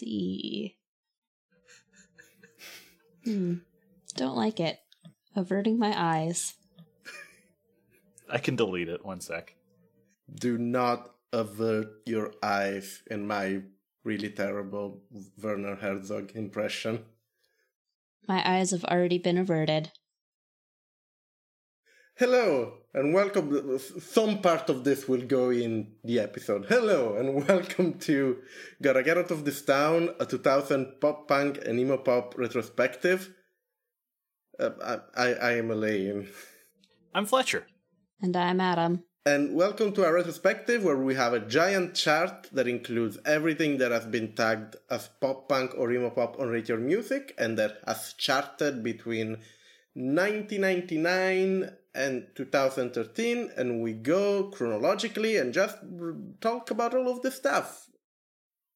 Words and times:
See. 0.00 0.76
Hmm. 3.24 3.56
Don't 4.16 4.36
like 4.36 4.60
it. 4.60 4.78
Averting 5.36 5.78
my 5.78 5.94
eyes. 5.96 6.54
I 8.28 8.38
can 8.38 8.56
delete 8.56 8.88
it. 8.88 9.04
One 9.04 9.20
sec. 9.20 9.54
Do 10.32 10.58
not 10.58 11.10
avert 11.32 11.88
your 12.06 12.32
eyes 12.42 13.02
in 13.10 13.26
my 13.26 13.62
really 14.04 14.30
terrible 14.30 15.02
Werner 15.40 15.76
Herzog 15.76 16.32
impression. 16.34 17.04
My 18.26 18.42
eyes 18.44 18.70
have 18.70 18.84
already 18.84 19.18
been 19.18 19.38
averted. 19.38 19.92
Hello 22.20 22.74
and 22.92 23.14
welcome. 23.14 23.78
Some 23.78 24.42
part 24.42 24.68
of 24.68 24.84
this 24.84 25.08
will 25.08 25.22
go 25.22 25.48
in 25.48 25.92
the 26.04 26.20
episode. 26.20 26.66
Hello 26.68 27.16
and 27.16 27.48
welcome 27.48 27.98
to 28.00 28.42
Gotta 28.82 29.02
Get 29.02 29.16
Out 29.16 29.30
of 29.30 29.46
This 29.46 29.62
Town, 29.62 30.10
a 30.20 30.26
2000 30.26 31.00
pop 31.00 31.26
punk 31.26 31.60
and 31.64 31.80
emo 31.80 31.96
pop 31.96 32.36
retrospective. 32.36 33.32
Uh, 34.58 34.68
I, 34.84 34.98
I, 35.16 35.32
I 35.32 35.52
am 35.52 35.70
Elaine. 35.70 36.28
I'm 37.14 37.24
Fletcher. 37.24 37.66
And 38.20 38.36
I'm 38.36 38.60
Adam. 38.60 39.02
And 39.24 39.54
welcome 39.54 39.94
to 39.94 40.04
our 40.04 40.12
retrospective 40.12 40.84
where 40.84 40.98
we 40.98 41.14
have 41.14 41.32
a 41.32 41.40
giant 41.40 41.94
chart 41.94 42.50
that 42.52 42.68
includes 42.68 43.16
everything 43.24 43.78
that 43.78 43.92
has 43.92 44.04
been 44.04 44.34
tagged 44.34 44.76
as 44.90 45.08
pop 45.22 45.48
punk 45.48 45.72
or 45.74 45.90
emo 45.90 46.10
pop 46.10 46.38
on 46.38 46.50
Rate 46.50 46.68
Your 46.68 46.80
Music 46.80 47.34
and 47.38 47.56
that 47.56 47.78
has 47.86 48.12
charted 48.12 48.84
between 48.84 49.38
1999 49.94 51.76
and 51.94 52.26
2013 52.34 53.50
and 53.56 53.82
we 53.82 53.92
go 53.92 54.44
chronologically 54.44 55.36
and 55.36 55.52
just 55.52 55.76
talk 56.40 56.70
about 56.70 56.94
all 56.94 57.08
of 57.08 57.22
the 57.22 57.30
stuff. 57.30 57.86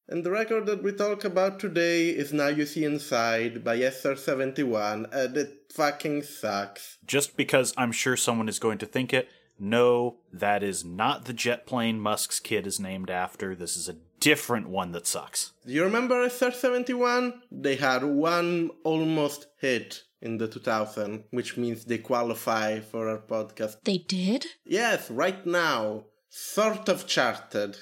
And 0.06 0.22
the 0.22 0.30
record 0.30 0.66
that 0.66 0.82
we 0.82 0.92
talk 0.92 1.24
about 1.24 1.58
today 1.58 2.10
is 2.10 2.32
Now 2.32 2.48
You 2.48 2.66
See 2.66 2.84
Inside 2.84 3.64
by 3.64 3.78
SR71 3.78 5.14
and 5.14 5.36
it 5.36 5.72
fucking 5.72 6.22
sucks. 6.24 6.98
Just 7.06 7.36
because 7.36 7.72
I'm 7.76 7.92
sure 7.92 8.16
someone 8.16 8.48
is 8.48 8.58
going 8.58 8.78
to 8.78 8.86
think 8.86 9.14
it, 9.14 9.28
no, 9.58 10.16
that 10.32 10.62
is 10.62 10.84
not 10.84 11.24
the 11.24 11.32
jet 11.32 11.66
plane 11.66 12.00
Musk's 12.00 12.40
kid 12.40 12.66
is 12.66 12.80
named 12.80 13.08
after. 13.08 13.54
This 13.54 13.76
is 13.76 13.88
a 13.88 13.96
different 14.20 14.68
one 14.68 14.92
that 14.92 15.06
sucks. 15.06 15.52
Do 15.64 15.72
you 15.72 15.84
remember 15.84 16.26
SR71? 16.28 17.40
They 17.50 17.76
had 17.76 18.04
one 18.04 18.70
almost 18.84 19.46
hit 19.60 20.02
in 20.24 20.38
the 20.38 20.48
2000, 20.48 21.24
which 21.30 21.56
means 21.56 21.84
they 21.84 21.98
qualify 21.98 22.80
for 22.80 23.08
our 23.08 23.18
podcast. 23.18 23.76
They 23.84 23.98
did? 23.98 24.46
Yes, 24.64 25.10
right 25.10 25.44
now. 25.46 26.06
Sort 26.30 26.88
of 26.88 27.06
charted. 27.06 27.76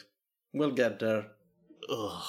We'll 0.52 0.72
get 0.72 0.98
there. 0.98 1.28
Ugh. 1.88 2.22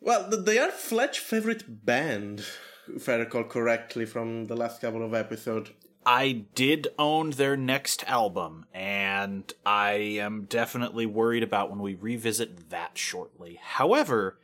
Well, 0.00 0.28
they 0.28 0.58
are 0.58 0.70
Fletch's 0.70 1.22
favorite 1.22 1.86
band, 1.86 2.44
if 2.94 3.08
I 3.08 3.14
recall 3.14 3.44
correctly 3.44 4.04
from 4.04 4.46
the 4.46 4.56
last 4.56 4.82
couple 4.82 5.02
of 5.02 5.14
episodes. 5.14 5.70
I 6.06 6.44
did 6.54 6.88
own 6.98 7.30
their 7.30 7.56
next 7.56 8.04
album, 8.06 8.66
and 8.74 9.50
I 9.64 9.92
am 10.20 10.44
definitely 10.44 11.06
worried 11.06 11.42
about 11.42 11.70
when 11.70 11.78
we 11.78 11.94
revisit 11.94 12.68
that 12.68 12.98
shortly. 12.98 13.58
However, 13.62 14.38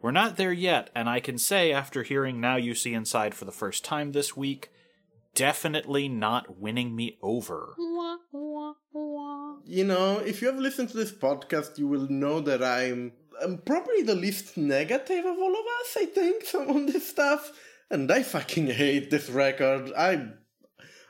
we're 0.00 0.10
not 0.10 0.36
there 0.36 0.52
yet, 0.52 0.90
and 0.94 1.08
I 1.08 1.20
can 1.20 1.38
say 1.38 1.72
after 1.72 2.02
hearing 2.02 2.40
Now 2.40 2.56
You 2.56 2.74
See 2.74 2.94
Inside 2.94 3.34
for 3.34 3.44
the 3.44 3.52
first 3.52 3.84
time 3.84 4.12
this 4.12 4.36
week, 4.36 4.70
definitely 5.34 6.08
not 6.08 6.58
winning 6.58 6.94
me 6.94 7.18
over. 7.22 7.74
You 9.64 9.84
know, 9.84 10.18
if 10.18 10.40
you 10.40 10.48
have 10.48 10.58
listened 10.58 10.90
to 10.90 10.96
this 10.96 11.12
podcast, 11.12 11.78
you 11.78 11.88
will 11.88 12.08
know 12.08 12.40
that 12.40 12.62
I'm, 12.62 13.12
I'm 13.42 13.58
probably 13.58 14.02
the 14.02 14.14
least 14.14 14.56
negative 14.56 15.24
of 15.24 15.38
all 15.38 15.52
of 15.52 15.66
us, 15.80 15.96
I 15.96 16.06
think, 16.06 16.44
on 16.54 16.86
this 16.86 17.08
stuff. 17.08 17.52
And 17.90 18.10
I 18.10 18.22
fucking 18.22 18.66
hate 18.68 19.10
this 19.10 19.28
record. 19.30 19.92
I 19.96 20.30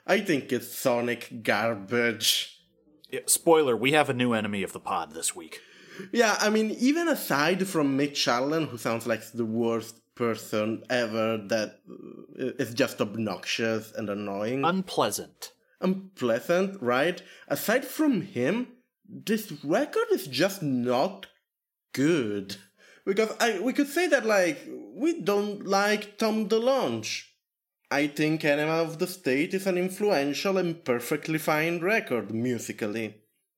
I 0.07 0.21
think 0.21 0.53
it's 0.53 0.73
sonic 0.73 1.43
garbage. 1.43 2.61
Yeah, 3.11 3.21
Spoiler, 3.27 3.77
we 3.77 3.93
have 3.93 4.09
a 4.09 4.15
new 4.15 4.33
enemy 4.35 4.63
of 4.63 4.73
the 4.73 4.81
pod 4.81 5.13
this 5.13 5.35
week. 5.35 5.61
Yeah, 6.13 6.37
I 6.41 6.51
mean, 6.51 6.71
even 6.79 7.09
aside 7.09 7.67
from 7.67 7.97
Mitch 7.97 8.27
Allan, 8.29 8.67
who 8.67 8.79
sounds 8.79 9.07
like 9.07 9.23
the 9.33 9.45
worst 9.45 10.01
person 10.15 10.83
ever, 10.91 11.37
that 11.49 11.81
uh, 12.41 12.65
just 12.75 13.01
obnoxious 13.01 13.93
and 13.93 14.09
annoying, 14.11 14.65
Unpleasant. 14.65 15.53
unpleasant, 15.81 16.81
right? 16.83 17.23
Aside 17.49 17.85
from 17.85 18.23
him, 18.23 18.69
this 19.09 19.53
record 19.65 20.07
is 20.11 20.27
just 20.27 20.63
not 20.63 21.27
good. 21.93 22.57
Because 23.05 23.35
I 23.39 23.61
we 23.61 23.73
could 23.73 23.89
say 23.89 24.09
that 24.09 24.27
like 24.27 24.59
we 24.95 25.21
don't 25.21 25.65
like 25.67 26.19
Tom 26.19 26.49
DeLonge. 26.49 27.23
I 27.89 28.09
think 28.09 28.45
Enema 28.45 28.83
of 28.83 28.99
the 28.99 29.07
State 29.07 29.55
is 29.55 29.67
an 29.67 29.79
influential 29.79 30.59
and 30.59 30.85
perfectly 30.85 31.39
fine 31.39 31.79
record 31.81 32.33
musically. 32.35 33.15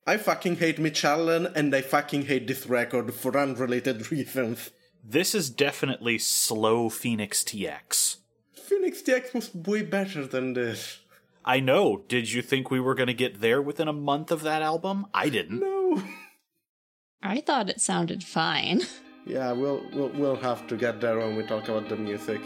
I 0.08 0.16
fucking 0.16 0.56
hate 0.56 0.78
Mitch 0.78 1.04
Allan 1.04 1.48
and 1.54 1.74
I 1.74 1.82
fucking 1.82 2.22
hate 2.22 2.46
this 2.46 2.66
record 2.66 3.12
for 3.12 3.36
unrelated 3.36 4.10
reasons. 4.10 4.70
This 5.04 5.34
is 5.34 5.50
definitely 5.50 6.16
slow 6.16 6.88
Fenix 6.88 7.44
TX. 7.44 8.16
Fenix 8.54 9.02
TX 9.02 9.34
was 9.34 9.54
way 9.54 9.82
better 9.82 10.26
than 10.26 10.54
this. 10.54 11.00
I 11.44 11.60
know. 11.60 12.04
Did 12.08 12.32
you 12.32 12.40
think 12.40 12.70
we 12.70 12.80
were 12.80 12.94
going 12.94 13.08
to 13.08 13.12
get 13.12 13.42
there 13.42 13.60
within 13.60 13.86
a 13.86 13.92
month 13.92 14.30
of 14.30 14.40
that 14.44 14.62
album? 14.62 15.08
I 15.12 15.28
didn't. 15.28 15.60
No. 15.60 16.02
I 17.22 17.42
thought 17.42 17.68
it 17.68 17.82
sounded 17.82 18.24
fine. 18.24 18.80
Yeah, 19.26 19.52
we'll 19.52 19.84
we'll 19.92 20.08
we'll 20.08 20.36
have 20.36 20.66
to 20.68 20.76
get 20.78 21.02
there 21.02 21.18
when 21.18 21.36
we 21.36 21.42
talk 21.42 21.68
about 21.68 21.90
the 21.90 21.96
music. 21.96 22.40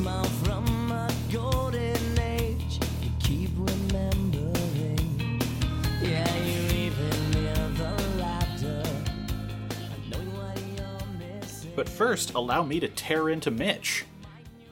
Smile 0.00 0.24
from 0.24 0.64
golden 1.30 2.18
age 2.18 2.80
you 3.02 3.10
keep 3.18 3.50
remembering. 3.54 5.42
Yeah, 6.00 6.36
you 6.36 6.86
even 6.86 7.32
hear 7.34 7.54
the 7.76 7.92
laughter. 8.16 8.82
But 11.76 11.86
first, 11.86 12.32
allow 12.32 12.62
me 12.62 12.80
to 12.80 12.88
tear 12.88 13.28
into 13.28 13.50
Mitch. 13.50 14.06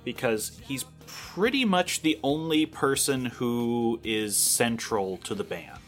Because 0.03 0.59
he's 0.67 0.87
pretty 1.07 1.67
much 1.67 2.01
the 2.01 2.19
only 2.23 2.65
person 2.65 3.27
who 3.27 4.01
is 4.03 4.35
central 4.35 5.19
to 5.19 5.35
the 5.35 5.45
band. 5.45 5.88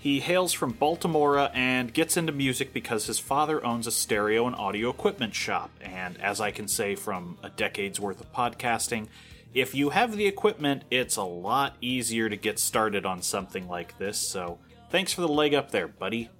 He 0.00 0.20
hails 0.20 0.54
from 0.54 0.72
Baltimore 0.72 1.50
and 1.52 1.92
gets 1.92 2.16
into 2.16 2.32
music 2.32 2.72
because 2.72 3.04
his 3.04 3.18
father 3.18 3.62
owns 3.62 3.86
a 3.86 3.90
stereo 3.90 4.46
and 4.46 4.56
audio 4.56 4.88
equipment 4.88 5.34
shop. 5.34 5.70
And 5.82 6.18
as 6.22 6.40
I 6.40 6.52
can 6.52 6.68
say 6.68 6.94
from 6.94 7.36
a 7.42 7.50
decade's 7.50 8.00
worth 8.00 8.18
of 8.18 8.32
podcasting, 8.32 9.08
if 9.52 9.74
you 9.74 9.90
have 9.90 10.16
the 10.16 10.26
equipment, 10.26 10.84
it's 10.90 11.16
a 11.16 11.22
lot 11.22 11.76
easier 11.82 12.30
to 12.30 12.36
get 12.36 12.58
started 12.58 13.04
on 13.04 13.20
something 13.20 13.68
like 13.68 13.98
this. 13.98 14.18
So 14.18 14.58
thanks 14.88 15.12
for 15.12 15.20
the 15.20 15.28
leg 15.28 15.52
up 15.52 15.70
there, 15.70 15.88
buddy. 15.88 16.30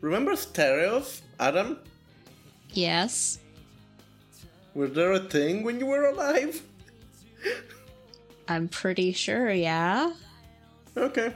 Remember 0.00 0.34
stereos, 0.34 1.22
Adam? 1.38 1.78
Yes. 2.72 3.38
Were 4.74 4.88
there 4.88 5.12
a 5.12 5.20
thing 5.20 5.62
when 5.62 5.78
you 5.78 5.86
were 5.86 6.06
alive? 6.06 6.60
I'm 8.48 8.66
pretty 8.66 9.12
sure, 9.12 9.48
yeah. 9.52 10.12
Okay. 10.96 11.32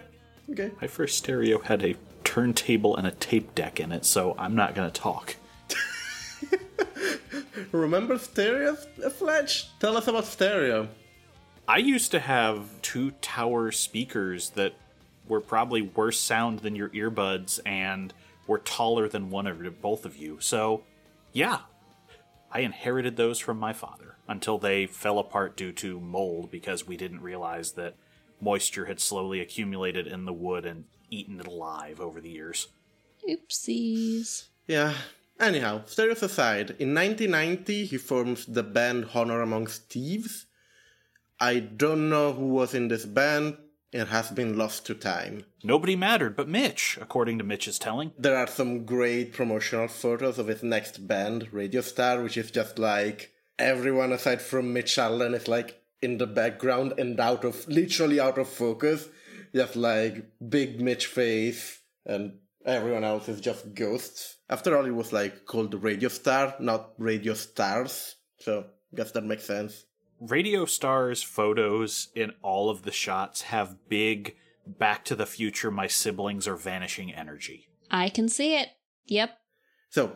Okay. 0.50 0.72
My 0.80 0.86
first 0.86 1.18
stereo 1.18 1.60
had 1.60 1.84
a 1.84 1.96
turntable 2.24 2.96
and 2.96 3.06
a 3.06 3.12
tape 3.12 3.54
deck 3.54 3.80
in 3.80 3.92
it, 3.92 4.04
so 4.04 4.34
I'm 4.38 4.54
not 4.54 4.74
gonna 4.74 4.90
talk. 4.90 5.36
Remember 7.72 8.18
stereo, 8.18 8.74
Fletch? 8.74 9.68
Tell 9.78 9.96
us 9.96 10.08
about 10.08 10.24
stereo. 10.24 10.88
I 11.68 11.78
used 11.78 12.10
to 12.10 12.20
have 12.20 12.68
two 12.82 13.12
tower 13.22 13.70
speakers 13.70 14.50
that 14.50 14.74
were 15.28 15.40
probably 15.40 15.82
worse 15.82 16.18
sound 16.18 16.60
than 16.60 16.74
your 16.74 16.88
earbuds 16.88 17.60
and 17.64 18.12
were 18.46 18.58
taller 18.58 19.08
than 19.08 19.30
one 19.30 19.46
of 19.46 19.80
both 19.80 20.04
of 20.04 20.16
you. 20.16 20.38
So, 20.40 20.82
yeah, 21.32 21.60
I 22.50 22.60
inherited 22.60 23.16
those 23.16 23.38
from 23.38 23.58
my 23.58 23.72
father 23.72 24.16
until 24.26 24.58
they 24.58 24.86
fell 24.86 25.20
apart 25.20 25.56
due 25.56 25.70
to 25.72 26.00
mold 26.00 26.50
because 26.50 26.86
we 26.86 26.96
didn't 26.96 27.20
realize 27.20 27.72
that 27.72 27.94
moisture 28.40 28.86
had 28.86 29.00
slowly 29.00 29.40
accumulated 29.40 30.06
in 30.06 30.24
the 30.24 30.32
wood 30.32 30.66
and 30.66 30.84
eaten 31.10 31.40
it 31.40 31.46
alive 31.46 32.00
over 32.00 32.20
the 32.20 32.30
years. 32.30 32.68
Oopsies. 33.28 34.48
Yeah. 34.66 34.94
Anyhow, 35.38 35.82
serious 35.86 36.22
aside, 36.22 36.76
in 36.78 36.94
1990 36.94 37.86
he 37.86 37.96
forms 37.96 38.46
the 38.46 38.62
band 38.62 39.08
Honor 39.14 39.40
Amongst 39.40 39.88
Thieves. 39.88 40.46
I 41.40 41.60
don't 41.60 42.10
know 42.10 42.32
who 42.32 42.48
was 42.48 42.74
in 42.74 42.88
this 42.88 43.06
band. 43.06 43.56
It 43.92 44.08
has 44.08 44.30
been 44.30 44.56
lost 44.56 44.86
to 44.86 44.94
time. 44.94 45.46
Nobody 45.64 45.96
mattered 45.96 46.36
but 46.36 46.48
Mitch, 46.48 46.98
according 47.00 47.38
to 47.38 47.44
Mitch's 47.44 47.78
telling. 47.78 48.12
There 48.18 48.36
are 48.36 48.46
some 48.46 48.84
great 48.84 49.32
promotional 49.32 49.88
photos 49.88 50.38
of 50.38 50.46
his 50.46 50.62
next 50.62 51.08
band, 51.08 51.48
Radio 51.52 51.80
Star, 51.80 52.22
which 52.22 52.36
is 52.36 52.50
just 52.50 52.78
like 52.78 53.32
everyone 53.58 54.12
aside 54.12 54.40
from 54.40 54.72
Mitch 54.72 54.96
Allan 54.98 55.34
is 55.34 55.48
like 55.48 55.79
in 56.02 56.18
the 56.18 56.26
background 56.26 56.94
and 56.98 57.18
out 57.20 57.44
of 57.44 57.66
literally 57.68 58.20
out 58.20 58.38
of 58.38 58.48
focus. 58.48 59.08
Just 59.54 59.76
like 59.76 60.24
big 60.48 60.80
Mitch 60.80 61.06
face 61.06 61.80
and 62.06 62.38
everyone 62.64 63.04
else 63.04 63.28
is 63.28 63.40
just 63.40 63.74
ghosts. 63.74 64.36
After 64.48 64.76
all, 64.76 64.86
it 64.86 64.94
was 64.94 65.12
like 65.12 65.46
called 65.46 65.74
Radio 65.82 66.08
Star, 66.08 66.54
not 66.60 66.92
Radio 66.98 67.34
Stars. 67.34 68.16
So 68.38 68.66
guess 68.94 69.12
that 69.12 69.24
makes 69.24 69.44
sense. 69.44 69.84
Radio 70.20 70.66
Star's 70.66 71.22
photos 71.22 72.08
in 72.14 72.32
all 72.42 72.70
of 72.70 72.82
the 72.82 72.92
shots 72.92 73.42
have 73.42 73.88
big 73.88 74.36
Back 74.66 75.04
to 75.06 75.16
the 75.16 75.26
Future, 75.26 75.70
my 75.70 75.86
siblings 75.86 76.46
are 76.46 76.56
vanishing 76.56 77.12
energy. 77.12 77.68
I 77.90 78.08
can 78.08 78.28
see 78.28 78.56
it. 78.56 78.68
Yep. 79.06 79.36
So, 79.88 80.12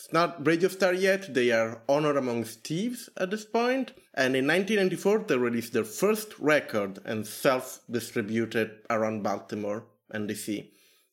it's 0.00 0.14
not 0.14 0.46
Radio 0.46 0.70
Star 0.70 0.94
yet, 0.94 1.34
they 1.34 1.50
are 1.50 1.82
Honor 1.86 2.16
Amongst 2.16 2.64
Thieves 2.64 3.10
at 3.18 3.30
this 3.30 3.44
point. 3.44 3.92
and 4.14 4.34
in 4.34 4.46
1994 4.46 5.24
they 5.28 5.36
released 5.36 5.74
their 5.74 5.84
first 5.84 6.38
record 6.38 7.00
and 7.04 7.26
self 7.26 7.80
distributed 7.90 8.78
around 8.88 9.22
Baltimore 9.22 9.84
and 10.10 10.26
DC. 10.26 10.70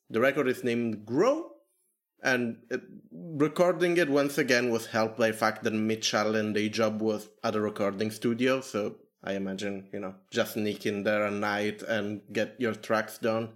The 0.10 0.22
record 0.22 0.48
is 0.48 0.64
named 0.64 1.06
Grow, 1.06 1.52
and 2.24 2.60
it, 2.70 2.82
recording 3.12 3.98
it 3.98 4.10
once 4.10 4.38
again 4.38 4.70
was 4.70 4.86
helped 4.86 5.18
by 5.18 5.32
the 5.32 5.38
fact 5.38 5.66
that 5.66 5.74
Mitch 5.74 6.14
Allan, 6.14 6.54
day 6.54 6.70
job 6.70 7.02
was 7.02 7.28
at 7.44 7.58
a 7.58 7.60
recording 7.60 8.10
studio, 8.10 8.62
so 8.62 8.96
I 9.22 9.34
imagine, 9.34 9.90
you 9.92 10.00
know, 10.00 10.16
just 10.32 10.54
sneak 10.54 10.86
in 10.86 11.04
there 11.04 11.26
at 11.26 11.34
night 11.34 11.82
and 11.82 12.22
get 12.32 12.56
your 12.58 12.74
tracks 12.74 13.18
done. 13.18 13.50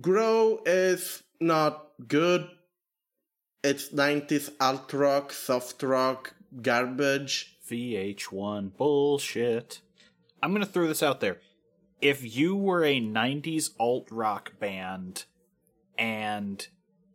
Grow 0.00 0.62
is 0.64 1.22
not 1.40 1.88
good. 2.08 2.48
It's 3.64 3.90
90s 3.90 4.50
alt 4.60 4.92
rock, 4.92 5.32
soft 5.32 5.82
rock, 5.82 6.34
garbage. 6.60 7.52
VH1 7.70 8.76
bullshit. 8.76 9.80
I'm 10.42 10.50
going 10.50 10.64
to 10.64 10.70
throw 10.70 10.88
this 10.88 11.02
out 11.02 11.20
there. 11.20 11.38
If 12.00 12.36
you 12.36 12.56
were 12.56 12.84
a 12.84 13.00
90s 13.00 13.70
alt 13.78 14.08
rock 14.10 14.58
band 14.58 15.24
and 15.96 16.66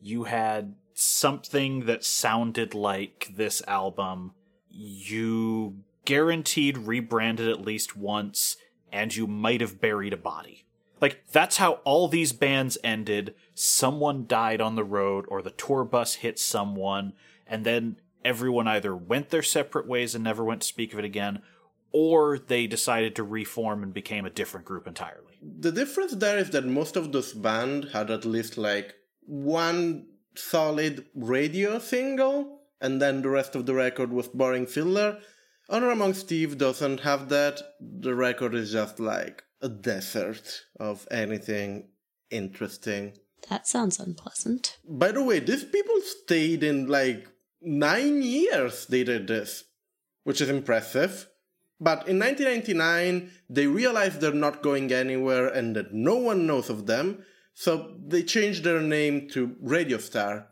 you 0.01 0.23
had 0.23 0.75
something 0.93 1.85
that 1.85 2.05
sounded 2.05 2.73
like 2.73 3.27
this 3.35 3.61
album, 3.67 4.33
you 4.69 5.83
guaranteed 6.05 6.77
rebranded 6.77 7.49
at 7.49 7.61
least 7.61 7.97
once 7.97 8.55
and 8.91 9.13
you 9.13 9.27
might 9.27 9.59
have 9.59 9.81
buried 9.81 10.13
a 10.13 10.17
body. 10.17 10.65
Like 10.99 11.23
that's 11.31 11.57
how 11.57 11.73
all 11.83 12.07
these 12.07 12.33
bands 12.33 12.77
ended. 12.83 13.35
Someone 13.53 14.25
died 14.27 14.61
on 14.61 14.75
the 14.75 14.83
road 14.83 15.25
or 15.27 15.41
the 15.41 15.51
tour 15.51 15.83
bus 15.83 16.15
hit 16.15 16.39
someone 16.39 17.13
and 17.45 17.65
then 17.65 17.97
everyone 18.25 18.67
either 18.67 18.95
went 18.95 19.29
their 19.29 19.43
separate 19.43 19.87
ways 19.87 20.15
and 20.15 20.23
never 20.23 20.43
went 20.43 20.61
to 20.61 20.67
speak 20.67 20.93
of 20.93 20.99
it 20.99 21.05
again 21.05 21.41
or 21.91 22.37
they 22.37 22.67
decided 22.67 23.15
to 23.15 23.23
reform 23.23 23.83
and 23.83 23.93
became 23.93 24.25
a 24.25 24.29
different 24.29 24.65
group 24.65 24.87
entirely. 24.87 25.39
The 25.41 25.71
difference 25.71 26.13
there 26.13 26.37
is 26.37 26.49
that 26.51 26.65
most 26.65 26.95
of 26.95 27.11
those 27.11 27.33
bands 27.33 27.91
had 27.93 28.11
at 28.11 28.25
least 28.25 28.57
like 28.57 28.95
one 29.25 30.07
solid 30.35 31.05
radio 31.15 31.79
single, 31.79 32.61
and 32.79 33.01
then 33.01 33.21
the 33.21 33.29
rest 33.29 33.55
of 33.55 33.65
the 33.65 33.73
record 33.73 34.11
was 34.11 34.27
boring 34.27 34.67
filler. 34.67 35.19
Honor 35.69 35.89
Amongst 35.89 36.27
Thieves 36.27 36.55
doesn't 36.55 37.01
have 37.01 37.29
that. 37.29 37.61
The 37.81 38.15
record 38.15 38.55
is 38.55 38.71
just 38.71 38.99
like 38.99 39.43
a 39.61 39.69
desert 39.69 40.65
of 40.79 41.07
anything 41.11 41.89
interesting. 42.29 43.13
That 43.49 43.67
sounds 43.67 43.99
unpleasant. 43.99 44.77
By 44.87 45.11
the 45.11 45.23
way, 45.23 45.39
these 45.39 45.63
people 45.63 45.99
stayed 46.01 46.63
in 46.63 46.87
like 46.87 47.27
nine 47.61 48.21
years 48.21 48.85
they 48.85 49.03
did 49.03 49.27
this, 49.27 49.63
which 50.23 50.41
is 50.41 50.49
impressive. 50.49 51.27
But 51.79 52.07
in 52.07 52.17
1999, 52.19 53.31
they 53.49 53.67
realized 53.67 54.19
they're 54.19 54.33
not 54.33 54.63
going 54.63 54.91
anywhere 54.91 55.47
and 55.47 55.75
that 55.75 55.93
no 55.93 56.15
one 56.15 56.47
knows 56.47 56.69
of 56.69 56.87
them, 56.87 57.23
so 57.53 57.95
they 58.05 58.23
changed 58.23 58.63
their 58.63 58.81
name 58.81 59.29
to 59.29 59.55
Radio 59.61 59.99
Star. 59.99 60.47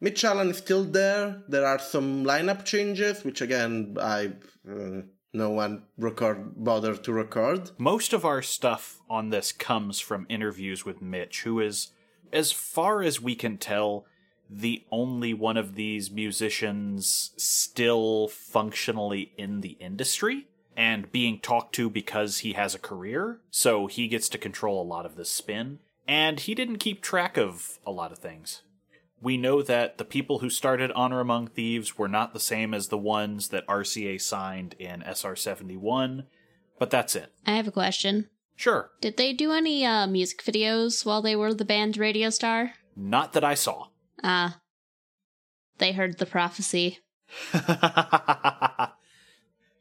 Mitch 0.00 0.24
Allan 0.24 0.50
is 0.50 0.56
still 0.56 0.84
there. 0.84 1.42
There 1.48 1.66
are 1.66 1.78
some 1.78 2.24
lineup 2.24 2.64
changes, 2.64 3.22
which 3.22 3.42
again, 3.42 3.96
I 4.00 4.32
uh, 4.68 5.02
no 5.32 5.50
one 5.50 5.84
record 5.96 6.64
bothered 6.64 7.04
to 7.04 7.12
record. 7.12 7.70
Most 7.78 8.12
of 8.12 8.24
our 8.24 8.42
stuff 8.42 9.00
on 9.08 9.30
this 9.30 9.52
comes 9.52 10.00
from 10.00 10.26
interviews 10.28 10.84
with 10.84 11.00
Mitch, 11.00 11.42
who 11.42 11.60
is, 11.60 11.92
as 12.32 12.52
far 12.52 13.02
as 13.02 13.20
we 13.20 13.34
can 13.34 13.56
tell, 13.56 14.06
the 14.48 14.84
only 14.90 15.32
one 15.32 15.56
of 15.56 15.76
these 15.76 16.10
musicians 16.10 17.30
still 17.36 18.26
functionally 18.28 19.32
in 19.38 19.60
the 19.60 19.76
industry 19.78 20.48
and 20.76 21.12
being 21.12 21.38
talked 21.38 21.74
to 21.76 21.88
because 21.88 22.38
he 22.38 22.54
has 22.54 22.74
a 22.74 22.78
career. 22.78 23.38
So 23.50 23.86
he 23.86 24.08
gets 24.08 24.28
to 24.30 24.38
control 24.38 24.82
a 24.82 24.84
lot 24.84 25.06
of 25.06 25.16
the 25.16 25.24
spin. 25.24 25.78
And 26.08 26.40
he 26.40 26.56
didn't 26.56 26.78
keep 26.78 27.02
track 27.02 27.36
of 27.36 27.78
a 27.86 27.92
lot 27.92 28.10
of 28.10 28.18
things. 28.18 28.62
We 29.22 29.36
know 29.36 29.60
that 29.62 29.98
the 29.98 30.04
people 30.04 30.38
who 30.38 30.48
started 30.48 30.90
Honor 30.92 31.20
Among 31.20 31.46
Thieves 31.46 31.98
were 31.98 32.08
not 32.08 32.32
the 32.32 32.40
same 32.40 32.72
as 32.72 32.88
the 32.88 32.96
ones 32.98 33.48
that 33.48 33.66
RCA 33.66 34.20
signed 34.20 34.74
in 34.78 35.02
SR 35.02 35.36
71, 35.36 36.24
but 36.78 36.90
that's 36.90 37.14
it. 37.14 37.32
I 37.46 37.56
have 37.56 37.68
a 37.68 37.72
question. 37.72 38.30
Sure, 38.56 38.90
Did 39.00 39.16
they 39.16 39.32
do 39.32 39.52
any 39.52 39.86
uh, 39.86 40.06
music 40.06 40.42
videos 40.42 41.06
while 41.06 41.22
they 41.22 41.34
were 41.34 41.54
the 41.54 41.64
band 41.64 41.96
Radio 41.96 42.28
Star? 42.30 42.72
not 42.96 43.32
that 43.32 43.44
I 43.44 43.54
saw. 43.54 43.86
Ah. 44.22 44.58
they 45.78 45.92
heard 45.92 46.18
the 46.18 46.26
prophecy. 46.26 46.98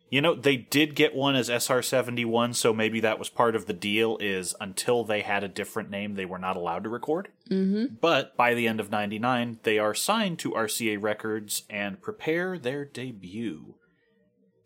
you 0.09 0.21
know, 0.21 0.33
they 0.33 0.57
did 0.57 0.95
get 0.95 1.13
one 1.13 1.35
as 1.35 1.49
SR 1.49 1.81
71, 1.81 2.53
so 2.53 2.73
maybe 2.73 2.99
that 3.01 3.19
was 3.19 3.29
part 3.29 3.55
of 3.55 3.67
the 3.67 3.73
deal 3.73 4.17
is 4.19 4.55
until 4.59 5.03
they 5.03 5.21
had 5.21 5.43
a 5.43 5.47
different 5.47 5.91
name, 5.91 6.15
they 6.15 6.25
were 6.25 6.39
not 6.39 6.57
allowed 6.57 6.83
to 6.83 6.89
record. 6.89 7.29
Mm-hmm. 7.49 7.95
But 8.01 8.35
by 8.35 8.55
the 8.55 8.67
end 8.67 8.79
of 8.79 8.89
99, 8.89 9.59
they 9.63 9.77
are 9.77 9.93
signed 9.93 10.39
to 10.39 10.51
RCA 10.51 11.01
Records 11.01 11.63
and 11.69 12.01
prepare 12.01 12.57
their 12.57 12.85
debut. 12.85 13.75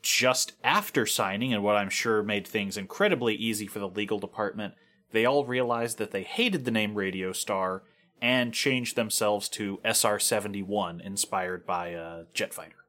Just 0.01 0.53
after 0.63 1.05
signing, 1.05 1.53
and 1.53 1.63
what 1.63 1.75
I'm 1.75 1.89
sure 1.89 2.23
made 2.23 2.47
things 2.47 2.77
incredibly 2.77 3.35
easy 3.35 3.67
for 3.67 3.79
the 3.79 3.89
legal 3.89 4.19
department, 4.19 4.75
they 5.12 5.25
all 5.25 5.45
realized 5.45 5.97
that 5.97 6.12
they 6.12 6.23
hated 6.23 6.65
the 6.65 6.71
name 6.71 6.95
Radio 6.95 7.33
Star 7.33 7.83
and 8.21 8.53
changed 8.53 8.95
themselves 8.95 9.50
to 9.50 9.79
SR 9.83 10.19
71, 10.19 11.01
inspired 11.01 11.65
by 11.65 11.89
a 11.89 12.23
jet 12.33 12.53
fighter. 12.53 12.82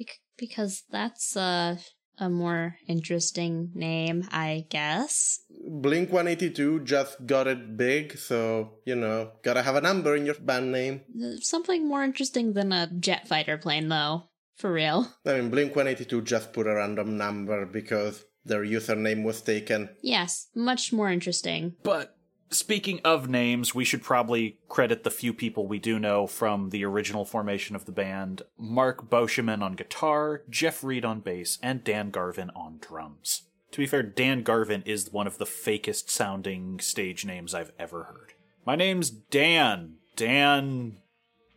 Bec- 0.00 0.20
because 0.38 0.84
that's 0.90 1.36
uh, 1.36 1.76
a 2.16 2.30
more 2.30 2.76
interesting 2.88 3.70
name, 3.74 4.26
I 4.32 4.64
guess. 4.70 5.40
Blink 5.68 6.10
182 6.10 6.80
just 6.80 7.26
got 7.26 7.46
it 7.46 7.76
big, 7.76 8.16
so, 8.16 8.78
you 8.86 8.96
know, 8.96 9.32
gotta 9.42 9.60
have 9.62 9.76
a 9.76 9.82
number 9.82 10.16
in 10.16 10.24
your 10.24 10.36
band 10.36 10.72
name. 10.72 11.02
Something 11.40 11.86
more 11.86 12.02
interesting 12.02 12.54
than 12.54 12.72
a 12.72 12.90
jet 12.98 13.28
fighter 13.28 13.58
plane, 13.58 13.88
though. 13.88 14.30
For 14.56 14.72
real. 14.72 15.08
I 15.26 15.34
mean, 15.34 15.50
Blink 15.50 15.76
182 15.76 16.22
just 16.22 16.52
put 16.52 16.66
a 16.66 16.74
random 16.74 17.16
number 17.16 17.66
because 17.66 18.24
their 18.44 18.64
username 18.64 19.22
was 19.22 19.42
taken. 19.42 19.90
Yes, 20.02 20.48
much 20.54 20.92
more 20.92 21.10
interesting. 21.10 21.76
But 21.82 22.16
speaking 22.50 23.00
of 23.04 23.28
names, 23.28 23.74
we 23.74 23.84
should 23.84 24.02
probably 24.02 24.58
credit 24.68 25.04
the 25.04 25.10
few 25.10 25.32
people 25.32 25.66
we 25.66 25.78
do 25.78 25.98
know 25.98 26.26
from 26.26 26.70
the 26.70 26.84
original 26.84 27.24
formation 27.24 27.76
of 27.76 27.84
the 27.84 27.92
band 27.92 28.42
Mark 28.58 29.08
Beauchemin 29.08 29.62
on 29.62 29.74
guitar, 29.74 30.42
Jeff 30.48 30.84
Reid 30.84 31.04
on 31.04 31.20
bass, 31.20 31.58
and 31.62 31.84
Dan 31.84 32.10
Garvin 32.10 32.50
on 32.50 32.78
drums. 32.80 33.42
To 33.72 33.78
be 33.78 33.86
fair, 33.86 34.02
Dan 34.02 34.42
Garvin 34.42 34.82
is 34.84 35.12
one 35.12 35.26
of 35.26 35.38
the 35.38 35.44
fakest 35.44 36.10
sounding 36.10 36.80
stage 36.80 37.24
names 37.24 37.54
I've 37.54 37.72
ever 37.78 38.04
heard. 38.04 38.34
My 38.66 38.76
name's 38.76 39.10
Dan. 39.10 39.96
Dan 40.16 40.98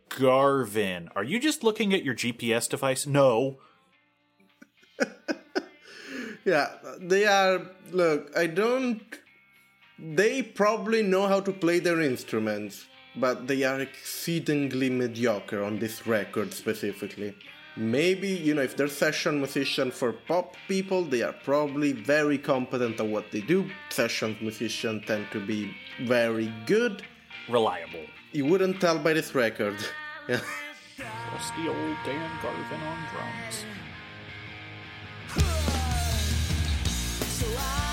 Garvin. 0.08 1.08
Are 1.16 1.24
you 1.24 1.40
just 1.40 1.64
looking 1.64 1.92
at 1.92 2.04
your 2.04 2.14
GPS 2.14 2.68
device? 2.68 3.06
No. 3.06 3.58
Yeah, 6.44 6.68
they 7.00 7.24
are. 7.24 7.62
Look, 7.90 8.30
I 8.36 8.46
don't 8.46 9.00
They 9.98 10.42
probably 10.42 11.02
know 11.02 11.28
how 11.28 11.40
to 11.40 11.52
play 11.52 11.78
their 11.78 12.00
instruments, 12.00 12.86
but 13.14 13.46
they 13.46 13.62
are 13.62 13.80
exceedingly 13.80 14.90
mediocre 14.90 15.62
on 15.62 15.78
this 15.78 16.04
record 16.04 16.52
specifically. 16.52 17.34
Maybe, 17.76 18.28
you 18.28 18.54
know, 18.54 18.62
if 18.62 18.76
they're 18.76 18.88
session 18.88 19.38
musician 19.38 19.92
for 19.92 20.12
pop 20.12 20.56
people, 20.66 21.04
they 21.04 21.22
are 21.22 21.32
probably 21.32 21.92
very 21.92 22.38
competent 22.38 22.98
at 22.98 23.06
what 23.06 23.30
they 23.30 23.40
do. 23.40 23.70
Session 23.90 24.36
musicians 24.40 25.04
tend 25.06 25.28
to 25.30 25.44
be 25.44 25.72
very 26.02 26.52
good. 26.66 27.02
Reliable. 27.48 28.06
You 28.32 28.46
wouldn't 28.46 28.80
tell 28.80 28.98
by 28.98 29.12
this 29.12 29.34
record. 29.34 29.76
Yeah. 30.28 30.40
Rusty 31.32 31.68
old 31.68 31.96
Dan 32.04 32.30
Garvin 32.42 32.80
on 32.80 32.98
drums. 33.12 33.64
So 37.28 37.46
I 37.58 37.83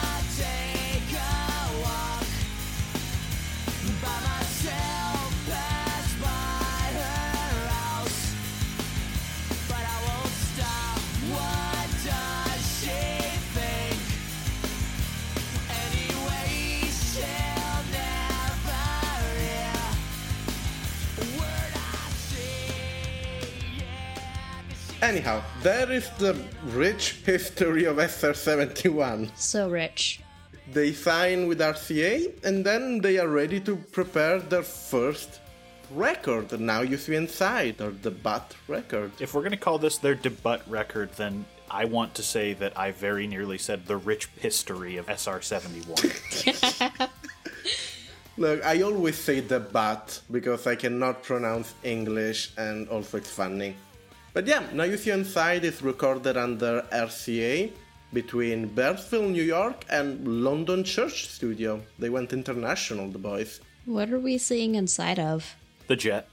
Anyhow, 25.02 25.42
there 25.64 25.92
is 25.92 26.08
the 26.20 26.38
rich 26.66 27.22
history 27.26 27.86
of 27.86 27.98
SR71. 27.98 29.32
So 29.36 29.68
rich. 29.68 30.22
They 30.72 30.94
sign 30.94 31.48
with 31.48 31.60
RCA 31.60 32.44
and 32.44 32.64
then 32.64 33.02
they 33.02 33.18
are 33.18 33.28
ready 33.28 33.60
to 33.62 33.76
prepare 33.76 34.40
their 34.40 34.62
first 34.62 35.40
record. 35.90 36.58
Now 36.60 36.82
you 36.82 36.98
see 36.98 37.16
inside, 37.16 37.82
or 37.82 37.90
the 37.90 38.12
butt 38.12 38.56
record. 38.68 39.12
If 39.20 39.34
we're 39.34 39.42
going 39.42 39.52
to 39.52 39.58
call 39.58 39.80
this 39.80 39.98
their 39.98 40.14
debut 40.14 40.60
record, 40.68 41.12
then 41.14 41.46
I 41.70 41.86
want 41.86 42.14
to 42.16 42.24
say 42.24 42.54
that 42.54 42.78
I 42.78 42.92
very 42.92 43.26
nearly 43.26 43.58
said 43.58 43.88
the 43.88 43.98
rich 43.98 44.28
history 44.40 44.98
of 44.98 45.08
SR71. 45.08 47.00
Look, 48.38 48.64
I 48.64 48.84
always 48.84 49.18
say 49.18 49.40
the 49.40 49.60
butt 49.60 50.22
because 50.30 50.68
I 50.68 50.76
cannot 50.76 51.24
pronounce 51.24 51.74
English 51.84 52.52
and 52.56 52.88
also 52.88 53.18
it's 53.18 53.32
funny. 53.32 53.76
But 54.34 54.48
yeah, 54.48 54.64
Now 54.74 54.84
You 54.84 54.98
See 54.98 55.12
Inside 55.12 55.66
is 55.66 55.82
recorded 55.82 56.38
under 56.38 56.84
RCA 56.94 57.72
between 58.14 58.70
Bearsville, 58.70 59.30
New 59.30 59.44
York 59.44 59.84
and 59.90 60.44
London 60.44 60.84
Church 60.84 61.28
Studio. 61.28 61.82
They 62.00 62.10
went 62.10 62.32
international, 62.34 63.10
the 63.10 63.20
boys. 63.20 63.60
What 63.86 64.12
are 64.12 64.20
we 64.20 64.38
seeing 64.38 64.76
inside 64.76 65.20
of? 65.20 65.56
the 65.88 65.96
jet. 65.98 66.30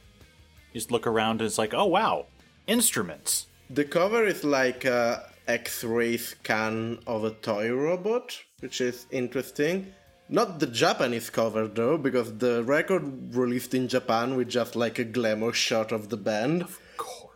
You 0.73 0.78
just 0.81 0.93
look 0.93 1.07
around 1.07 1.40
and 1.40 1.47
it's 1.47 1.59
like, 1.59 1.75
oh 1.75 1.87
wow, 1.87 2.26
instruments. 2.69 3.49
The 3.71 3.85
cover 3.85 4.25
is 4.25 4.45
like 4.45 4.85
a 4.85 5.25
X-ray 5.49 6.17
scan 6.19 7.00
of 7.07 7.25
a 7.25 7.31
toy 7.31 7.73
robot, 7.73 8.38
which 8.61 8.81
is 8.81 9.07
interesting. 9.11 9.93
Not 10.28 10.61
the 10.61 10.67
Japanese 10.69 11.31
cover 11.31 11.67
though, 11.67 11.99
because 11.99 12.38
the 12.38 12.62
record 12.62 13.35
released 13.35 13.75
in 13.75 13.88
Japan 13.88 14.37
with 14.37 14.49
just 14.49 14.76
like 14.76 15.00
a 15.00 15.05
glamour 15.05 15.52
shot 15.52 15.90
of 15.90 16.09
the 16.09 16.17
band. 16.19 16.62
Of 16.62 16.78
course. 16.97 17.27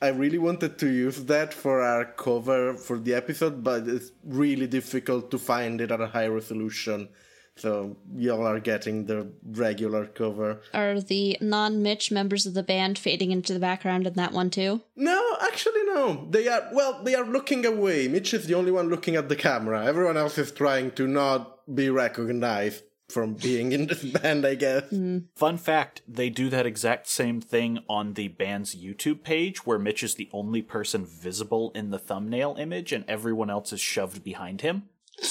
I 0.00 0.08
really 0.08 0.38
wanted 0.38 0.78
to 0.78 0.88
use 0.88 1.24
that 1.24 1.52
for 1.52 1.82
our 1.82 2.04
cover 2.04 2.74
for 2.74 2.98
the 2.98 3.14
episode, 3.14 3.64
but 3.64 3.88
it's 3.88 4.12
really 4.24 4.66
difficult 4.66 5.30
to 5.32 5.38
find 5.38 5.80
it 5.80 5.90
at 5.90 6.00
a 6.00 6.06
high 6.06 6.28
resolution. 6.28 7.08
So 7.56 7.96
y'all 8.16 8.46
are 8.46 8.60
getting 8.60 9.06
the 9.06 9.32
regular 9.44 10.06
cover. 10.06 10.60
Are 10.72 11.00
the 11.00 11.36
non 11.40 11.82
Mitch 11.82 12.12
members 12.12 12.46
of 12.46 12.54
the 12.54 12.62
band 12.62 12.96
fading 12.98 13.32
into 13.32 13.52
the 13.52 13.58
background 13.58 14.06
in 14.06 14.12
that 14.12 14.32
one 14.32 14.50
too? 14.50 14.82
No, 14.94 15.36
actually 15.40 15.82
no. 15.82 16.28
They 16.30 16.46
are 16.46 16.68
well, 16.72 17.02
they 17.02 17.16
are 17.16 17.26
looking 17.26 17.66
away. 17.66 18.06
Mitch 18.06 18.32
is 18.32 18.46
the 18.46 18.54
only 18.54 18.70
one 18.70 18.88
looking 18.88 19.16
at 19.16 19.28
the 19.28 19.34
camera. 19.34 19.84
Everyone 19.84 20.16
else 20.16 20.38
is 20.38 20.52
trying 20.52 20.92
to 20.92 21.08
not 21.08 21.74
be 21.74 21.90
recognized 21.90 22.84
from 23.08 23.34
being 23.34 23.72
in 23.72 23.86
this 23.86 24.04
band, 24.22 24.46
I 24.46 24.54
guess. 24.54 24.84
Hmm. 24.90 25.18
Fun 25.34 25.56
fact, 25.56 26.02
they 26.06 26.30
do 26.30 26.48
that 26.50 26.66
exact 26.66 27.08
same 27.08 27.40
thing 27.40 27.80
on 27.88 28.14
the 28.14 28.28
band's 28.28 28.76
YouTube 28.76 29.22
page 29.22 29.66
where 29.66 29.78
Mitch 29.78 30.02
is 30.02 30.14
the 30.14 30.28
only 30.32 30.62
person 30.62 31.06
visible 31.06 31.72
in 31.74 31.90
the 31.90 31.98
thumbnail 31.98 32.56
image 32.58 32.92
and 32.92 33.04
everyone 33.08 33.50
else 33.50 33.72
is 33.72 33.80
shoved 33.80 34.22
behind 34.22 34.60
him. 34.60 34.84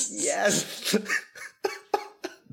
Yes. 0.09 0.97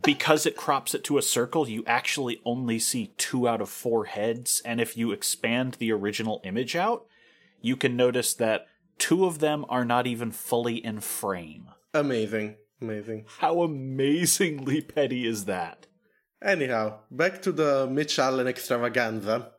because 0.02 0.46
it 0.46 0.56
crops 0.56 0.94
it 0.94 1.02
to 1.04 1.18
a 1.18 1.22
circle, 1.22 1.68
you 1.68 1.82
actually 1.86 2.40
only 2.44 2.78
see 2.78 3.14
two 3.16 3.48
out 3.48 3.60
of 3.60 3.68
four 3.68 4.04
heads. 4.04 4.60
And 4.64 4.80
if 4.80 4.96
you 4.96 5.10
expand 5.10 5.74
the 5.74 5.90
original 5.92 6.40
image 6.44 6.76
out, 6.76 7.06
you 7.60 7.76
can 7.76 7.96
notice 7.96 8.34
that 8.34 8.66
two 8.98 9.24
of 9.24 9.38
them 9.38 9.64
are 9.68 9.84
not 9.84 10.06
even 10.06 10.30
fully 10.30 10.76
in 10.84 11.00
frame. 11.00 11.70
Amazing. 11.94 12.56
Amazing. 12.84 13.24
How 13.38 13.62
amazingly 13.62 14.82
petty 14.82 15.26
is 15.26 15.46
that? 15.46 15.86
Anyhow, 16.42 16.98
back 17.10 17.40
to 17.42 17.52
the 17.52 17.86
Mitch 17.90 18.18
Allan 18.18 18.46
extravaganza. 18.46 19.52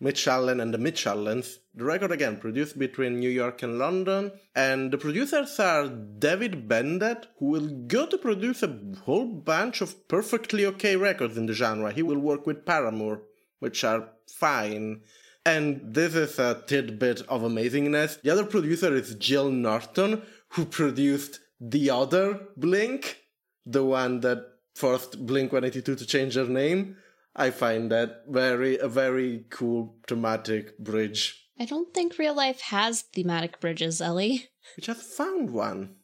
Mitch 0.00 0.26
Allan 0.26 0.60
and 0.60 0.72
the 0.72 0.78
Mitch 0.78 1.04
Allans. 1.04 1.58
The 1.74 1.84
record 1.84 2.10
again 2.10 2.38
produced 2.38 2.78
between 2.78 3.20
New 3.20 3.28
York 3.28 3.62
and 3.62 3.78
London, 3.78 4.32
and 4.56 4.90
the 4.90 4.96
producers 4.96 5.60
are 5.60 5.88
David 5.88 6.66
Bendeth, 6.66 7.26
who 7.38 7.46
will 7.46 7.68
go 7.86 8.06
to 8.06 8.16
produce 8.16 8.62
a 8.62 8.80
whole 9.04 9.26
bunch 9.26 9.82
of 9.82 10.08
perfectly 10.08 10.64
okay 10.64 10.96
records 10.96 11.36
in 11.36 11.44
the 11.44 11.52
genre. 11.52 11.92
He 11.92 12.02
will 12.02 12.18
work 12.18 12.46
with 12.46 12.64
Paramore, 12.64 13.20
which 13.58 13.84
are 13.84 14.08
fine. 14.26 15.02
And 15.44 15.94
this 15.94 16.14
is 16.14 16.38
a 16.38 16.62
tidbit 16.66 17.20
of 17.28 17.42
amazingness. 17.42 18.22
The 18.22 18.30
other 18.30 18.46
producer 18.46 18.94
is 18.94 19.14
Gil 19.16 19.50
Norton, 19.50 20.22
who 20.48 20.64
produced 20.64 21.40
the 21.60 21.90
other 21.90 22.40
Blink, 22.56 23.18
the 23.66 23.84
one 23.84 24.20
that 24.20 24.46
forced 24.74 25.26
Blink 25.26 25.52
182 25.52 25.94
to 25.96 26.06
change 26.06 26.34
their 26.34 26.46
name. 26.46 26.96
I 27.36 27.50
find 27.50 27.90
that 27.92 28.24
very 28.28 28.78
a 28.78 28.88
very 28.88 29.44
cool 29.50 29.96
thematic 30.08 30.78
bridge. 30.78 31.46
I 31.58 31.66
don't 31.66 31.92
think 31.92 32.18
real 32.18 32.34
life 32.34 32.60
has 32.62 33.02
thematic 33.02 33.60
bridges, 33.60 34.00
Ellie. 34.00 34.48
We 34.76 34.82
just 34.82 35.02
found 35.02 35.50
one. 35.50 35.96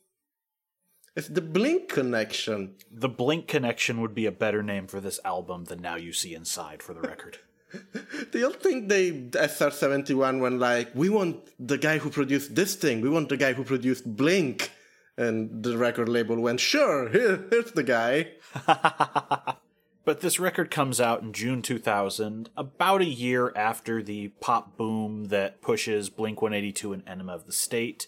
It's 1.16 1.28
the 1.28 1.40
Blink 1.40 1.88
connection. 1.88 2.74
The 2.90 3.08
Blink 3.08 3.48
Connection 3.48 4.02
would 4.02 4.14
be 4.14 4.26
a 4.26 4.32
better 4.32 4.62
name 4.62 4.86
for 4.86 5.00
this 5.00 5.18
album 5.24 5.64
than 5.64 5.80
Now 5.80 5.96
You 5.96 6.12
See 6.12 6.34
Inside, 6.34 6.82
for 6.82 6.92
the 6.92 7.00
record. 7.00 7.38
They 8.32 8.42
all 8.42 8.52
think 8.52 8.88
they 8.88 9.12
SR71 9.12 10.40
when 10.40 10.58
like 10.58 10.94
we 10.94 11.08
want 11.08 11.36
the 11.58 11.78
guy 11.78 11.98
who 11.98 12.10
produced 12.10 12.54
this 12.54 12.74
thing. 12.74 13.00
We 13.00 13.08
want 13.08 13.28
the 13.28 13.36
guy 13.36 13.54
who 13.54 13.64
produced 13.64 14.04
Blink. 14.16 14.70
And 15.18 15.62
the 15.62 15.78
record 15.78 16.08
label 16.08 16.38
went, 16.40 16.60
sure, 16.60 17.08
here, 17.08 17.46
here's 17.50 17.72
the 17.72 17.82
guy. 17.82 18.32
But 20.06 20.20
this 20.20 20.38
record 20.38 20.70
comes 20.70 21.00
out 21.00 21.22
in 21.22 21.32
June 21.32 21.62
2000, 21.62 22.48
about 22.56 23.00
a 23.00 23.06
year 23.06 23.52
after 23.56 24.04
the 24.04 24.28
pop 24.40 24.76
boom 24.76 25.24
that 25.26 25.60
pushes 25.60 26.10
Blink 26.10 26.40
182 26.40 26.92
and 26.92 27.02
Enema 27.08 27.34
of 27.34 27.46
the 27.46 27.52
State. 27.52 28.06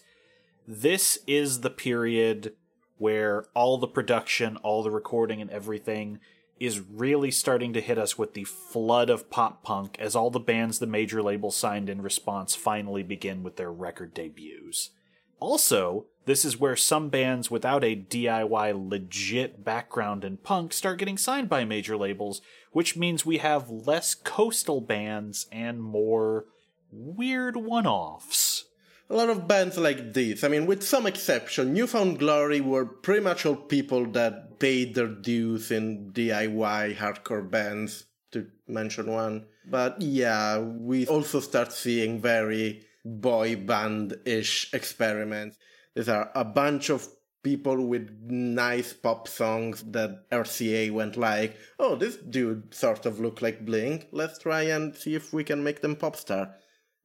This 0.65 1.19
is 1.27 1.59
the 1.59 1.69
period 1.69 2.53
where 2.97 3.47
all 3.53 3.77
the 3.77 3.85
production, 3.85 4.55
all 4.57 4.81
the 4.81 4.89
recording, 4.89 5.41
and 5.41 5.51
everything 5.51 6.19
is 6.57 6.79
really 6.79 7.31
starting 7.31 7.73
to 7.73 7.81
hit 7.81 7.97
us 7.97 8.17
with 8.17 8.33
the 8.33 8.45
flood 8.45 9.09
of 9.09 9.29
pop 9.29 9.61
punk 9.61 9.97
as 9.99 10.15
all 10.15 10.29
the 10.29 10.39
bands 10.39 10.79
the 10.79 10.87
major 10.87 11.21
labels 11.21 11.57
signed 11.57 11.89
in 11.89 12.01
response 12.01 12.55
finally 12.55 13.03
begin 13.03 13.43
with 13.43 13.57
their 13.57 13.73
record 13.73 14.13
debuts. 14.13 14.91
Also, 15.39 16.05
this 16.25 16.45
is 16.45 16.59
where 16.59 16.75
some 16.75 17.09
bands 17.09 17.49
without 17.49 17.83
a 17.83 17.95
DIY 17.95 18.89
legit 18.89 19.63
background 19.63 20.23
in 20.23 20.37
punk 20.37 20.73
start 20.73 20.99
getting 20.99 21.17
signed 21.17 21.49
by 21.49 21.65
major 21.65 21.97
labels, 21.97 22.41
which 22.71 22.95
means 22.95 23.25
we 23.25 23.39
have 23.39 23.69
less 23.69 24.13
coastal 24.13 24.81
bands 24.81 25.47
and 25.51 25.81
more 25.81 26.45
weird 26.91 27.55
one 27.55 27.87
offs. 27.87 28.65
A 29.09 29.15
lot 29.15 29.29
of 29.29 29.47
bands 29.47 29.75
like 29.75 30.13
this, 30.13 30.43
I 30.43 30.49
mean, 30.49 30.67
with 30.67 30.83
some 30.83 31.07
exception, 31.07 31.73
New 31.73 31.87
Found 31.87 32.19
Glory 32.19 32.61
were 32.61 32.85
pretty 32.85 33.21
much 33.21 33.43
all 33.43 33.55
people 33.55 34.05
that 34.11 34.59
paid 34.59 34.93
their 34.93 35.07
dues 35.07 35.71
in 35.71 36.11
DIY 36.11 36.95
hardcore 36.97 37.49
bands, 37.49 38.05
to 38.31 38.45
mention 38.67 39.11
one. 39.11 39.45
But 39.65 39.99
yeah, 39.99 40.59
we 40.59 41.07
also 41.07 41.39
start 41.39 41.73
seeing 41.73 42.21
very 42.21 42.85
boy 43.21 43.55
band 43.55 44.15
ish 44.25 44.73
experiments. 44.73 45.57
These 45.95 46.09
are 46.09 46.31
a 46.35 46.45
bunch 46.45 46.89
of 46.89 47.07
people 47.43 47.87
with 47.87 48.09
nice 48.25 48.93
pop 48.93 49.27
songs 49.27 49.83
that 49.91 50.29
RCA 50.29 50.91
went 50.91 51.17
like, 51.17 51.57
oh, 51.79 51.95
this 51.95 52.17
dude 52.17 52.73
sort 52.73 53.05
of 53.05 53.19
look 53.19 53.41
like 53.41 53.65
Blink. 53.65 54.07
Let's 54.11 54.39
try 54.39 54.63
and 54.63 54.95
see 54.95 55.15
if 55.15 55.33
we 55.33 55.43
can 55.43 55.63
make 55.63 55.81
them 55.81 55.95
pop 55.95 56.15
star. 56.15 56.55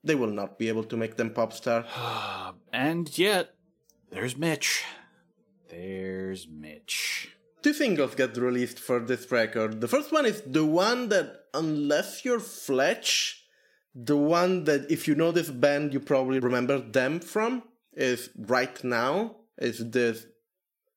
They 0.03 0.15
will 0.15 0.31
not 0.31 0.59
be 0.59 0.69
able 0.69 0.85
to 0.85 0.97
make 0.97 1.17
them 1.17 1.31
pop 1.31 1.53
star. 1.53 1.85
And 2.73 3.17
yet, 3.17 3.55
there's 4.11 4.37
Mitch. 4.37 4.85
There's 5.71 6.47
Mitch. 6.49 7.31
two 7.63 7.73
singles 7.73 8.15
get 8.15 8.37
released 8.37 8.79
for 8.79 9.01
this 9.01 9.31
record. 9.33 9.81
The 9.81 9.89
first 9.89 10.13
one 10.13 10.27
is 10.27 10.43
the 10.43 10.67
one 10.67 11.09
that, 11.09 11.47
unless 11.55 12.25
you're 12.25 12.41
Fletch, 12.41 13.44
the 13.95 14.17
one 14.17 14.65
that 14.65 14.91
if 14.91 15.07
you 15.07 15.15
know 15.15 15.31
this 15.31 15.51
band, 15.51 15.93
you 15.93 16.01
probably 16.01 16.41
remember 16.41 16.79
them 16.79 17.21
from 17.21 17.63
is 17.93 18.31
Right 18.37 18.83
Now. 18.83 19.37
Is 19.57 19.91
this 19.91 20.27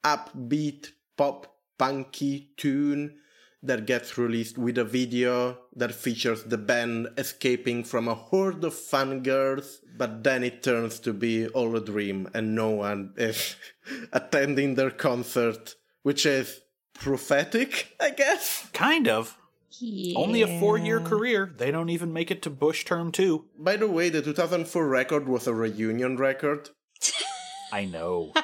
upbeat 0.04 0.92
pop 1.16 1.54
punky 1.78 2.50
tune 2.58 3.18
that 3.62 3.86
gets 3.86 4.18
released 4.18 4.58
with 4.58 4.78
a 4.78 4.84
video 4.84 5.58
that 5.76 5.94
features 5.94 6.44
the 6.44 6.58
band 6.58 7.08
escaping 7.18 7.84
from 7.84 8.08
a 8.08 8.16
horde 8.16 8.64
of 8.64 8.74
fangirls, 8.74 9.78
but 9.98 10.24
then 10.24 10.44
it 10.44 10.64
turns 10.64 11.00
to 11.00 11.14
be 11.14 11.48
all 11.50 11.76
a 11.76 11.82
dream 11.82 12.30
and 12.34 12.56
no 12.56 12.70
one 12.70 13.14
is 13.18 13.56
attending 14.14 14.76
their 14.76 14.92
concert, 14.92 15.76
which 16.04 16.26
is 16.26 16.62
prophetic, 16.94 17.96
I 18.00 18.12
guess. 18.12 18.70
Kind 18.74 19.08
of. 19.08 19.38
Only 20.16 20.42
a 20.42 20.60
four 20.60 20.78
year 20.78 21.00
career. 21.00 21.54
They 21.58 21.72
don't 21.72 21.90
even 21.90 22.14
make 22.14 22.32
it 22.32 22.42
to 22.44 22.50
Bush 22.50 22.86
term 22.86 23.12
two. 23.12 23.46
By 23.58 23.76
the 23.76 23.88
way, 23.88 24.10
the 24.10 24.22
2004 24.22 24.88
record 24.88 25.28
was 25.28 25.48
a 25.48 25.54
reunion 25.54 26.18
record. 26.18 26.70
I 27.72 27.86
know. 27.86 28.34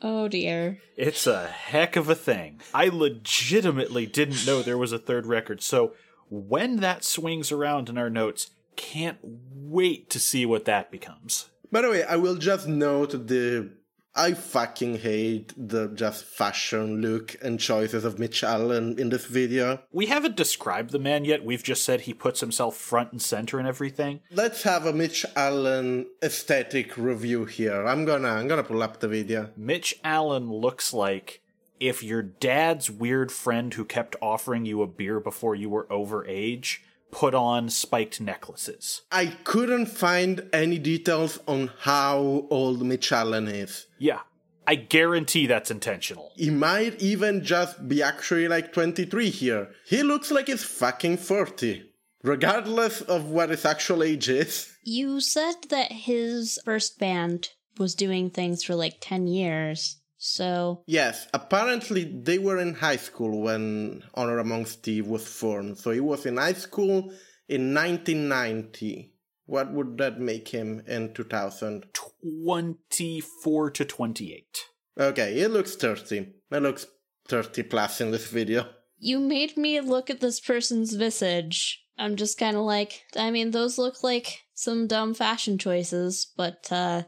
Oh 0.00 0.28
dear. 0.28 0.78
It's 0.96 1.26
a 1.26 1.48
heck 1.48 1.96
of 1.96 2.08
a 2.08 2.14
thing. 2.14 2.60
I 2.72 2.88
legitimately 2.88 4.06
didn't 4.06 4.46
know 4.46 4.62
there 4.62 4.78
was 4.78 4.92
a 4.92 4.98
third 4.98 5.26
record, 5.26 5.60
so 5.60 5.92
when 6.30 6.76
that 6.76 7.04
swings 7.04 7.50
around 7.50 7.88
in 7.88 7.98
our 7.98 8.10
notes, 8.10 8.50
can't 8.76 9.18
wait 9.22 10.08
to 10.10 10.20
see 10.20 10.46
what 10.46 10.66
that 10.66 10.92
becomes. 10.92 11.50
By 11.72 11.82
the 11.82 11.90
way, 11.90 12.04
I 12.04 12.16
will 12.16 12.36
just 12.36 12.68
note 12.68 13.26
the 13.26 13.70
I 14.14 14.34
fucking 14.34 14.98
hate 14.98 15.52
the 15.56 15.88
just 15.88 16.24
fashion 16.24 17.00
look 17.00 17.36
and 17.40 17.60
choices 17.60 18.04
of 18.04 18.18
Mitch 18.18 18.42
Allan 18.42 18.98
in 18.98 19.10
this 19.10 19.26
video. 19.26 19.80
We 19.92 20.06
haven't 20.06 20.36
described 20.36 20.90
the 20.90 20.98
man 20.98 21.24
yet, 21.24 21.44
we've 21.44 21.62
just 21.62 21.84
said 21.84 22.02
he 22.02 22.14
puts 22.14 22.40
himself 22.40 22.76
front 22.76 23.12
and 23.12 23.22
center 23.22 23.60
in 23.60 23.66
everything. 23.66 24.20
Let's 24.30 24.62
have 24.64 24.86
a 24.86 24.92
Mitch 24.92 25.24
Allan 25.36 26.06
aesthetic 26.22 26.96
review 26.96 27.44
here. 27.44 27.86
I'm 27.86 28.04
gonna 28.04 28.28
I'm 28.28 28.48
gonna 28.48 28.64
pull 28.64 28.82
up 28.82 29.00
the 29.00 29.08
video. 29.08 29.50
Mitch 29.56 29.98
Allan 30.02 30.50
looks 30.50 30.92
like 30.92 31.40
if 31.80 32.02
your 32.02 32.22
dad's 32.22 32.90
weird 32.90 33.30
friend 33.30 33.72
who 33.74 33.84
kept 33.84 34.16
offering 34.20 34.64
you 34.64 34.82
a 34.82 34.86
beer 34.86 35.20
before 35.20 35.54
you 35.54 35.68
were 35.68 35.90
over 35.92 36.26
age 36.26 36.82
put 37.10 37.34
on 37.34 37.70
spiked 37.70 38.20
necklaces. 38.20 39.02
I 39.10 39.26
couldn't 39.44 39.86
find 39.86 40.48
any 40.52 40.78
details 40.78 41.38
on 41.46 41.70
how 41.80 42.46
old 42.50 42.82
Mitch 42.82 43.12
Allan 43.12 43.48
is. 43.48 43.86
Yeah, 43.98 44.20
I 44.68 44.74
guarantee 44.74 45.46
that's 45.46 45.70
intentional. 45.70 46.32
He 46.36 46.50
might 46.50 47.00
even 47.00 47.42
just 47.42 47.88
be 47.88 48.02
actually 48.02 48.48
like 48.48 48.72
23 48.74 49.30
here. 49.30 49.70
He 49.86 50.02
looks 50.02 50.30
like 50.30 50.48
he's 50.48 50.62
fucking 50.62 51.16
40. 51.16 51.84
Regardless 52.22 53.00
of 53.00 53.30
what 53.30 53.48
his 53.48 53.64
actual 53.64 54.02
age 54.02 54.28
is. 54.28 54.70
You 54.82 55.20
said 55.20 55.54
that 55.70 55.90
his 55.90 56.58
first 56.66 56.98
band 56.98 57.48
was 57.78 57.94
doing 57.94 58.28
things 58.28 58.62
for 58.62 58.74
like 58.74 58.98
10 59.00 59.26
years. 59.26 59.96
So, 60.18 60.82
Yes, 60.86 61.28
apparently 61.32 62.04
they 62.04 62.38
were 62.38 62.58
in 62.58 62.74
high 62.74 62.96
school 62.96 63.40
when 63.40 64.02
Honor 64.14 64.38
Amongst 64.38 64.82
Thieves 64.82 65.08
was 65.08 65.26
formed. 65.26 65.78
So 65.78 65.92
he 65.92 66.00
was 66.00 66.26
in 66.26 66.36
high 66.36 66.54
school 66.54 67.12
in 67.48 67.72
1990. 67.74 69.12
What 69.46 69.72
would 69.72 69.96
that 69.98 70.20
make 70.20 70.48
him 70.48 70.82
in 70.86 71.14
2000? 71.14 71.86
24 72.32 73.70
to 73.70 73.84
28. 73.84 74.58
Okay, 74.98 75.34
he 75.34 75.46
looks 75.46 75.76
30. 75.76 76.32
He 76.50 76.58
looks 76.58 76.86
30 77.28 77.62
plus 77.64 78.00
in 78.00 78.10
this 78.10 78.26
video. 78.28 78.66
you 79.00 79.20
made 79.20 79.56
me 79.56 79.80
look 79.80 80.10
at 80.10 80.20
this 80.20 80.40
person's 80.40 80.94
visage. 80.94 81.84
I'm 81.96 82.16
just 82.16 82.38
kind 82.38 82.56
of 82.56 82.62
like, 82.64 83.04
I 83.16 83.30
mean, 83.30 83.52
those 83.52 83.78
look 83.78 84.02
like 84.02 84.40
some 84.54 84.86
dumb 84.88 85.14
fashion 85.14 85.56
choices, 85.58 86.32
but 86.36 86.66
uh 86.72 87.02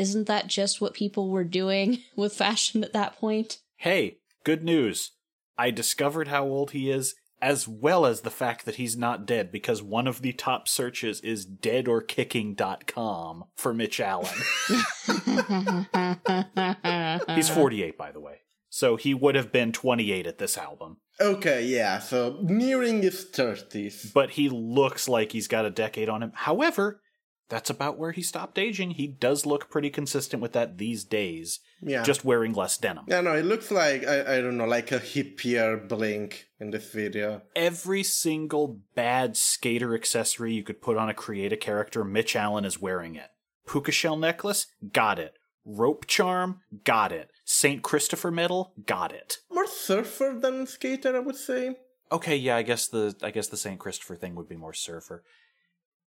isn't 0.00 0.26
that 0.28 0.46
just 0.46 0.80
what 0.80 0.94
people 0.94 1.28
were 1.28 1.44
doing 1.44 1.98
with 2.16 2.32
fashion 2.32 2.82
at 2.82 2.94
that 2.94 3.18
point? 3.18 3.58
Hey, 3.76 4.16
good 4.44 4.64
news. 4.64 5.10
I 5.58 5.70
discovered 5.70 6.28
how 6.28 6.44
old 6.44 6.70
he 6.70 6.90
is, 6.90 7.14
as 7.42 7.68
well 7.68 8.06
as 8.06 8.22
the 8.22 8.30
fact 8.30 8.64
that 8.64 8.76
he's 8.76 8.96
not 8.96 9.26
dead, 9.26 9.52
because 9.52 9.82
one 9.82 10.06
of 10.06 10.22
the 10.22 10.32
top 10.32 10.68
searches 10.68 11.20
is 11.20 11.46
deadorkicking.com 11.46 13.44
for 13.56 13.74
Mitch 13.74 14.00
Allan. 14.00 14.32
he's 17.36 17.50
48, 17.50 17.98
by 17.98 18.10
the 18.10 18.20
way. 18.20 18.38
So 18.70 18.96
he 18.96 19.12
would 19.12 19.34
have 19.34 19.52
been 19.52 19.72
28 19.72 20.26
at 20.26 20.38
this 20.38 20.56
album. 20.56 20.96
Okay, 21.20 21.66
yeah, 21.66 21.98
so 21.98 22.38
nearing 22.42 23.02
his 23.02 23.26
30s. 23.30 24.14
But 24.14 24.30
he 24.30 24.48
looks 24.48 25.08
like 25.08 25.32
he's 25.32 25.48
got 25.48 25.66
a 25.66 25.70
decade 25.70 26.08
on 26.08 26.22
him. 26.22 26.32
However, 26.34 27.02
that's 27.50 27.68
about 27.68 27.98
where 27.98 28.12
he 28.12 28.22
stopped 28.22 28.58
aging. 28.58 28.92
He 28.92 29.06
does 29.06 29.44
look 29.44 29.68
pretty 29.68 29.90
consistent 29.90 30.40
with 30.40 30.52
that 30.52 30.78
these 30.78 31.04
days, 31.04 31.60
Yeah. 31.82 32.02
just 32.02 32.24
wearing 32.24 32.54
less 32.54 32.78
denim. 32.78 33.04
Yeah, 33.08 33.20
no, 33.20 33.34
it 33.34 33.44
looks 33.44 33.70
like, 33.70 34.06
I, 34.06 34.36
I 34.36 34.40
don't 34.40 34.56
know, 34.56 34.64
like 34.64 34.90
a 34.92 34.98
hippier 35.00 35.86
Blink 35.86 36.46
in 36.58 36.70
this 36.70 36.90
video. 36.90 37.42
Every 37.54 38.02
single 38.02 38.80
bad 38.94 39.36
skater 39.36 39.94
accessory 39.94 40.54
you 40.54 40.62
could 40.62 40.80
put 40.80 40.96
on 40.96 41.10
a 41.10 41.14
create 41.14 41.52
a 41.52 41.56
character, 41.58 42.04
Mitch 42.04 42.34
Allan 42.34 42.64
is 42.64 42.80
wearing 42.80 43.16
it. 43.16 43.28
Puka 43.68 43.92
shell 43.92 44.16
necklace, 44.16 44.66
got 44.92 45.18
it. 45.18 45.34
Rope 45.66 46.06
charm, 46.06 46.60
got 46.84 47.12
it. 47.12 47.30
St. 47.44 47.82
Christopher 47.82 48.30
medal, 48.30 48.72
got 48.86 49.12
it. 49.12 49.38
More 49.52 49.66
surfer 49.66 50.36
than 50.40 50.66
skater, 50.66 51.14
I 51.14 51.20
would 51.20 51.36
say. 51.36 51.76
Okay, 52.12 52.34
yeah, 52.36 52.56
I 52.56 52.62
guess 52.62 52.88
the 52.88 53.14
I 53.22 53.30
guess 53.30 53.46
the 53.48 53.56
St. 53.56 53.78
Christopher 53.78 54.16
thing 54.16 54.34
would 54.34 54.48
be 54.48 54.56
more 54.56 54.72
surfer. 54.74 55.22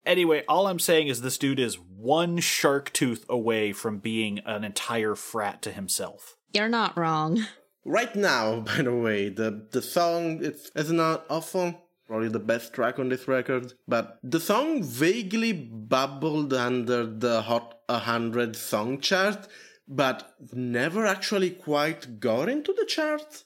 Anyway, 0.07 0.45
all 0.49 0.67
I'm 0.67 0.79
saying 0.79 1.09
is 1.09 1.21
this 1.21 1.39
dude 1.39 1.61
is 1.61 1.79
one 1.79 2.39
shark 2.39 2.93
tooth 2.93 3.25
away 3.29 3.73
from 3.73 3.99
being 3.99 4.39
an 4.41 4.65
entire 4.65 5.15
frat 5.15 5.63
to 5.63 5.73
himself. 5.73 6.37
You're 6.53 6.69
not 6.69 6.97
wrong. 6.97 7.47
Right 7.85 8.15
now, 8.15 8.61
by 8.67 8.83
the 8.83 8.95
way, 8.95 9.29
the, 9.29 9.67
the 9.71 9.83
song 9.83 10.41
it's, 10.43 10.71
it's 10.75 10.91
not 10.91 11.25
awful. 11.29 11.87
Probably 12.07 12.29
the 12.29 12.41
best 12.41 12.73
track 12.73 12.99
on 12.99 13.09
this 13.09 13.29
record. 13.29 13.75
But 13.87 14.19
the 14.25 14.41
song 14.41 14.83
vaguely 14.83 15.53
bubbled 15.53 16.53
under 16.53 17.07
the 17.07 17.43
Hot 17.43 17.79
100 17.87 18.57
song 18.57 19.01
chart, 19.01 19.47
but 19.87 20.35
never 20.53 21.07
actually 21.07 21.51
quite 21.51 22.19
got 22.19 22.49
into 22.49 22.73
the 22.73 22.85
chart. 22.85 23.45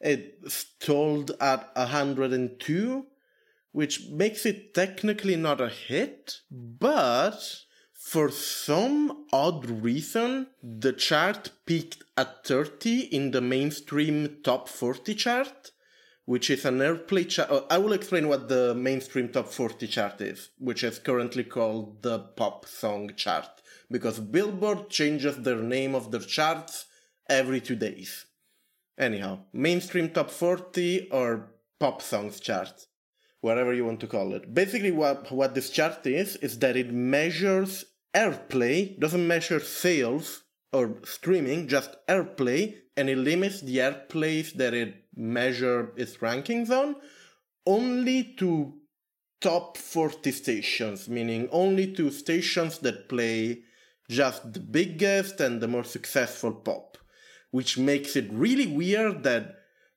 It 0.00 0.38
stalled 0.48 1.30
at 1.40 1.74
102, 1.76 3.06
which 3.74 4.08
makes 4.08 4.46
it 4.46 4.72
technically 4.72 5.34
not 5.34 5.60
a 5.60 5.68
hit, 5.68 6.42
but 6.48 7.42
for 7.92 8.30
some 8.30 9.26
odd 9.32 9.68
reason, 9.68 10.46
the 10.62 10.92
chart 10.92 11.50
peaked 11.66 12.04
at 12.16 12.46
30 12.46 13.00
in 13.06 13.32
the 13.32 13.40
mainstream 13.40 14.36
top 14.44 14.68
40 14.68 15.16
chart, 15.16 15.72
which 16.24 16.50
is 16.50 16.64
an 16.64 16.78
airplay 16.78 17.28
chart. 17.28 17.48
oh, 17.50 17.56
uh, 17.56 17.66
I 17.68 17.78
will 17.78 17.94
explain 17.94 18.28
what 18.28 18.48
the 18.48 18.76
mainstream 18.76 19.30
top 19.30 19.48
40 19.48 19.88
chart 19.88 20.20
is, 20.20 20.50
which 20.58 20.84
is 20.84 21.00
currently 21.00 21.42
called 21.42 22.00
the 22.04 22.20
pop 22.20 22.66
song 22.66 23.10
chart, 23.16 23.60
because 23.90 24.20
Billboard 24.20 24.88
changes 24.88 25.38
their 25.38 25.60
name 25.60 25.96
of 25.96 26.12
their 26.12 26.20
charts 26.20 26.86
every 27.28 27.60
two 27.60 27.74
days. 27.74 28.26
Anyhow, 28.96 29.40
mainstream 29.52 30.10
top 30.10 30.30
40 30.30 31.08
or 31.10 31.50
pop 31.80 32.00
songs 32.00 32.38
chart, 32.38 32.86
whatever 33.44 33.74
you 33.74 33.84
want 33.84 34.00
to 34.00 34.06
call 34.06 34.34
it. 34.34 34.54
Basically, 34.54 34.90
what, 34.90 35.30
what 35.30 35.54
this 35.54 35.68
chart 35.68 36.06
is, 36.06 36.36
is 36.36 36.58
that 36.60 36.76
it 36.76 36.90
measures 36.92 37.84
airplay, 38.14 38.98
doesn't 38.98 39.26
measure 39.26 39.60
sales 39.60 40.44
or 40.72 40.96
streaming, 41.04 41.68
just 41.68 41.90
airplay, 42.08 42.74
and 42.96 43.10
it 43.10 43.18
limits 43.18 43.60
the 43.60 43.76
airplays 43.76 44.54
that 44.54 44.72
it 44.72 44.94
measure 45.14 45.92
its 45.96 46.16
rankings 46.16 46.70
on 46.70 46.96
only 47.66 48.34
to 48.38 48.74
top 49.40 49.76
40 49.76 50.32
stations, 50.32 51.08
meaning 51.08 51.48
only 51.52 51.92
to 51.92 52.10
stations 52.10 52.78
that 52.78 53.08
play 53.10 53.62
just 54.08 54.54
the 54.54 54.60
biggest 54.60 55.40
and 55.40 55.60
the 55.60 55.68
more 55.68 55.84
successful 55.84 56.52
pop 56.52 56.94
which 57.54 57.78
makes 57.78 58.16
it 58.16 58.26
really 58.32 58.66
weird 58.66 59.22
that 59.22 59.54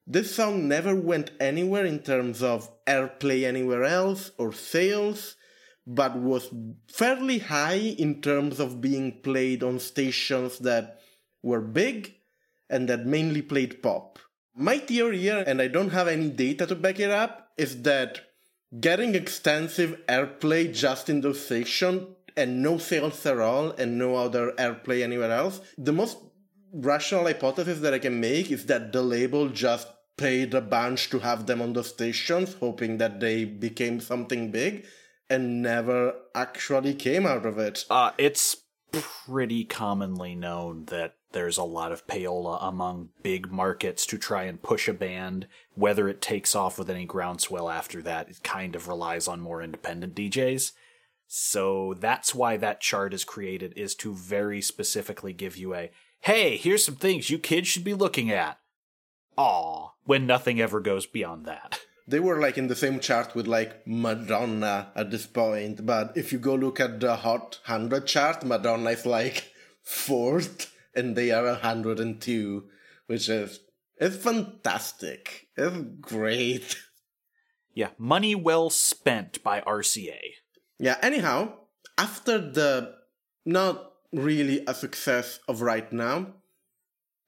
this 0.10 0.34
song 0.34 0.70
never 0.70 0.96
went 0.96 1.32
anywhere 1.38 1.86
in 1.86 2.00
terms 2.00 2.42
of 2.42 2.72
airplay 2.86 3.44
anywhere 3.44 3.84
else 3.84 4.32
or 4.38 4.54
sales, 4.54 5.36
but 5.86 6.18
was 6.18 6.50
fairly 6.88 7.40
high 7.40 7.96
in 7.98 8.22
terms 8.22 8.62
of 8.62 8.80
being 8.80 9.20
played 9.22 9.64
on 9.64 9.80
stations 9.80 10.60
that 10.60 11.02
were 11.44 11.60
big 11.60 12.16
and 12.70 12.88
that 12.88 13.06
mainly 13.06 13.42
played 13.42 13.84
pop. 13.84 14.18
My 14.56 14.78
theory 14.78 15.20
here, 15.20 15.44
and 15.46 15.62
I 15.62 15.68
don't 15.68 15.92
have 15.92 16.08
any 16.08 16.30
data 16.30 16.66
to 16.68 16.76
back 16.76 17.02
it 17.02 17.12
up, 17.12 17.50
is 17.58 17.82
that 17.84 18.22
getting 18.80 19.14
extensive 19.14 20.00
airplay 20.08 20.74
just 20.74 21.10
in 21.10 21.20
those 21.20 21.46
stations 21.46 22.08
and 22.38 22.64
no 22.64 22.78
sales 22.78 23.26
at 23.26 23.40
all 23.40 23.72
and 23.72 23.98
no 23.98 24.16
other 24.16 24.54
airplay 24.54 25.04
anywhere 25.04 25.32
else, 25.32 25.60
the 25.78 25.94
most 25.94 26.18
rational 26.74 27.26
hypothesis 27.26 27.80
that 27.82 27.94
I 27.94 28.00
can 28.00 28.20
make 28.20 28.52
is 28.52 28.66
that 28.68 28.94
the 28.94 29.02
label 29.02 29.50
just 29.50 29.88
paid 30.18 30.54
a 30.54 30.62
bunch 30.62 31.10
to 31.12 31.20
have 31.20 31.46
them 31.46 31.62
on 31.62 31.74
the 31.74 31.84
stations, 31.84 32.56
hoping 32.56 32.98
that 32.98 33.20
they 33.20 33.46
became 33.46 34.00
something 34.00 34.52
big, 34.52 34.86
and 35.30 35.62
never 35.62 36.16
actually 36.34 36.94
came 36.94 37.26
out 37.26 37.46
of 37.46 37.58
it. 37.58 37.86
Uh, 37.90 38.12
it's 38.18 38.58
pretty 38.92 39.64
commonly 39.64 40.36
known 40.36 40.86
that 40.86 41.16
there's 41.32 41.58
a 41.58 41.64
lot 41.64 41.92
of 41.92 42.08
payola 42.08 42.58
among 42.62 43.10
big 43.22 43.52
markets 43.52 44.06
to 44.08 44.18
try 44.18 44.44
and 44.44 44.64
push 44.64 44.88
a 44.88 44.94
band. 44.94 45.48
Whether 45.76 46.08
it 46.08 46.22
takes 46.22 46.56
off 46.56 46.80
with 46.80 46.90
any 46.90 47.06
groundswell 47.06 47.70
after 47.70 48.02
that, 48.04 48.30
it 48.30 48.44
kind 48.44 48.76
of 48.76 48.88
relies 48.88 49.28
on 49.28 49.42
more 49.42 49.62
independent 49.62 50.16
DJs. 50.16 50.72
So 51.28 51.94
that's 52.00 52.34
why 52.34 52.56
that 52.58 52.80
chart 52.80 53.14
is 53.14 53.26
created, 53.26 53.74
is 53.76 53.94
to 53.96 54.14
very 54.14 54.62
specifically 54.62 55.34
give 55.34 55.58
you 55.58 55.76
a 55.76 55.92
hey, 56.22 56.58
here's 56.58 56.84
some 56.84 56.96
things 56.96 57.30
you 57.30 57.38
kids 57.38 57.68
should 57.68 57.84
be 57.84 57.94
looking 57.94 58.32
at. 58.32 58.60
Aw, 59.38 59.90
when 60.04 60.26
nothing 60.26 60.60
ever 60.60 60.80
goes 60.80 61.06
beyond 61.06 61.46
that. 61.46 61.80
They 62.08 62.20
were 62.20 62.40
like 62.40 62.58
in 62.58 62.68
the 62.68 62.76
same 62.76 63.00
chart 63.00 63.36
with 63.36 63.48
like 63.48 63.86
Madonna 63.86 64.92
at 64.96 65.12
this 65.12 65.28
point, 65.28 65.86
but 65.86 66.16
if 66.16 66.32
you 66.32 66.40
go 66.40 66.56
look 66.56 66.80
at 66.80 67.00
the 67.00 67.18
Hot 67.18 67.60
100 67.66 68.08
chart, 68.08 68.46
Madonna 68.46 68.92
is 68.92 69.06
like 69.06 69.52
fourth 69.84 70.74
and 70.96 71.16
they 71.16 71.32
are 71.32 71.46
102, 71.46 72.64
which 73.08 73.30
is 73.30 73.60
it's 73.98 74.16
fantastic. 74.16 75.48
It's 75.58 75.78
great. 76.00 76.78
Yeah, 77.74 77.90
money 77.98 78.34
well 78.36 78.70
spent 78.70 79.44
by 79.44 79.62
RCA. 79.62 80.18
Yeah, 80.80 80.98
anyhow, 81.02 81.54
after 81.98 82.40
the 82.40 82.96
not 83.46 83.94
really 84.12 84.64
a 84.66 84.74
success 84.74 85.40
of 85.48 85.62
right 85.62 85.92
now, 85.94 86.34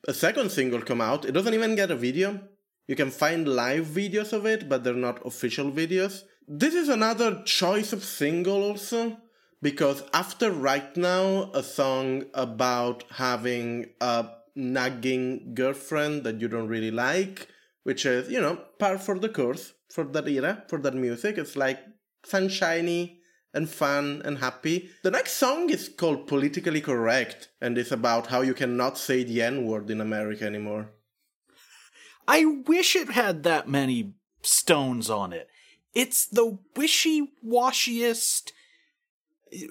a 0.08 0.14
second 0.14 0.52
single 0.52 0.82
come 0.82 1.02
out. 1.02 1.26
It 1.26 1.34
doesn't 1.34 1.54
even 1.54 1.76
get 1.76 1.92
a 1.92 1.96
video. 1.96 2.42
You 2.88 2.96
can 2.96 3.12
find 3.12 3.48
live 3.48 3.86
videos 3.86 4.34
of 4.34 4.46
it, 4.46 4.68
but 4.68 4.84
they're 4.84 4.94
not 4.94 5.26
official 5.26 5.72
videos. 5.72 6.24
This 6.48 6.74
is 6.74 6.90
another 6.90 7.44
choice 7.44 7.94
of 7.94 8.04
single 8.04 8.64
also, 8.64 9.18
because 9.62 10.04
after 10.14 10.52
right 10.52 10.98
now, 10.98 11.52
a 11.54 11.62
song 11.62 12.24
about 12.34 13.04
having 13.12 13.88
a 14.02 14.30
nagging 14.56 15.54
girlfriend 15.54 16.24
that 16.24 16.42
you 16.42 16.48
don't 16.48 16.68
really 16.68 16.92
like, 16.92 17.48
which 17.84 18.06
is, 18.06 18.32
you 18.32 18.42
know, 18.42 18.60
par 18.80 18.98
for 18.98 19.20
the 19.20 19.30
course 19.30 19.74
for 19.92 20.04
that 20.06 20.28
era, 20.28 20.64
for 20.68 20.80
that 20.80 20.96
music. 20.96 21.38
It's 21.38 21.56
like 21.56 21.80
sunshiny 22.26 23.19
and 23.54 23.70
fun 23.70 24.22
and 24.24 24.38
happy. 24.38 24.90
The 25.04 25.12
next 25.12 25.34
song 25.34 25.70
is 25.70 25.90
called 25.90 26.28
Politically 26.28 26.82
Correct 26.82 27.50
and 27.60 27.78
is 27.78 27.92
about 27.92 28.28
how 28.28 28.42
you 28.42 28.54
cannot 28.54 28.98
say 28.98 29.24
the 29.24 29.42
N 29.42 29.66
word 29.66 29.90
in 29.90 30.02
America 30.02 30.46
anymore. 30.46 30.92
I 32.28 32.46
wish 32.46 32.96
it 32.96 33.10
had 33.10 33.44
that 33.44 33.68
many 33.68 34.14
stones 34.42 35.10
on 35.10 35.34
it. 35.34 35.50
It's 35.94 36.26
the 36.26 36.60
wishy 36.76 37.32
washiest. 37.44 38.52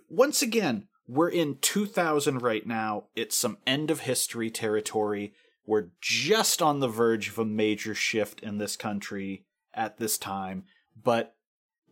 Once 0.09 0.43
again, 0.43 0.89
we're 1.07 1.31
in 1.31 1.59
2000 1.61 2.43
right 2.43 2.67
now. 2.67 3.05
It's 3.15 3.37
some 3.37 3.59
end 3.67 3.91
of 3.91 4.01
history 4.01 4.51
territory. 4.51 5.33
We're 5.65 5.91
just 6.01 6.61
on 6.61 6.81
the 6.81 6.89
verge 6.89 7.29
of 7.29 7.39
a 7.39 7.45
major 7.45 7.95
shift 7.95 8.41
in 8.41 8.59
this 8.59 8.77
country 8.77 9.45
at 9.73 9.99
this 9.99 10.19
time, 10.19 10.65
but 11.01 11.37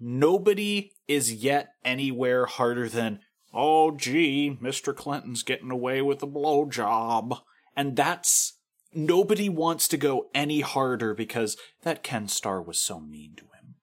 nobody 0.01 0.93
is 1.09 1.33
yet 1.33 1.71
anywhere 1.85 2.47
harder 2.47 2.89
than, 2.89 3.21
oh, 3.53 3.93
gee, 3.93 4.59
Mr. 4.61 4.95
Clinton's 4.95 5.43
getting 5.43 5.71
away 5.71 6.03
with 6.03 6.23
a 6.23 6.27
blowjob. 6.27 7.41
And 7.77 7.97
that's 7.97 8.55
nobody 8.95 9.49
wants 9.49 9.89
to 9.89 9.97
go 9.97 10.29
any 10.35 10.61
harder 10.61 11.15
because 11.15 11.57
that 11.83 12.03
Ken 12.03 12.29
Starr 12.29 12.63
was 12.63 12.81
so 12.81 12.99
mean 12.99 13.35
to 13.37 13.45
him. 13.45 13.75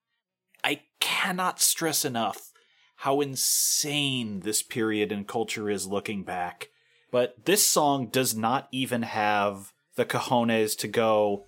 I 0.62 0.82
cannot 1.00 1.60
stress 1.60 2.04
enough 2.04 2.50
how 2.96 3.20
insane 3.20 4.40
this 4.40 4.62
period 4.62 5.12
in 5.12 5.24
culture 5.24 5.68
is 5.68 5.86
looking 5.86 6.24
back. 6.24 6.70
But 7.10 7.44
this 7.44 7.66
song 7.66 8.08
does 8.08 8.34
not 8.34 8.68
even 8.72 9.02
have 9.02 9.72
the 9.96 10.04
cojones 10.04 10.76
to 10.78 10.88
go, 10.88 11.46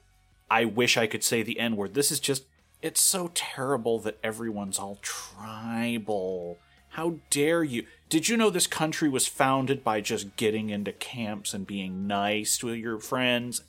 I 0.50 0.64
wish 0.64 0.96
I 0.96 1.07
could 1.07 1.24
say 1.24 1.42
the 1.42 1.59
N 1.59 1.76
word. 1.76 1.94
This 1.94 2.12
is 2.12 2.20
just, 2.20 2.44
it's 2.82 3.00
so 3.00 3.30
terrible 3.34 3.98
that 4.00 4.18
everyone's 4.22 4.78
all 4.78 4.98
tribal. 5.02 6.58
How 6.90 7.16
dare 7.30 7.64
you? 7.64 7.84
Did 8.08 8.28
you 8.28 8.36
know 8.36 8.50
this 8.50 8.66
country 8.66 9.08
was 9.08 9.26
founded 9.26 9.82
by 9.82 10.00
just 10.00 10.36
getting 10.36 10.70
into 10.70 10.92
camps 10.92 11.52
and 11.52 11.66
being 11.66 12.06
nice 12.06 12.56
to 12.58 12.72
your 12.72 12.98
friends? 12.98 13.62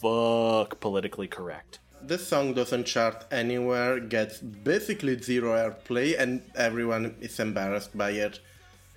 Fuck 0.00 0.80
politically 0.80 1.28
correct. 1.28 1.78
This 2.02 2.26
song 2.26 2.52
doesn't 2.52 2.84
chart 2.84 3.24
anywhere, 3.30 3.98
gets 4.00 4.38
basically 4.38 5.18
zero 5.22 5.52
airplay, 5.52 6.20
and 6.20 6.42
everyone 6.54 7.14
is 7.22 7.40
embarrassed 7.40 7.96
by 7.96 8.10
it. 8.10 8.40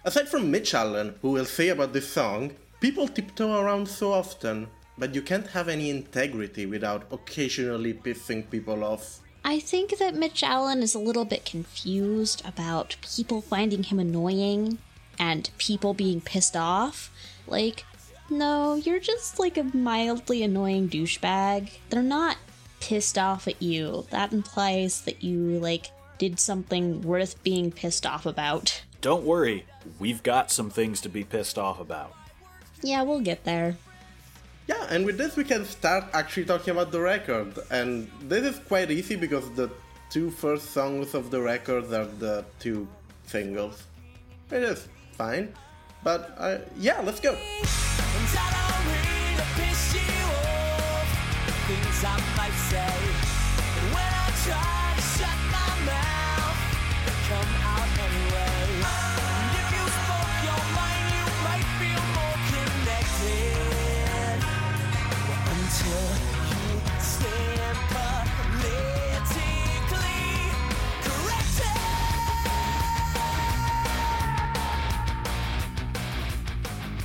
Aside 0.04 0.28
from 0.28 0.52
Mitch 0.52 0.74
Allan, 0.74 1.16
who 1.22 1.32
will 1.32 1.46
say 1.46 1.70
about 1.70 1.94
this 1.94 2.12
song, 2.12 2.52
people 2.82 3.08
tiptoe 3.08 3.62
around 3.62 3.88
so 3.88 4.12
often, 4.12 4.68
but 4.98 5.16
you 5.16 5.22
can't 5.22 5.48
have 5.48 5.70
any 5.70 5.90
integrity 5.90 6.66
without 6.66 7.06
occasionally 7.12 7.94
pissing 7.94 8.50
people 8.50 8.84
off. 8.84 9.22
I 9.44 9.60
think 9.60 9.98
that 9.98 10.16
Mitch 10.16 10.44
Allan 10.44 10.84
is 10.84 10.94
a 10.94 11.00
little 11.00 11.26
bit 11.26 11.46
confused 11.46 12.42
about 12.46 12.98
people 13.02 13.42
finding 13.42 13.84
him 13.84 14.00
annoying 14.00 14.78
and 15.18 15.50
people 15.58 15.94
being 15.94 16.22
pissed 16.22 16.56
off. 16.56 17.12
Like, 17.48 17.86
no, 18.30 18.76
you're 18.76 19.00
just 19.00 19.40
like 19.40 19.58
a 19.58 19.64
mildly 19.64 20.44
annoying 20.44 20.90
douchebag. 20.90 21.72
They're 21.90 22.04
not 22.04 22.38
pissed 22.80 23.18
off 23.18 23.48
at 23.48 23.62
you. 23.62 24.06
That 24.10 24.34
implies 24.34 25.02
that 25.02 25.24
you, 25.24 25.60
like, 25.60 25.92
did 26.18 26.40
something 26.40 27.02
worth 27.02 27.42
being 27.44 27.72
pissed 27.72 28.06
off 28.06 28.26
about. 28.26 28.84
Don't 29.02 29.24
worry, 29.24 29.66
we've 30.00 30.24
got 30.24 30.52
some 30.52 30.70
things 30.70 31.00
to 31.02 31.10
be 31.10 31.24
pissed 31.24 31.58
off 31.58 31.80
about. 31.80 32.14
Yeah, 32.82 33.04
we'll 33.04 33.22
get 33.22 33.44
there. 33.44 33.78
Yeah, 34.68 34.86
and 34.90 35.06
with 35.06 35.18
this 35.18 35.36
we 35.36 35.46
can 35.46 35.64
start 35.66 36.04
actually 36.14 36.46
talking 36.46 36.72
about 36.72 36.92
the 36.92 37.00
record. 37.00 37.58
And 37.72 38.12
this 38.22 38.44
is 38.44 38.60
quite 38.68 38.92
easy 38.92 39.16
because 39.16 39.50
the 39.56 39.70
two 40.10 40.30
first 40.30 40.72
songs 40.72 41.14
of 41.14 41.32
the 41.32 41.42
record 41.42 41.86
are 41.94 42.06
the 42.06 42.46
two 42.60 42.88
singles. 43.26 43.84
It 44.52 44.64
is 44.64 44.88
fine. 45.14 45.54
But 46.04 46.36
uh, 46.38 46.60
yeah, 46.78 47.02
let's 47.02 47.20
go. 47.20 47.36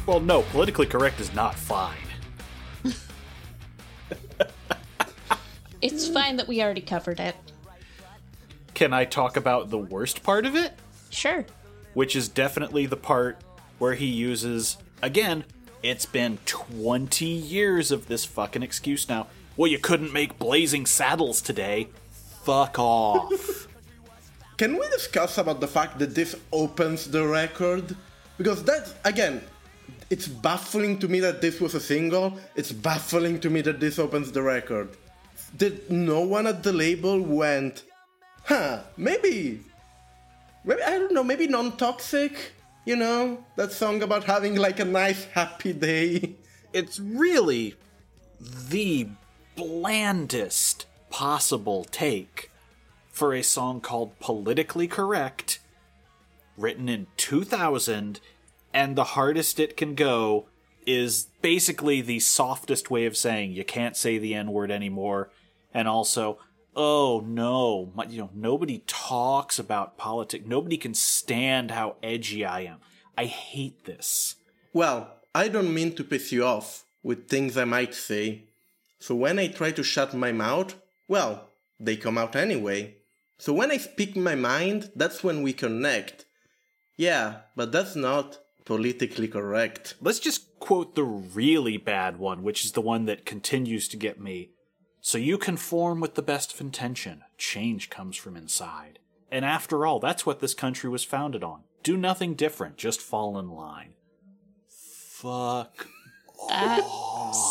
Well, 0.07 0.21
no, 0.21 0.43
politically 0.43 0.87
correct 0.87 1.21
is 1.21 1.33
not 1.35 1.55
fine. 1.55 1.97
It's 5.83 6.07
fine 6.07 6.37
that 6.37 6.47
we 6.47 6.63
already 6.63 6.81
covered 6.81 7.19
it. 7.19 7.35
Can 8.73 8.93
I 8.93 9.05
talk 9.05 9.37
about 9.37 9.69
the 9.71 9.79
worst 9.79 10.23
part 10.23 10.47
of 10.47 10.55
it? 10.55 10.73
Sure. 11.11 11.45
Which 11.93 12.15
is 12.15 12.29
definitely 12.29 12.87
the 12.87 12.97
part 12.97 13.39
where 13.79 13.95
he 13.95 14.07
uses, 14.07 14.77
again, 15.03 15.45
it's 15.83 16.07
been 16.07 16.39
20 16.47 17.25
years 17.27 17.91
of 17.91 18.07
this 18.07 18.25
fucking 18.25 18.63
excuse 18.63 19.09
now. 19.09 19.27
Well, 19.57 19.71
you 19.71 19.81
couldn't 19.81 20.13
make 20.13 20.39
blazing 20.39 20.87
saddles 20.87 21.43
today. 21.43 21.89
Fuck 22.45 22.79
off. 22.79 23.67
Can 24.57 24.79
we 24.79 24.89
discuss 24.91 25.37
about 25.37 25.61
the 25.61 25.67
fact 25.67 25.99
that 25.99 26.15
this 26.15 26.37
opens 26.53 27.11
the 27.11 27.27
record? 27.27 27.97
Because 28.39 28.63
that 28.65 28.95
again, 29.05 29.43
it's 30.13 30.29
baffling 30.29 30.99
to 30.99 31.09
me 31.09 31.21
that 31.21 31.41
this 31.41 31.59
was 31.59 31.75
a 31.75 31.81
single. 31.81 32.39
It's 32.55 32.71
baffling 32.71 33.41
to 33.41 33.49
me 33.49 33.63
that 33.63 33.81
this 33.81 33.99
opens 33.99 34.31
the 34.31 34.43
record. 34.43 34.91
Did 35.57 35.91
no 35.91 36.21
one 36.21 36.47
at 36.47 36.63
the 36.63 36.71
label 36.71 37.19
went, 37.19 37.85
huh, 38.45 38.83
maybe 38.99 39.63
maybe 40.65 40.83
I 40.83 40.99
don't 40.99 41.15
know, 41.15 41.25
maybe 41.25 41.47
non-toxic, 41.47 42.53
you 42.85 42.95
know? 42.95 43.43
That 43.57 43.73
song 43.73 44.03
about 44.03 44.25
having 44.25 44.57
like 44.57 44.81
a 44.81 44.85
nice 44.85 45.25
happy 45.25 45.73
day. 45.73 46.35
it's 46.75 47.01
really 47.01 47.77
the 48.69 49.09
blandest 49.57 50.85
possible 51.09 51.85
take 51.85 52.51
for 53.11 53.33
a 53.33 53.43
song 53.43 53.81
called 53.81 54.19
Politically 54.21 54.89
Correct, 54.89 55.59
written 56.59 56.91
in 56.91 57.07
2000, 57.17 58.21
and 58.73 58.97
the 58.97 59.05
hardest 59.05 59.61
it 59.61 59.77
can 59.77 59.95
go 59.95 60.49
is 60.87 61.29
basically 61.41 62.01
the 62.01 62.19
softest 62.19 62.91
way 62.91 63.07
of 63.07 63.17
saying 63.17 63.53
you 63.53 63.65
can't 63.65 63.97
say 63.97 64.19
the 64.19 64.35
N 64.35 64.53
word 64.53 64.71
anymore, 64.71 65.31
and 65.73 65.87
also, 65.89 66.39
oh 66.75 67.23
no, 67.27 67.93
my, 67.95 68.05
you 68.05 68.19
know, 68.19 68.31
nobody 68.35 68.83
talks 68.87 69.59
about 69.59 69.97
politics. 69.97 70.45
Nobody 70.47 70.77
can 70.77 70.95
stand 70.95 71.71
how 71.71 71.97
edgy 72.03 72.45
I 72.45 72.61
am. 72.61 72.79
I 73.17 73.27
hate 73.27 73.85
this. 73.85 74.37
Well, 74.73 75.19
I 75.35 75.49
don't 75.49 75.73
mean 75.73 75.95
to 75.95 76.05
piss 76.05 76.33
you 76.33 76.45
off 76.45 76.85
with 77.03 77.29
things 77.29 77.57
I 77.57 77.65
might 77.65 77.95
say. 77.95 78.45
So 78.99 79.15
when 79.15 79.39
I 79.39 79.49
try 79.49 79.73
to 79.73 79.83
shut 79.83 80.15
my 80.15 80.33
mouth, 80.33 80.75
well, 81.09 81.49
they 81.79 81.97
come 81.97 82.17
out 82.17 82.37
anyway. 82.37 82.97
So 83.39 83.53
when 83.53 83.71
I 83.71 83.77
speak 83.77 84.17
my 84.17 84.35
mind, 84.35 84.93
that's 84.95 85.25
when 85.25 85.43
we 85.43 85.53
connect. 85.53 86.25
Yeah, 86.97 87.41
but 87.57 87.73
that's 87.73 87.97
not 87.97 88.39
politically 88.65 89.29
correct. 89.29 89.95
Let's 90.01 90.21
just 90.21 90.59
quote 90.59 90.95
the 90.95 91.05
really 91.05 91.77
bad 91.77 92.19
one, 92.19 92.43
which 92.43 92.65
is 92.65 92.73
the 92.73 92.81
one 92.81 93.07
that 93.07 93.27
continues 93.27 93.89
to 93.89 93.97
get 93.97 94.21
me. 94.21 94.51
So 95.01 95.19
you 95.19 95.37
conform 95.37 96.01
with 96.01 96.15
the 96.15 96.23
best 96.23 96.55
of 96.55 96.61
intention. 96.61 97.23
Change 97.37 97.91
comes 97.91 98.17
from 98.17 98.37
inside. 98.37 99.01
And 99.31 99.45
after 99.45 99.85
all, 99.85 99.99
that's 99.99 100.25
what 100.25 100.41
this 100.41 100.55
country 100.55 100.89
was 100.89 101.05
founded 101.05 101.43
on. 101.43 101.63
Do 101.83 101.97
nothing 101.97 102.35
different, 102.35 102.77
just 102.77 103.01
fall 103.01 103.39
in 103.39 103.51
line. 103.51 103.95
Fuck. 104.69 105.89
That 106.49 106.85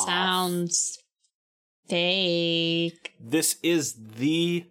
sounds 0.06 1.00
fake. 1.88 3.14
This 3.20 3.58
is 3.62 3.96
the 4.18 4.66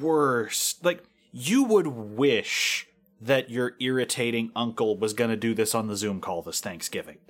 worst. 0.00 0.84
Like, 0.84 1.04
you 1.32 1.64
would 1.64 1.86
wish 1.86 2.87
that 3.20 3.50
your 3.50 3.74
irritating 3.80 4.50
uncle 4.54 4.96
was 4.96 5.12
going 5.12 5.30
to 5.30 5.36
do 5.36 5.54
this 5.54 5.74
on 5.74 5.88
the 5.88 5.96
Zoom 5.96 6.20
call 6.20 6.42
this 6.42 6.60
Thanksgiving. 6.60 7.18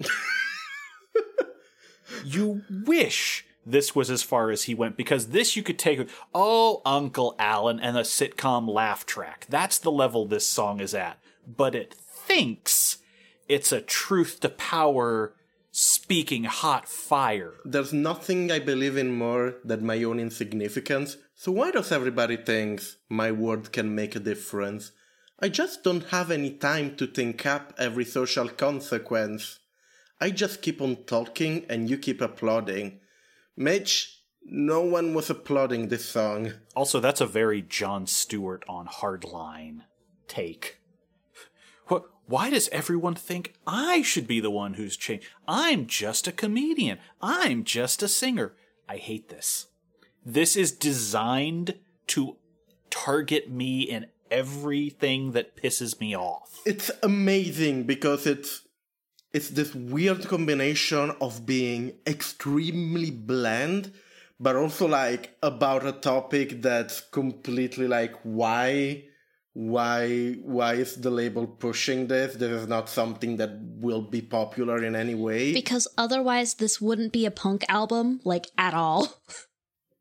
you 2.24 2.62
wish 2.70 3.46
this 3.64 3.94
was 3.94 4.11
as 4.11 4.22
far 4.22 4.51
as 4.51 4.64
he 4.64 4.74
went 4.74 4.96
because 4.96 5.29
this 5.29 5.57
you 5.57 5.62
could 5.62 5.79
take, 5.79 6.09
oh, 6.35 6.83
Uncle 6.85 7.35
Alan, 7.38 7.81
and 7.81 7.96
a 7.96 8.03
sitcom 8.03 8.68
laugh 8.68 9.07
track. 9.07 9.46
That's 9.48 9.79
the 9.79 9.92
level 9.92 10.27
this 10.27 10.46
song 10.46 10.81
is 10.81 10.94
at. 10.94 11.18
But 11.46 11.74
it 11.74 11.94
thinks 11.94 12.98
it's 13.48 13.72
a 13.72 13.81
truth 13.81 14.40
to 14.40 14.48
power 14.48 15.35
speaking 15.70 16.44
hot 16.44 16.88
fire. 16.88 17.55
There's 17.64 17.92
nothing 17.92 18.51
I 18.51 18.59
believe 18.59 18.96
in 18.96 19.16
more 19.16 19.55
than 19.64 19.87
my 19.87 20.03
own 20.03 20.18
insignificance, 20.18 21.16
so 21.35 21.53
why 21.53 21.70
does 21.70 21.92
everybody 21.92 22.37
think 22.37 22.83
my 23.09 23.31
word 23.31 23.70
can 23.70 23.94
make 23.94 24.16
a 24.16 24.20
difference? 24.20 24.90
I 25.40 25.48
just 25.48 25.85
don't 25.85 26.07
have 26.07 26.33
any 26.33 26.51
time 26.51 26.96
to 26.96 27.07
think 27.07 27.46
up 27.46 27.72
every 27.79 28.05
social 28.05 28.48
consequence. 28.48 29.61
I 30.20 30.31
just 30.31 30.62
keep 30.62 30.83
on 30.83 31.05
talking 31.05 31.64
and 31.68 31.88
you 31.88 31.96
keep 31.96 32.20
applauding. 32.20 32.98
Mitch, 33.57 34.22
no 34.44 34.81
one 34.81 35.14
was 35.14 35.31
applauding 35.31 35.88
this 35.88 36.05
song. 36.05 36.55
Also, 36.74 36.98
that's 36.98 37.20
a 37.20 37.27
very 37.27 37.62
Jon 37.62 38.09
Stewart 38.09 38.64
on 38.68 38.88
Hardline 38.88 39.83
take. 40.27 40.79
What? 41.87 42.05
Why 42.27 42.51
does 42.51 42.68
everyone 42.70 43.14
think 43.14 43.55
I 43.66 44.03
should 44.03 44.27
be 44.27 44.40
the 44.40 44.51
one 44.51 44.74
who's 44.74 44.96
changed? 44.96 45.27
I'm 45.46 45.87
just 45.87 46.27
a 46.27 46.33
comedian. 46.33 46.98
I'm 47.22 47.62
just 47.62 48.03
a 48.03 48.09
singer. 48.09 48.55
I 48.88 48.96
hate 48.96 49.29
this. 49.29 49.68
This 50.27 50.57
is 50.57 50.72
designed 50.72 51.77
to 52.09 52.37
target 52.90 53.51
me 53.51 53.83
in 53.83 54.07
everything 54.30 55.32
that 55.32 55.56
pisses 55.56 56.00
me 56.00 56.16
off. 56.16 56.60
It's 56.64 56.90
amazing 57.02 57.84
because 57.84 58.26
it's 58.26 58.62
it's 59.32 59.50
this 59.50 59.74
weird 59.74 60.26
combination 60.26 61.12
of 61.20 61.44
being 61.44 61.92
extremely 62.06 63.10
bland 63.10 63.92
but 64.40 64.56
also 64.56 64.86
like 64.86 65.36
about 65.42 65.84
a 65.84 65.92
topic 65.92 66.62
that's 66.62 67.00
completely 67.00 67.86
like 67.88 68.14
why 68.22 69.04
why 69.52 70.32
why 70.42 70.74
is 70.74 70.96
the 70.96 71.10
label 71.10 71.46
pushing 71.46 72.06
this 72.06 72.36
this 72.36 72.50
is 72.62 72.68
not 72.68 72.88
something 72.88 73.36
that 73.36 73.50
will 73.80 74.02
be 74.02 74.22
popular 74.22 74.82
in 74.84 74.94
any 74.94 75.14
way 75.14 75.52
Because 75.52 75.88
otherwise, 75.98 76.54
this 76.54 76.80
wouldn't 76.80 77.12
be 77.12 77.26
a 77.26 77.30
punk 77.30 77.64
album, 77.68 78.20
like 78.24 78.46
at 78.56 78.72
all. 78.74 79.08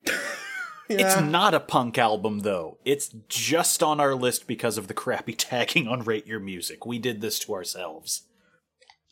It's 0.90 1.22
not 1.22 1.54
a 1.54 1.60
punk 1.60 1.98
album, 1.98 2.40
though. 2.40 2.78
It's 2.86 3.10
just 3.28 3.84
on 3.84 4.00
our 4.00 4.16
list 4.16 4.48
because 4.48 4.78
of 4.78 4.88
the 4.88 4.94
crappy 4.94 5.34
tagging 5.38 5.88
on 5.88 6.04
Rate 6.04 6.28
Your 6.28 6.40
Music. 6.40 6.86
We 6.86 7.00
did 7.00 7.22
this 7.22 7.40
to 7.40 7.54
ourselves. 7.54 8.24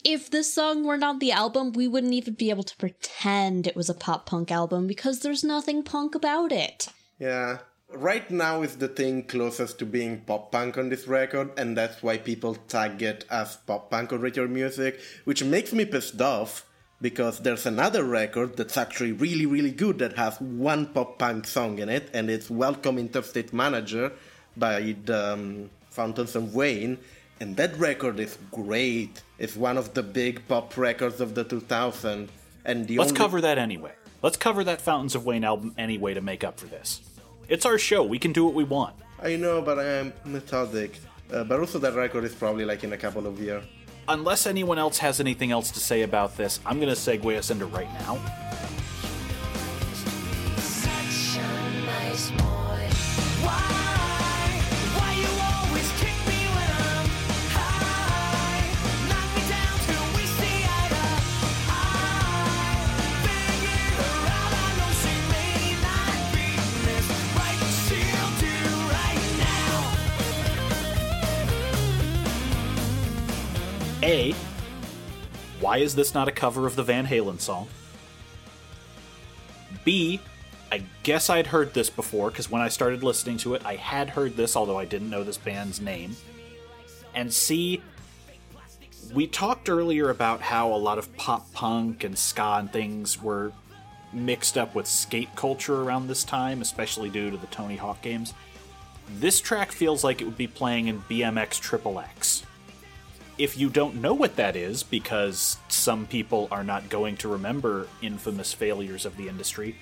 If 0.03 0.29
this 0.29 0.53
song 0.53 0.85
were 0.85 0.97
not 0.97 1.19
the 1.19 1.31
album, 1.31 1.71
we 1.71 1.87
wouldn't 1.87 2.13
even 2.13 2.35
be 2.35 2.51
able 2.51 2.63
to 2.63 2.77
pretend 2.77 3.65
it 3.65 3.75
was 3.75 3.89
a 3.89 3.95
pop 3.95 4.27
punk 4.27 4.51
album 4.51 4.85
because 4.85 5.21
there's 5.21 5.43
nothing 5.43 5.81
punk 5.81 6.13
about 6.13 6.51
it. 6.51 6.89
Yeah. 7.17 7.59
Right 7.89 8.29
now 8.29 8.61
is 8.61 8.77
the 8.77 8.87
thing 8.87 9.23
closest 9.23 9.79
to 9.79 9.85
being 9.85 10.21
pop 10.21 10.51
punk 10.51 10.77
on 10.77 10.89
this 10.89 11.07
record, 11.07 11.51
and 11.57 11.75
that's 11.75 12.03
why 12.03 12.17
people 12.17 12.55
tag 12.67 13.01
it 13.01 13.25
as 13.31 13.55
pop 13.55 13.89
punk 13.89 14.13
on 14.13 14.21
Rate 14.21 14.35
Your 14.35 14.47
Music, 14.47 14.99
which 15.23 15.43
makes 15.43 15.73
me 15.73 15.85
pissed 15.85 16.21
off 16.21 16.65
because 17.01 17.39
there's 17.39 17.65
another 17.65 18.03
record 18.03 18.55
that's 18.57 18.77
actually 18.77 19.11
really, 19.11 19.45
really 19.45 19.71
good 19.71 19.99
that 19.99 20.15
has 20.17 20.39
one 20.39 20.87
pop 20.87 21.19
punk 21.19 21.45
song 21.47 21.79
in 21.79 21.89
it, 21.89 22.09
and 22.13 22.29
it's 22.29 22.49
Welcome 22.49 22.97
Interstate 22.97 23.53
Manager 23.53 24.11
by 24.55 24.95
the 25.05 25.33
um, 25.33 25.69
Fountains 25.89 26.35
of 26.35 26.55
Wayne, 26.55 26.97
and 27.39 27.57
that 27.57 27.77
record 27.77 28.19
is 28.19 28.37
great. 28.51 29.21
It's 29.37 29.55
one 29.55 29.77
of 29.77 29.93
the 29.93 30.03
big 30.03 30.47
pop 30.47 30.77
records 30.77 31.19
of 31.19 31.35
the 31.35 31.43
2000s, 31.43 32.29
and 32.63 32.87
the 32.87 32.97
Let's 32.97 33.11
only 33.11 33.17
cover 33.17 33.41
that 33.41 33.57
anyway. 33.57 33.91
Let's 34.21 34.37
cover 34.37 34.63
that 34.63 34.81
Fountains 34.81 35.15
of 35.15 35.25
Wayne 35.25 35.43
album 35.43 35.75
anyway 35.77 36.13
to 36.13 36.21
make 36.21 36.43
up 36.43 36.59
for 36.59 36.67
this. 36.67 37.01
It's 37.47 37.65
our 37.65 37.77
show. 37.77 38.03
We 38.03 38.17
can 38.17 38.31
do 38.31 38.45
what 38.45 38.55
we 38.55 38.63
want. 38.63 38.95
I 39.21 39.35
know, 39.35 39.61
but 39.61 39.77
I 39.77 39.85
am 39.85 40.13
methodic. 40.23 40.97
Uh, 41.31 41.43
but 41.43 41.59
also, 41.59 41.77
that 41.79 41.93
record 41.93 42.23
is 42.23 42.33
probably 42.33 42.65
like 42.65 42.83
in 42.83 42.93
a 42.93 42.97
couple 42.97 43.27
of 43.27 43.39
years. 43.39 43.63
Unless 44.07 44.45
anyone 44.45 44.77
else 44.77 44.99
has 44.99 45.19
anything 45.19 45.51
else 45.51 45.71
to 45.71 45.79
say 45.79 46.03
about 46.03 46.37
this, 46.37 46.59
I'm 46.65 46.79
going 46.79 46.93
to 46.93 46.99
segue 46.99 47.35
us 47.37 47.49
into 47.49 47.65
right 47.65 47.91
now. 47.93 48.21
A, 74.05 74.33
why 75.59 75.79
is 75.79 75.95
this 75.95 76.13
not 76.13 76.27
a 76.27 76.31
cover 76.31 76.67
of 76.67 76.75
the 76.75 76.83
Van 76.83 77.07
Halen 77.07 77.39
song? 77.41 77.67
B, 79.83 80.19
I 80.71 80.83
guess 81.01 81.31
I'd 81.31 81.47
heard 81.47 81.73
this 81.73 81.89
before 81.89 82.29
because 82.29 82.51
when 82.51 82.61
I 82.61 82.67
started 82.67 83.01
listening 83.01 83.37
to 83.37 83.55
it, 83.55 83.65
I 83.65 83.77
had 83.77 84.11
heard 84.11 84.37
this, 84.37 84.55
although 84.55 84.77
I 84.77 84.85
didn't 84.85 85.09
know 85.09 85.23
this 85.23 85.37
band's 85.37 85.81
name. 85.81 86.15
And 87.15 87.33
C, 87.33 87.81
we 89.11 89.25
talked 89.25 89.69
earlier 89.69 90.11
about 90.11 90.39
how 90.39 90.71
a 90.71 90.77
lot 90.77 90.99
of 90.99 91.11
pop 91.17 91.51
punk 91.51 92.03
and 92.03 92.15
ska 92.15 92.57
and 92.59 92.71
things 92.71 93.19
were 93.19 93.53
mixed 94.13 94.55
up 94.55 94.75
with 94.75 94.85
skate 94.85 95.35
culture 95.35 95.81
around 95.81 96.09
this 96.09 96.23
time, 96.23 96.61
especially 96.61 97.09
due 97.09 97.31
to 97.31 97.37
the 97.37 97.47
Tony 97.47 97.75
Hawk 97.75 98.03
games. 98.03 98.35
This 99.17 99.41
track 99.41 99.71
feels 99.71 100.03
like 100.03 100.21
it 100.21 100.25
would 100.25 100.37
be 100.37 100.45
playing 100.45 100.89
in 100.89 101.01
BMX 101.01 101.59
Triple 101.59 101.99
X 101.99 102.43
if 103.37 103.57
you 103.57 103.69
don't 103.69 103.95
know 103.95 104.13
what 104.13 104.37
that 104.37 104.55
is, 104.55 104.83
because 104.83 105.57
some 105.67 106.05
people 106.07 106.47
are 106.51 106.63
not 106.63 106.89
going 106.89 107.17
to 107.17 107.27
remember 107.27 107.87
infamous 108.01 108.53
failures 108.53 109.05
of 109.05 109.17
the 109.17 109.27
industry, 109.27 109.75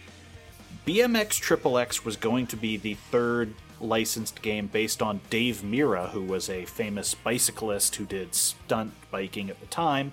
BMX 0.87 1.39
Triple 1.39 1.77
X 1.77 2.03
was 2.03 2.17
going 2.17 2.47
to 2.47 2.57
be 2.57 2.77
the 2.77 2.95
third 2.95 3.53
licensed 3.79 4.41
game 4.41 4.67
based 4.67 5.01
on 5.01 5.21
Dave 5.29 5.61
Mirra, 5.61 6.09
who 6.09 6.23
was 6.23 6.49
a 6.49 6.65
famous 6.65 7.13
bicyclist 7.13 7.95
who 7.95 8.05
did 8.05 8.33
stunt 8.33 8.93
biking 9.11 9.49
at 9.49 9.59
the 9.59 9.65
time, 9.67 10.11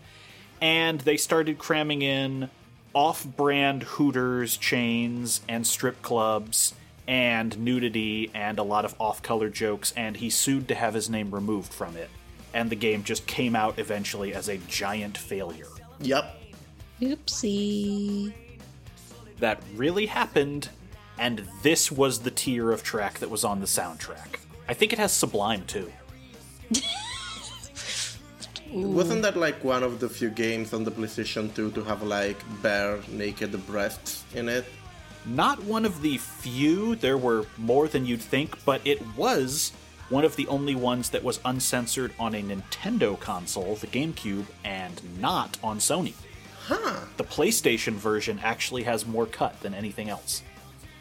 and 0.61 1.00
they 1.00 1.16
started 1.16 1.59
cramming 1.59 2.03
in 2.03 2.50
off 2.92 3.24
brand 3.24 3.85
Hooters 3.85 4.57
chains 4.57 5.40
and 5.48 5.66
strip 5.66 6.03
clubs 6.03 6.74
and 7.07 7.59
nudity 7.59 8.31
and 8.35 8.59
a 8.59 8.62
lot 8.62 8.85
of 8.85 8.94
off 9.00 9.22
color 9.22 9.48
jokes, 9.48 9.92
and 9.96 10.18
he 10.18 10.29
sued 10.29 10.68
to 10.68 10.74
have 10.74 10.94
his 10.94 11.09
name 11.09 11.35
removed 11.35 11.72
from 11.72 11.96
it. 11.96 12.11
And 12.53 12.69
the 12.71 12.77
game 12.77 13.05
just 13.05 13.27
came 13.27 13.55
out 13.55 13.79
eventually 13.79 14.35
as 14.35 14.49
a 14.49 14.59
giant 14.59 15.17
failure. 15.17 15.69
Yep. 16.01 16.37
Oopsie. 17.01 18.33
That 19.39 19.63
really 19.75 20.07
happened, 20.07 20.69
and 21.19 21.47
this 21.63 21.91
was 21.91 22.21
the 22.21 22.31
tier 22.31 22.73
of 22.73 22.83
track 22.83 23.19
that 23.21 23.31
was 23.31 23.45
on 23.45 23.61
the 23.61 23.67
soundtrack. 23.67 24.41
I 24.69 24.75
think 24.75 24.93
it 24.93 24.99
has 24.99 25.13
Sublime 25.13 25.65
too. 25.67 25.91
Wasn't 28.73 29.23
that 29.23 29.37
like 29.37 29.65
one 29.65 29.83
of 29.83 29.99
the 29.99 30.09
few 30.09 30.31
games 30.31 30.73
on 30.73 30.85
the 30.85 30.93
PlayStation 30.93 31.53
2 31.55 31.73
to 31.73 31.83
have 31.83 32.05
like 32.05 32.39
bare 32.63 33.01
naked 33.09 33.67
breasts 33.67 34.25
in 34.35 34.49
it? 34.49 34.65
Not 35.27 35.63
one 35.65 35.85
of 35.85 36.01
the 36.03 36.19
few, 36.19 36.95
there 36.97 37.19
were 37.19 37.47
more 37.59 37.89
than 37.89 38.07
you'd 38.07 38.23
think, 38.23 38.65
but 38.65 38.81
it 38.85 39.03
was 39.17 39.73
one 40.11 40.25
of 40.25 40.37
the 40.37 40.46
only 40.49 40.75
ones 40.75 41.11
that 41.11 41.25
was 41.25 41.40
uncensored 41.44 42.12
on 42.18 42.35
a 42.35 42.42
Nintendo 42.42 43.18
console, 43.18 43.77
the 43.77 43.87
GameCube, 43.87 44.46
and 44.64 45.01
not 45.18 45.57
on 45.62 45.79
Sony. 45.79 46.12
Huh. 46.66 47.07
The 47.16 47.25
PlayStation 47.25 47.94
version 47.94 48.38
actually 48.42 48.83
has 48.83 49.07
more 49.07 49.27
cut 49.27 49.61
than 49.61 49.73
anything 49.73 50.09
else. 50.09 50.42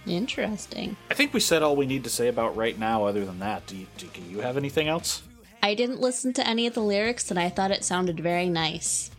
Interesting. 0.08 0.96
I 1.12 1.14
think 1.14 1.34
we 1.34 1.40
said 1.40 1.62
all 1.62 1.76
we 1.76 1.86
need 1.86 2.04
to 2.06 2.10
say 2.10 2.28
about 2.28 2.56
right 2.56 2.78
now. 2.80 3.06
Other 3.06 3.26
than 3.26 3.40
that, 3.40 3.68
do 3.68 3.76
you, 3.76 3.88
do 3.98 4.08
you 4.30 4.40
have 4.40 4.58
anything 4.58 4.88
else? 4.88 5.24
I 5.62 5.76
didn't 5.76 6.00
listen 6.00 6.34
to 6.34 6.48
any 6.48 6.68
of 6.68 6.74
the 6.74 6.82
lyrics 6.82 7.30
and 7.30 7.40
I 7.40 7.50
thought 7.50 7.72
it 7.72 7.84
sounded 7.84 8.20
very 8.20 8.50
nice. 8.50 9.12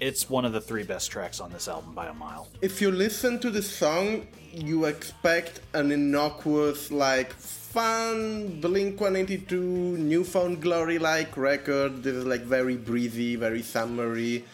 It's 0.00 0.28
one 0.28 0.44
of 0.44 0.52
the 0.52 0.60
three 0.60 0.82
best 0.82 1.12
tracks 1.12 1.38
on 1.38 1.52
this 1.52 1.68
album 1.68 1.94
by 1.94 2.06
a 2.06 2.14
mile. 2.14 2.48
If 2.60 2.80
you 2.80 2.90
listen 2.90 3.38
to 3.40 3.50
the 3.50 3.62
song, 3.62 4.26
you 4.52 4.86
expect 4.86 5.60
an 5.74 5.92
innocuous, 5.92 6.90
like, 6.90 7.36
fun 7.72 8.60
Blink 8.60 9.00
182 9.00 9.56
New 9.96 10.24
Found 10.24 10.60
Glory 10.60 10.98
like 10.98 11.38
record. 11.38 12.02
This 12.02 12.16
is 12.16 12.26
like 12.26 12.42
very 12.42 12.76
breezy, 12.76 13.34
very 13.34 13.62
summery. 13.62 14.44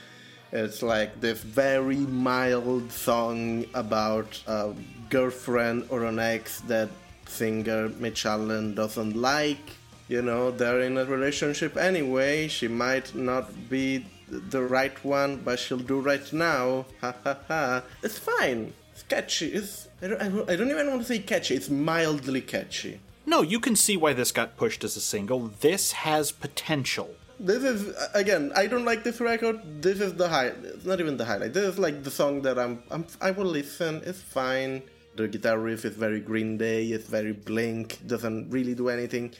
It's 0.53 0.85
like 0.85 1.21
this 1.21 1.43
very 1.43 1.97
mild 1.97 2.93
song 2.93 3.65
about 3.75 4.41
a 4.47 4.73
girlfriend 5.11 5.87
or 5.89 6.05
an 6.05 6.21
ex 6.21 6.61
that 6.69 6.91
singer 7.27 7.89
Mitch 7.99 8.25
Allan 8.25 8.77
doesn't 8.77 9.17
like. 9.17 9.75
You 10.07 10.23
know, 10.23 10.53
they're 10.53 10.83
in 10.83 10.97
a 10.97 11.05
relationship 11.05 11.77
anyway. 11.77 12.47
She 12.47 12.69
might 12.69 13.17
not 13.17 13.69
be 13.69 14.07
the 14.29 14.63
right 14.63 14.95
one, 15.05 15.39
but 15.39 15.59
she'll 15.59 15.79
do 15.79 15.99
right 15.99 16.33
now. 16.33 16.87
Ha 17.01 17.13
ha 17.25 17.37
ha. 17.49 17.83
It's 18.01 18.17
fine. 18.17 18.73
It's 18.93 19.03
catchy. 19.03 19.49
It's 19.49 19.89
I 20.01 20.07
don't, 20.07 20.23
I 20.23 20.29
don't, 20.29 20.51
I 20.51 20.55
don't 20.55 20.71
even 20.71 20.87
want 20.87 21.01
to 21.03 21.09
say 21.09 21.19
catchy. 21.19 21.57
It's 21.57 21.69
mildly 21.69 22.43
catchy. 22.43 23.01
No, 23.29 23.43
you 23.43 23.61
can 23.61 23.77
see 23.77 23.95
why 23.95 24.15
this 24.15 24.33
got 24.33 24.57
pushed 24.57 24.83
as 24.85 24.97
a 24.97 25.03
single. 25.03 25.49
This 25.61 25.93
has 25.93 26.33
potential. 26.33 27.15
This 27.39 27.63
is 27.63 27.95
again. 28.15 28.53
I 28.57 28.67
don't 28.67 28.87
like 28.87 29.05
this 29.05 29.21
record. 29.21 29.83
This 29.83 30.01
is 30.01 30.15
the 30.15 30.31
high. 30.31 30.47
It's 30.47 30.87
not 30.87 30.99
even 30.99 31.19
the 31.19 31.27
highlight. 31.27 31.53
This 31.53 31.65
is 31.65 31.79
like 31.79 32.05
the 32.05 32.11
song 32.11 32.41
that 32.43 32.59
I'm. 32.59 32.83
I'm 32.91 33.05
I 33.21 33.33
will 33.33 33.45
listen. 33.45 34.01
It's 34.07 34.23
fine. 34.23 34.83
The 35.17 35.29
guitar 35.29 35.59
riff 35.59 35.85
is 35.85 35.95
very 35.95 36.21
Green 36.21 36.57
Day. 36.57 36.87
It's 36.87 37.07
very 37.07 37.35
Blink. 37.35 37.99
Doesn't 38.07 38.49
really 38.49 38.75
do 38.75 38.89
anything 38.89 39.35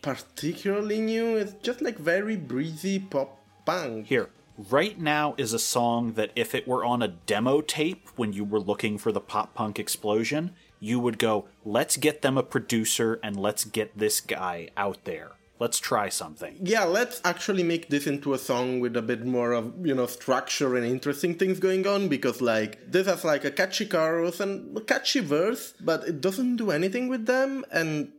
particularly 0.00 1.00
new. 1.00 1.36
It's 1.36 1.52
just 1.62 1.82
like 1.82 1.98
very 1.98 2.36
breezy 2.36 2.98
pop 2.98 3.38
punk. 3.66 4.06
Here, 4.06 4.30
right 4.70 4.98
now 4.98 5.34
is 5.36 5.52
a 5.52 5.58
song 5.58 6.14
that 6.14 6.30
if 6.34 6.54
it 6.54 6.66
were 6.66 6.82
on 6.86 7.02
a 7.02 7.08
demo 7.08 7.60
tape 7.60 8.08
when 8.16 8.32
you 8.32 8.44
were 8.44 8.60
looking 8.60 8.96
for 8.96 9.12
the 9.12 9.20
pop 9.20 9.54
punk 9.54 9.78
explosion, 9.78 10.54
you 10.84 11.00
would 11.00 11.18
go, 11.18 11.46
let's 11.64 11.96
get 11.96 12.22
them 12.22 12.36
a 12.36 12.42
producer 12.42 13.18
and 13.22 13.36
let's 13.36 13.64
get 13.64 13.96
this 13.98 14.20
guy 14.20 14.68
out 14.76 15.04
there. 15.04 15.32
Let's 15.58 15.78
try 15.78 16.08
something. 16.08 16.56
Yeah, 16.60 16.84
let's 16.84 17.20
actually 17.24 17.62
make 17.62 17.88
this 17.88 18.06
into 18.06 18.34
a 18.34 18.38
song 18.38 18.80
with 18.80 18.96
a 18.96 19.02
bit 19.02 19.24
more 19.24 19.52
of, 19.52 19.72
you 19.86 19.94
know, 19.94 20.06
structure 20.06 20.76
and 20.76 20.84
interesting 20.84 21.36
things 21.36 21.58
going 21.60 21.86
on 21.86 22.08
because, 22.08 22.42
like, 22.42 22.90
this 22.90 23.06
has, 23.06 23.24
like, 23.24 23.44
a 23.44 23.50
catchy 23.50 23.86
chorus 23.86 24.40
and 24.40 24.76
a 24.76 24.80
catchy 24.80 25.20
verse, 25.20 25.72
but 25.80 26.06
it 26.06 26.20
doesn't 26.20 26.56
do 26.56 26.70
anything 26.70 27.08
with 27.08 27.24
them. 27.26 27.64
And 27.70 28.12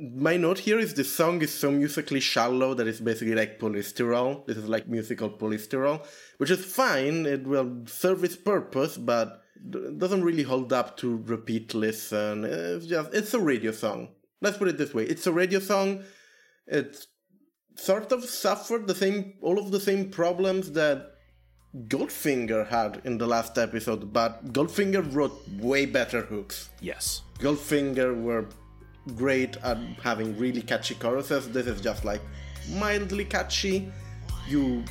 my 0.00 0.36
note 0.36 0.60
here 0.60 0.78
is 0.78 0.94
the 0.94 1.04
song 1.04 1.42
is 1.42 1.52
so 1.52 1.70
musically 1.72 2.20
shallow 2.20 2.72
that 2.74 2.86
it's 2.86 3.00
basically 3.00 3.34
like 3.34 3.58
polystyrol. 3.58 4.46
This 4.46 4.56
is 4.56 4.68
like 4.68 4.86
musical 4.86 5.28
polystyrol, 5.28 6.06
which 6.38 6.52
is 6.52 6.64
fine. 6.64 7.26
It 7.26 7.44
will 7.44 7.82
serve 7.86 8.22
its 8.22 8.36
purpose, 8.36 8.96
but 8.96 9.42
doesn't 9.98 10.22
really 10.22 10.42
hold 10.42 10.72
up 10.72 10.96
to 10.98 11.22
repeat 11.26 11.74
listen. 11.74 12.44
It's 12.44 12.86
just, 12.86 13.14
it's 13.14 13.34
a 13.34 13.40
radio 13.40 13.72
song. 13.72 14.08
Let's 14.40 14.56
put 14.56 14.68
it 14.68 14.78
this 14.78 14.94
way. 14.94 15.04
It's 15.04 15.26
a 15.26 15.32
radio 15.32 15.58
song 15.58 16.04
it 16.68 17.06
sort 17.76 18.12
of 18.12 18.24
suffered 18.24 18.86
the 18.86 18.94
same 18.94 19.34
all 19.40 19.58
of 19.58 19.70
the 19.70 19.80
same 19.80 20.10
problems 20.10 20.72
that 20.72 21.14
Goldfinger 21.86 22.66
had 22.66 23.02
in 23.04 23.18
the 23.18 23.26
last 23.26 23.58
episode, 23.58 24.12
but 24.12 24.52
Goldfinger 24.52 25.14
wrote 25.14 25.38
way 25.58 25.84
better 25.86 26.22
hooks. 26.22 26.70
Yes. 26.80 27.22
Goldfinger 27.38 28.20
were 28.20 28.48
great 29.14 29.56
at 29.58 29.78
having 30.02 30.36
really 30.38 30.62
catchy 30.62 30.94
choruses. 30.94 31.48
This 31.50 31.66
is 31.66 31.80
just 31.80 32.04
like 32.04 32.22
mildly 32.70 33.24
catchy. 33.24 33.92
You 34.48 34.82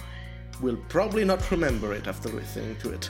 will 0.62 0.77
probably 0.88 1.25
not 1.25 1.49
remember 1.51 1.93
it 1.93 2.08
after 2.08 2.30
listening 2.30 2.77
to 2.77 2.93
it. 2.93 3.10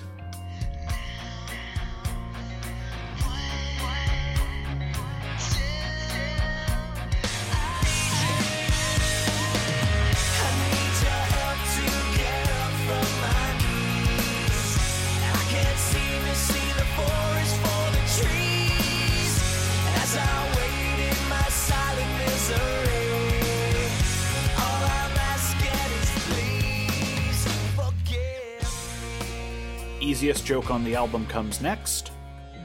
Easiest 30.18 30.48
joke 30.48 30.72
on 30.72 30.84
the 30.84 30.96
album 30.96 31.28
comes 31.28 31.62
next. 31.62 32.12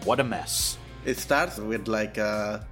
What 0.05 0.21
a 0.21 0.25
mess. 0.25 0.79
It 1.05 1.19
starts 1.19 1.59
with 1.59 1.87
like 1.87 2.17
a 2.17 2.67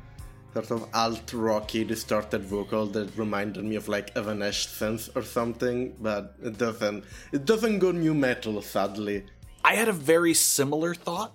sort 0.55 0.71
of 0.71 0.89
alt 0.95 1.31
rocky 1.35 1.85
distorted 1.85 2.45
vocal 2.45 2.87
that 2.87 3.15
reminded 3.15 3.63
me 3.63 3.77
of 3.77 3.89
like 3.89 4.17
Evanescence 4.17 5.11
or 5.15 5.23
something, 5.23 5.95
but 6.01 6.35
it 6.43 6.57
doesn't. 6.57 7.05
It 7.31 7.45
doesn't 7.45 7.79
go 7.79 7.93
nu 7.93 8.15
metal, 8.15 8.63
sadly. 8.63 9.27
I 9.63 9.75
had 9.75 9.89
a 9.89 9.93
very 9.93 10.33
similar 10.33 10.95
thought. 10.95 11.35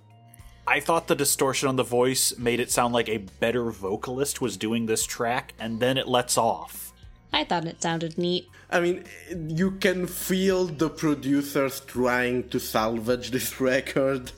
I 0.65 0.79
thought 0.79 1.05
the 1.05 1.13
distortion 1.13 1.69
on 1.69 1.75
the 1.75 1.83
voice 1.83 2.35
made 2.39 2.59
it 2.59 2.71
sound 2.71 2.95
like 2.95 3.09
a 3.09 3.17
better 3.39 3.69
vocalist 3.69 4.41
was 4.41 4.57
doing 4.57 4.87
this 4.87 5.05
track, 5.05 5.53
and 5.59 5.79
then 5.79 5.99
it 5.99 6.07
lets 6.07 6.35
off. 6.35 6.93
I 7.31 7.43
thought 7.43 7.65
it 7.65 7.79
sounded 7.79 8.17
neat. 8.17 8.47
I 8.75 8.81
mean, 8.81 9.05
you 9.47 9.71
can 9.71 10.05
feel 10.05 10.65
the 10.65 10.89
producers 10.89 11.79
trying 11.79 12.49
to 12.49 12.59
salvage 12.59 13.31
this 13.31 13.61
record 13.61 14.33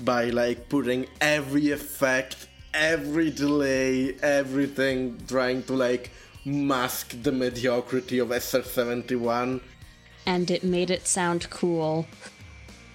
by 0.00 0.30
like 0.30 0.70
putting 0.70 1.08
every 1.20 1.72
effect, 1.72 2.48
every 2.72 3.30
delay, 3.30 4.14
everything, 4.22 5.20
trying 5.28 5.62
to 5.64 5.74
like 5.74 6.10
mask 6.46 7.22
the 7.22 7.32
mediocrity 7.32 8.18
of 8.18 8.28
SR71. 8.28 9.60
And 10.24 10.50
it 10.50 10.64
made 10.64 10.90
it 10.90 11.06
sound 11.06 11.50
cool. 11.50 12.06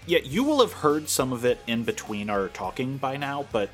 Yeah, 0.07 0.21
you 0.23 0.43
will 0.43 0.61
have 0.61 0.73
heard 0.73 1.09
some 1.09 1.31
of 1.31 1.45
it 1.45 1.59
in 1.67 1.83
between 1.83 2.27
our 2.27 2.47
talking 2.47 2.97
by 2.97 3.17
now, 3.17 3.45
but 3.51 3.69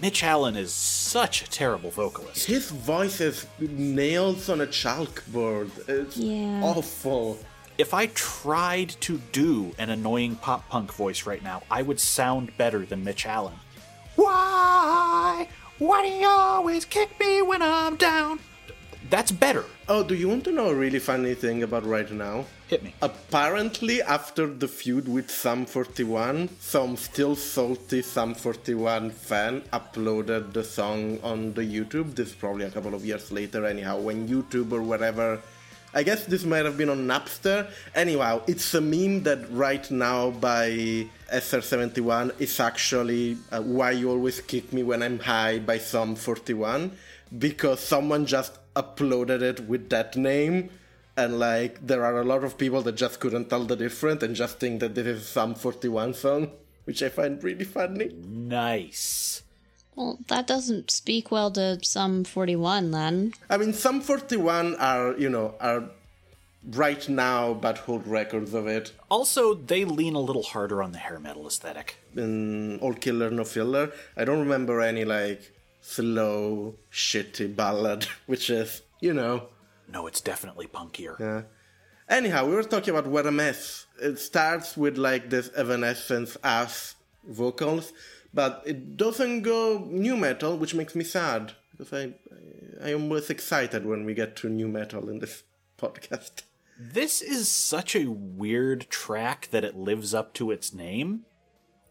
Mitch 0.00 0.24
Allan 0.24 0.56
is 0.56 0.72
such 0.72 1.42
a 1.42 1.50
terrible 1.50 1.90
vocalist. 1.90 2.46
His 2.46 2.70
voice 2.70 3.20
is 3.20 3.46
nails 3.58 4.48
on 4.48 4.60
a 4.62 4.66
chalkboard. 4.66 5.70
It's 5.88 6.16
Yeah. 6.16 6.62
awful. 6.62 7.38
If 7.76 7.92
I 7.92 8.06
tried 8.06 8.90
to 9.02 9.18
do 9.32 9.74
an 9.78 9.90
annoying 9.90 10.36
pop 10.36 10.68
punk 10.68 10.92
voice 10.92 11.26
right 11.26 11.42
now, 11.42 11.62
I 11.70 11.82
would 11.82 12.00
sound 12.00 12.56
better 12.56 12.86
than 12.86 13.04
Mitch 13.04 13.26
Allan. 13.26 13.54
Why? 14.16 15.48
Why 15.78 16.02
do 16.02 16.08
you 16.08 16.26
always 16.28 16.84
kick 16.84 17.18
me 17.20 17.42
when 17.42 17.60
I'm 17.62 17.96
down? 17.96 18.40
That's 19.10 19.32
better. 19.32 19.64
Oh, 19.88 20.02
do 20.02 20.14
you 20.14 20.28
want 20.28 20.44
to 20.44 20.52
know 20.52 20.68
a 20.68 20.74
really 20.74 20.98
funny 20.98 21.34
thing 21.34 21.62
about 21.62 21.84
right 21.84 22.10
now? 22.10 22.44
Hit 22.70 22.84
me. 22.84 22.94
Apparently, 23.02 24.00
after 24.00 24.46
the 24.46 24.68
feud 24.68 25.08
with 25.08 25.28
Sum 25.28 25.66
41, 25.66 26.48
some 26.60 26.96
still 26.96 27.34
salty 27.34 28.00
Sum 28.00 28.32
41 28.32 29.10
fan 29.10 29.62
uploaded 29.72 30.52
the 30.52 30.62
song 30.62 31.18
on 31.24 31.52
the 31.54 31.62
YouTube. 31.62 32.14
This 32.14 32.28
is 32.28 32.34
probably 32.36 32.66
a 32.66 32.70
couple 32.70 32.94
of 32.94 33.04
years 33.04 33.32
later, 33.32 33.66
anyhow, 33.66 33.98
when 33.98 34.28
YouTube 34.28 34.70
or 34.70 34.82
whatever. 34.82 35.40
I 35.92 36.04
guess 36.04 36.26
this 36.26 36.44
might 36.44 36.64
have 36.64 36.78
been 36.78 36.90
on 36.90 37.08
Napster. 37.08 37.68
Anyhow, 37.92 38.42
it's 38.46 38.72
a 38.74 38.80
meme 38.80 39.24
that 39.24 39.50
right 39.50 39.90
now 39.90 40.30
by 40.30 41.08
SR71 41.32 42.40
is 42.40 42.60
actually 42.60 43.36
uh, 43.50 43.60
Why 43.62 43.90
You 43.90 44.10
Always 44.10 44.40
Kick 44.42 44.72
Me 44.72 44.84
When 44.84 45.02
I'm 45.02 45.18
High 45.18 45.58
by 45.58 45.78
Sum 45.78 46.14
41 46.14 46.92
because 47.36 47.80
someone 47.80 48.26
just 48.26 48.58
uploaded 48.76 49.42
it 49.42 49.58
with 49.66 49.90
that 49.90 50.14
name 50.16 50.70
and 51.16 51.38
like 51.38 51.84
there 51.86 52.04
are 52.04 52.20
a 52.20 52.24
lot 52.24 52.44
of 52.44 52.56
people 52.58 52.82
that 52.82 52.94
just 52.96 53.20
couldn't 53.20 53.48
tell 53.50 53.64
the 53.64 53.76
difference 53.76 54.22
and 54.22 54.34
just 54.34 54.58
think 54.60 54.80
that 54.80 54.94
this 54.94 55.06
is 55.06 55.26
Sum 55.26 55.54
41 55.54 56.14
song 56.14 56.50
which 56.84 57.02
i 57.02 57.08
find 57.08 57.42
really 57.44 57.64
funny 57.64 58.10
Nice. 58.24 59.42
Well, 59.96 60.18
that 60.28 60.46
doesn't 60.46 60.90
speak 60.90 61.30
well 61.30 61.50
to 61.52 61.78
Sum 61.82 62.24
41 62.24 62.90
then. 62.92 63.32
i 63.48 63.56
mean 63.56 63.72
Sum 63.72 64.00
41 64.00 64.76
are 64.76 65.14
you 65.18 65.28
know 65.28 65.54
are 65.60 65.84
right 66.72 67.08
now 67.08 67.54
but 67.54 67.78
hold 67.78 68.06
records 68.06 68.52
of 68.54 68.66
it. 68.66 68.92
Also, 69.10 69.54
they 69.54 69.84
lean 69.86 70.14
a 70.14 70.20
little 70.20 70.42
harder 70.42 70.82
on 70.82 70.92
the 70.92 70.98
hair 70.98 71.18
metal 71.18 71.46
aesthetic. 71.46 71.96
In 72.14 72.78
All 72.80 72.92
Killer 72.94 73.30
No 73.30 73.44
Filler, 73.44 73.92
I 74.16 74.24
don't 74.26 74.40
remember 74.40 74.80
any 74.82 75.04
like 75.06 75.52
slow, 75.80 76.74
shitty 76.92 77.56
ballad, 77.56 78.06
which 78.26 78.50
is, 78.50 78.82
you 79.00 79.14
know, 79.14 79.46
No, 79.90 80.06
it's 80.06 80.20
definitely 80.20 80.66
punkier. 80.66 81.18
Yeah. 81.18 81.42
Anyhow, 82.08 82.46
we 82.46 82.54
were 82.54 82.62
talking 82.62 82.94
about 82.94 83.10
What 83.10 83.26
a 83.26 83.30
Mess. 83.30 83.86
It 84.00 84.18
starts 84.18 84.76
with 84.76 84.96
like 84.98 85.30
this 85.30 85.50
Evanescence 85.56 86.36
ass 86.42 86.96
vocals, 87.24 87.92
but 88.34 88.62
it 88.66 88.96
doesn't 88.96 89.42
go 89.42 89.86
nu 89.88 90.16
metal, 90.16 90.56
which 90.56 90.74
makes 90.74 90.94
me 90.94 91.04
sad 91.04 91.52
because 91.76 91.92
I 91.92 92.14
I 92.84 92.90
am 92.92 93.04
always 93.04 93.30
excited 93.30 93.86
when 93.86 94.04
we 94.04 94.14
get 94.14 94.36
to 94.36 94.48
nu 94.48 94.68
metal 94.68 95.08
in 95.08 95.18
this 95.18 95.42
podcast. 95.78 96.42
This 96.78 97.20
is 97.20 97.50
such 97.50 97.94
a 97.94 98.10
weird 98.10 98.88
track 98.88 99.48
that 99.50 99.64
it 99.64 99.76
lives 99.76 100.14
up 100.14 100.32
to 100.34 100.50
its 100.50 100.72
name. 100.72 101.26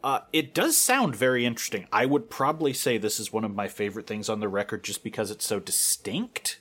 Uh, 0.04 0.22
it 0.34 0.54
does 0.54 0.78
sound 0.78 1.16
very 1.16 1.46
interesting. 1.46 1.88
I 1.92 2.06
would 2.06 2.30
probably 2.30 2.74
say 2.74 2.98
this 2.98 3.20
is 3.20 3.34
one 3.34 3.44
of 3.44 3.54
my 3.54 3.68
favorite 3.68 4.08
things 4.08 4.30
on 4.30 4.40
the 4.40 4.48
record 4.48 4.84
just 4.84 5.04
because 5.04 5.30
it's 5.30 5.46
so 5.46 5.60
distinct. 5.60 6.59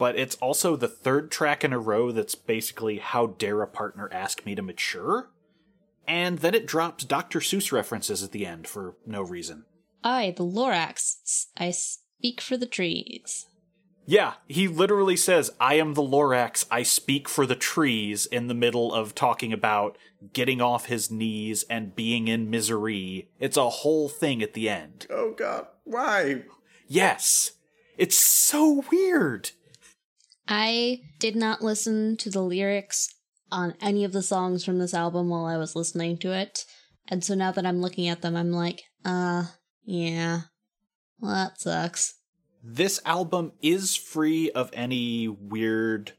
But 0.00 0.18
it's 0.18 0.36
also 0.36 0.76
the 0.76 0.88
third 0.88 1.30
track 1.30 1.62
in 1.62 1.74
a 1.74 1.78
row 1.78 2.10
that's 2.10 2.34
basically 2.34 3.00
how 3.00 3.26
dare 3.26 3.60
a 3.60 3.68
partner 3.68 4.08
ask 4.10 4.46
me 4.46 4.54
to 4.54 4.62
mature. 4.62 5.28
And 6.08 6.38
then 6.38 6.54
it 6.54 6.66
drops 6.66 7.04
Dr. 7.04 7.40
Seuss 7.40 7.70
references 7.70 8.22
at 8.22 8.32
the 8.32 8.46
end 8.46 8.66
for 8.66 8.96
no 9.04 9.20
reason. 9.20 9.66
I, 10.02 10.32
the 10.34 10.42
Lorax, 10.42 11.48
I 11.58 11.70
speak 11.70 12.40
for 12.40 12.56
the 12.56 12.64
trees. 12.64 13.46
Yeah, 14.06 14.34
he 14.48 14.68
literally 14.68 15.16
says, 15.16 15.50
I 15.60 15.74
am 15.74 15.92
the 15.92 16.02
Lorax, 16.02 16.64
I 16.70 16.82
speak 16.82 17.28
for 17.28 17.44
the 17.44 17.54
trees, 17.54 18.24
in 18.24 18.46
the 18.46 18.54
middle 18.54 18.94
of 18.94 19.14
talking 19.14 19.52
about 19.52 19.98
getting 20.32 20.62
off 20.62 20.86
his 20.86 21.10
knees 21.10 21.62
and 21.64 21.94
being 21.94 22.26
in 22.26 22.48
misery. 22.48 23.28
It's 23.38 23.58
a 23.58 23.68
whole 23.68 24.08
thing 24.08 24.42
at 24.42 24.54
the 24.54 24.70
end. 24.70 25.06
Oh 25.10 25.34
god, 25.36 25.66
why? 25.84 26.44
Yes, 26.88 27.52
it's 27.98 28.16
so 28.16 28.82
weird. 28.90 29.50
I 30.50 31.02
did 31.20 31.36
not 31.36 31.62
listen 31.62 32.16
to 32.18 32.28
the 32.28 32.42
lyrics 32.42 33.08
on 33.52 33.74
any 33.80 34.04
of 34.04 34.12
the 34.12 34.22
songs 34.22 34.64
from 34.64 34.78
this 34.78 34.92
album 34.92 35.28
while 35.28 35.46
I 35.46 35.56
was 35.56 35.76
listening 35.76 36.18
to 36.18 36.32
it. 36.32 36.64
And 37.08 37.24
so 37.24 37.34
now 37.34 37.52
that 37.52 37.64
I'm 37.64 37.80
looking 37.80 38.08
at 38.08 38.20
them, 38.20 38.34
I'm 38.36 38.50
like, 38.50 38.82
uh, 39.04 39.44
yeah. 39.84 40.40
Well, 41.20 41.32
that 41.32 41.60
sucks. 41.60 42.14
This 42.64 43.00
album 43.06 43.52
is 43.62 43.96
free 43.96 44.50
of 44.50 44.70
any 44.72 45.28
weird 45.28 46.12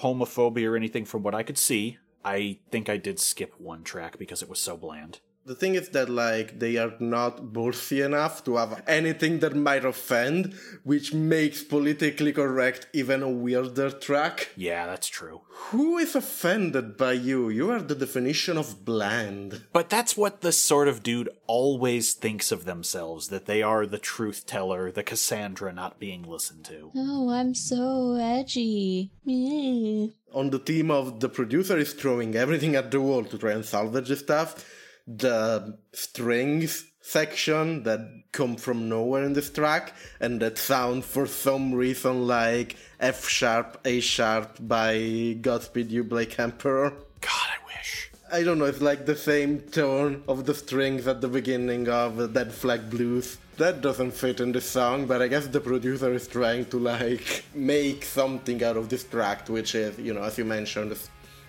homophobia 0.00 0.70
or 0.70 0.76
anything 0.76 1.06
from 1.06 1.22
what 1.22 1.34
I 1.34 1.42
could 1.42 1.58
see. 1.58 1.96
I 2.24 2.60
think 2.70 2.88
I 2.88 2.98
did 2.98 3.18
skip 3.18 3.54
one 3.58 3.84
track 3.84 4.18
because 4.18 4.42
it 4.42 4.48
was 4.50 4.60
so 4.60 4.76
bland. 4.76 5.20
The 5.44 5.56
thing 5.56 5.74
is 5.74 5.88
that 5.88 6.08
like 6.08 6.60
they 6.60 6.76
are 6.76 6.94
not 7.00 7.52
ballsy 7.52 8.04
enough 8.04 8.44
to 8.44 8.56
have 8.56 8.82
anything 8.86 9.40
that 9.40 9.56
might 9.56 9.84
offend, 9.84 10.54
which 10.84 11.12
makes 11.12 11.64
politically 11.64 12.32
correct 12.32 12.86
even 12.92 13.24
a 13.24 13.28
weirder 13.28 13.90
track. 13.90 14.50
Yeah, 14.56 14.86
that's 14.86 15.08
true. 15.08 15.40
Who 15.70 15.98
is 15.98 16.14
offended 16.14 16.96
by 16.96 17.12
you? 17.14 17.48
You 17.48 17.72
are 17.72 17.82
the 17.82 17.96
definition 17.96 18.56
of 18.56 18.84
bland. 18.84 19.64
But 19.72 19.90
that's 19.90 20.16
what 20.16 20.42
this 20.42 20.62
sort 20.62 20.86
of 20.86 21.02
dude 21.02 21.28
always 21.48 22.12
thinks 22.12 22.52
of 22.52 22.64
themselves 22.64 23.28
that 23.28 23.46
they 23.46 23.62
are 23.62 23.84
the 23.84 23.98
truth 23.98 24.46
teller, 24.46 24.92
the 24.92 25.02
Cassandra 25.02 25.72
not 25.72 25.98
being 25.98 26.22
listened 26.22 26.64
to. 26.66 26.92
Oh, 26.94 27.30
I'm 27.30 27.54
so 27.54 28.14
edgy. 28.14 29.10
Meh. 29.24 30.12
On 30.32 30.50
the 30.50 30.60
theme 30.60 30.90
of 30.90 31.18
the 31.18 31.28
producer 31.28 31.76
is 31.76 31.92
throwing 31.94 32.36
everything 32.36 32.76
at 32.76 32.92
the 32.92 33.00
wall 33.00 33.24
to 33.24 33.36
try 33.36 33.52
and 33.52 33.64
salvage 33.64 34.08
the 34.08 34.16
stuff, 34.16 34.64
the 35.06 35.78
strings 35.92 36.84
section 37.02 37.82
that 37.82 38.00
come 38.30 38.56
from 38.56 38.88
nowhere 38.88 39.24
in 39.24 39.32
this 39.32 39.50
track 39.50 39.92
and 40.20 40.40
that 40.40 40.56
sound 40.56 41.04
for 41.04 41.26
some 41.26 41.74
reason 41.74 42.26
like 42.26 42.76
F 43.00 43.28
sharp, 43.28 43.80
A 43.84 44.00
sharp 44.00 44.56
by 44.60 45.36
Godspeed 45.40 45.90
You 45.90 46.04
Black 46.04 46.38
Emperor. 46.38 46.90
God, 47.20 47.30
I 47.30 47.66
wish. 47.66 48.10
I 48.32 48.42
don't 48.44 48.58
know, 48.58 48.64
it's 48.66 48.80
like 48.80 49.04
the 49.04 49.16
same 49.16 49.60
tone 49.60 50.22
of 50.28 50.46
the 50.46 50.54
strings 50.54 51.06
at 51.06 51.20
the 51.20 51.28
beginning 51.28 51.88
of 51.88 52.32
Dead 52.32 52.52
Flag 52.52 52.88
Blues. 52.88 53.36
That 53.58 53.82
doesn't 53.82 54.12
fit 54.12 54.40
in 54.40 54.52
this 54.52 54.64
song, 54.64 55.06
but 55.06 55.20
I 55.20 55.28
guess 55.28 55.46
the 55.46 55.60
producer 55.60 56.14
is 56.14 56.26
trying 56.26 56.64
to 56.66 56.78
like 56.78 57.44
make 57.54 58.04
something 58.04 58.62
out 58.64 58.78
of 58.78 58.88
this 58.88 59.04
track, 59.04 59.48
which 59.48 59.74
is, 59.74 59.98
you 59.98 60.14
know, 60.14 60.22
as 60.22 60.38
you 60.38 60.44
mentioned, 60.44 60.96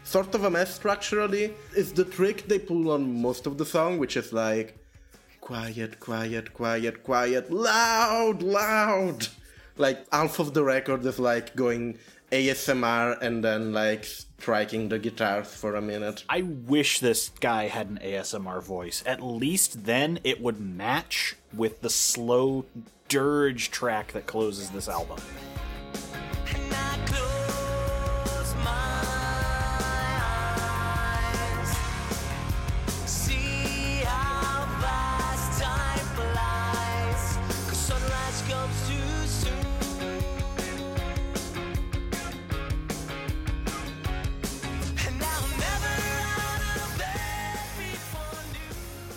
sort 0.03 0.35
of 0.35 0.43
a 0.43 0.49
mess 0.49 0.73
structurally. 0.75 1.53
It's 1.75 1.91
the 1.91 2.05
trick 2.05 2.47
they 2.47 2.59
pull 2.59 2.91
on 2.91 3.21
most 3.21 3.47
of 3.47 3.57
the 3.57 3.65
song, 3.65 3.97
which 3.97 4.17
is 4.17 4.33
like 4.33 4.77
quiet, 5.41 5.99
quiet, 5.99 6.53
quiet, 6.53 7.03
quiet, 7.03 7.51
loud, 7.51 8.41
loud. 8.41 9.27
Like 9.77 10.05
half 10.11 10.39
of 10.39 10.53
the 10.53 10.63
record 10.63 11.05
is 11.05 11.19
like 11.19 11.55
going 11.55 11.97
ASMR 12.31 13.21
and 13.21 13.43
then 13.43 13.73
like 13.73 14.05
striking 14.05 14.89
the 14.89 14.99
guitars 14.99 15.53
for 15.53 15.75
a 15.75 15.81
minute. 15.81 16.23
I 16.29 16.41
wish 16.41 16.99
this 16.99 17.29
guy 17.39 17.67
had 17.67 17.87
an 17.87 17.99
ASMR 18.03 18.61
voice. 18.61 19.03
At 19.05 19.21
least 19.21 19.85
then 19.85 20.19
it 20.23 20.41
would 20.41 20.59
match 20.59 21.35
with 21.53 21.81
the 21.81 21.89
slow 21.89 22.65
dirge 23.07 23.69
track 23.71 24.13
that 24.13 24.25
closes 24.25 24.69
this 24.71 24.89
album. 24.89 25.19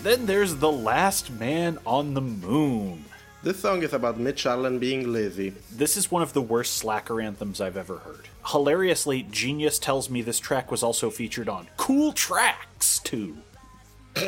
Then 0.06 0.24
there's 0.24 0.54
The 0.54 0.70
Last 0.70 1.32
Man 1.32 1.80
on 1.84 2.14
the 2.14 2.20
Moon. 2.20 3.04
This 3.42 3.58
song 3.58 3.82
is 3.82 3.92
about 3.92 4.20
Mitch 4.20 4.46
Allan 4.46 4.78
being 4.78 5.12
lazy. 5.12 5.52
This 5.72 5.96
is 5.96 6.12
one 6.12 6.22
of 6.22 6.32
the 6.32 6.40
worst 6.40 6.74
slacker 6.76 7.20
anthems 7.20 7.60
I've 7.60 7.76
ever 7.76 7.98
heard. 7.98 8.28
Hilariously, 8.46 9.24
Genius 9.24 9.80
tells 9.80 10.08
me 10.08 10.22
this 10.22 10.38
track 10.38 10.70
was 10.70 10.84
also 10.84 11.10
featured 11.10 11.48
on 11.48 11.66
Cool 11.76 12.12
Tracks 12.12 13.00
too. 13.00 13.36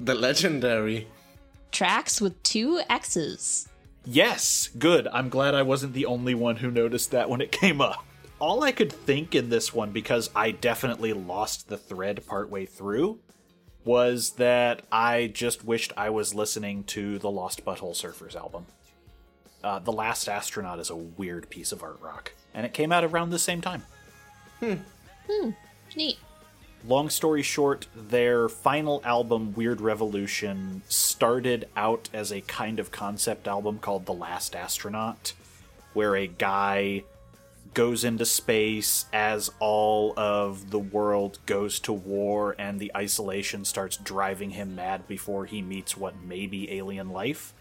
The 0.00 0.16
legendary. 0.16 1.06
Tracks 1.70 2.20
with 2.20 2.42
two 2.42 2.80
X's. 2.90 3.68
Yes, 4.04 4.68
good. 4.80 5.06
I'm 5.06 5.28
glad 5.28 5.54
I 5.54 5.62
wasn't 5.62 5.92
the 5.92 6.06
only 6.06 6.34
one 6.34 6.56
who 6.56 6.72
noticed 6.72 7.12
that 7.12 7.30
when 7.30 7.40
it 7.40 7.52
came 7.52 7.80
up. 7.80 8.04
All 8.40 8.64
I 8.64 8.72
could 8.72 8.90
think 8.92 9.36
in 9.36 9.48
this 9.48 9.72
one, 9.72 9.92
because 9.92 10.28
I 10.34 10.50
definitely 10.50 11.12
lost 11.12 11.68
the 11.68 11.76
thread 11.76 12.26
partway 12.26 12.66
through, 12.66 13.20
was 13.84 14.30
that 14.32 14.82
I 14.90 15.28
just 15.32 15.64
wished 15.64 15.92
I 15.96 16.10
was 16.10 16.34
listening 16.34 16.84
to 16.84 17.18
the 17.18 17.30
Lost 17.30 17.64
Butthole 17.64 17.94
Surfers 17.94 18.36
album. 18.36 18.66
Uh, 19.62 19.78
the 19.78 19.92
Last 19.92 20.28
Astronaut 20.28 20.78
is 20.80 20.90
a 20.90 20.96
weird 20.96 21.48
piece 21.50 21.72
of 21.72 21.82
art 21.82 22.00
rock, 22.00 22.32
and 22.54 22.66
it 22.66 22.72
came 22.74 22.92
out 22.92 23.04
around 23.04 23.30
the 23.30 23.38
same 23.38 23.60
time. 23.60 23.84
Hmm. 24.60 24.74
Hmm. 25.30 25.50
Neat. 25.96 26.18
long 26.84 27.08
story 27.10 27.42
short, 27.42 27.86
their 27.94 28.48
final 28.48 29.00
album, 29.04 29.54
Weird 29.54 29.80
Revolution, 29.80 30.82
started 30.88 31.68
out 31.76 32.08
as 32.12 32.32
a 32.32 32.40
kind 32.42 32.80
of 32.80 32.90
concept 32.90 33.46
album 33.46 33.78
called 33.78 34.06
The 34.06 34.14
Last 34.14 34.56
Astronaut, 34.56 35.32
where 35.92 36.16
a 36.16 36.26
guy 36.26 37.04
goes 37.74 38.04
into 38.04 38.26
space 38.26 39.06
as 39.12 39.50
all 39.58 40.12
of 40.18 40.70
the 40.70 40.78
world 40.78 41.38
goes 41.46 41.80
to 41.80 41.92
war 41.92 42.54
and 42.58 42.78
the 42.78 42.92
isolation 42.96 43.64
starts 43.64 43.96
driving 43.96 44.50
him 44.50 44.74
mad 44.74 45.06
before 45.08 45.46
he 45.46 45.62
meets 45.62 45.96
what 45.96 46.22
may 46.22 46.46
be 46.46 46.70
alien 46.72 47.10
life. 47.10 47.52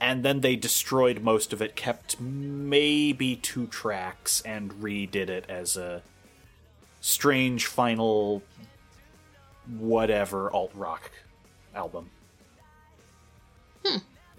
And 0.00 0.24
then 0.24 0.42
they 0.42 0.54
destroyed 0.54 1.22
most 1.22 1.52
of 1.52 1.60
it, 1.60 1.74
kept 1.74 2.20
maybe 2.20 3.34
two 3.34 3.66
tracks, 3.66 4.40
and 4.42 4.72
redid 4.74 5.28
it 5.28 5.44
as 5.48 5.76
a 5.76 6.02
strange 7.00 7.66
final 7.66 8.42
whatever 9.66 10.50
alt 10.52 10.70
rock 10.74 11.10
album. 11.74 12.10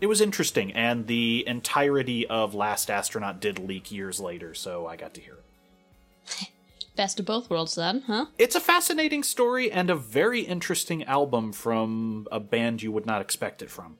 It 0.01 0.07
was 0.07 0.21
interesting, 0.21 0.71
and 0.71 1.07
the 1.07 1.43
entirety 1.45 2.25
of 2.27 2.55
Last 2.55 2.89
Astronaut 2.89 3.41
did 3.41 3.59
leak 3.59 3.91
years 3.91 4.19
later, 4.19 4.53
so 4.53 4.87
I 4.87 4.95
got 4.95 5.13
to 5.15 5.21
hear 5.21 5.35
it. 5.35 6.49
Best 6.95 7.19
of 7.19 7.25
both 7.25 7.49
worlds, 7.49 7.75
then, 7.75 8.01
huh? 8.07 8.27
It's 8.37 8.55
a 8.55 8.61
fascinating 8.61 9.23
story 9.23 9.71
and 9.71 9.89
a 9.89 9.95
very 9.95 10.41
interesting 10.41 11.03
album 11.03 11.51
from 11.51 12.27
a 12.31 12.39
band 12.39 12.81
you 12.81 12.91
would 12.91 13.05
not 13.05 13.21
expect 13.21 13.61
it 13.61 13.69
from. 13.69 13.97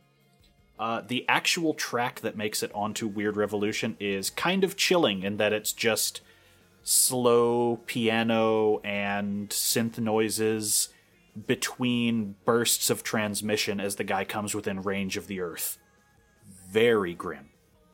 Uh, 0.78 1.02
the 1.06 1.26
actual 1.28 1.74
track 1.74 2.22
that 2.22 2.38
makes 2.38 2.64
it 2.64 2.72
onto 2.74 3.08
Weird 3.08 3.36
Revolution 3.36 3.98
is 4.00 4.30
kind 4.30 4.64
of 4.64 4.78
chilling 4.78 5.24
in 5.24 5.36
that 5.38 5.52
it's 5.52 5.74
just 5.74 6.22
slow 6.84 7.82
piano 7.86 8.80
and 8.80 9.50
synth 9.50 10.00
noises 10.00 10.90
between 11.48 12.36
bursts 12.46 12.90
of 12.90 13.04
transmission 13.04 13.80
as 13.80 13.96
the 13.96 14.04
guy 14.04 14.24
comes 14.24 14.56
within 14.56 14.82
range 14.82 15.18
of 15.18 15.28
the 15.28 15.42
earth. 15.42 15.78
Very 16.70 17.16
grim. 17.16 17.50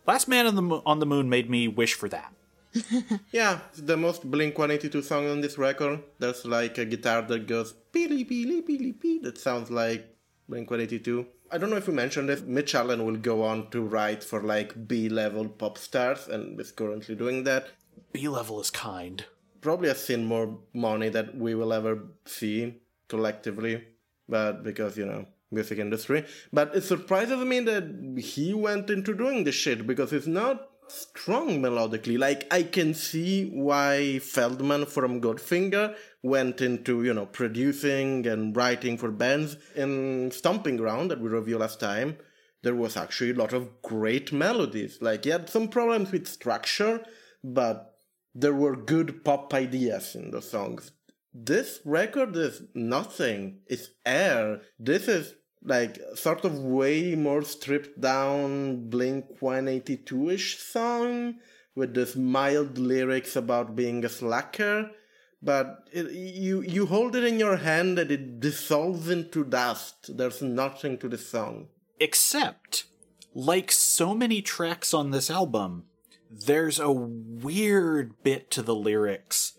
Last 0.06 0.28
Man 0.28 0.46
on 0.46 0.56
the 0.56 0.62
Mo- 0.62 0.84
on 0.86 1.00
the 1.00 1.06
Moon 1.06 1.30
made 1.30 1.50
me 1.50 1.68
wish 1.68 1.94
for 1.94 2.10
that. 2.10 2.32
Yeah, 3.32 3.60
it's 3.70 3.82
the 3.82 3.96
most 3.96 4.30
Blink 4.30 4.58
182 4.58 5.02
song 5.02 5.30
on 5.30 5.40
this 5.42 5.58
record. 5.58 6.04
There's 6.20 6.46
like 6.46 6.78
a 6.78 6.86
guitar 6.86 7.22
that 7.22 7.48
goes 7.48 7.74
peely 7.94 8.28
peely 8.30 8.62
peely 8.68 9.00
pee. 9.00 9.20
That 9.24 9.38
sounds 9.38 9.72
like 9.72 10.06
Blink 10.50 10.70
182. 10.70 11.26
I 11.52 11.58
don't 11.58 11.70
know 11.70 11.78
if 11.78 11.88
we 11.88 11.94
mentioned 11.94 12.28
this. 12.28 12.42
Mitch 12.42 12.76
Allan 12.76 13.06
will 13.06 13.16
go 13.16 13.44
on 13.44 13.70
to 13.70 13.82
write 13.82 14.24
for 14.24 14.44
like 14.44 14.88
B 14.90 15.08
level 15.08 15.48
pop 15.48 15.78
stars 15.78 16.28
and 16.28 16.60
is 16.60 16.72
currently 16.74 17.16
doing 17.16 17.46
that. 17.46 17.68
B 18.12 18.28
level 18.28 18.60
is 18.60 18.72
kind. 18.72 19.24
Probably 19.62 19.88
has 19.88 20.04
seen 20.04 20.26
more 20.26 20.60
money 20.74 21.10
that 21.10 21.38
we 21.38 21.56
will 21.56 21.72
ever 21.72 22.04
see 22.26 22.82
collectively, 23.08 23.84
but 24.28 24.64
because 24.64 24.98
you 24.98 25.06
know 25.06 25.28
music 25.56 25.80
industry. 25.80 26.26
But 26.54 26.76
it 26.76 26.84
surprises 26.84 27.44
me 27.44 27.62
that 27.62 28.22
he 28.22 28.54
went 28.54 28.90
into 28.90 29.16
doing 29.16 29.44
this 29.44 29.56
shit 29.56 29.88
because 29.88 30.14
it's 30.14 30.28
not 30.28 30.70
strong 30.88 31.62
melodically. 31.62 32.18
Like 32.18 32.48
I 32.52 32.64
can 32.64 32.94
see 32.94 33.50
why 33.50 34.20
Feldmann 34.22 34.88
from 34.88 35.22
Goldfinger 35.22 35.96
went 36.24 36.62
into 36.62 37.04
you 37.04 37.14
know 37.14 37.26
producing 37.26 38.28
and 38.28 38.56
writing 38.56 38.98
for 38.98 39.12
bands 39.12 39.58
in 39.76 40.32
Stomping 40.32 40.78
Ground 40.78 41.12
that 41.12 41.22
we 41.22 41.30
reviewed 41.30 41.62
last 41.62 41.80
time. 41.80 42.18
There 42.64 42.76
was 42.76 42.98
actually 42.98 43.32
a 43.32 43.36
lot 43.36 43.54
of 43.54 43.82
great 43.82 44.32
melodies. 44.32 45.00
Like 45.02 45.24
he 45.24 45.30
had 45.30 45.50
some 45.50 45.68
problems 45.68 46.12
with 46.12 46.28
structure, 46.28 47.04
but 47.44 47.96
there 48.34 48.56
were 48.56 48.76
good 48.76 49.24
pop 49.24 49.54
ideas 49.54 50.16
in 50.16 50.32
the 50.32 50.42
songs. 50.42 50.92
This 51.34 51.80
record 51.86 52.36
is 52.36 52.64
nothing. 52.74 53.60
It's 53.68 53.90
air. 54.06 54.62
This 54.80 55.08
is 55.08 55.36
like 55.66 56.00
sort 56.14 56.46
of 56.46 56.60
way 56.60 57.16
more 57.16 57.42
stripped 57.42 58.00
down 58.00 58.90
Blink 58.90 59.26
182 59.40 60.30
ish 60.30 60.60
song 60.60 61.36
with 61.76 61.94
this 61.94 62.16
mild 62.16 62.78
lyrics 62.78 63.36
about 63.36 63.76
being 63.76 64.06
a 64.06 64.10
slacker. 64.10 64.92
But 65.42 65.90
it, 65.92 66.12
you 66.12 66.62
you 66.62 66.86
hold 66.86 67.16
it 67.16 67.24
in 67.24 67.40
your 67.40 67.58
hand 67.58 68.00
and 68.00 68.10
it 68.10 68.40
dissolves 68.40 69.10
into 69.10 69.44
dust. 69.44 70.18
There's 70.18 70.42
nothing 70.42 70.98
to 71.00 71.10
the 71.10 71.18
song. 71.18 71.68
Except, 72.00 72.86
like 73.34 73.72
so 73.72 74.16
many 74.16 74.42
tracks 74.42 74.94
on 74.94 75.12
this 75.12 75.30
album, 75.30 75.86
there's 76.32 76.80
a 76.80 76.92
weird 76.92 78.24
bit 78.24 78.50
to 78.52 78.62
the 78.62 78.76
lyrics 78.76 79.58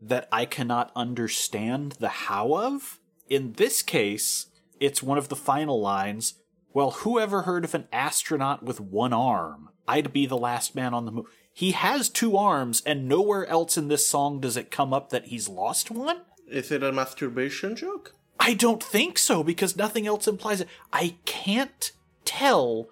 that 0.00 0.28
I 0.30 0.44
cannot 0.44 0.92
understand 0.94 1.92
the 1.92 2.08
how 2.08 2.54
of. 2.54 3.00
In 3.28 3.54
this 3.54 3.82
case, 3.82 4.46
it's 4.80 5.02
one 5.02 5.18
of 5.18 5.28
the 5.28 5.36
final 5.36 5.80
lines. 5.80 6.34
Well, 6.72 6.90
who 6.90 7.18
ever 7.18 7.42
heard 7.42 7.64
of 7.64 7.74
an 7.74 7.88
astronaut 7.92 8.62
with 8.62 8.80
one 8.80 9.12
arm? 9.12 9.70
I'd 9.88 10.12
be 10.12 10.26
the 10.26 10.36
last 10.36 10.74
man 10.74 10.92
on 10.92 11.04
the 11.04 11.12
moon. 11.12 11.26
He 11.52 11.72
has 11.72 12.10
two 12.10 12.36
arms, 12.36 12.82
and 12.84 13.08
nowhere 13.08 13.46
else 13.46 13.78
in 13.78 13.88
this 13.88 14.06
song 14.06 14.40
does 14.40 14.56
it 14.56 14.70
come 14.70 14.92
up 14.92 15.08
that 15.08 15.26
he's 15.26 15.48
lost 15.48 15.90
one? 15.90 16.20
Is 16.46 16.70
it 16.70 16.82
a 16.82 16.92
masturbation 16.92 17.74
joke? 17.76 18.14
I 18.38 18.52
don't 18.54 18.82
think 18.82 19.18
so 19.18 19.42
because 19.42 19.76
nothing 19.76 20.06
else 20.06 20.28
implies 20.28 20.60
it. 20.60 20.68
I 20.92 21.16
can't 21.24 21.92
tell 22.24 22.88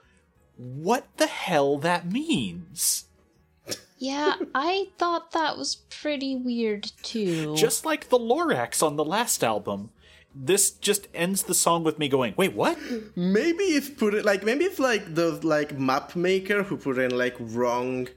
what 0.56 1.06
the 1.18 1.26
hell 1.26 1.76
that 1.78 2.10
means. 2.10 3.04
Yeah, 3.98 4.36
I 4.54 4.88
thought 4.98 5.32
that 5.32 5.56
was 5.56 5.76
pretty 5.88 6.36
weird 6.36 6.90
too. 7.02 7.54
Just 7.56 7.84
like 7.84 8.08
the 8.08 8.18
Lorax 8.18 8.82
on 8.82 8.96
the 8.96 9.04
last 9.04 9.44
album, 9.44 9.90
this 10.34 10.70
just 10.70 11.06
ends 11.14 11.44
the 11.44 11.54
song 11.54 11.84
with 11.84 11.98
me 11.98 12.08
going, 12.08 12.34
"Wait, 12.36 12.54
what?" 12.54 12.78
Maybe 13.16 13.64
it's 13.64 13.88
put 13.88 14.14
it 14.14 14.24
like 14.24 14.42
maybe 14.44 14.64
it's 14.64 14.78
like 14.78 15.14
the 15.14 15.32
like 15.42 15.78
map 15.78 16.16
maker 16.16 16.62
who 16.64 16.76
put 16.76 16.98
in 16.98 17.16
like 17.16 17.36
wrong 17.38 18.08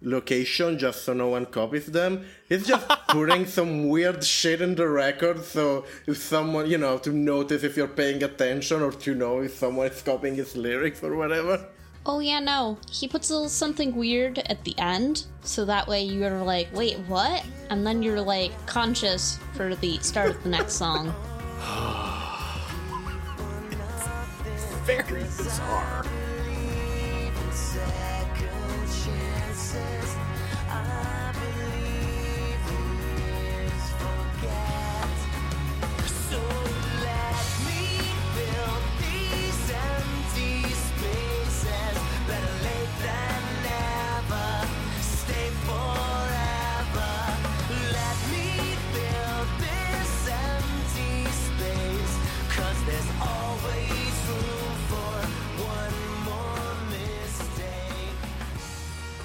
location 0.00 0.78
just 0.78 1.04
so 1.04 1.12
no 1.12 1.28
one 1.28 1.46
copies 1.46 1.86
them. 1.86 2.24
It's 2.48 2.66
just 2.66 2.88
putting 3.08 3.46
some 3.46 3.88
weird 3.88 4.22
shit 4.22 4.60
in 4.60 4.76
the 4.76 4.88
record 4.88 5.44
so 5.44 5.84
if 6.06 6.18
someone 6.18 6.70
you 6.70 6.78
know 6.78 6.98
to 6.98 7.10
notice 7.10 7.64
if 7.64 7.76
you're 7.76 7.88
paying 7.88 8.22
attention 8.22 8.82
or 8.82 8.92
to 8.92 9.14
know 9.14 9.40
if 9.40 9.54
someone 9.54 9.88
is 9.88 10.00
copying 10.02 10.36
his 10.36 10.56
lyrics 10.56 11.02
or 11.02 11.16
whatever. 11.16 11.66
oh 12.06 12.20
yeah, 12.20 12.40
no. 12.40 12.78
He 12.90 13.08
puts 13.08 13.28
a 13.30 13.34
little 13.34 13.48
something 13.48 13.94
weird 13.96 14.38
at 14.38 14.62
the 14.64 14.74
end, 14.78 15.26
so 15.42 15.64
that 15.64 15.86
way 15.88 16.02
you're 16.02 16.42
like, 16.42 16.68
wait, 16.72 16.96
what? 17.00 17.44
And 17.70 17.84
then 17.86 18.02
you're 18.02 18.20
like 18.20 18.52
conscious 18.66 19.38
for 19.54 19.74
the 19.74 19.98
start 19.98 20.30
of 20.30 20.42
the 20.42 20.48
next 20.48 20.74
song. 20.74 21.12
Very 24.86 25.24
bizarre. 25.24 26.04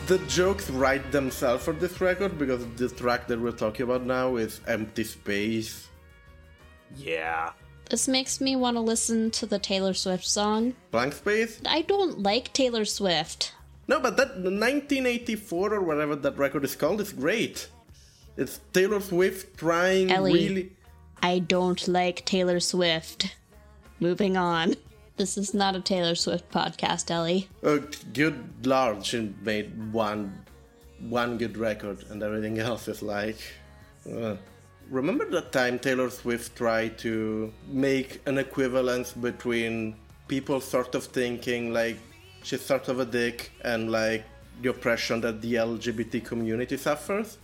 The 0.08 0.18
jokes 0.28 0.70
write 0.70 1.14
themselves 1.14 1.64
for 1.64 1.72
this 1.72 2.01
record 2.01 2.38
because 2.38 2.66
the 2.76 2.89
track 2.89 3.26
that 3.28 3.39
we're 3.39 3.51
talking 3.51 3.84
about 3.84 4.06
now 4.06 4.36
is 4.36 4.60
Empty 4.68 5.06
Space. 5.06 5.88
Yeah. 6.97 7.51
This 7.89 8.10
makes 8.10 8.41
me 8.41 8.58
want 8.58 8.76
to 8.76 8.82
listen 8.82 9.32
to 9.32 9.45
the 9.45 9.60
Taylor 9.60 9.93
Swift 9.93 10.26
song. 10.26 10.74
Blank 10.91 11.14
Space? 11.14 11.62
I 11.66 11.84
don't 11.84 12.22
like 12.22 12.51
Taylor 12.51 12.84
Swift. 12.84 13.54
No, 13.88 14.01
but 14.01 14.18
that 14.18 14.36
1984 14.36 15.74
or 15.74 15.82
whatever 15.82 16.18
that 16.18 16.38
record 16.38 16.66
is 16.66 16.76
called 16.76 16.99
is 16.99 17.14
great. 17.14 17.70
It's 18.36 18.60
Taylor 18.74 18.99
Swift 18.99 19.58
trying 19.58 20.12
Ellie. 20.12 20.34
really. 20.34 20.72
I 21.22 21.39
don't 21.39 21.88
like 21.88 22.26
Taylor 22.26 22.60
Swift. 22.60 23.38
Moving 24.01 24.36
on. 24.36 24.76
This 25.16 25.38
is 25.38 25.53
not 25.53 25.76
a 25.76 25.82
Taylor 25.82 26.16
Swift 26.16 26.49
podcast, 26.51 27.11
Ellie. 27.11 27.47
Oh, 27.61 27.84
good 28.14 28.66
lord, 28.66 29.05
she 29.05 29.34
made 29.43 29.93
one, 29.93 30.43
one 30.99 31.38
good 31.38 31.55
record, 31.57 32.03
and 32.09 32.24
everything 32.24 32.59
else 32.59 32.88
is 32.88 33.01
like. 33.01 33.38
uh. 34.11 34.36
Remember 34.89 35.24
that 35.30 35.53
time 35.53 35.80
Taylor 35.80 36.09
Swift 36.09 36.57
tried 36.57 36.97
to 36.99 37.53
make 37.68 38.22
an 38.26 38.38
equivalence 38.38 39.14
between 39.14 39.95
people 40.28 40.59
sort 40.59 40.93
of 40.93 41.05
thinking 41.05 41.72
like 41.72 41.97
she's 42.43 42.61
sort 42.61 42.89
of 42.89 42.99
a 42.99 43.05
dick 43.05 43.51
and 43.61 43.89
like 43.89 44.26
the 44.61 44.70
oppression 44.72 45.22
that 45.22 45.41
the 45.41 45.53
LGBT 45.53 46.26
community 46.26 46.76
suffers? 46.76 47.38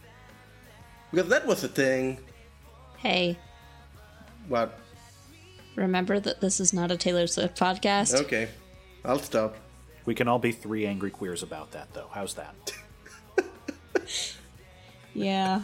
Because 1.11 1.30
that 1.30 1.45
was 1.47 1.63
a 1.63 1.70
thing. 1.70 2.20
Hey, 2.97 3.38
What? 4.49 4.78
Remember 5.80 6.20
that 6.20 6.42
this 6.42 6.60
is 6.60 6.74
not 6.74 6.92
a 6.92 6.98
Taylor 6.98 7.28
Swift 7.28 7.60
podcast? 7.60 8.14
Okay, 8.22 8.50
I'll 9.04 9.20
stop. 9.20 9.56
We 10.06 10.16
can 10.16 10.28
all 10.28 10.40
be 10.40 10.52
three 10.52 10.86
angry 10.86 11.12
queers 11.12 11.44
about 11.44 11.72
that, 11.72 11.94
though. 11.94 12.10
How's 12.12 12.36
that? 12.36 12.74
Yeah. 15.14 15.64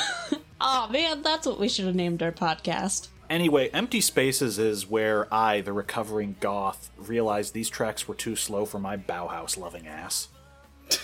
oh 0.60 0.88
man, 0.90 1.22
that's 1.22 1.46
what 1.46 1.58
we 1.58 1.68
should 1.68 1.86
have 1.86 1.94
named 1.94 2.22
our 2.22 2.32
podcast. 2.32 3.08
Anyway, 3.28 3.70
Empty 3.70 4.00
Spaces 4.00 4.58
is 4.58 4.88
where 4.88 5.32
I, 5.32 5.60
the 5.60 5.72
recovering 5.72 6.36
goth, 6.40 6.90
realized 6.98 7.54
these 7.54 7.70
tracks 7.70 8.08
were 8.08 8.14
too 8.14 8.34
slow 8.34 8.64
for 8.66 8.80
my 8.80 8.96
Bauhaus 8.96 9.56
loving 9.56 9.86
ass. 9.86 10.28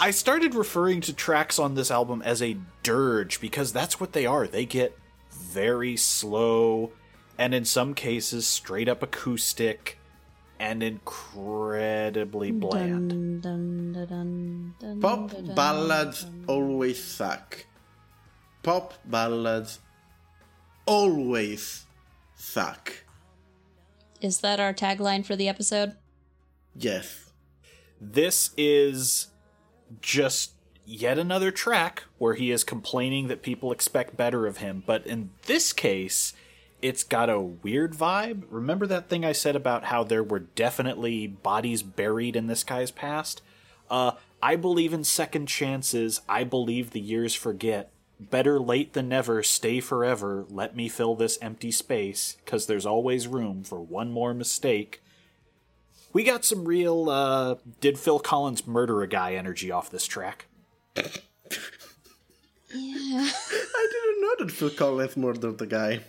I 0.00 0.10
started 0.10 0.54
referring 0.54 1.02
to 1.02 1.12
tracks 1.12 1.58
on 1.58 1.74
this 1.74 1.90
album 1.90 2.22
as 2.22 2.40
a 2.40 2.56
dirge 2.82 3.40
because 3.40 3.74
that's 3.74 4.00
what 4.00 4.14
they 4.14 4.24
are. 4.24 4.46
They 4.46 4.64
get 4.64 4.96
very 5.40 5.96
slow 5.96 6.92
and 7.38 7.54
in 7.54 7.64
some 7.64 7.94
cases 7.94 8.46
straight 8.46 8.88
up 8.88 9.02
acoustic 9.02 9.98
and 10.58 10.82
incredibly 10.82 12.50
bland. 12.50 13.08
Dun, 13.08 13.40
dun, 13.40 13.92
dun, 14.06 14.74
dun, 14.78 15.00
Pop 15.00 15.30
dun, 15.30 15.46
dun, 15.46 15.54
ballads 15.54 16.24
dun. 16.24 16.44
always 16.46 17.02
suck. 17.02 17.64
Pop 18.62 18.94
ballads 19.06 19.80
always 20.84 21.86
suck. 22.36 22.92
Is 24.20 24.40
that 24.40 24.60
our 24.60 24.74
tagline 24.74 25.24
for 25.24 25.34
the 25.34 25.48
episode? 25.48 25.96
Yes. 26.76 27.30
This 27.98 28.50
is 28.58 29.28
just 30.02 30.52
yet 30.84 31.18
another 31.18 31.50
track 31.50 32.04
where 32.18 32.34
he 32.34 32.50
is 32.50 32.64
complaining 32.64 33.28
that 33.28 33.42
people 33.42 33.72
expect 33.72 34.16
better 34.16 34.46
of 34.46 34.58
him. 34.58 34.82
But 34.86 35.06
in 35.06 35.30
this 35.46 35.72
case, 35.72 36.32
it's 36.82 37.04
got 37.04 37.30
a 37.30 37.40
weird 37.40 37.94
vibe. 37.94 38.44
Remember 38.48 38.86
that 38.86 39.08
thing 39.08 39.24
I 39.24 39.32
said 39.32 39.54
about 39.54 39.84
how 39.84 40.02
there 40.02 40.24
were 40.24 40.38
definitely 40.38 41.26
bodies 41.26 41.82
buried 41.82 42.36
in 42.36 42.46
this 42.46 42.64
guy's 42.64 42.90
past? 42.90 43.42
Uh, 43.90 44.12
I 44.42 44.56
believe 44.56 44.92
in 44.92 45.04
second 45.04 45.46
chances. 45.46 46.22
I 46.28 46.44
believe 46.44 46.90
the 46.90 47.00
years 47.00 47.34
forget. 47.34 47.92
Better 48.18 48.60
late 48.60 48.92
than 48.92 49.08
never, 49.08 49.42
stay 49.42 49.80
forever. 49.80 50.44
Let 50.48 50.76
me 50.76 50.88
fill 50.88 51.14
this 51.14 51.38
empty 51.40 51.70
space, 51.70 52.36
because 52.44 52.66
there's 52.66 52.84
always 52.84 53.26
room 53.26 53.64
for 53.64 53.80
one 53.80 54.10
more 54.10 54.34
mistake. 54.34 55.02
We 56.12 56.24
got 56.24 56.44
some 56.44 56.66
real, 56.66 57.08
uh, 57.08 57.54
did 57.80 57.98
Phil 57.98 58.18
Collins 58.18 58.66
murder 58.66 59.00
a 59.00 59.06
guy 59.06 59.34
energy 59.34 59.70
off 59.70 59.90
this 59.90 60.06
track. 60.06 60.46
I 62.72 63.88
didn't 63.90 64.20
know 64.20 64.34
that 64.38 64.50
Phil 64.50 64.70
Collins 64.70 65.16
murdered 65.16 65.58
the 65.58 65.66
guy. 65.66 66.00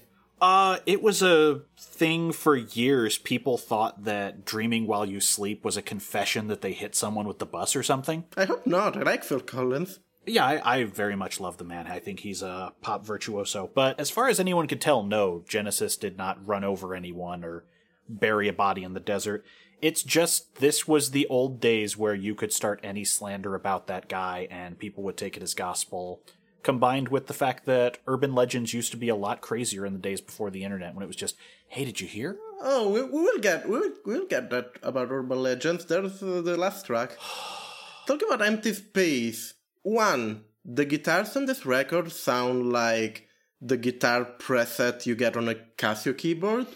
Uh, 0.42 0.80
it 0.88 1.04
was 1.04 1.22
a 1.22 1.62
thing 1.78 2.32
for 2.32 2.56
years. 2.56 3.20
People 3.20 3.60
thought 3.60 4.06
that 4.06 4.44
dreaming 4.44 4.88
while 4.88 5.06
you 5.06 5.20
sleep 5.20 5.64
was 5.64 5.78
a 5.78 5.84
confession 5.84 6.48
that 6.48 6.62
they 6.62 6.74
hit 6.74 6.96
someone 6.96 7.28
with 7.28 7.38
the 7.38 7.46
bus 7.46 7.76
or 7.76 7.84
something. 7.84 8.26
I 8.36 8.46
hope 8.46 8.66
not. 8.66 8.98
I 8.98 9.04
like 9.04 9.24
Phil 9.24 9.40
Collins. 9.40 10.00
Yeah, 10.26 10.46
I, 10.46 10.80
I 10.80 10.84
very 10.86 11.16
much 11.16 11.40
love 11.40 11.58
the 11.58 11.64
man. 11.64 11.88
I 11.88 12.00
think 12.00 12.20
he's 12.22 12.42
a 12.42 12.74
pop 12.82 13.06
virtuoso. 13.06 13.70
But 13.74 14.00
as 14.00 14.10
far 14.10 14.30
as 14.30 14.40
anyone 14.40 14.68
could 14.68 14.82
tell, 14.82 15.04
no, 15.04 15.44
Genesis 15.48 15.96
did 15.96 16.18
not 16.18 16.46
run 16.46 16.64
over 16.64 16.96
anyone 16.96 17.44
or 17.44 17.66
bury 18.10 18.48
a 18.48 18.54
body 18.54 18.84
in 18.84 18.94
the 18.94 19.00
desert. 19.00 19.46
It's 19.82 20.04
just 20.04 20.56
this 20.58 20.88
was 20.88 21.10
the 21.10 21.26
old 21.28 21.60
days 21.60 21.98
where 21.98 22.14
you 22.14 22.36
could 22.36 22.54
start 22.54 22.80
any 22.84 23.04
slander 23.04 23.56
about 23.56 23.88
that 23.88 24.08
guy 24.08 24.48
and 24.52 24.78
people 24.78 25.04
would 25.04 25.18
take 25.18 25.36
it 25.36 25.44
as 25.44 25.56
gospel. 25.56 26.22
Combined 26.62 27.10
with 27.10 27.26
the 27.26 27.34
fact 27.34 27.66
that 27.66 27.98
urban 28.06 28.36
legends 28.36 28.76
used 28.76 28.92
to 28.92 28.98
be 28.98 29.10
a 29.10 29.16
lot 29.16 29.42
crazier 29.42 29.84
in 29.84 29.94
the 29.94 30.00
days 30.00 30.22
before 30.22 30.52
the 30.52 30.64
internet 30.64 30.94
when 30.94 31.02
it 31.02 31.08
was 31.08 31.16
just, 31.16 31.36
hey, 31.68 31.84
did 31.84 32.00
you 32.00 32.08
hear? 32.08 32.38
Oh, 32.62 32.92
we, 32.92 33.02
we 33.02 33.24
will 33.24 33.40
get 33.40 33.68
we 33.68 33.80
will, 33.80 33.92
we'll 34.06 34.28
get 34.28 34.52
that 34.52 34.74
about 34.84 35.12
urban 35.12 35.42
legends. 35.42 35.86
There's 35.86 36.22
uh, 36.22 36.42
the 36.42 36.58
last 36.58 36.86
track. 36.86 37.18
Talk 38.06 38.22
about 38.22 38.46
empty 38.46 38.74
space. 38.74 39.56
One, 39.82 40.44
the 40.64 40.86
guitars 40.86 41.36
on 41.36 41.48
this 41.48 41.66
record 41.66 42.12
sound 42.12 42.72
like 42.72 43.28
the 43.60 43.78
guitar 43.78 44.28
preset 44.38 45.08
you 45.08 45.16
get 45.16 45.36
on 45.36 45.50
a 45.50 45.56
Casio 45.56 46.16
keyboard. 46.16 46.68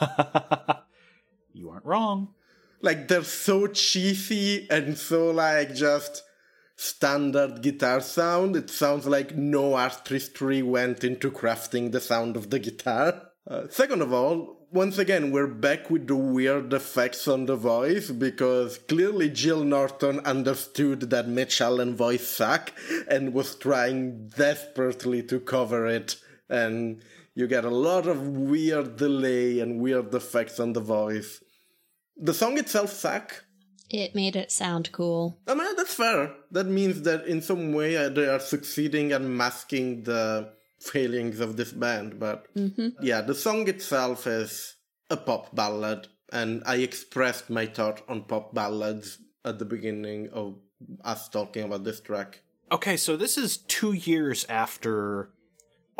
You 1.52 1.70
aren't 1.70 1.84
wrong. 1.84 2.34
Like 2.82 3.08
they're 3.08 3.24
so 3.24 3.66
cheesy 3.66 4.68
and 4.70 4.96
so 4.96 5.30
like 5.30 5.74
just 5.74 6.22
standard 6.76 7.60
guitar 7.60 8.00
sound. 8.00 8.56
It 8.56 8.70
sounds 8.70 9.06
like 9.06 9.36
no 9.36 9.74
artistry 9.74 10.62
went 10.62 11.04
into 11.04 11.30
crafting 11.30 11.92
the 11.92 12.00
sound 12.00 12.36
of 12.36 12.50
the 12.50 12.58
guitar. 12.58 13.30
Uh, 13.46 13.68
second 13.68 14.00
of 14.00 14.12
all, 14.12 14.60
once 14.72 14.98
again, 14.98 15.32
we're 15.32 15.48
back 15.48 15.90
with 15.90 16.06
the 16.06 16.14
weird 16.14 16.72
effects 16.72 17.26
on 17.26 17.46
the 17.46 17.56
voice 17.56 18.10
because 18.10 18.78
clearly 18.78 19.28
Gil 19.28 19.64
Norton 19.64 20.20
understood 20.20 21.10
that 21.10 21.28
Mitch 21.28 21.60
Allan 21.60 21.96
voice 21.96 22.26
suck 22.26 22.72
and 23.08 23.34
was 23.34 23.56
trying 23.56 24.28
desperately 24.28 25.22
to 25.24 25.40
cover 25.40 25.86
it. 25.86 26.16
And 26.48 27.02
you 27.40 27.48
get 27.48 27.64
a 27.64 27.70
lot 27.70 28.06
of 28.06 28.28
weird 28.28 28.96
delay 28.96 29.60
and 29.60 29.80
weird 29.80 30.14
effects 30.14 30.60
on 30.60 30.74
the 30.74 30.80
voice. 30.80 31.42
The 32.16 32.34
song 32.34 32.58
itself 32.58 32.90
suck. 32.92 33.44
It 33.88 34.14
made 34.14 34.36
it 34.36 34.52
sound 34.52 34.92
cool. 34.92 35.40
I 35.48 35.54
mean, 35.54 35.74
that's 35.74 35.94
fair. 35.94 36.32
That 36.52 36.66
means 36.66 37.02
that 37.02 37.26
in 37.26 37.42
some 37.42 37.72
way 37.72 37.96
uh, 37.96 38.10
they 38.10 38.28
are 38.28 38.38
succeeding 38.38 39.10
at 39.10 39.22
masking 39.22 40.04
the 40.04 40.52
failings 40.78 41.40
of 41.40 41.56
this 41.56 41.72
band. 41.72 42.20
But 42.20 42.46
yeah, 43.00 43.22
the 43.22 43.34
song 43.34 43.66
itself 43.68 44.26
is 44.28 44.76
a 45.08 45.16
pop 45.16 45.54
ballad. 45.56 46.06
And 46.32 46.62
I 46.66 46.76
expressed 46.76 47.50
my 47.50 47.66
thought 47.66 48.02
on 48.08 48.22
pop 48.24 48.54
ballads 48.54 49.18
at 49.44 49.58
the 49.58 49.64
beginning 49.64 50.28
of 50.32 50.58
us 51.02 51.28
talking 51.28 51.64
about 51.64 51.82
this 51.82 52.00
track. 52.00 52.42
Okay, 52.70 52.96
so 52.96 53.16
this 53.16 53.36
is 53.36 53.56
two 53.56 53.92
years 53.92 54.46
after 54.48 55.30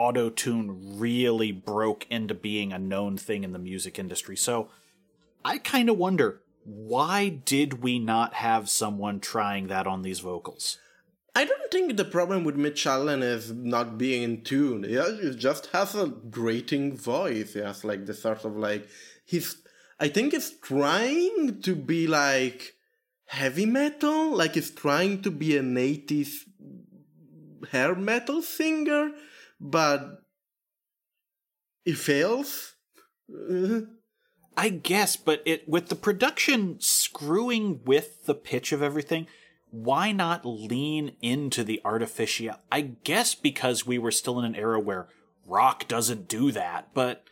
autotune 0.00 0.98
really 0.98 1.52
broke 1.52 2.06
into 2.10 2.34
being 2.34 2.72
a 2.72 2.78
known 2.78 3.18
thing 3.18 3.44
in 3.44 3.52
the 3.52 3.58
music 3.58 3.98
industry. 3.98 4.36
So 4.36 4.70
I 5.44 5.58
kind 5.58 5.90
of 5.90 5.98
wonder 5.98 6.40
why 6.64 7.28
did 7.28 7.82
we 7.82 7.98
not 7.98 8.34
have 8.34 8.70
someone 8.70 9.20
trying 9.20 9.66
that 9.66 9.86
on 9.86 10.02
these 10.02 10.20
vocals? 10.20 10.78
I 11.34 11.44
don't 11.44 11.70
think 11.70 11.96
the 11.96 12.04
problem 12.04 12.44
with 12.44 12.56
Mitch 12.56 12.86
Allan 12.86 13.22
is 13.22 13.52
not 13.52 13.98
being 13.98 14.22
in 14.22 14.42
tune. 14.42 14.84
He 14.84 15.34
just 15.36 15.66
has 15.66 15.94
a 15.94 16.06
grating 16.06 16.96
voice. 16.96 17.52
He 17.54 17.60
has 17.60 17.84
like 17.84 18.06
the 18.06 18.14
sort 18.14 18.44
of 18.44 18.56
like 18.56 18.88
he's. 19.24 19.56
I 20.00 20.08
think 20.08 20.32
he's 20.32 20.50
trying 20.50 21.60
to 21.62 21.76
be 21.76 22.06
like 22.06 22.74
heavy 23.26 23.66
metal, 23.66 24.34
like 24.34 24.54
he's 24.54 24.70
trying 24.70 25.22
to 25.22 25.30
be 25.30 25.56
an 25.56 25.76
80s 25.76 26.40
hair 27.70 27.94
metal 27.94 28.42
singer, 28.42 29.12
but 29.60 30.22
it 31.84 31.96
fails. 31.96 32.74
I 34.56 34.68
guess, 34.70 35.16
but 35.16 35.42
it 35.44 35.68
with 35.68 35.88
the 35.88 35.96
production 35.96 36.80
screwing 36.80 37.80
with 37.84 38.24
the 38.26 38.34
pitch 38.34 38.72
of 38.72 38.82
everything, 38.82 39.26
why 39.70 40.12
not 40.12 40.44
lean 40.44 41.12
into 41.22 41.62
the 41.62 41.80
artificial? 41.84 42.56
I 42.72 42.80
guess 43.04 43.34
because 43.34 43.86
we 43.86 43.98
were 43.98 44.10
still 44.10 44.38
in 44.38 44.44
an 44.44 44.56
era 44.56 44.80
where 44.80 45.08
rock 45.46 45.86
doesn't 45.86 46.28
do 46.28 46.50
that, 46.52 46.88
but 46.94 47.24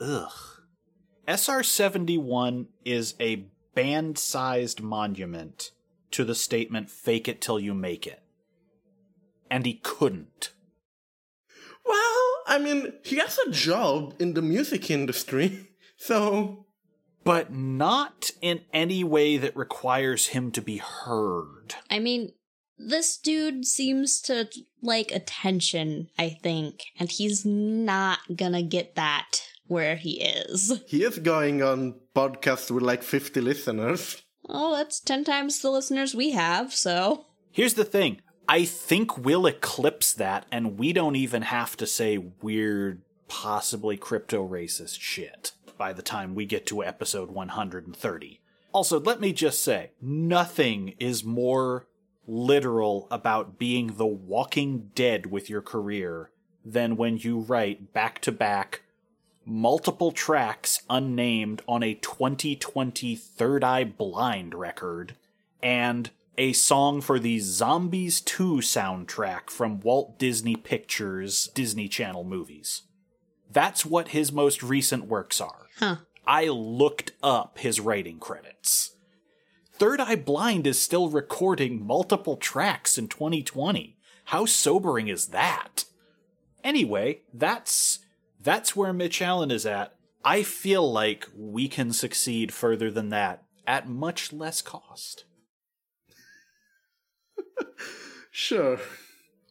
ugh. 0.00 0.32
SR71 1.28 2.66
is 2.84 3.14
a 3.20 3.46
band-sized 3.74 4.80
monument 4.80 5.70
to 6.10 6.24
the 6.24 6.34
statement 6.34 6.90
fake 6.90 7.28
it 7.28 7.40
till 7.40 7.60
you 7.60 7.74
make 7.74 8.06
it. 8.06 8.22
And 9.50 9.64
he 9.64 9.74
couldn't. 9.74 10.52
Well, 11.84 12.28
I 12.46 12.58
mean, 12.58 12.92
he 13.04 13.16
has 13.16 13.38
a 13.46 13.50
job 13.50 14.14
in 14.18 14.34
the 14.34 14.42
music 14.42 14.90
industry, 14.90 15.68
so 15.96 16.66
But 17.24 17.52
not 17.52 18.30
in 18.40 18.62
any 18.72 19.04
way 19.04 19.36
that 19.36 19.56
requires 19.56 20.28
him 20.28 20.50
to 20.52 20.62
be 20.62 20.78
heard. 20.78 21.74
I 21.90 21.98
mean, 21.98 22.32
this 22.78 23.18
dude 23.18 23.66
seems 23.66 24.20
to 24.22 24.48
like 24.82 25.12
attention, 25.12 26.08
I 26.18 26.30
think, 26.42 26.84
and 26.98 27.10
he's 27.10 27.44
not 27.44 28.20
gonna 28.34 28.62
get 28.62 28.94
that 28.94 29.42
where 29.66 29.96
he 29.96 30.20
is. 30.22 30.72
he 30.88 31.04
is 31.04 31.18
going 31.18 31.62
on 31.62 31.94
podcasts 32.14 32.70
with 32.70 32.82
like 32.82 33.02
50 33.02 33.40
listeners. 33.40 34.22
Oh, 34.48 34.74
that's 34.76 34.98
10 34.98 35.24
times 35.24 35.60
the 35.60 35.70
listeners 35.70 36.14
we 36.14 36.30
have, 36.32 36.74
so. 36.74 37.26
Here's 37.52 37.74
the 37.74 37.84
thing. 37.84 38.20
I 38.52 38.64
think 38.64 39.16
we'll 39.16 39.46
eclipse 39.46 40.12
that, 40.14 40.44
and 40.50 40.76
we 40.76 40.92
don't 40.92 41.14
even 41.14 41.42
have 41.42 41.76
to 41.76 41.86
say 41.86 42.18
weird, 42.18 43.00
possibly 43.28 43.96
crypto 43.96 44.44
racist 44.46 44.98
shit 44.98 45.52
by 45.78 45.92
the 45.92 46.02
time 46.02 46.34
we 46.34 46.46
get 46.46 46.66
to 46.66 46.82
episode 46.82 47.30
130. 47.30 48.40
Also, 48.72 48.98
let 48.98 49.20
me 49.20 49.32
just 49.32 49.62
say, 49.62 49.92
nothing 50.02 50.96
is 50.98 51.22
more 51.22 51.86
literal 52.26 53.06
about 53.08 53.56
being 53.56 53.96
the 53.96 54.06
walking 54.06 54.90
dead 54.96 55.26
with 55.26 55.48
your 55.48 55.62
career 55.62 56.32
than 56.64 56.96
when 56.96 57.18
you 57.18 57.38
write 57.38 57.92
back 57.92 58.20
to 58.22 58.32
back 58.32 58.82
multiple 59.46 60.10
tracks 60.10 60.82
unnamed 60.90 61.62
on 61.68 61.84
a 61.84 61.94
2020 61.94 63.14
Third 63.14 63.62
Eye 63.62 63.84
Blind 63.84 64.56
record 64.56 65.14
and 65.62 66.10
a 66.40 66.54
song 66.54 67.02
for 67.02 67.18
the 67.18 67.38
Zombies 67.38 68.22
2 68.22 68.60
soundtrack 68.62 69.50
from 69.50 69.78
Walt 69.78 70.18
Disney 70.18 70.56
Pictures 70.56 71.48
Disney 71.48 71.86
Channel 71.86 72.24
movies. 72.24 72.84
That's 73.52 73.84
what 73.84 74.08
his 74.08 74.32
most 74.32 74.62
recent 74.62 75.04
works 75.04 75.38
are. 75.38 75.66
Huh. 75.76 75.96
I 76.26 76.48
looked 76.48 77.12
up 77.22 77.58
his 77.58 77.78
writing 77.78 78.18
credits. 78.18 78.96
Third 79.74 80.00
Eye 80.00 80.16
Blind 80.16 80.66
is 80.66 80.80
still 80.80 81.10
recording 81.10 81.86
multiple 81.86 82.38
tracks 82.38 82.96
in 82.96 83.08
2020. 83.08 83.98
How 84.24 84.46
sobering 84.46 85.08
is 85.08 85.26
that? 85.26 85.84
Anyway, 86.64 87.20
that's 87.34 87.98
that's 88.40 88.74
where 88.74 88.94
Mitch 88.94 89.20
Allan 89.20 89.50
is 89.50 89.66
at. 89.66 89.94
I 90.24 90.42
feel 90.44 90.90
like 90.90 91.28
we 91.36 91.68
can 91.68 91.92
succeed 91.92 92.50
further 92.50 92.90
than 92.90 93.10
that 93.10 93.42
at 93.66 93.90
much 93.90 94.32
less 94.32 94.62
cost. 94.62 95.26
Sure. 98.30 98.78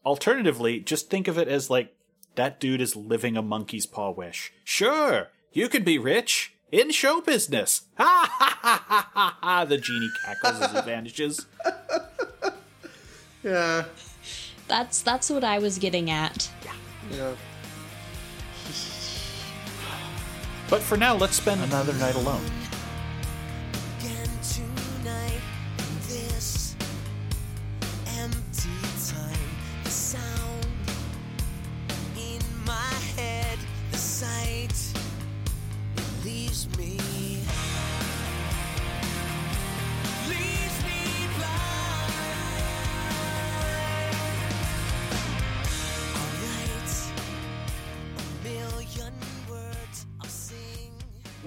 Alternatively, 0.05 0.79
just 0.79 1.09
think 1.09 1.27
of 1.27 1.37
it 1.37 1.47
as 1.47 1.69
like 1.69 1.93
that 2.35 2.59
dude 2.59 2.81
is 2.81 2.95
living 2.95 3.35
a 3.35 3.41
monkey's 3.41 3.85
paw 3.85 4.11
wish. 4.11 4.53
Sure, 4.63 5.27
you 5.51 5.67
could 5.67 5.83
be 5.83 5.97
rich 5.97 6.53
in 6.71 6.91
show 6.91 7.19
business. 7.21 7.83
Ha 7.97 8.29
ha 8.31 8.59
ha 8.61 8.85
ha 8.87 9.09
ha 9.13 9.37
ha. 9.41 9.65
The 9.65 9.77
genie 9.77 10.09
cackles 10.25 10.61
as 10.61 10.71
he 10.71 10.81
vanishes. 10.81 11.45
Yeah. 13.43 13.85
That's 14.67 15.01
that's 15.01 15.29
what 15.29 15.43
I 15.43 15.59
was 15.59 15.77
getting 15.77 16.09
at. 16.09 16.49
Yeah. 17.11 17.33
But 20.69 20.81
for 20.81 20.97
now, 20.97 21.15
let's 21.15 21.35
spend 21.35 21.61
another 21.61 21.93
night 21.93 22.15
alone. 22.15 22.45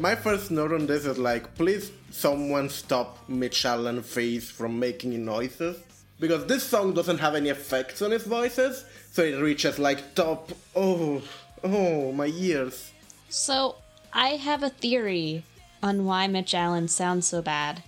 My 0.03 0.17
first 0.17 0.51
note 0.51 0.73
on 0.73 0.87
this 0.87 1.07
is 1.07 1.17
like, 1.17 1.55
please 1.55 1.93
someone 2.11 2.69
stop 2.71 3.29
Mitch 3.29 3.65
Allan 3.65 4.03
face 4.03 4.51
from 4.51 4.77
making 4.77 5.25
noises. 5.25 5.77
Because 6.19 6.45
this 6.47 6.65
song 6.65 6.93
doesn't 6.93 7.19
have 7.19 7.37
any 7.37 7.51
effects 7.51 8.03
on 8.03 8.11
his 8.11 8.25
voices, 8.25 8.85
so 9.13 9.23
it 9.23 9.41
reaches 9.41 9.79
like 9.79 10.17
top. 10.17 10.51
Oh, 10.75 11.23
oh, 11.63 12.11
my 12.11 12.27
ears. 12.27 12.91
So 13.29 13.77
I 14.13 14.31
have 14.31 14.63
a 14.63 14.69
theory 14.71 15.45
on 15.83 16.05
why 16.05 16.27
Mitch 16.27 16.55
Allan 16.55 16.89
sounds 16.89 17.27
so 17.27 17.43
bad. 17.43 17.83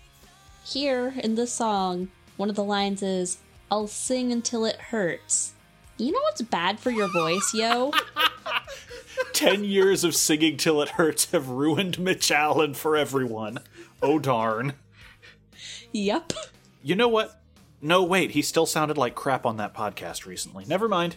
Here 0.64 1.14
in 1.22 1.34
this 1.34 1.52
song, 1.52 2.08
one 2.36 2.48
of 2.48 2.56
the 2.56 2.64
lines 2.64 3.02
is, 3.02 3.38
"I'll 3.70 3.86
sing 3.86 4.32
until 4.32 4.64
it 4.64 4.76
hurts." 4.76 5.52
You 5.96 6.12
know 6.12 6.20
what's 6.22 6.42
bad 6.42 6.80
for 6.80 6.90
your 6.90 7.08
voice, 7.12 7.52
yo? 7.54 7.92
Ten 9.32 9.64
years 9.64 10.02
of 10.02 10.14
singing 10.14 10.56
till 10.56 10.80
it 10.82 10.90
hurts 10.90 11.30
have 11.30 11.48
ruined 11.50 11.98
Mitch 11.98 12.30
Allan 12.30 12.74
for 12.74 12.96
everyone. 12.96 13.58
Oh 14.02 14.18
darn. 14.18 14.74
yep. 15.92 16.32
You 16.82 16.96
know 16.96 17.08
what? 17.08 17.40
No, 17.80 18.02
wait, 18.02 18.32
he 18.32 18.42
still 18.42 18.66
sounded 18.66 18.96
like 18.96 19.14
crap 19.14 19.44
on 19.46 19.58
that 19.58 19.74
podcast 19.74 20.26
recently. 20.26 20.64
Never 20.66 20.88
mind. 20.88 21.16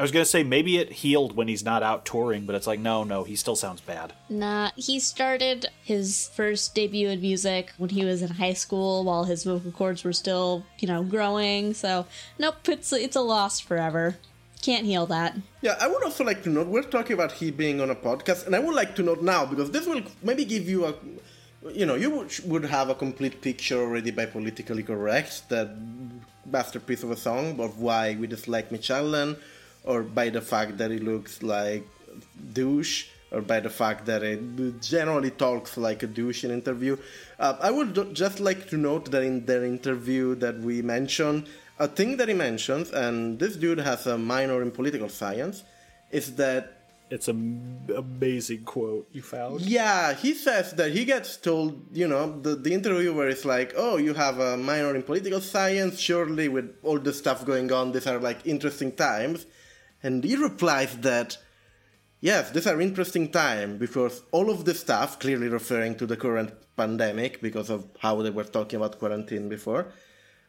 I 0.00 0.02
was 0.02 0.12
gonna 0.12 0.24
say 0.24 0.42
maybe 0.42 0.78
it 0.78 0.90
healed 0.90 1.36
when 1.36 1.46
he's 1.46 1.62
not 1.62 1.82
out 1.82 2.06
touring, 2.06 2.46
but 2.46 2.54
it's 2.54 2.66
like, 2.66 2.80
no, 2.80 3.04
no, 3.04 3.22
he 3.22 3.36
still 3.36 3.54
sounds 3.54 3.82
bad. 3.82 4.14
Nah, 4.30 4.70
he 4.74 4.98
started 4.98 5.66
his 5.84 6.30
first 6.32 6.74
debut 6.74 7.10
in 7.10 7.20
music 7.20 7.74
when 7.76 7.90
he 7.90 8.06
was 8.06 8.22
in 8.22 8.30
high 8.30 8.54
school 8.54 9.04
while 9.04 9.24
his 9.24 9.44
vocal 9.44 9.70
cords 9.72 10.02
were 10.02 10.14
still, 10.14 10.64
you 10.78 10.88
know, 10.88 11.02
growing. 11.02 11.74
So, 11.74 12.06
nope, 12.38 12.66
it's 12.66 12.90
it's 12.94 13.14
a 13.14 13.20
loss 13.20 13.60
forever. 13.60 14.16
Can't 14.62 14.86
heal 14.86 15.04
that. 15.04 15.36
Yeah, 15.60 15.76
I 15.78 15.86
would 15.86 16.02
also 16.02 16.24
like 16.24 16.44
to 16.44 16.48
note 16.48 16.68
we're 16.68 16.82
talking 16.82 17.12
about 17.12 17.32
he 17.32 17.50
being 17.50 17.82
on 17.82 17.90
a 17.90 17.94
podcast, 17.94 18.46
and 18.46 18.56
I 18.56 18.58
would 18.58 18.74
like 18.74 18.96
to 18.96 19.02
note 19.02 19.20
now 19.20 19.44
because 19.44 19.70
this 19.70 19.86
will 19.86 20.00
maybe 20.22 20.46
give 20.46 20.66
you 20.66 20.86
a, 20.86 20.94
you 21.74 21.84
know, 21.84 21.94
you 21.94 22.08
would, 22.08 22.32
would 22.46 22.64
have 22.64 22.88
a 22.88 22.94
complete 22.94 23.42
picture 23.42 23.76
already 23.76 24.12
by 24.12 24.24
politically 24.24 24.82
correct 24.82 25.50
that 25.50 25.76
masterpiece 26.46 27.02
of 27.02 27.10
a 27.10 27.16
song 27.18 27.60
of 27.60 27.78
why 27.78 28.16
we 28.18 28.26
dislike 28.26 28.72
Mitch 28.72 28.90
Allan, 28.90 29.36
or 29.84 30.02
by 30.02 30.28
the 30.30 30.40
fact 30.40 30.78
that 30.78 30.90
he 30.90 30.98
looks 30.98 31.42
like 31.42 31.86
douche, 32.52 33.06
or 33.32 33.40
by 33.40 33.60
the 33.60 33.70
fact 33.70 34.06
that 34.06 34.22
it 34.22 34.40
generally 34.82 35.30
talks 35.30 35.76
like 35.76 36.02
a 36.02 36.06
douche 36.06 36.44
in 36.44 36.50
interview. 36.50 36.96
Uh, 37.38 37.56
I 37.60 37.70
would 37.70 38.14
just 38.14 38.40
like 38.40 38.68
to 38.70 38.76
note 38.76 39.10
that 39.12 39.22
in 39.22 39.46
their 39.46 39.64
interview 39.64 40.34
that 40.36 40.58
we 40.58 40.82
mentioned, 40.82 41.46
a 41.78 41.86
thing 41.88 42.16
that 42.18 42.28
he 42.28 42.34
mentions, 42.34 42.90
and 42.90 43.38
this 43.38 43.56
dude 43.56 43.78
has 43.78 44.06
a 44.06 44.18
minor 44.18 44.60
in 44.62 44.70
political 44.70 45.08
science, 45.08 45.62
is 46.10 46.34
that 46.36 46.76
It's 47.10 47.26
an 47.28 47.90
amazing 47.96 48.62
quote 48.64 49.08
you 49.12 49.22
found. 49.22 49.62
yeah, 49.62 50.14
he 50.14 50.32
says 50.34 50.72
that 50.78 50.90
he 50.92 51.04
gets 51.04 51.36
told, 51.36 51.70
you 51.92 52.06
know, 52.06 52.38
the, 52.40 52.54
the 52.54 52.72
interviewer 52.72 53.26
is 53.28 53.44
like, 53.44 53.72
oh, 53.76 53.96
you 53.96 54.14
have 54.14 54.38
a 54.38 54.56
minor 54.56 54.94
in 54.94 55.02
political 55.02 55.40
science, 55.40 55.98
surely 55.98 56.46
with 56.48 56.68
all 56.82 57.00
the 57.00 57.12
stuff 57.12 57.44
going 57.44 57.72
on, 57.72 57.90
these 57.92 58.06
are 58.06 58.20
like 58.20 58.38
interesting 58.46 58.92
times. 58.92 59.46
And 60.02 60.24
he 60.24 60.36
replies 60.36 60.96
that, 60.98 61.38
yes, 62.20 62.50
these 62.50 62.66
are 62.66 62.80
interesting 62.80 63.30
times 63.30 63.78
because 63.78 64.22
all 64.32 64.50
of 64.50 64.64
the 64.64 64.74
stuff, 64.74 65.18
clearly 65.18 65.48
referring 65.48 65.96
to 65.96 66.06
the 66.06 66.16
current 66.16 66.52
pandemic 66.76 67.40
because 67.40 67.70
of 67.70 67.86
how 67.98 68.22
they 68.22 68.30
were 68.30 68.44
talking 68.44 68.78
about 68.78 68.98
quarantine 68.98 69.48
before, 69.48 69.92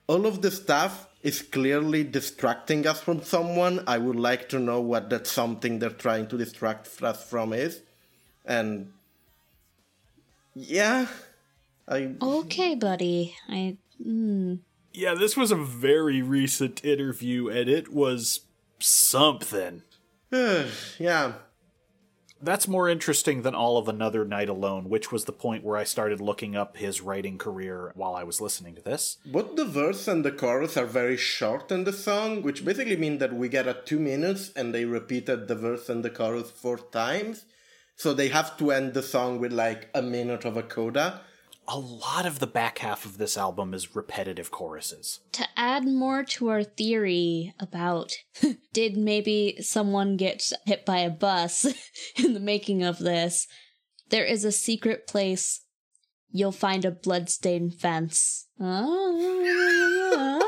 all 0.08 0.26
of 0.26 0.42
the 0.42 0.52
stuff 0.52 1.08
is 1.22 1.42
clearly 1.42 2.04
distracting 2.04 2.88
us 2.88 3.02
from 3.02 3.22
someone. 3.22 3.84
I 3.88 3.98
would 3.98 4.16
like 4.16 4.50
to 4.50 4.60
know 4.60 4.82
what 4.82 5.10
that 5.10 5.28
something 5.28 5.80
they're 5.80 5.90
trying 5.90 6.28
to 6.28 6.38
distract 6.38 7.02
us 7.04 7.24
from 7.24 7.54
is. 7.54 7.82
And 8.46 8.92
yeah, 10.56 11.08
I 11.88 12.16
Okay, 12.22 12.76
buddy. 12.76 13.36
I 13.48 13.78
hmm. 14.02 14.56
Yeah, 14.94 15.14
this 15.14 15.38
was 15.38 15.52
a 15.52 15.56
very 15.56 16.22
recent 16.22 16.84
interview, 16.84 17.48
and 17.48 17.70
it 17.70 17.94
was 17.94 18.42
something. 18.84 19.84
yeah. 20.32 21.34
That's 22.44 22.68
more 22.68 22.90
interesting 22.90 23.44
than 23.44 23.54
all 23.54 23.78
of 23.78 23.88
Another 23.88 24.26
Night 24.26 24.50
Alone, 24.50 24.90
which 24.90 25.12
was 25.12 25.26
the 25.26 25.32
point 25.32 25.64
where 25.64 25.78
I 25.78 25.84
started 25.84 26.20
looking 26.20 26.56
up 26.56 26.76
his 26.76 27.00
writing 27.00 27.38
career 27.38 27.92
while 27.94 28.16
I 28.16 28.24
was 28.24 28.42
listening 28.42 28.74
to 28.76 28.82
this. 28.82 29.18
Both 29.24 29.56
the 29.56 29.66
verse 29.66 30.08
and 30.08 30.26
the 30.26 30.32
chorus 30.32 30.76
are 30.76 30.88
very 30.88 31.18
short 31.18 31.72
in 31.72 31.84
the 31.84 31.94
song, 31.94 32.42
which 32.42 32.66
basically 32.66 32.96
means 32.96 33.20
that 33.20 33.34
we 33.34 33.48
get 33.48 33.68
a 33.68 33.76
two 33.86 34.00
minutes 34.00 34.52
and 34.56 34.74
they 34.74 34.86
repeated 34.86 35.48
the 35.48 35.56
verse 35.56 35.88
and 35.88 36.04
the 36.04 36.10
chorus 36.10 36.50
four 36.50 36.80
times. 36.80 37.46
So 37.96 38.12
they 38.12 38.30
have 38.30 38.58
to 38.58 38.72
end 38.72 38.96
the 38.96 39.04
song 39.04 39.40
with 39.40 39.54
like 39.54 39.90
a 39.94 40.02
minute 40.02 40.44
of 40.44 40.58
a 40.58 40.64
coda. 40.64 41.22
A 41.68 41.78
lot 41.80 42.26
of 42.26 42.40
the 42.40 42.48
back 42.48 42.80
half 42.80 43.06
of 43.06 43.18
this 43.18 43.38
album 43.38 43.74
is 43.74 43.96
repetitive 43.96 44.52
choruses. 44.52 45.20
to 45.34 45.48
add 45.56 45.86
more 45.88 46.24
to 46.24 46.50
our 46.50 46.64
theory 46.64 47.54
about 47.60 48.12
did 48.74 48.98
maybe 48.98 49.58
someone 49.62 50.18
get 50.18 50.52
hit 50.66 50.86
by 50.86 50.98
a 51.00 51.10
bus 51.10 51.66
in 52.18 52.34
the 52.34 52.40
making 52.40 52.84
of 52.84 53.00
this, 53.00 53.48
there 54.10 54.26
is 54.26 54.44
a 54.44 54.52
secret 54.52 55.08
place. 55.08 55.62
You'll 56.32 56.52
find 56.52 56.84
a 56.84 56.92
bloodstained 56.92 57.76
fence. 57.80 58.48
Ah. 58.60 60.40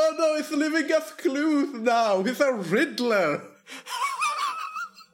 Oh 0.00 0.14
no, 0.18 0.36
he's 0.36 0.50
leaving 0.50 0.90
us 0.92 1.12
clues 1.12 1.72
now. 1.74 2.22
He's 2.22 2.40
a 2.40 2.52
Riddler. 2.52 3.42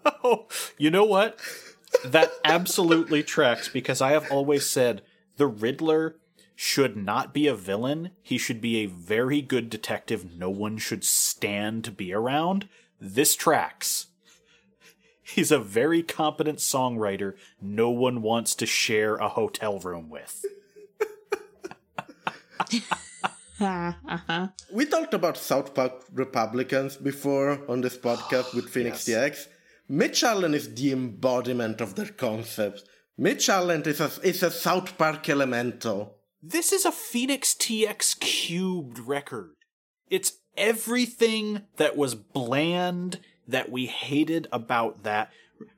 Oh, 0.04 0.46
you 0.78 0.90
know 0.90 1.04
what? 1.04 1.38
That 2.04 2.32
absolutely 2.44 3.22
tracks 3.22 3.68
because 3.68 4.00
I 4.00 4.12
have 4.12 4.30
always 4.30 4.68
said 4.68 5.02
the 5.36 5.46
Riddler 5.46 6.16
should 6.54 6.96
not 6.96 7.34
be 7.34 7.46
a 7.46 7.54
villain. 7.54 8.10
He 8.22 8.38
should 8.38 8.60
be 8.60 8.78
a 8.78 8.86
very 8.86 9.42
good 9.42 9.70
detective 9.70 10.36
no 10.36 10.50
one 10.50 10.78
should 10.78 11.04
stand 11.04 11.84
to 11.84 11.90
be 11.90 12.12
around. 12.12 12.68
This 13.00 13.34
tracks. 13.34 14.06
He's 15.22 15.50
a 15.50 15.58
very 15.58 16.02
competent 16.02 16.58
songwriter 16.58 17.34
no 17.60 17.90
one 17.90 18.22
wants 18.22 18.54
to 18.56 18.66
share 18.66 19.16
a 19.16 19.28
hotel 19.28 19.78
room 19.78 20.10
with. 20.10 20.44
uh-huh. 23.60 24.48
We 24.72 24.86
talked 24.86 25.14
about 25.14 25.36
South 25.36 25.74
Park 25.74 26.04
Republicans 26.12 26.96
before 26.96 27.60
on 27.68 27.80
this 27.80 27.96
podcast 27.96 28.54
with 28.54 28.68
Fenix 28.68 29.04
TX. 29.04 29.48
Mitch 29.88 30.24
Allan 30.24 30.54
is 30.54 30.74
the 30.74 30.92
embodiment 30.92 31.80
of 31.80 31.94
their 31.94 32.08
concept. 32.08 32.84
Mitch 33.18 33.48
Allan 33.48 33.82
is 33.82 34.00
a, 34.00 34.10
is 34.22 34.42
a 34.42 34.50
South 34.50 34.96
Park 34.96 35.28
elemental. 35.28 36.16
This 36.42 36.72
is 36.72 36.84
a 36.84 36.92
Fenix 36.92 37.54
TX 37.54 38.18
cubed 38.18 38.98
record. 38.98 39.54
It's 40.08 40.38
everything 40.56 41.62
that 41.76 41.96
was 41.96 42.14
bland 42.14 43.20
that 43.46 43.70
we 43.70 43.86
hated 43.86 44.46
about 44.52 45.02
that. 45.02 45.30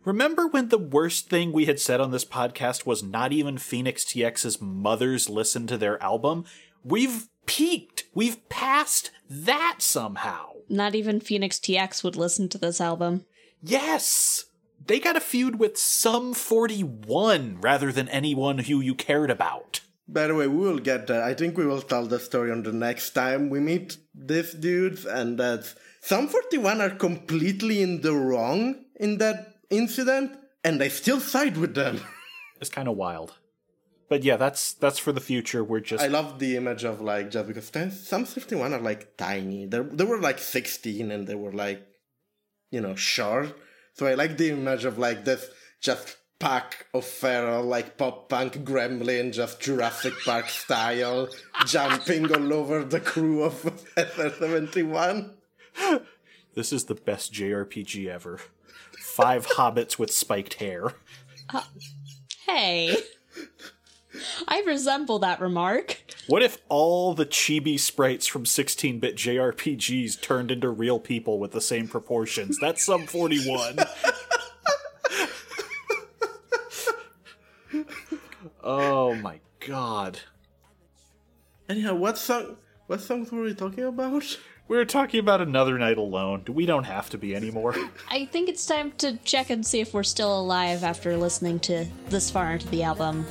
Remember 0.05 0.47
when 0.47 0.69
the 0.69 0.79
worst 0.79 1.29
thing 1.29 1.53
we 1.53 1.67
had 1.67 1.81
said 1.81 2.01
on 2.01 2.11
this 2.11 2.25
podcast 2.25 2.87
was 2.87 3.03
not 3.03 3.33
even 3.33 3.59
Fenix 3.59 4.05
TX's 4.05 4.61
mothers 4.61 5.29
listened 5.29 5.69
to 5.69 5.79
their 5.79 6.03
album? 6.03 6.45
We've 6.85 7.29
peaked. 7.47 8.05
We've 8.15 8.49
passed 8.49 9.11
that 9.29 9.77
somehow. 9.81 10.51
Not 10.69 10.95
even 10.95 11.21
Fenix 11.21 11.59
TX 11.59 12.03
would 12.05 12.17
listen 12.17 12.49
to 12.51 12.59
this 12.59 12.81
album. 12.81 13.25
Yes! 13.63 14.45
They 14.87 15.01
got 15.01 15.17
a 15.17 15.21
feud 15.21 15.59
with 15.59 15.77
Sum 15.77 16.33
41 16.35 17.61
rather 17.61 17.91
than 17.91 18.09
anyone 18.09 18.59
who 18.59 18.81
you 18.81 18.95
cared 18.95 19.31
about. 19.31 19.81
By 20.09 20.29
the 20.29 20.35
way, 20.37 20.47
we 20.47 20.59
will 20.59 20.79
get 20.79 21.09
there. 21.09 21.23
I 21.25 21.35
think 21.35 21.59
we 21.59 21.67
will 21.67 21.83
tell 21.83 22.07
the 22.07 22.21
story 22.21 22.53
on 22.53 22.63
the 22.63 22.73
next 22.73 23.11
time 23.11 23.51
we 23.51 23.59
meet 23.59 23.97
these 24.15 24.53
dudes, 24.53 25.05
and 25.05 25.39
that 25.39 25.75
Sum 26.01 26.29
41 26.29 26.81
are 26.81 26.91
completely 26.91 27.83
in 27.83 28.03
the 28.03 28.13
wrong 28.13 28.85
in 28.95 29.19
that 29.19 29.57
incident, 29.69 30.39
and 30.63 30.81
I 30.81 30.89
still 30.89 31.21
side 31.21 31.57
with 31.57 31.75
them. 31.75 32.01
It's 32.59 32.71
kind 32.71 32.89
of 32.89 32.97
wild. 32.97 33.35
But 34.09 34.23
yeah, 34.23 34.37
that's 34.37 34.73
that's 34.73 34.99
for 34.99 35.13
the 35.13 35.21
future. 35.21 35.63
We're 35.65 35.81
just 35.81 36.03
I 36.03 36.07
love 36.07 36.39
the 36.39 36.57
image 36.57 36.85
of 36.85 37.01
like 37.01 37.31
just 37.31 37.49
because 37.49 38.09
some 38.09 38.25
51 38.25 38.73
are 38.73 38.81
like 38.81 39.17
tiny. 39.17 39.67
They 39.67 39.81
they 39.81 40.05
were 40.05 40.21
like 40.21 40.39
16 40.39 41.11
and 41.11 41.27
they 41.27 41.35
were 41.35 41.53
like 41.53 41.87
you 42.77 42.83
know 42.83 42.95
short. 42.95 43.57
So 43.95 44.07
I 44.07 44.13
like 44.15 44.37
the 44.37 44.51
image 44.51 44.85
of 44.85 44.99
like 44.99 45.25
this 45.25 45.49
just 45.81 46.19
pack 46.39 46.87
of 46.93 47.07
feral 47.07 47.65
like 47.65 47.97
pop 47.97 48.29
punk 48.29 48.53
gremlin, 48.65 49.33
just 49.33 49.61
Jurassic 49.61 50.13
Park 50.27 50.51
style, 50.51 51.29
jumping 51.67 52.31
all 52.31 52.53
over 52.53 52.85
the 52.85 53.01
crew 53.01 53.43
of 53.43 53.55
SR71. 53.97 55.33
this 56.55 56.71
is 56.71 56.85
the 56.85 56.95
best 56.95 57.33
JRPG 57.33 58.09
ever. 58.09 58.41
Five 59.01 59.47
hobbits 59.47 59.99
with 59.99 60.13
spiked 60.13 60.55
hair. 60.55 60.93
Uh, 61.49 61.63
hey. 62.45 62.95
I 64.49 64.63
resemble 64.67 65.19
that 65.21 65.41
remark. 65.41 66.03
What 66.27 66.43
if 66.43 66.59
all 66.69 67.15
the 67.15 67.27
chibi 67.27 67.79
sprites 67.79 68.27
from 68.27 68.45
16-bit 68.45 69.17
JRPGs 69.17 70.21
turned 70.21 70.51
into 70.51 70.71
real 70.71 70.99
people 70.99 71.39
with 71.39 71.53
the 71.53 71.61
same 71.61 71.89
proportions? 71.89 72.59
That's 72.61 72.85
Sum 72.85 73.07
41. 73.07 73.79
oh 78.63 79.15
my 79.15 79.41
god. 79.61 80.21
Anyhow, 81.69 81.95
what 81.95 82.19
song? 82.19 82.57
What 82.87 83.01
songs 83.01 83.33
were 83.33 83.43
we 83.43 83.55
talking 83.55 83.85
about? 83.85 84.39
We 84.69 84.77
were 84.77 84.85
talking 84.85 85.21
about 85.21 85.41
another 85.41 85.79
night 85.79 85.97
alone. 85.97 86.45
We 86.49 86.67
don't 86.67 86.85
have 86.85 87.11
to 87.11 87.19
be 87.19 87.37
anymore. 87.37 87.75
I 88.09 88.27
think 88.27 88.49
it's 88.49 88.67
time 88.67 88.93
to 88.99 89.17
check 89.19 89.51
and 89.51 89.65
see 89.65 89.81
if 89.81 89.95
we're 89.95 90.03
still 90.03 90.41
alive 90.41 90.83
after 90.83 91.17
listening 91.17 91.61
to 91.61 91.87
this 92.09 92.31
far 92.31 92.53
into 92.53 92.69
the 92.69 92.83
album. 92.83 93.27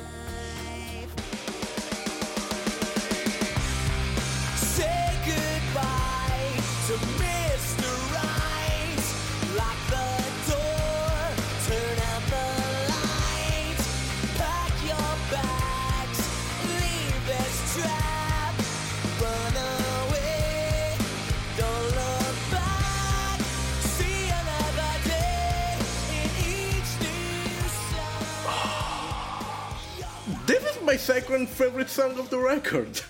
Second 31.06 31.48
favorite 31.48 31.88
song 31.88 32.18
of 32.18 32.28
the 32.30 32.38
record. 32.38 33.00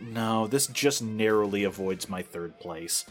No, 0.00 0.48
this 0.48 0.66
just 0.66 1.00
narrowly 1.00 1.62
avoids 1.62 2.08
my 2.08 2.20
third 2.20 2.58
place. 2.58 3.04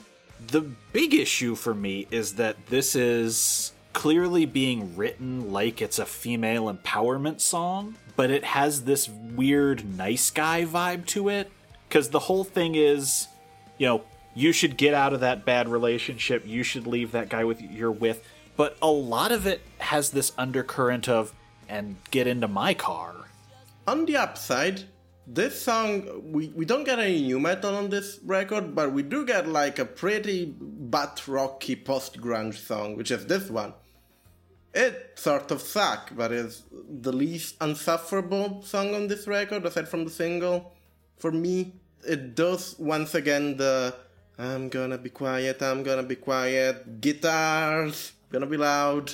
The 0.48 0.60
big 0.92 1.14
issue 1.14 1.56
for 1.56 1.74
me 1.74 2.08
is 2.12 2.36
that 2.36 2.58
this 2.68 2.94
is 2.94 3.72
clearly 3.94 4.46
being 4.46 4.98
written 4.98 5.54
like 5.54 5.82
it's 5.82 5.98
a 5.98 6.06
female 6.06 6.66
empowerment 6.66 7.40
song, 7.40 7.96
but 8.18 8.30
it 8.30 8.44
has 8.44 8.84
this 8.84 9.08
weird 9.08 9.98
nice 9.98 10.30
guy 10.30 10.66
vibe 10.66 11.06
to 11.06 11.30
it. 11.30 11.50
Because 11.88 12.10
the 12.10 12.20
whole 12.20 12.44
thing 12.44 12.76
is, 12.76 13.30
you 13.78 13.88
know, 13.88 14.04
you 14.36 14.52
should 14.52 14.76
get 14.76 14.94
out 14.94 15.14
of 15.14 15.22
that 15.22 15.46
bad 15.46 15.70
relationship, 15.70 16.46
you 16.46 16.64
should 16.64 16.86
leave 16.86 17.14
that 17.14 17.30
guy 17.30 17.46
with 17.46 17.62
you're 17.62 17.90
with. 17.92 18.28
But 18.58 18.76
a 18.82 18.92
lot 18.92 19.32
of 19.32 19.48
it 19.48 19.62
has 19.78 20.10
this 20.10 20.34
undercurrent 20.38 21.08
of, 21.08 21.34
and 21.70 21.96
get 22.12 22.28
into 22.28 22.50
my 22.50 22.74
car. 22.74 23.23
On 23.86 24.06
the 24.06 24.16
upside, 24.16 24.84
this 25.28 25.62
song 25.62 26.32
we, 26.32 26.48
we 26.50 26.66
don't 26.66 26.86
get 26.86 27.00
any 27.00 27.22
nu 27.28 27.40
metal 27.40 27.76
on 27.76 27.90
this 27.90 28.20
record, 28.24 28.74
but 28.74 28.94
we 28.94 29.04
do 29.04 29.26
get 29.26 29.48
like 29.48 29.80
a 29.80 29.86
pretty 29.86 30.46
butt 30.46 31.28
rocky 31.28 31.76
post 31.76 32.22
grunge 32.22 32.56
song, 32.56 32.96
which 32.96 33.12
is 33.12 33.26
this 33.26 33.50
one. 33.50 33.74
It 34.74 35.14
sort 35.16 35.52
of 35.52 35.62
suck, 35.62 36.12
but 36.16 36.32
is 36.32 36.64
the 36.72 37.12
least 37.12 37.58
unsufferable 37.62 38.64
song 38.64 38.96
on 38.96 39.08
this 39.08 39.28
record, 39.28 39.66
aside 39.66 39.88
from 39.88 40.06
the 40.06 40.12
single. 40.12 40.74
For 41.18 41.32
me, 41.32 41.74
it 42.08 42.36
does 42.36 42.76
once 42.80 43.16
again 43.16 43.58
the 43.58 43.94
I'm 44.38 44.70
gonna 44.70 44.98
be 44.98 45.10
quiet, 45.10 45.62
I'm 45.62 45.84
gonna 45.84 46.04
be 46.04 46.16
quiet, 46.16 47.02
guitars, 47.02 48.14
gonna 48.32 48.48
be 48.48 48.58
loud 48.58 49.14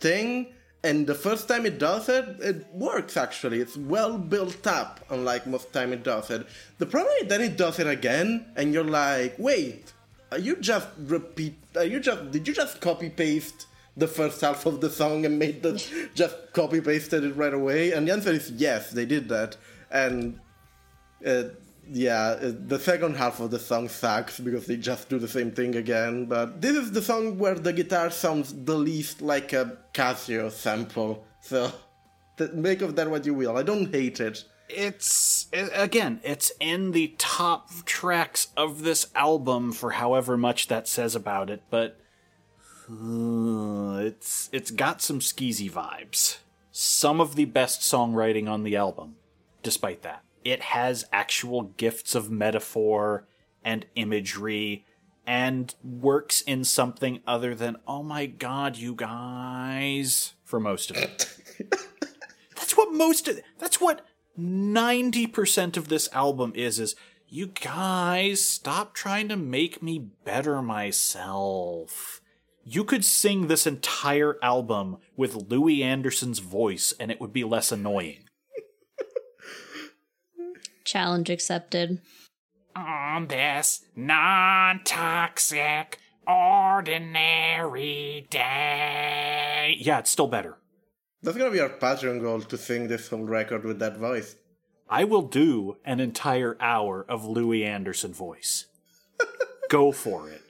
thing. 0.00 0.52
And 0.84 1.06
the 1.06 1.14
first 1.14 1.48
time 1.48 1.66
it 1.66 1.78
does 1.78 2.08
it, 2.08 2.36
it 2.40 2.66
works 2.72 3.16
actually. 3.16 3.60
It's 3.60 3.76
well 3.76 4.18
built 4.18 4.66
up, 4.66 5.04
unlike 5.10 5.46
most 5.46 5.72
time 5.72 5.92
it 5.92 6.04
does 6.04 6.30
it. 6.30 6.46
The 6.78 6.86
problem 6.86 7.12
is 7.20 7.28
then 7.28 7.40
it 7.40 7.56
does 7.56 7.78
it 7.78 7.86
again, 7.86 8.46
and 8.56 8.72
you're 8.72 8.84
like, 8.84 9.34
wait, 9.38 9.92
are 10.30 10.38
you 10.38 10.56
just 10.56 10.88
repeat? 10.98 11.56
Are 11.76 11.84
you 11.84 12.00
just? 12.00 12.30
Did 12.30 12.46
you 12.46 12.54
just 12.54 12.80
copy 12.80 13.10
paste 13.10 13.66
the 13.96 14.06
first 14.06 14.40
half 14.40 14.66
of 14.66 14.80
the 14.80 14.90
song 14.90 15.24
and 15.24 15.38
made 15.38 15.62
the 15.62 15.82
just 16.14 16.36
copy 16.52 16.80
pasted 16.80 17.24
it 17.24 17.36
right 17.36 17.54
away? 17.54 17.92
And 17.92 18.06
the 18.06 18.12
answer 18.12 18.30
is 18.30 18.50
yes, 18.50 18.90
they 18.90 19.06
did 19.06 19.28
that. 19.28 19.56
And 19.90 20.40
uh, 21.24 21.44
yeah, 21.90 22.36
uh, 22.40 22.52
the 22.66 22.78
second 22.78 23.16
half 23.16 23.40
of 23.40 23.50
the 23.50 23.58
song 23.58 23.88
sucks 23.88 24.40
because 24.40 24.66
they 24.66 24.76
just 24.76 25.08
do 25.08 25.18
the 25.18 25.28
same 25.28 25.50
thing 25.50 25.76
again. 25.76 26.26
But 26.26 26.60
this 26.60 26.76
is 26.76 26.92
the 26.92 27.02
song 27.02 27.38
where 27.38 27.54
the 27.54 27.72
guitar 27.72 28.10
sounds 28.10 28.52
the 28.64 28.76
least 28.76 29.22
like 29.22 29.52
a 29.52 29.78
Casio 29.94 30.50
sample. 30.50 31.24
So 31.40 31.72
make 32.52 32.82
of 32.82 32.96
that 32.96 33.10
what 33.10 33.24
you 33.26 33.34
will. 33.34 33.56
I 33.56 33.62
don't 33.62 33.92
hate 33.92 34.20
it. 34.20 34.44
it's 34.68 35.46
again 35.52 36.18
it's 36.24 36.50
in 36.58 36.90
the 36.90 37.14
top 37.18 37.70
tracks 37.84 38.48
of 38.56 38.82
this 38.82 39.06
album 39.14 39.70
for 39.72 39.92
however 39.92 40.36
much 40.36 40.66
that 40.66 40.88
says 40.88 41.14
about 41.14 41.48
it 41.50 41.62
but 41.70 42.00
uh, 42.90 43.98
it's 44.02 44.48
it's 44.52 44.72
got 44.72 45.00
some 45.00 45.20
skeezy 45.20 45.70
vibes 45.70 46.38
some 46.72 47.20
of 47.20 47.36
the 47.36 47.44
best 47.44 47.80
songwriting 47.80 48.48
on 48.48 48.64
the 48.64 48.74
album 48.74 49.14
despite 49.62 50.02
that 50.02 50.25
it 50.46 50.62
has 50.62 51.04
actual 51.12 51.62
gifts 51.76 52.14
of 52.14 52.30
metaphor 52.30 53.26
and 53.64 53.84
imagery 53.96 54.86
and 55.26 55.74
works 55.82 56.40
in 56.40 56.62
something 56.62 57.18
other 57.26 57.52
than 57.52 57.76
oh 57.88 58.04
my 58.04 58.26
god 58.26 58.76
you 58.76 58.94
guys 58.94 60.34
for 60.44 60.60
most 60.60 60.92
of 60.92 60.98
it. 60.98 61.36
That's 62.54 62.76
what 62.76 62.92
most 62.92 63.26
of 63.26 63.40
that's 63.58 63.80
what 63.80 64.06
90% 64.38 65.76
of 65.76 65.88
this 65.88 66.08
album 66.12 66.52
is 66.54 66.78
is 66.78 66.94
you 67.28 67.48
guys 67.48 68.44
stop 68.44 68.94
trying 68.94 69.28
to 69.28 69.36
make 69.36 69.82
me 69.82 69.98
better 69.98 70.62
myself. 70.62 72.20
You 72.64 72.84
could 72.84 73.04
sing 73.04 73.46
this 73.46 73.66
entire 73.66 74.36
album 74.42 74.98
with 75.16 75.50
Louie 75.50 75.82
Anderson's 75.82 76.38
voice 76.38 76.94
and 77.00 77.10
it 77.10 77.20
would 77.20 77.32
be 77.32 77.44
less 77.44 77.72
annoying 77.72 78.25
Challenge 80.86 81.28
accepted. 81.28 82.00
on 82.74 83.26
this 83.26 83.84
non-toxic 83.96 85.98
ordinary 86.26 88.26
day 88.30 89.76
yeah 89.80 89.98
it's 89.98 90.10
still 90.10 90.28
better 90.28 90.56
That's 91.22 91.36
gonna 91.36 91.50
be 91.50 91.60
our 91.60 91.68
Patreon 91.70 92.20
goal 92.20 92.40
to 92.42 92.56
sing 92.56 92.88
this 92.88 93.08
whole 93.08 93.24
record 93.24 93.64
with 93.64 93.78
that 93.80 93.96
voice. 93.96 94.36
I 94.88 95.02
will 95.04 95.22
do 95.22 95.76
an 95.84 95.98
entire 95.98 96.56
hour 96.60 97.04
of 97.08 97.24
Louie 97.24 97.64
Anderson 97.64 98.12
voice. 98.12 98.66
Go 99.70 99.90
for 99.90 100.30
it. 100.30 100.42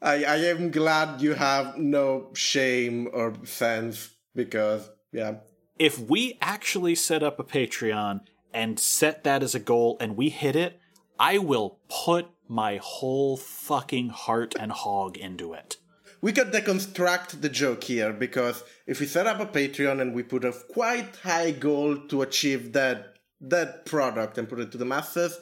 I, 0.00 0.24
I 0.24 0.36
am 0.36 0.70
glad 0.70 1.20
you 1.20 1.34
have 1.34 1.76
no 1.76 2.30
shame 2.34 3.08
or 3.12 3.34
sense 3.44 4.10
because 4.34 4.88
yeah. 5.12 5.34
If 5.78 5.98
we 5.98 6.38
actually 6.40 6.94
set 6.94 7.22
up 7.22 7.38
a 7.38 7.44
Patreon 7.44 8.20
and 8.54 8.78
set 8.78 9.24
that 9.24 9.42
as 9.42 9.54
a 9.54 9.60
goal 9.60 9.96
and 10.00 10.16
we 10.16 10.28
hit 10.28 10.56
it, 10.56 10.80
I 11.18 11.38
will 11.38 11.78
put 11.88 12.26
my 12.48 12.78
whole 12.82 13.36
fucking 13.36 14.10
heart 14.10 14.54
and 14.58 14.72
hog 14.72 15.16
into 15.16 15.52
it. 15.52 15.76
We 16.20 16.32
could 16.32 16.52
deconstruct 16.52 17.40
the 17.40 17.48
joke 17.48 17.84
here 17.84 18.12
because 18.12 18.62
if 18.86 19.00
we 19.00 19.06
set 19.06 19.26
up 19.26 19.40
a 19.40 19.46
Patreon 19.46 20.00
and 20.00 20.14
we 20.14 20.22
put 20.22 20.44
a 20.44 20.52
quite 20.52 21.16
high 21.16 21.50
goal 21.50 21.96
to 22.08 22.22
achieve 22.22 22.72
that 22.74 23.16
that 23.40 23.86
product 23.86 24.38
and 24.38 24.48
put 24.48 24.60
it 24.60 24.70
to 24.70 24.78
the 24.78 24.84
masses, 24.84 25.36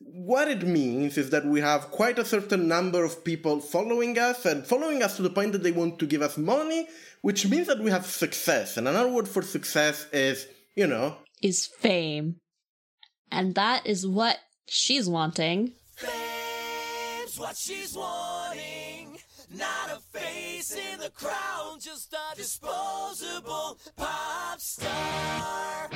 what 0.00 0.48
it 0.48 0.66
means 0.66 1.16
is 1.16 1.30
that 1.30 1.44
we 1.46 1.60
have 1.60 1.90
quite 1.90 2.18
a 2.18 2.24
certain 2.24 2.68
number 2.68 3.04
of 3.04 3.24
people 3.24 3.60
following 3.60 4.18
us 4.18 4.44
and 4.44 4.66
following 4.66 5.02
us 5.02 5.16
to 5.16 5.22
the 5.22 5.30
point 5.30 5.52
that 5.52 5.62
they 5.62 5.72
want 5.72 5.98
to 5.98 6.06
give 6.06 6.22
us 6.22 6.36
money, 6.36 6.88
which 7.22 7.46
means 7.46 7.66
that 7.66 7.78
we 7.80 7.90
have 7.90 8.06
success. 8.06 8.76
And 8.76 8.88
another 8.88 9.10
word 9.10 9.28
for 9.28 9.42
success 9.42 10.06
is, 10.12 10.46
you 10.74 10.86
know, 10.86 11.16
Is 11.42 11.66
fame. 11.66 12.36
And 13.32 13.54
that 13.54 13.86
is 13.86 14.06
what 14.06 14.36
she's 14.68 15.08
wanting. 15.08 15.72
Fame's 15.96 17.38
what 17.38 17.56
she's 17.56 17.94
wanting. 17.96 19.16
Not 19.56 19.90
a 19.90 20.18
face 20.18 20.76
in 20.76 21.00
the 21.00 21.10
crowd, 21.10 21.78
just 21.80 22.12
a 22.12 22.36
disposable 22.36 23.78
pop 23.96 24.60
star. 24.60 25.88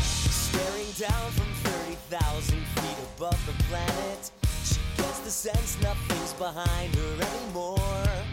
Staring 0.00 0.90
down 0.98 1.30
from 1.30 1.52
30,000 1.62 2.58
feet 2.58 2.96
above 3.16 3.46
the 3.46 3.62
planet, 3.64 4.30
she 4.64 4.80
gets 4.96 5.20
the 5.20 5.30
sense 5.30 5.80
nothing's 5.80 6.32
behind 6.34 6.94
her 6.96 7.22
anymore. 7.22 8.29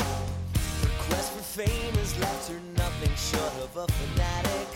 Fame 1.57 1.95
left 2.21 2.51
her 2.51 2.59
nothing 2.77 3.15
short 3.15 3.51
of 3.63 3.75
a 3.77 3.87
fanatic 3.91 4.67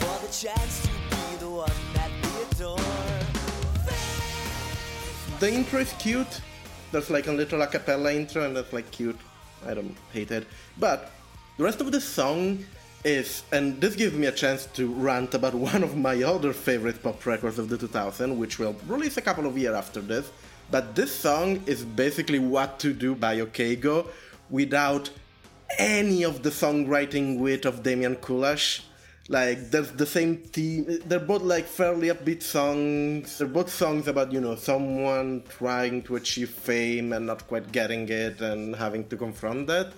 for 0.00 0.26
the 0.26 0.32
chance 0.32 0.82
to 0.82 0.88
be 0.88 1.36
the 1.38 1.48
one 1.48 1.70
that 1.94 2.10
we 2.20 2.42
adore. 2.42 2.76
The 5.38 5.52
intro 5.54 5.78
is 5.78 5.92
cute. 6.00 6.40
There's 6.90 7.08
like 7.08 7.28
a 7.28 7.32
little 7.32 7.62
a 7.62 7.68
cappella 7.68 8.12
intro, 8.12 8.44
and 8.44 8.56
that's 8.56 8.72
like 8.72 8.90
cute. 8.90 9.16
I 9.64 9.74
don't 9.74 9.96
hate 10.12 10.32
it. 10.32 10.48
But 10.76 11.12
the 11.56 11.62
rest 11.62 11.80
of 11.80 11.92
the 11.92 12.00
song 12.00 12.64
is, 13.04 13.44
and 13.52 13.80
this 13.80 13.94
gives 13.94 14.14
me 14.14 14.26
a 14.26 14.32
chance 14.32 14.66
to 14.74 14.88
rant 14.92 15.34
about 15.34 15.54
one 15.72 15.84
of 15.84 15.96
my 15.96 16.20
other 16.24 16.52
favorite 16.52 17.00
pop 17.00 17.24
records 17.24 17.60
of 17.60 17.68
the 17.68 17.78
2000, 17.78 18.36
which 18.40 18.58
will 18.58 18.74
release 18.88 19.18
a 19.18 19.22
couple 19.22 19.46
of 19.46 19.56
years 19.56 19.76
after 19.76 20.00
this. 20.00 20.32
But 20.68 20.96
this 20.96 21.14
song 21.14 21.62
is 21.66 21.84
basically 21.84 22.40
What 22.40 22.80
to 22.80 22.92
Do 22.92 23.14
by 23.14 23.38
OK 23.38 23.76
Go 23.76 24.08
without 24.50 25.08
any 25.78 26.22
of 26.22 26.42
the 26.42 26.50
songwriting 26.50 27.38
wit 27.38 27.64
of 27.64 27.82
Damian 27.82 28.16
Kulash. 28.16 28.82
Like 29.28 29.70
there's 29.70 29.92
the 29.92 30.06
same 30.06 30.36
theme. 30.36 31.00
They're 31.06 31.20
both 31.20 31.42
like 31.42 31.66
fairly 31.66 32.08
upbeat 32.08 32.42
songs. 32.42 33.38
They're 33.38 33.46
both 33.46 33.70
songs 33.70 34.08
about 34.08 34.32
you 34.32 34.40
know 34.40 34.56
someone 34.56 35.44
trying 35.48 36.02
to 36.02 36.16
achieve 36.16 36.50
fame 36.50 37.12
and 37.12 37.26
not 37.26 37.46
quite 37.46 37.70
getting 37.72 38.08
it 38.08 38.40
and 38.40 38.74
having 38.74 39.06
to 39.08 39.16
confront 39.16 39.68
that. 39.68 39.92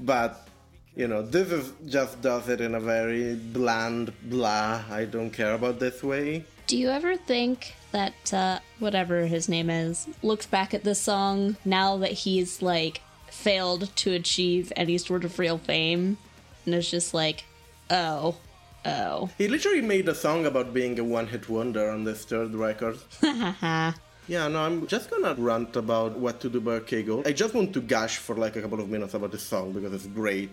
But 0.00 0.48
you 0.96 1.06
know 1.06 1.22
this 1.22 1.52
is 1.52 1.72
just 1.86 2.20
does 2.20 2.48
it 2.48 2.60
in 2.60 2.74
a 2.74 2.80
very 2.80 3.36
bland 3.36 4.12
blah. 4.24 4.82
I 4.90 5.04
don't 5.04 5.30
care 5.30 5.54
about 5.54 5.78
this 5.78 6.02
way. 6.02 6.44
Do 6.66 6.76
you 6.76 6.88
ever 6.88 7.16
think 7.16 7.76
that 7.92 8.34
uh, 8.34 8.58
whatever 8.80 9.26
his 9.26 9.48
name 9.48 9.70
is 9.70 10.08
looks 10.22 10.46
back 10.46 10.74
at 10.74 10.82
this 10.82 11.00
song 11.00 11.56
now 11.64 11.96
that 11.98 12.10
he's 12.10 12.60
like 12.60 13.00
failed 13.36 13.94
to 13.96 14.12
achieve 14.12 14.72
any 14.76 14.98
sort 14.98 15.24
of 15.24 15.38
real 15.38 15.58
fame 15.58 16.18
and 16.64 16.74
it's 16.74 16.90
just 16.90 17.14
like, 17.14 17.44
oh, 17.90 18.36
oh. 18.84 19.30
He 19.38 19.48
literally 19.48 19.82
made 19.82 20.08
a 20.08 20.14
song 20.14 20.46
about 20.46 20.74
being 20.74 20.98
a 20.98 21.04
one-hit 21.04 21.48
wonder 21.48 21.90
on 21.90 22.04
this 22.04 22.24
third 22.24 22.54
record. 22.54 22.98
Yeah, 24.28 24.48
no, 24.48 24.58
I'm 24.58 24.88
just 24.88 25.08
gonna 25.08 25.34
rant 25.38 25.76
about 25.76 26.18
what 26.18 26.40
to 26.40 26.48
do 26.48 26.60
by 26.60 26.80
Kegel. 26.80 27.22
I 27.24 27.30
just 27.30 27.54
want 27.54 27.72
to 27.74 27.80
gush 27.80 28.16
for 28.16 28.34
like 28.34 28.56
a 28.56 28.60
couple 28.60 28.80
of 28.80 28.88
minutes 28.88 29.14
about 29.14 29.30
this 29.30 29.44
song 29.44 29.72
because 29.72 29.92
it's 29.92 30.08
great. 30.08 30.50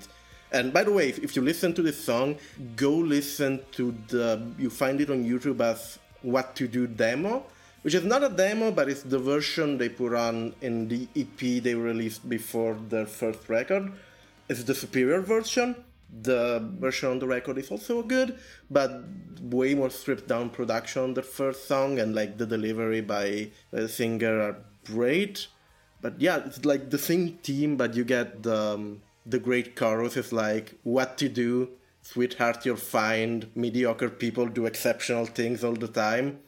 And 0.51 0.71
by 0.71 0.83
the 0.83 0.91
way, 0.91 1.09
if 1.09 1.35
you 1.35 1.41
listen 1.41 1.73
to 1.73 1.81
this 1.81 1.99
song, 1.99 2.37
go 2.75 2.91
listen 2.91 3.61
to 3.71 3.95
the. 4.09 4.45
You 4.59 4.69
find 4.69 5.01
it 5.01 5.09
on 5.09 5.25
YouTube 5.25 5.59
as 5.61 5.97
What 6.21 6.55
to 6.57 6.67
Do 6.67 6.85
demo, 6.85 7.47
which 7.83 7.93
is 7.93 8.03
not 8.03 8.23
a 8.23 8.29
demo, 8.29 8.71
but 8.71 8.89
it's 8.89 9.03
the 9.03 9.19
version 9.19 9.77
they 9.77 9.89
put 9.89 10.13
on 10.13 10.55
in 10.61 10.87
the 10.87 11.07
EP 11.15 11.63
they 11.63 11.75
released 11.75 12.27
before 12.27 12.75
their 12.89 13.05
first 13.05 13.47
record. 13.47 13.91
It's 14.49 14.63
the 14.63 14.73
superior 14.73 15.21
version. 15.21 15.75
The 16.21 16.59
version 16.79 17.11
on 17.11 17.19
the 17.19 17.27
record 17.27 17.57
is 17.57 17.71
also 17.71 18.03
good, 18.03 18.37
but 18.69 19.03
way 19.41 19.73
more 19.73 19.89
stripped 19.89 20.27
down 20.27 20.49
production 20.49 21.03
on 21.03 21.13
the 21.13 21.23
first 21.23 21.67
song, 21.67 21.99
and 21.99 22.13
like 22.15 22.37
the 22.37 22.45
delivery 22.45 23.01
by 23.01 23.49
the 23.71 23.89
singer 23.89 24.39
are 24.39 24.57
great. 24.85 25.47
But 26.01 26.21
yeah, 26.21 26.41
it's 26.45 26.65
like 26.65 26.89
the 26.89 26.97
same 26.97 27.39
team, 27.41 27.77
but 27.77 27.95
you 27.95 28.03
get 28.03 28.43
the 28.43 28.75
um, 28.75 29.01
the 29.25 29.39
great 29.39 29.75
chorus 29.75 30.17
is 30.17 30.31
like 30.31 30.75
what 30.83 31.17
to 31.17 31.29
do, 31.29 31.69
sweetheart, 32.01 32.65
you'll 32.65 32.75
find, 32.75 33.49
Mediocre 33.55 34.09
people 34.09 34.47
do 34.47 34.65
exceptional 34.65 35.25
things 35.25 35.63
all 35.63 35.73
the 35.73 35.87
time, 35.87 36.39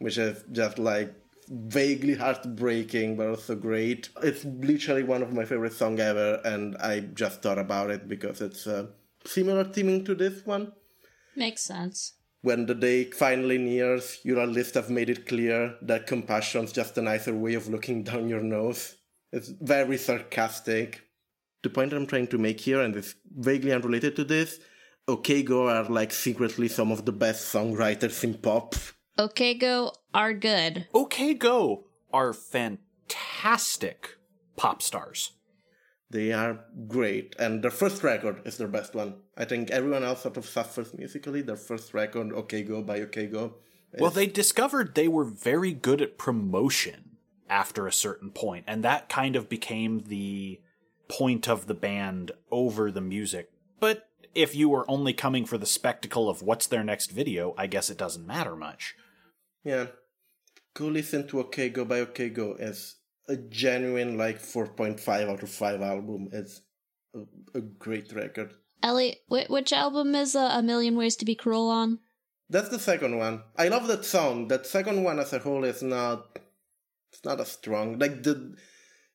which 0.00 0.18
is 0.18 0.44
just 0.50 0.78
like 0.78 1.14
vaguely 1.48 2.14
heartbreaking 2.14 3.16
but 3.16 3.28
also 3.28 3.54
great. 3.54 4.08
It's 4.22 4.44
literally 4.44 5.02
one 5.02 5.22
of 5.22 5.32
my 5.32 5.44
favorite 5.44 5.72
songs 5.72 6.00
ever, 6.00 6.40
and 6.44 6.76
I 6.78 7.00
just 7.00 7.42
thought 7.42 7.58
about 7.58 7.90
it 7.90 8.08
because 8.08 8.40
it's 8.40 8.66
uh, 8.66 8.86
similar 9.24 9.64
theming 9.64 10.04
to 10.06 10.14
this 10.14 10.44
one. 10.44 10.72
Makes 11.36 11.62
sense. 11.62 12.14
When 12.42 12.66
the 12.66 12.74
day 12.74 13.04
finally 13.04 13.58
nears, 13.58 14.18
your 14.24 14.46
list 14.46 14.74
have 14.74 14.88
made 14.88 15.10
it 15.10 15.26
clear 15.26 15.76
that 15.82 16.06
compassion's 16.06 16.72
just 16.72 16.96
a 16.96 17.02
nicer 17.02 17.34
way 17.34 17.54
of 17.54 17.68
looking 17.68 18.02
down 18.10 18.28
your 18.28 18.42
nose. 18.42 18.96
It's 19.32 19.48
very 19.48 19.98
sarcastic. 19.98 21.02
The 21.62 21.70
point 21.70 21.92
I'm 21.92 22.06
trying 22.06 22.28
to 22.28 22.38
make 22.38 22.60
here, 22.60 22.80
and 22.80 22.96
it's 22.96 23.14
vaguely 23.36 23.72
unrelated 23.72 24.16
to 24.16 24.24
this, 24.24 24.58
OK 25.06 25.42
Go 25.42 25.68
are 25.68 25.84
like 25.84 26.12
secretly 26.12 26.68
some 26.68 26.90
of 26.90 27.04
the 27.04 27.12
best 27.12 27.52
songwriters 27.52 28.24
in 28.24 28.34
pop. 28.34 28.74
OK 29.18 29.54
Go 29.54 29.92
are 30.14 30.32
good. 30.32 30.86
OK 30.94 31.34
Go 31.34 31.84
are 32.12 32.32
fantastic 32.32 34.16
pop 34.56 34.82
stars. 34.82 35.32
They 36.10 36.32
are 36.32 36.64
great, 36.88 37.36
and 37.38 37.62
their 37.62 37.70
first 37.70 38.02
record 38.02 38.42
is 38.44 38.56
their 38.56 38.66
best 38.68 38.94
one. 38.94 39.14
I 39.36 39.44
think 39.44 39.70
everyone 39.70 40.02
else 40.02 40.22
sort 40.22 40.36
of 40.36 40.46
suffers 40.46 40.92
musically. 40.92 41.40
Their 41.40 41.56
first 41.56 41.94
record, 41.94 42.32
OK 42.32 42.62
Go 42.62 42.82
by 42.82 43.00
OK 43.00 43.26
Go. 43.26 43.54
Well, 43.98 44.10
they 44.10 44.26
discovered 44.26 44.94
they 44.94 45.08
were 45.08 45.24
very 45.24 45.72
good 45.72 46.00
at 46.00 46.18
promotion 46.18 47.16
after 47.48 47.86
a 47.86 47.92
certain 47.92 48.30
point, 48.30 48.64
and 48.66 48.84
that 48.84 49.08
kind 49.08 49.36
of 49.36 49.48
became 49.48 50.00
the 50.00 50.60
point 51.08 51.48
of 51.48 51.66
the 51.66 51.74
band 51.74 52.32
over 52.50 52.90
the 52.90 53.00
music. 53.00 53.50
But 53.80 54.08
if 54.34 54.54
you 54.54 54.68
were 54.68 54.88
only 54.90 55.12
coming 55.12 55.44
for 55.44 55.58
the 55.58 55.66
spectacle 55.66 56.28
of 56.28 56.42
what's 56.42 56.66
their 56.66 56.84
next 56.84 57.10
video, 57.10 57.54
I 57.56 57.66
guess 57.66 57.90
it 57.90 57.98
doesn't 57.98 58.26
matter 58.26 58.56
much. 58.56 58.94
Yeah. 59.64 59.86
Go 60.74 60.86
listen 60.86 61.26
to 61.28 61.40
OK 61.40 61.70
Go 61.70 61.84
by 61.84 62.00
OK 62.00 62.28
Go. 62.30 62.56
It's 62.58 62.96
a 63.28 63.36
genuine 63.36 64.16
like 64.16 64.40
4.5 64.40 65.28
out 65.28 65.42
of 65.42 65.50
5 65.50 65.82
album. 65.82 66.28
It's 66.32 66.62
a, 67.14 67.20
a 67.58 67.60
great 67.60 68.12
record. 68.12 68.54
Ellie, 68.82 69.18
wh- 69.28 69.50
which 69.50 69.72
album 69.72 70.14
is 70.14 70.34
uh, 70.34 70.50
A 70.52 70.62
Million 70.62 70.96
Ways 70.96 71.16
to 71.16 71.24
Be 71.24 71.34
Cruel 71.34 71.68
on? 71.68 71.98
That's 72.48 72.68
the 72.68 72.78
second 72.78 73.18
one. 73.18 73.42
I 73.56 73.68
love 73.68 73.86
that 73.88 74.04
song. 74.04 74.48
That 74.48 74.66
second 74.66 75.04
one 75.04 75.18
as 75.20 75.32
a 75.32 75.38
whole 75.38 75.64
is 75.64 75.82
not 75.82 76.38
it's 77.12 77.24
not 77.24 77.40
as 77.40 77.52
strong. 77.52 77.98
Like 77.98 78.22
the 78.22 78.54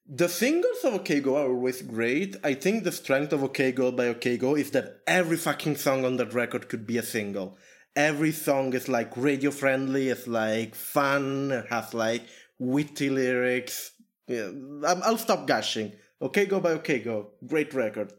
the 0.08 0.30
singles 0.30 0.84
of 0.84 0.94
OK 0.94 1.20
Go 1.20 1.36
are 1.38 1.48
always 1.48 1.82
great. 1.82 2.36
I 2.44 2.54
think 2.54 2.84
the 2.84 2.92
strength 2.92 3.34
of 3.34 3.44
OK 3.44 3.72
Go 3.72 3.92
by 3.92 4.08
OK 4.08 4.38
Go 4.38 4.56
is 4.56 4.72
that 4.72 5.02
every 5.08 5.38
fucking 5.38 5.78
song 5.78 6.06
on 6.06 6.18
that 6.18 6.34
record 6.34 6.70
could 6.70 6.86
be 6.86 6.98
a 6.98 7.04
single. 7.04 7.58
Every 7.96 8.32
song 8.32 8.74
is 8.74 8.88
like 8.88 9.16
radio 9.16 9.52
friendly, 9.52 10.10
it's 10.10 10.28
like 10.28 10.76
fun, 10.76 11.52
it 11.52 11.68
has 11.70 11.94
like 11.94 12.24
witty 12.60 13.10
lyrics. 13.10 13.92
Yeah, 14.28 14.52
I'll 14.86 15.18
stop 15.18 15.48
gushing. 15.48 15.94
OK 16.22 16.46
Go 16.46 16.60
by 16.60 16.72
OK 16.74 17.00
Go, 17.00 17.32
great 17.48 17.74
record. 17.74 18.14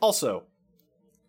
Also, 0.00 0.44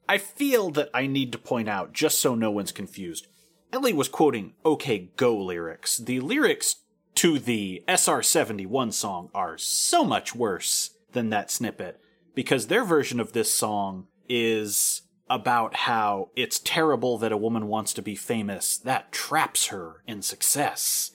I 0.10 0.18
feel 0.18 0.72
that 0.72 0.90
I 0.94 1.08
need 1.08 1.32
to 1.32 1.38
point 1.38 1.70
out, 1.70 1.94
just 1.94 2.20
so 2.20 2.36
no 2.36 2.52
one's 2.52 2.72
confused, 2.74 3.28
Ellie 3.72 3.94
was 3.94 4.10
quoting 4.10 4.56
OK 4.66 5.12
Go 5.16 5.38
lyrics. 5.38 5.98
The 5.98 6.20
lyrics 6.20 6.78
to 7.16 7.40
the 7.40 7.84
SR71 7.88 8.94
song 8.94 9.30
are 9.34 9.58
so 9.58 10.04
much 10.04 10.36
worse 10.36 10.92
than 11.14 11.30
that 11.30 11.50
snippet, 11.50 12.00
because 12.34 12.68
their 12.68 12.84
version 12.84 13.20
of 13.20 13.32
this 13.32 13.54
song 13.54 14.08
is 14.28 15.02
about 15.30 15.76
how 15.76 16.30
it's 16.36 16.60
terrible 16.60 17.18
that 17.18 17.32
a 17.32 17.38
woman 17.38 17.68
wants 17.68 17.94
to 17.94 18.02
be 18.02 18.16
famous. 18.16 18.78
That 18.78 19.12
traps 19.12 19.68
her 19.68 20.04
in 20.08 20.22
success. 20.22 21.12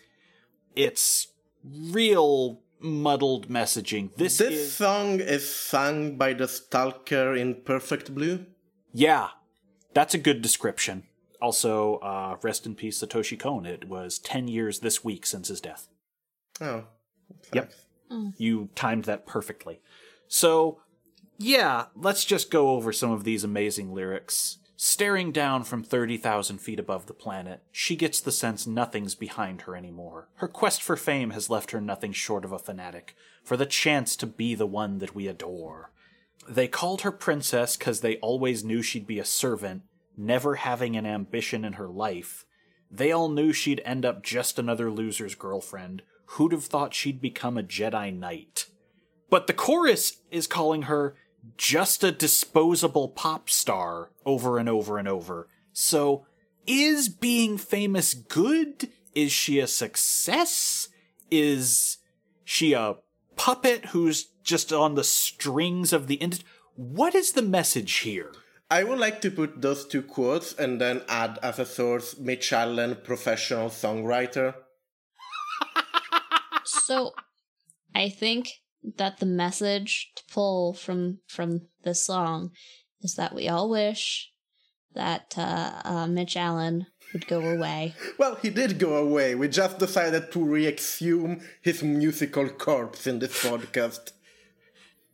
It's 0.75 1.29
real 1.63 2.61
muddled 2.81 3.49
messaging. 3.49 4.15
This, 4.17 4.39
This 4.39 4.53
is 4.53 4.73
song 4.73 5.21
is 5.21 5.55
sung 5.55 6.17
by 6.17 6.33
the 6.33 6.49
Stalker 6.49 7.35
in 7.37 7.57
Perfect 7.63 8.15
Blue. 8.15 8.47
Yeah, 8.93 9.29
that's 9.95 10.15
a 10.15 10.19
good 10.19 10.43
description. 10.43 11.05
Also, 11.41 11.97
uh, 11.97 12.37
rest 12.43 12.67
in 12.67 12.75
peace, 12.75 13.03
Satoshi 13.03 13.39
Kon. 13.39 13.67
It 13.67 13.89
was 13.89 14.19
10 14.19 14.49
years 14.49 14.81
this 14.81 15.03
week 15.03 15.25
since 15.27 15.49
his 15.49 15.61
death. 15.61 15.89
Oh. 16.61 16.85
Yep. 17.53 17.73
sucks. 17.73 17.85
You 18.39 18.69
timed 18.75 19.05
that 19.05 19.27
perfectly. 19.27 19.81
So, 20.29 20.81
yeah, 21.39 21.87
let's 21.97 22.25
just 22.25 22.51
go 22.51 22.71
over 22.71 22.93
some 22.93 23.11
of 23.11 23.25
these 23.25 23.45
amazing 23.45 23.95
lyrics. 23.95 24.59
Staring 24.77 25.31
down 25.31 25.63
from 25.65 25.83
30,000 25.83 26.59
feet 26.59 26.81
above 26.81 27.07
the 27.07 27.13
planet, 27.13 27.63
she 27.71 27.97
gets 27.97 28.19
the 28.19 28.33
sense 28.33 28.67
nothing's 28.67 29.15
behind 29.15 29.63
her 29.63 29.77
anymore. 29.77 30.29
Her 30.37 30.49
quest 30.49 30.83
for 30.83 30.97
fame 30.97 31.31
has 31.31 31.51
left 31.51 31.73
her 31.73 31.83
nothing 31.83 32.13
short 32.13 32.47
of 32.47 32.53
a 32.53 32.59
fanatic, 32.59 33.15
for 33.45 33.59
the 33.59 33.67
chance 33.67 34.17
to 34.17 34.27
be 34.27 34.55
the 34.55 34.67
one 34.67 34.99
that 34.99 35.15
we 35.15 35.27
adore. 35.27 35.93
They 36.49 36.67
called 36.67 37.03
her 37.03 37.13
princess 37.13 37.77
because 37.77 38.01
they 38.01 38.17
always 38.17 38.65
knew 38.65 38.81
she'd 38.81 39.07
be 39.07 39.19
a 39.19 39.25
servant, 39.25 39.83
never 40.21 40.57
having 40.57 40.97
an 40.97 41.07
ambition 41.07 41.65
in 41.65 41.75
her 41.75 41.89
life. 41.89 42.45
They 42.91 43.11
all 43.13 43.29
knew 43.29 43.53
she'd 43.53 43.83
end 43.85 44.05
up 44.05 44.23
just 44.23 44.59
another 44.59 44.91
loser's 44.91 45.35
girlfriend. 45.35 46.03
Who'd 46.27 46.53
have 46.53 46.65
thought 46.65 46.95
she'd 46.95 47.21
become 47.21 47.57
a 47.57 47.63
Jedi 47.63 48.17
Knight? 48.17 48.67
But 49.31 49.47
the 49.47 49.55
chorus 49.55 50.19
is 50.31 50.47
calling 50.47 50.83
her 50.83 51.17
just 51.57 52.05
a 52.05 52.13
disposable 52.13 53.09
pop 53.09 53.49
star 53.49 54.11
over 54.27 54.59
and 54.59 54.69
over 54.69 54.99
and 54.99 55.09
over. 55.09 55.49
So, 55.73 56.27
is 56.67 57.09
being 57.09 57.57
famous 57.57 58.13
good? 58.15 58.91
Is 59.15 59.33
she 59.33 59.59
a 59.59 59.67
success? 59.67 60.89
Is 61.31 61.99
she 62.45 62.73
a 62.73 62.97
puppet 63.37 63.87
who's 63.87 64.27
just 64.43 64.73
on 64.73 64.95
the 64.95 65.05
strings 65.05 65.93
of 65.93 66.07
the 66.07 66.17
industry? 66.17 66.49
What 66.75 67.15
is 67.15 67.33
the 67.33 67.43
message 67.43 67.99
here? 67.99 68.33
I 68.71 68.85
would 68.85 69.01
like 69.01 69.21
to 69.23 69.31
put 69.33 69.61
those 69.61 69.85
two 69.85 70.03
quotes 70.03 70.55
and 70.55 70.81
then 70.81 71.03
add 71.09 71.41
as 71.43 71.59
a 71.59 71.67
source 71.67 72.17
Mitch 72.19 72.53
Allan, 72.53 72.99
professional 73.03 73.69
songwriter. 73.69 74.55
So, 76.65 77.13
I 77.95 78.09
think 78.09 78.49
that 78.97 79.19
the 79.19 79.27
message 79.27 80.13
to 80.17 80.23
pull 80.33 80.73
from 80.75 81.19
from 81.27 81.63
this 81.83 82.07
song 82.07 82.53
is 83.01 83.15
that 83.17 83.35
we 83.35 83.49
all 83.49 83.69
wish 83.69 84.31
that 84.95 85.35
uh, 85.37 85.83
uh, 85.85 86.07
Mitch 86.07 86.37
Allan 86.37 86.87
would 87.13 87.27
go 87.27 87.41
away. 87.41 87.95
Well, 88.19 88.37
he 88.37 88.51
did 88.51 88.79
go 88.79 88.97
away. 88.97 89.35
We 89.35 89.49
just 89.49 89.79
decided 89.79 90.31
to 90.33 90.45
re 90.45 90.67
exhume 90.67 91.41
his 91.61 91.83
musical 91.83 92.49
corpse 92.49 93.07
in 93.07 93.19
this 93.19 93.43
podcast. 93.43 94.13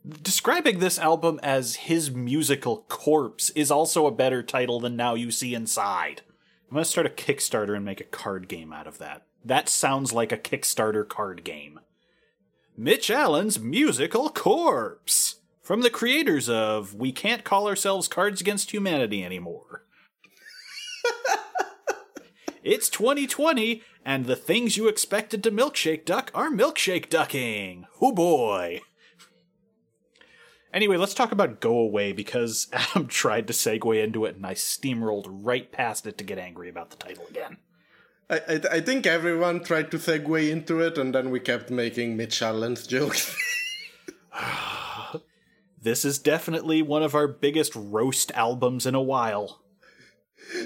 Describing 0.07 0.79
this 0.79 0.97
album 0.97 1.37
as 1.43 1.75
his 1.75 2.11
musical 2.11 2.85
corpse 2.87 3.49
is 3.51 3.69
also 3.69 4.05
a 4.05 4.11
better 4.11 4.41
title 4.41 4.79
than 4.79 4.95
Now 4.95 5.15
You 5.15 5.31
See 5.31 5.53
Inside. 5.53 6.21
I'm 6.69 6.75
gonna 6.75 6.85
start 6.85 7.07
a 7.07 7.09
Kickstarter 7.09 7.75
and 7.75 7.83
make 7.83 7.99
a 7.99 8.05
card 8.05 8.47
game 8.47 8.71
out 8.71 8.87
of 8.87 8.99
that. 8.99 9.25
That 9.43 9.67
sounds 9.67 10.13
like 10.13 10.31
a 10.31 10.37
Kickstarter 10.37 11.05
card 11.07 11.43
game. 11.43 11.81
Mitch 12.77 13.09
Allan's 13.09 13.59
Musical 13.59 14.29
Corpse! 14.29 15.41
From 15.61 15.81
the 15.81 15.89
creators 15.89 16.47
of 16.47 16.93
We 16.93 17.11
Can't 17.11 17.43
Call 17.43 17.67
Ourselves 17.67 18.07
Cards 18.07 18.39
Against 18.39 18.71
Humanity 18.71 19.25
Anymore. 19.25 19.83
it's 22.63 22.87
2020, 22.87 23.81
and 24.05 24.25
the 24.25 24.37
things 24.37 24.77
you 24.77 24.87
expected 24.87 25.43
to 25.43 25.51
milkshake 25.51 26.05
duck 26.05 26.31
are 26.33 26.49
milkshake 26.49 27.09
ducking. 27.09 27.87
Oh 27.99 28.13
boy. 28.13 28.81
Anyway, 30.73 30.97
let's 30.97 31.13
talk 31.13 31.31
about 31.31 31.59
Go 31.59 31.77
Away 31.77 32.11
because 32.11 32.67
Adam 32.73 33.07
tried 33.07 33.47
to 33.47 33.53
segue 33.53 34.03
into 34.03 34.25
it 34.25 34.35
and 34.35 34.45
I 34.45 34.53
steamrolled 34.53 35.27
right 35.27 35.71
past 35.71 36.05
it 36.05 36.17
to 36.17 36.23
get 36.23 36.37
angry 36.37 36.69
about 36.69 36.89
the 36.89 36.97
title 36.97 37.25
again. 37.29 37.57
I, 38.29 38.35
I, 38.35 38.61
I 38.73 38.81
think 38.81 39.07
everyone 39.07 39.63
tried 39.63 39.91
to 39.91 39.97
segue 39.97 40.51
into 40.51 40.81
it, 40.81 40.97
and 40.97 41.15
then 41.15 41.29
we 41.29 41.39
kept 41.39 41.69
making 41.69 42.17
Mitch 42.17 42.41
Allan's 42.41 42.85
jokes. 42.87 43.35
This 45.79 46.03
is 46.03 46.17
definitely 46.19 46.81
one 46.81 47.03
of 47.03 47.15
our 47.15 47.27
biggest 47.27 47.73
roast 47.75 48.31
albums 48.33 48.85
in 48.85 48.95
a 48.95 49.01
while. 49.01 49.61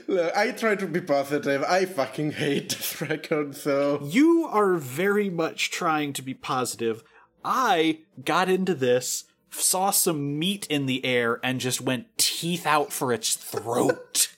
Look, 0.07 0.35
I 0.35 0.51
try 0.51 0.75
to 0.75 0.87
be 0.87 1.01
positive. 1.01 1.63
I 1.63 1.85
fucking 1.85 2.31
hate 2.31 2.69
this 2.69 3.01
record, 3.09 3.55
so. 3.55 3.99
You 4.03 4.47
are 4.49 4.75
very 4.75 5.29
much 5.29 5.69
trying 5.69 6.13
to 6.13 6.21
be 6.21 6.33
positive. 6.33 7.03
I 7.43 7.99
got 8.23 8.49
into 8.49 8.73
this, 8.73 9.25
saw 9.51 9.91
some 9.91 10.39
meat 10.39 10.65
in 10.67 10.85
the 10.85 11.05
air, 11.05 11.39
and 11.43 11.59
just 11.59 11.81
went 11.81 12.17
teeth 12.17 12.65
out 12.65 12.91
for 12.91 13.13
its 13.13 13.35
throat. 13.35 14.35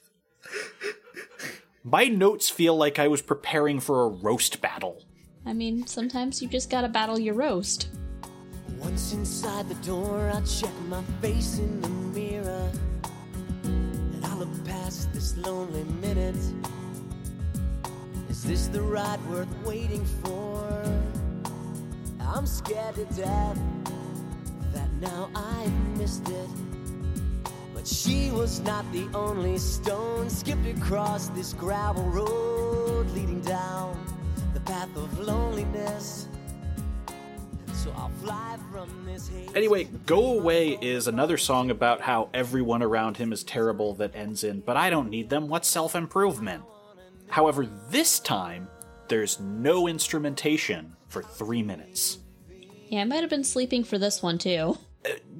My 1.83 2.05
notes 2.05 2.49
feel 2.49 2.75
like 2.75 2.97
I 2.97 3.07
was 3.07 3.21
preparing 3.21 3.79
for 3.79 4.03
a 4.03 4.07
roast 4.07 4.61
battle. 4.61 5.03
I 5.45 5.53
mean, 5.53 5.85
sometimes 5.85 6.41
you 6.41 6.47
just 6.47 6.69
gotta 6.69 6.87
battle 6.87 7.19
your 7.19 7.33
roast. 7.33 7.89
Once 8.77 9.13
inside 9.13 9.67
the 9.67 9.75
door, 9.85 10.31
I 10.33 10.41
check 10.41 10.71
my 10.87 11.03
face 11.21 11.59
in 11.59 11.81
the 11.81 11.89
mirror. 11.89 12.71
And 13.63 14.25
I 14.25 14.35
look 14.35 14.65
past 14.65 15.11
this 15.13 15.35
lonely 15.37 15.83
minute. 16.01 16.35
Is 18.29 18.43
this 18.43 18.67
the 18.67 18.81
ride 18.81 19.23
worth 19.29 19.53
waiting 19.65 20.05
for? 20.23 20.83
I'm 22.21 22.45
scared 22.45 22.95
to 22.95 23.05
death 23.15 23.59
that 23.85 23.92
now 25.03 25.29
I've 25.35 25.97
missed 25.97 26.27
it. 26.29 26.49
But 27.73 27.85
she 27.85 28.31
was 28.31 28.61
not 28.61 28.89
the 28.93 29.07
only 29.13 29.57
stone 29.57 30.29
skipped 30.29 30.65
across 30.65 31.27
this 31.29 31.53
gravel 31.53 32.05
road 32.05 33.09
leading 33.11 33.41
down 33.41 33.99
the 34.53 34.61
path 34.61 34.95
of 34.95 35.19
loneliness. 35.19 36.29
So 37.73 37.93
I'll 37.97 38.09
fly 38.21 38.57
from 38.71 39.05
this 39.05 39.27
haze. 39.27 39.49
Anyway, 39.53 39.89
Go 40.05 40.39
Away 40.39 40.77
is 40.81 41.07
another 41.07 41.37
song 41.37 41.69
about 41.69 41.99
how 41.99 42.29
everyone 42.33 42.81
around 42.81 43.17
him 43.17 43.33
is 43.33 43.43
terrible 43.43 43.93
that 43.95 44.15
ends 44.15 44.45
in, 44.45 44.61
but 44.61 44.77
I 44.77 44.89
don't 44.89 45.09
need 45.09 45.29
them, 45.29 45.49
what's 45.49 45.67
self 45.67 45.95
improvement? 45.95 46.63
However, 47.27 47.67
this 47.89 48.19
time, 48.21 48.69
there's 49.09 49.39
no 49.41 49.87
instrumentation 49.87 50.95
for 51.09 51.21
three 51.21 51.61
minutes. 51.61 52.19
Yeah, 52.87 53.01
I 53.01 53.03
might 53.05 53.21
have 53.21 53.29
been 53.29 53.43
sleeping 53.43 53.83
for 53.83 53.97
this 53.97 54.21
one 54.23 54.37
too. 54.37 54.77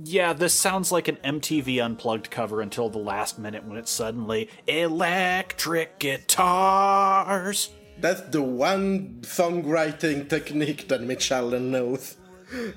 Yeah, 0.04 0.34
this 0.34 0.54
sounds 0.54 0.92
like 0.92 1.08
an 1.08 1.18
MTV 1.24 1.84
Unplugged 1.84 2.30
cover 2.30 2.62
until 2.62 2.90
the 2.90 2.98
last 2.98 3.40
minute 3.40 3.66
when 3.66 3.78
it's 3.78 3.92
suddenly 3.92 4.50
electric 4.68 6.00
guitars. 6.00 7.70
That's 8.00 8.22
the 8.22 8.42
one 8.42 9.20
songwriting 9.22 10.28
technique 10.28 10.88
that 10.90 11.02
Mitch 11.02 11.32
Allan 11.32 11.72
knows. 11.72 12.18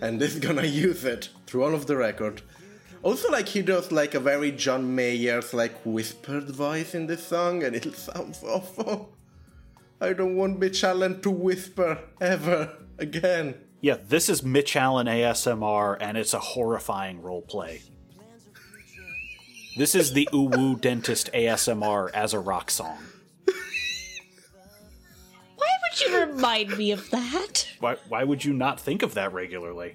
And 0.01 0.22
is 0.22 0.39
gonna 0.39 0.64
use 0.66 1.05
it 1.05 1.30
through 1.47 1.64
all 1.64 1.74
of 1.74 1.87
the 1.87 1.97
record. 1.97 2.43
Also, 3.03 3.30
like, 3.30 3.49
he 3.49 3.62
does, 3.62 3.93
like, 3.93 4.14
a 4.14 4.20
very 4.20 4.51
John 4.51 4.95
Mayer's, 4.95 5.53
like, 5.53 5.74
whispered 5.84 6.51
voice 6.51 6.95
in 6.95 7.07
this 7.07 7.26
song, 7.26 7.62
and 7.62 7.76
it 7.76 7.95
sounds 7.97 8.43
awful. 8.43 9.14
I 10.01 10.12
don't 10.12 10.37
want 10.37 10.59
Mitch 10.59 10.82
Allan 10.82 11.20
to 11.22 11.30
whisper 11.30 12.01
ever 12.20 12.76
again. 12.99 13.55
Yeah, 13.87 13.99
this 14.03 14.28
is 14.28 14.43
Mitch 14.43 14.74
Allan 14.74 15.07
ASMR, 15.07 15.97
and 16.01 16.18
it's 16.18 16.34
a 16.34 16.41
horrifying 16.41 17.22
roleplay. 17.22 17.82
This 19.76 19.95
is 19.95 20.12
the 20.12 20.28
Uwu 20.32 20.80
Dentist 20.80 21.30
ASMR 21.32 22.11
as 22.12 22.34
a 22.34 22.41
rock 22.41 22.72
song. 22.72 22.99
Why 25.55 25.68
would 25.84 26.01
you 26.01 26.18
remind 26.18 26.76
me 26.76 26.91
of 26.91 27.09
that? 27.11 27.68
Why, 27.78 27.95
why 28.09 28.24
would 28.24 28.45
you 28.45 28.53
not 28.53 28.80
think 28.80 29.05
of 29.05 29.14
that 29.14 29.32
regularly? 29.32 29.95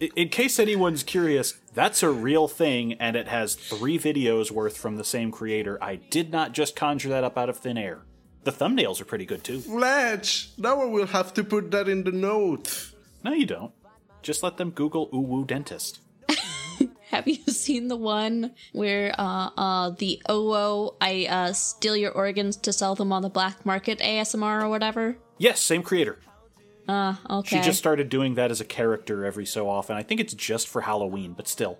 I- 0.00 0.10
In 0.16 0.30
case 0.30 0.58
anyone's 0.58 1.04
curious, 1.04 1.52
that's 1.74 2.02
a 2.02 2.10
real 2.10 2.48
thing, 2.48 2.94
and 2.94 3.14
it 3.14 3.28
has 3.28 3.54
three 3.54 4.00
videos 4.00 4.50
worth 4.50 4.76
from 4.78 4.96
the 4.96 5.04
same 5.04 5.30
creator. 5.30 5.78
I 5.80 5.94
did 5.94 6.32
not 6.32 6.54
just 6.54 6.74
conjure 6.74 7.10
that 7.10 7.22
up 7.22 7.38
out 7.38 7.48
of 7.48 7.58
thin 7.58 7.78
air. 7.78 8.02
The 8.44 8.52
thumbnails 8.52 9.00
are 9.00 9.04
pretty 9.04 9.26
good 9.26 9.44
too. 9.44 9.60
Fletch, 9.60 10.50
now 10.56 10.80
I 10.80 10.84
will 10.84 11.06
have 11.06 11.34
to 11.34 11.44
put 11.44 11.70
that 11.72 11.88
in 11.88 12.04
the 12.04 12.12
note. 12.12 12.92
No, 13.24 13.32
you 13.32 13.46
don't. 13.46 13.72
Just 14.22 14.42
let 14.42 14.56
them 14.56 14.70
Google 14.70 15.08
Uwu 15.10 15.46
Dentist. 15.46 16.00
Have 17.10 17.26
you 17.26 17.42
seen 17.46 17.88
the 17.88 17.96
one 17.96 18.54
where 18.72 19.14
uh 19.18 19.50
uh 19.56 19.90
the 19.90 20.22
OO 20.30 20.94
I 21.00 21.26
uh 21.28 21.52
steal 21.52 21.96
your 21.96 22.12
organs 22.12 22.56
to 22.58 22.72
sell 22.72 22.94
them 22.94 23.12
on 23.12 23.22
the 23.22 23.30
black 23.30 23.64
market 23.66 23.98
ASMR 24.00 24.62
or 24.62 24.68
whatever? 24.68 25.16
Yes, 25.38 25.60
same 25.60 25.82
creator. 25.82 26.18
Uh 26.86 27.16
okay. 27.28 27.56
She 27.56 27.62
just 27.62 27.78
started 27.78 28.08
doing 28.08 28.34
that 28.34 28.50
as 28.50 28.60
a 28.60 28.64
character 28.64 29.24
every 29.24 29.46
so 29.46 29.68
often. 29.68 29.96
I 29.96 30.02
think 30.02 30.20
it's 30.20 30.34
just 30.34 30.68
for 30.68 30.82
Halloween, 30.82 31.32
but 31.32 31.48
still. 31.48 31.78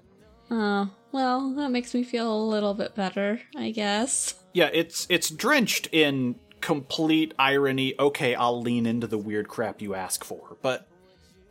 Oh, 0.51 0.89
well, 1.13 1.55
that 1.57 1.71
makes 1.71 1.93
me 1.93 2.03
feel 2.03 2.35
a 2.35 2.43
little 2.43 2.73
bit 2.73 2.95
better, 2.95 3.41
I 3.55 3.71
guess. 3.71 4.35
Yeah, 4.55 4.71
it's 4.73 5.07
it's 5.11 5.29
drenched 5.31 5.89
in 5.93 6.37
complete 6.61 7.35
irony. 7.39 7.95
Okay, 7.99 8.35
I'll 8.35 8.61
lean 8.61 8.87
into 8.87 9.07
the 9.07 9.19
weird 9.19 9.49
crap 9.49 9.81
you 9.81 9.95
ask 9.95 10.25
for. 10.25 10.57
But 10.63 10.87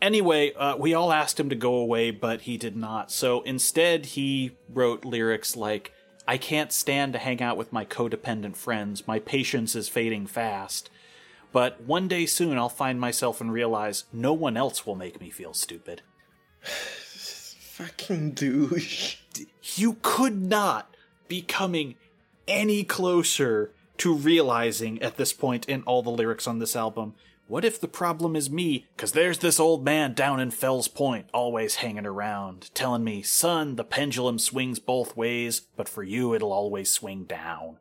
anyway, 0.01 0.53
uh, 0.53 0.75
we 0.77 0.93
all 0.93 1.11
asked 1.11 1.39
him 1.39 1.49
to 1.49 1.55
go 1.55 1.75
away, 1.75 2.11
but 2.11 2.41
he 2.41 2.57
did 2.57 2.75
not. 2.75 3.11
So 3.11 3.41
instead, 3.41 4.07
he 4.07 4.57
wrote 4.69 5.05
lyrics 5.05 5.55
like, 5.55 5.93
I 6.27 6.37
can't 6.37 6.73
stand 6.73 7.13
to 7.13 7.19
hang 7.19 7.41
out 7.41 7.57
with 7.57 7.71
my 7.71 7.85
codependent 7.85 8.57
friends. 8.57 9.07
My 9.07 9.19
patience 9.19 9.75
is 9.75 9.87
fading 9.87 10.27
fast. 10.27 10.89
But 11.53 11.81
one 11.81 12.07
day 12.07 12.25
soon, 12.25 12.57
I'll 12.57 12.69
find 12.69 12.99
myself 12.99 13.39
and 13.39 13.51
realize 13.51 14.03
no 14.11 14.33
one 14.33 14.57
else 14.57 14.85
will 14.85 14.95
make 14.95 15.21
me 15.21 15.29
feel 15.29 15.53
stupid. 15.53 16.01
Fucking 16.61 18.31
douche. 18.31 19.17
you 19.75 19.97
could 20.01 20.41
not 20.41 20.95
be 21.27 21.41
coming 21.41 21.95
any 22.47 22.83
closer 22.83 23.71
to 23.97 24.13
realizing 24.13 25.01
at 25.01 25.17
this 25.17 25.33
point 25.33 25.65
in 25.67 25.81
all 25.83 26.01
the 26.03 26.09
lyrics 26.09 26.47
on 26.47 26.59
this 26.59 26.75
album 26.75 27.13
what 27.47 27.63
if 27.63 27.79
the 27.79 27.87
problem 27.87 28.35
is 28.35 28.49
me 28.49 28.85
cuz 28.97 29.11
there's 29.13 29.39
this 29.39 29.59
old 29.59 29.83
man 29.83 30.13
down 30.13 30.39
in 30.39 30.51
Fells 30.51 30.87
Point 30.87 31.27
always 31.33 31.75
hanging 31.75 32.05
around 32.05 32.69
telling 32.73 33.03
me 33.03 33.21
son 33.21 33.75
the 33.75 33.83
pendulum 33.83 34.37
swings 34.39 34.79
both 34.79 35.15
ways 35.15 35.61
but 35.75 35.87
for 35.89 36.03
you 36.03 36.33
it'll 36.33 36.51
always 36.53 36.89
swing 36.91 37.23
down 37.23 37.79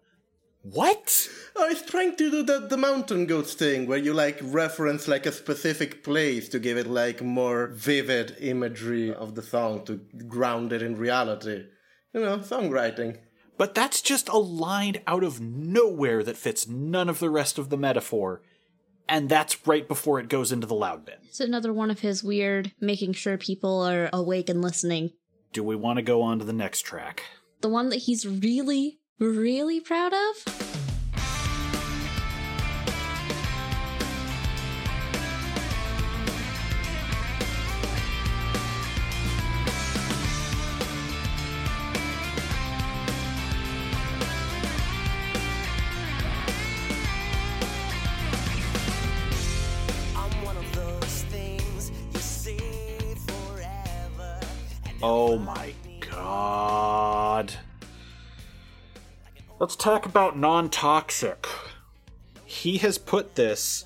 What? 0.62 1.28
Oh, 1.54 1.68
it's 1.70 1.82
trying 1.82 2.16
to 2.16 2.30
do 2.30 2.42
the, 2.42 2.58
the 2.66 2.76
mountain 2.76 3.26
goats 3.26 3.54
thing 3.54 3.86
where 3.86 3.98
you 3.98 4.12
like 4.12 4.38
reference 4.42 5.06
like 5.06 5.24
a 5.24 5.30
specific 5.30 6.02
place 6.02 6.48
to 6.48 6.58
give 6.58 6.76
it 6.76 6.88
like 6.88 7.22
more 7.22 7.68
vivid 7.68 8.36
imagery 8.40 9.14
of 9.14 9.36
the 9.36 9.42
song 9.42 9.84
to 9.84 10.00
ground 10.26 10.72
it 10.72 10.82
in 10.82 10.96
reality. 10.96 11.66
You 12.12 12.20
know, 12.20 12.38
songwriting. 12.38 13.18
But 13.58 13.74
that's 13.74 14.02
just 14.02 14.28
a 14.28 14.36
line 14.36 14.98
out 15.06 15.24
of 15.24 15.40
nowhere 15.40 16.22
that 16.22 16.36
fits 16.36 16.68
none 16.68 17.08
of 17.08 17.18
the 17.18 17.30
rest 17.30 17.58
of 17.58 17.70
the 17.70 17.76
metaphor. 17.76 18.42
And 19.08 19.28
that's 19.28 19.66
right 19.66 19.86
before 19.86 20.18
it 20.18 20.28
goes 20.28 20.52
into 20.52 20.66
the 20.66 20.74
loud 20.74 21.06
bit. 21.06 21.20
It's 21.24 21.40
another 21.40 21.72
one 21.72 21.90
of 21.90 22.00
his 22.00 22.24
weird 22.24 22.72
making 22.80 23.12
sure 23.12 23.38
people 23.38 23.82
are 23.82 24.10
awake 24.12 24.48
and 24.48 24.60
listening. 24.60 25.12
Do 25.52 25.62
we 25.62 25.76
want 25.76 25.98
to 25.98 26.02
go 26.02 26.22
on 26.22 26.38
to 26.40 26.44
the 26.44 26.52
next 26.52 26.82
track? 26.82 27.22
The 27.60 27.68
one 27.68 27.88
that 27.90 27.96
he's 27.96 28.26
really, 28.26 28.98
really 29.18 29.80
proud 29.80 30.12
of? 30.12 30.65
Oh 55.08 55.38
my 55.38 55.72
god. 56.00 57.52
Let's 59.60 59.76
talk 59.76 60.04
about 60.04 60.36
non 60.36 60.68
toxic. 60.68 61.46
He 62.44 62.78
has 62.78 62.98
put 62.98 63.36
this 63.36 63.84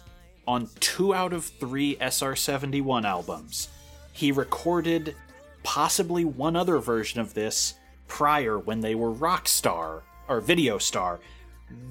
on 0.49 0.71
two 0.81 1.13
out 1.13 1.35
of 1.35 1.45
three 1.45 1.97
SR71 1.97 3.05
albums. 3.05 3.69
He 4.15 4.33
recorded 4.33 5.15
possibly 5.63 6.25
one 6.25 6.57
other 6.57 6.79
version 6.79 7.21
of 7.21 7.35
this 7.35 7.75
prior 8.09 8.59
when 8.59 8.81
they 8.81 8.95
were 8.95 9.13
Rockstar 9.13 10.01
or 10.27 10.41
Video 10.41 10.79
Star. 10.79 11.21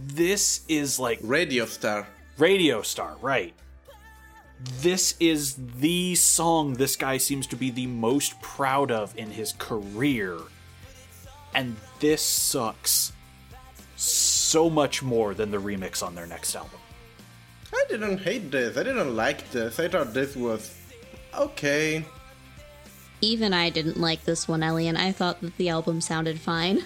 This 0.08 0.66
is 0.68 0.98
like 0.98 1.20
Radio 1.22 1.68
Star. 1.68 2.08
Radio 2.40 2.82
Star, 2.82 3.16
right. 3.22 3.54
This 4.60 5.16
is 5.20 5.56
the 5.56 6.16
song 6.16 6.74
this 6.74 6.96
guy 6.96 7.18
seems 7.18 7.48
to 7.48 7.56
be 7.56 7.72
the 7.72 7.88
most 7.88 8.42
proud 8.42 8.92
of 8.92 9.18
in 9.18 9.32
his 9.32 9.54
career. 9.54 10.38
And 11.54 11.78
this 12.00 12.22
sucks 12.22 13.14
so 13.96 14.70
much 14.70 15.02
more 15.02 15.34
than 15.34 15.52
the 15.52 15.58
remix 15.58 16.06
on 16.06 16.16
their 16.16 16.26
next 16.26 16.56
album. 16.56 16.80
I 17.74 17.86
didn't 17.88 18.20
hate 18.20 18.52
this. 18.52 18.78
I 18.78 18.84
didn't 18.84 19.16
like 19.16 19.50
this. 19.52 19.80
I 19.80 19.88
thought 19.88 20.14
this 20.14 20.36
was 20.36 20.76
okay. 21.38 22.06
Even 23.22 23.54
I 23.54 23.70
didn't 23.70 24.00
like 24.00 24.24
this 24.24 24.48
one, 24.48 24.64
Elian. 24.64 24.98
I 24.98 25.12
thought 25.12 25.42
that 25.42 25.56
the 25.58 25.70
album 25.70 26.02
sounded 26.02 26.40
fine. 26.40 26.84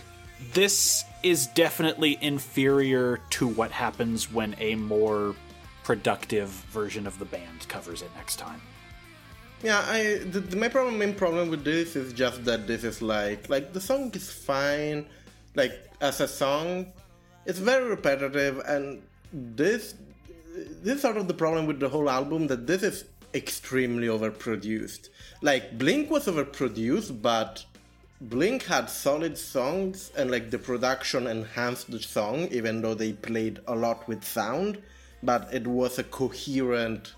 This 0.54 1.06
is 1.22 1.48
definitely 1.48 2.18
inferior 2.22 3.20
to 3.32 3.48
what 3.48 3.72
happens 3.72 4.32
when 4.32 4.56
a 4.60 4.76
more 4.76 5.36
productive 5.84 6.50
version 6.72 7.06
of 7.08 7.18
the 7.20 7.26
band 7.26 7.68
covers 7.68 8.02
it 8.02 8.10
next 8.16 8.38
time. 8.38 8.62
Yeah, 9.62 9.84
I 9.88 10.20
the, 10.32 10.40
the- 10.42 10.58
my 10.58 10.68
problem 10.68 10.98
main 10.98 11.14
problem 11.16 11.50
with 11.50 11.64
this 11.64 11.96
is 11.96 12.14
just 12.14 12.44
that 12.46 12.68
this 12.68 12.84
is 12.84 13.02
like 13.02 13.50
like 13.50 13.74
the 13.74 13.82
song 13.82 14.12
is 14.14 14.32
fine, 14.32 15.06
like 15.56 15.74
as 16.02 16.20
a 16.20 16.28
song, 16.28 16.92
it's 17.46 17.60
very 17.60 17.88
repetitive, 17.90 18.60
and 18.66 19.02
this 19.32 19.96
this 20.84 20.96
is 20.98 21.02
sort 21.02 21.18
of 21.18 21.28
the 21.28 21.34
problem 21.34 21.66
with 21.66 21.80
the 21.80 21.90
whole 21.90 22.10
album 22.10 22.48
that 22.48 22.68
this 22.68 22.84
is 22.84 23.06
extremely 23.34 24.08
overproduced. 24.08 25.10
Like 25.42 25.78
Blink 25.78 26.12
was 26.12 26.28
overproduced, 26.28 27.22
but 27.22 27.66
Blink 28.22 28.64
had 28.64 28.90
solid 28.90 29.38
songs 29.38 30.12
and 30.18 30.30
like 30.30 30.52
the 30.52 30.60
production 30.60 31.26
enhanced 31.28 31.90
the 31.90 32.00
song, 32.02 32.48
even 32.52 32.82
though 32.82 32.94
they 32.94 33.14
played 33.14 33.60
a 33.68 33.76
lot 33.76 34.08
with 34.08 34.24
sound. 34.24 34.82
But 35.24 35.50
it 35.52 35.66
was 35.66 35.98
a 35.98 36.04
coherent 36.04 37.14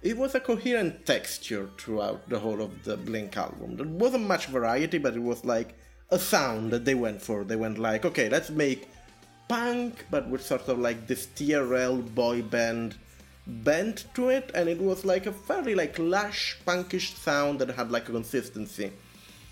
it 0.00 0.16
was 0.16 0.34
a 0.36 0.40
coherent 0.40 1.04
texture 1.06 1.68
throughout 1.76 2.28
the 2.28 2.38
whole 2.38 2.62
of 2.62 2.84
the 2.84 2.96
Blink 2.96 3.36
album. 3.36 3.76
There 3.76 3.86
wasn't 3.86 4.28
much 4.28 4.46
variety, 4.46 4.98
but 4.98 5.16
it 5.16 5.22
was 5.22 5.44
like 5.44 5.74
a 6.10 6.18
sound 6.18 6.70
that 6.70 6.84
they 6.84 6.94
went 6.94 7.20
for. 7.20 7.42
They 7.42 7.56
went 7.56 7.78
like, 7.78 8.04
okay, 8.04 8.28
let's 8.28 8.48
make 8.48 8.88
punk, 9.48 10.06
but 10.08 10.28
with 10.28 10.46
sort 10.46 10.68
of 10.68 10.78
like 10.78 11.08
this 11.08 11.26
TRL 11.34 12.14
boy 12.14 12.42
band 12.42 12.94
bent 13.46 14.04
to 14.14 14.28
it, 14.28 14.52
and 14.54 14.68
it 14.68 14.80
was 14.80 15.04
like 15.04 15.26
a 15.26 15.32
fairly 15.32 15.74
like 15.74 15.98
lush, 15.98 16.56
punkish 16.64 17.16
sound 17.16 17.58
that 17.58 17.70
had 17.70 17.90
like 17.90 18.08
a 18.08 18.12
consistency. 18.12 18.92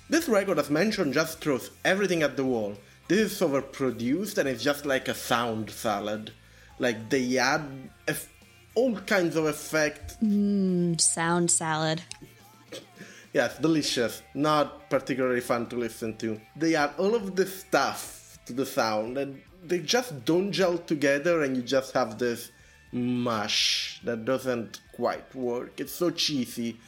This 0.08 0.28
record, 0.28 0.60
as 0.60 0.70
mentioned, 0.70 1.14
just 1.14 1.40
throws 1.40 1.72
everything 1.84 2.22
at 2.22 2.36
the 2.36 2.44
wall. 2.44 2.76
This 3.08 3.32
is 3.32 3.40
overproduced 3.40 4.38
and 4.38 4.48
it's 4.48 4.62
just 4.62 4.86
like 4.86 5.08
a 5.08 5.14
sound 5.14 5.70
salad. 5.70 6.30
Like 6.78 7.08
they 7.08 7.38
add 7.38 7.62
eff- 8.06 8.28
all 8.74 8.94
kinds 9.00 9.36
of 9.36 9.46
effects 9.46 10.16
mmm, 10.22 11.00
Sound 11.00 11.50
salad. 11.50 12.02
Yes, 13.32 13.58
delicious. 13.58 14.22
Not 14.34 14.88
particularly 14.88 15.40
fun 15.40 15.66
to 15.68 15.76
listen 15.76 16.16
to. 16.18 16.40
They 16.56 16.74
add 16.74 16.92
all 16.98 17.14
of 17.14 17.36
this 17.36 17.60
stuff 17.60 18.38
to 18.46 18.52
the 18.52 18.64
sound 18.64 19.18
and 19.18 19.42
they 19.62 19.80
just 19.80 20.24
don't 20.24 20.52
gel 20.52 20.78
together 20.78 21.42
and 21.42 21.56
you 21.56 21.62
just 21.62 21.92
have 21.92 22.18
this 22.18 22.50
mush 22.92 24.00
that 24.04 24.24
doesn't 24.24 24.80
quite 24.94 25.34
work. 25.34 25.80
It's 25.80 25.92
so 25.92 26.10
cheesy. 26.10 26.78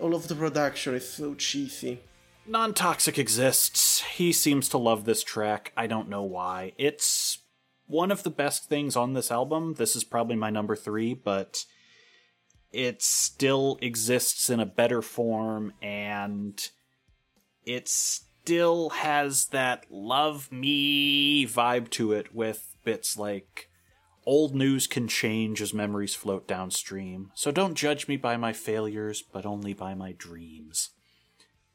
All 0.00 0.14
of 0.14 0.26
the 0.26 0.34
production 0.34 0.94
is 0.94 1.08
so 1.08 1.34
cheesy. 1.34 2.00
Non 2.46 2.74
Toxic 2.74 3.18
exists. 3.18 4.00
He 4.02 4.32
seems 4.32 4.68
to 4.70 4.78
love 4.78 5.04
this 5.04 5.22
track. 5.22 5.72
I 5.76 5.86
don't 5.86 6.08
know 6.08 6.22
why. 6.22 6.72
It's 6.78 7.38
one 7.92 8.10
of 8.10 8.22
the 8.22 8.30
best 8.30 8.70
things 8.70 8.96
on 8.96 9.12
this 9.12 9.30
album. 9.30 9.74
This 9.74 9.94
is 9.94 10.02
probably 10.02 10.34
my 10.34 10.48
number 10.48 10.74
three, 10.74 11.12
but 11.12 11.66
it 12.72 13.02
still 13.02 13.78
exists 13.82 14.48
in 14.48 14.58
a 14.58 14.66
better 14.66 15.02
form 15.02 15.74
and 15.82 16.70
it 17.66 17.86
still 17.88 18.88
has 18.90 19.46
that 19.48 19.84
love 19.90 20.50
me 20.50 21.46
vibe 21.46 21.90
to 21.90 22.12
it 22.12 22.34
with 22.34 22.74
bits 22.82 23.18
like 23.18 23.68
old 24.24 24.54
news 24.54 24.86
can 24.86 25.06
change 25.06 25.60
as 25.60 25.74
memories 25.74 26.14
float 26.14 26.48
downstream. 26.48 27.30
So 27.34 27.52
don't 27.52 27.74
judge 27.74 28.08
me 28.08 28.16
by 28.16 28.38
my 28.38 28.54
failures, 28.54 29.22
but 29.22 29.44
only 29.44 29.74
by 29.74 29.94
my 29.94 30.12
dreams. 30.12 30.90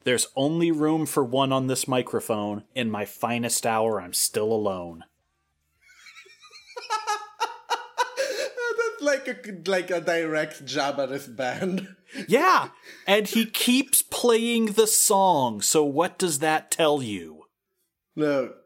There's 0.02 0.26
only 0.34 0.72
room 0.72 1.06
for 1.06 1.24
one 1.24 1.52
on 1.52 1.68
this 1.68 1.86
microphone. 1.86 2.64
In 2.74 2.90
my 2.90 3.04
finest 3.04 3.64
hour, 3.64 4.00
I'm 4.00 4.14
still 4.14 4.52
alone. 4.52 5.04
That's 8.68 8.87
like 9.00 9.28
a 9.28 9.36
like 9.70 9.90
a 9.90 10.00
direct 10.00 10.64
jab 10.64 10.98
at 11.00 11.10
his 11.10 11.26
band. 11.26 11.88
Yeah, 12.26 12.70
and 13.06 13.28
he 13.28 13.44
keeps 13.44 14.00
playing 14.00 14.72
the 14.72 14.86
song, 14.86 15.60
so 15.60 15.84
what 15.84 16.16
does 16.16 16.38
that 16.38 16.70
tell 16.70 17.02
you? 17.02 17.44
Look, 18.16 18.56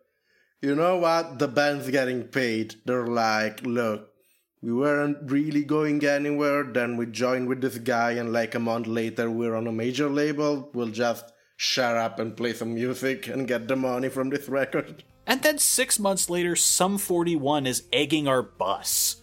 you 0.61 0.77
know 0.77 0.99
what? 0.99 1.41
The 1.41 1.49
band's 1.49 1.91
getting 1.91 2.23
paid. 2.23 2.77
They're 2.87 3.09
like, 3.09 3.67
look, 3.67 4.11
we 4.63 4.73
weren't 4.73 5.29
really 5.29 5.65
going 5.65 6.05
anywhere. 6.07 6.63
Then 6.63 6.97
we 6.97 7.07
joined 7.07 7.49
with 7.49 7.61
this 7.61 7.79
guy, 7.79 8.13
and 8.13 8.33
like 8.33 8.55
a 8.55 8.61
month 8.61 8.87
later, 8.87 9.29
we're 9.29 9.57
on 9.57 9.67
a 9.67 9.73
major 9.73 10.09
label. 10.09 10.71
We'll 10.73 10.95
just 10.95 11.25
shut 11.57 11.97
up 11.97 12.21
and 12.21 12.37
play 12.37 12.53
some 12.53 12.75
music 12.75 13.27
and 13.27 13.49
get 13.49 13.67
the 13.67 13.75
money 13.75 14.09
from 14.09 14.31
this 14.31 14.49
record. 14.49 15.03
And 15.27 15.43
then 15.43 15.59
six 15.59 15.99
months 15.99 16.31
later, 16.31 16.55
Sum 16.55 16.99
41 16.99 17.67
is 17.67 17.85
egging 17.93 18.29
our 18.29 18.43
bus. 18.43 19.22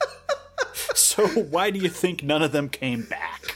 so 0.94 1.26
why 1.26 1.70
do 1.70 1.78
you 1.78 1.88
think 1.88 2.22
none 2.22 2.42
of 2.42 2.52
them 2.52 2.68
came 2.68 3.02
back? 3.02 3.55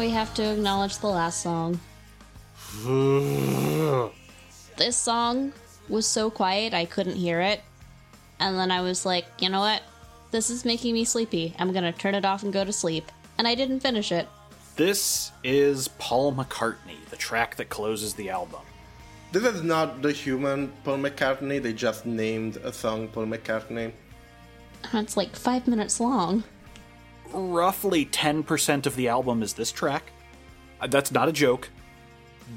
Now 0.00 0.06
we 0.06 0.12
have 0.12 0.32
to 0.32 0.42
acknowledge 0.42 0.96
the 0.98 1.06
last 1.06 1.42
song. 1.42 1.78
this 4.78 4.96
song 4.96 5.52
was 5.90 6.06
so 6.06 6.30
quiet 6.30 6.72
I 6.72 6.86
couldn't 6.86 7.16
hear 7.16 7.42
it. 7.42 7.60
And 8.38 8.58
then 8.58 8.70
I 8.70 8.80
was 8.80 9.04
like, 9.04 9.26
you 9.40 9.50
know 9.50 9.60
what? 9.60 9.82
This 10.30 10.48
is 10.48 10.64
making 10.64 10.94
me 10.94 11.04
sleepy. 11.04 11.54
I'm 11.58 11.74
gonna 11.74 11.92
turn 11.92 12.14
it 12.14 12.24
off 12.24 12.42
and 12.42 12.50
go 12.50 12.64
to 12.64 12.72
sleep. 12.72 13.12
And 13.36 13.46
I 13.46 13.54
didn't 13.54 13.80
finish 13.80 14.10
it. 14.10 14.26
This 14.76 15.32
is 15.44 15.88
Paul 15.98 16.32
McCartney, 16.32 17.04
the 17.10 17.16
track 17.16 17.56
that 17.56 17.68
closes 17.68 18.14
the 18.14 18.30
album. 18.30 18.62
This 19.32 19.44
is 19.44 19.62
not 19.62 20.00
the 20.00 20.12
human 20.12 20.72
Paul 20.82 20.96
McCartney, 20.96 21.62
they 21.62 21.74
just 21.74 22.06
named 22.06 22.56
a 22.64 22.72
song 22.72 23.08
Paul 23.08 23.26
McCartney. 23.26 23.92
And 24.92 25.04
it's 25.04 25.18
like 25.18 25.36
five 25.36 25.68
minutes 25.68 26.00
long. 26.00 26.44
Roughly 27.32 28.06
10% 28.06 28.86
of 28.86 28.96
the 28.96 29.08
album 29.08 29.42
is 29.42 29.54
this 29.54 29.70
track. 29.70 30.12
Uh, 30.80 30.86
That's 30.86 31.12
not 31.12 31.28
a 31.28 31.32
joke. 31.32 31.70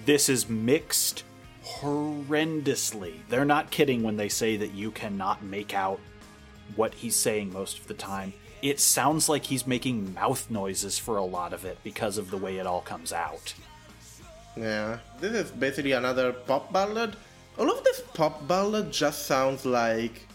This 0.05 0.29
is 0.29 0.49
mixed 0.49 1.23
horrendously. 1.63 3.19
They're 3.29 3.45
not 3.45 3.71
kidding 3.71 4.03
when 4.03 4.17
they 4.17 4.29
say 4.29 4.57
that 4.57 4.73
you 4.73 4.91
cannot 4.91 5.43
make 5.43 5.73
out 5.73 5.99
what 6.75 6.93
he's 6.93 7.15
saying 7.15 7.53
most 7.53 7.79
of 7.79 7.87
the 7.87 7.93
time. 7.93 8.33
It 8.61 8.79
sounds 8.79 9.27
like 9.29 9.43
he's 9.43 9.67
making 9.67 10.13
mouth 10.13 10.49
noises 10.49 10.97
for 10.97 11.17
a 11.17 11.23
lot 11.23 11.53
of 11.53 11.65
it 11.65 11.77
because 11.83 12.17
of 12.17 12.31
the 12.31 12.37
way 12.37 12.57
it 12.57 12.65
all 12.65 12.81
comes 12.81 13.11
out. 13.13 13.53
Yeah, 14.55 14.99
this 15.19 15.33
is 15.33 15.51
basically 15.51 15.91
another 15.91 16.31
pop 16.31 16.71
ballad. 16.71 17.15
All 17.57 17.69
of 17.69 17.83
this 17.83 18.01
pop 18.13 18.47
ballad 18.47 18.91
just 18.91 19.25
sounds 19.25 19.65
like. 19.65 20.27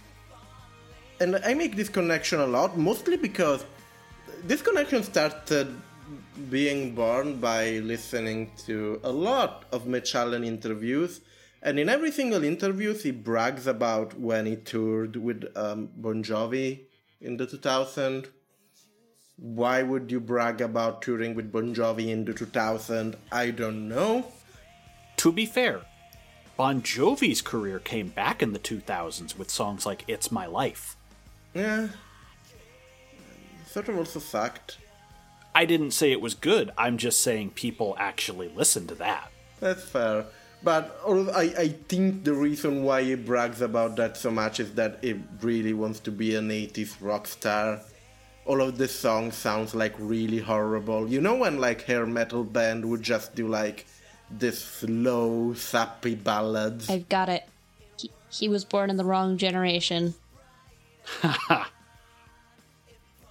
And 1.20 1.36
I 1.44 1.54
make 1.54 1.74
this 1.74 1.88
connection 1.88 2.40
a 2.40 2.46
lot, 2.46 2.78
mostly 2.78 3.16
because 3.16 3.64
this 4.44 4.62
connection 4.62 5.02
started 5.02 5.74
being 6.50 6.94
born 6.94 7.40
by 7.40 7.78
listening 7.78 8.50
to 8.66 9.00
a 9.04 9.10
lot 9.10 9.64
of 9.72 9.86
Mitch 9.86 10.14
Allan 10.14 10.44
interviews. 10.44 11.20
And 11.62 11.78
in 11.78 11.88
every 11.88 12.12
single 12.12 12.44
interview, 12.44 12.94
he 12.94 13.10
brags 13.10 13.66
about 13.66 14.18
when 14.18 14.46
he 14.46 14.56
toured 14.56 15.16
with 15.16 15.44
um, 15.56 15.90
Bon 15.96 16.22
Jovi 16.22 16.80
in 17.20 17.36
the 17.36 17.46
2000. 17.46 18.28
Why 19.36 19.82
would 19.82 20.10
you 20.10 20.20
brag 20.20 20.60
about 20.60 21.02
touring 21.02 21.34
with 21.34 21.52
Bon 21.52 21.74
Jovi 21.74 22.08
in 22.08 22.24
the 22.24 22.32
2000? 22.32 23.16
I 23.30 23.50
don't 23.50 23.88
know. 23.88 24.32
To 25.18 25.32
be 25.32 25.46
fair, 25.46 25.82
Bon 26.56 26.80
Jovi's 26.80 27.42
career 27.42 27.78
came 27.78 28.08
back 28.08 28.42
in 28.42 28.52
the 28.52 28.58
2000s 28.58 29.36
with 29.36 29.50
songs 29.50 29.84
like 29.84 30.04
It's 30.08 30.32
My 30.32 30.46
Life. 30.46 30.96
Yeah. 31.54 31.88
Sort 33.78 33.90
of 33.90 33.98
also 33.98 34.18
sucked. 34.18 34.78
I 35.54 35.64
didn't 35.64 35.92
say 35.92 36.10
it 36.10 36.20
was 36.20 36.34
good, 36.34 36.72
I'm 36.76 36.98
just 36.98 37.20
saying 37.20 37.50
people 37.50 37.94
actually 37.96 38.48
listen 38.48 38.88
to 38.88 38.96
that. 38.96 39.30
That's 39.60 39.84
fair. 39.84 40.26
But 40.64 41.00
I, 41.06 41.54
I 41.56 41.68
think 41.88 42.24
the 42.24 42.34
reason 42.34 42.82
why 42.82 43.04
he 43.04 43.14
brags 43.14 43.60
about 43.60 43.94
that 43.94 44.16
so 44.16 44.32
much 44.32 44.58
is 44.58 44.74
that 44.74 44.98
he 45.00 45.20
really 45.40 45.74
wants 45.74 46.00
to 46.00 46.10
be 46.10 46.34
an 46.34 46.48
80s 46.48 46.96
rock 47.00 47.28
star. 47.28 47.80
All 48.46 48.60
of 48.60 48.78
the 48.78 48.88
songs 48.88 49.36
sounds 49.36 49.76
like 49.76 49.94
really 49.96 50.40
horrible. 50.40 51.08
You 51.08 51.20
know 51.20 51.36
when 51.36 51.60
like 51.60 51.82
hair 51.82 52.04
metal 52.04 52.42
band 52.42 52.84
would 52.84 53.02
just 53.02 53.36
do 53.36 53.46
like 53.46 53.86
this 54.28 54.58
slow, 54.58 55.54
sappy 55.54 56.16
ballads? 56.16 56.90
I've 56.90 57.08
got 57.08 57.28
it. 57.28 57.48
He, 57.96 58.10
he 58.28 58.48
was 58.48 58.64
born 58.64 58.90
in 58.90 58.96
the 58.96 59.04
wrong 59.04 59.38
generation. 59.38 60.14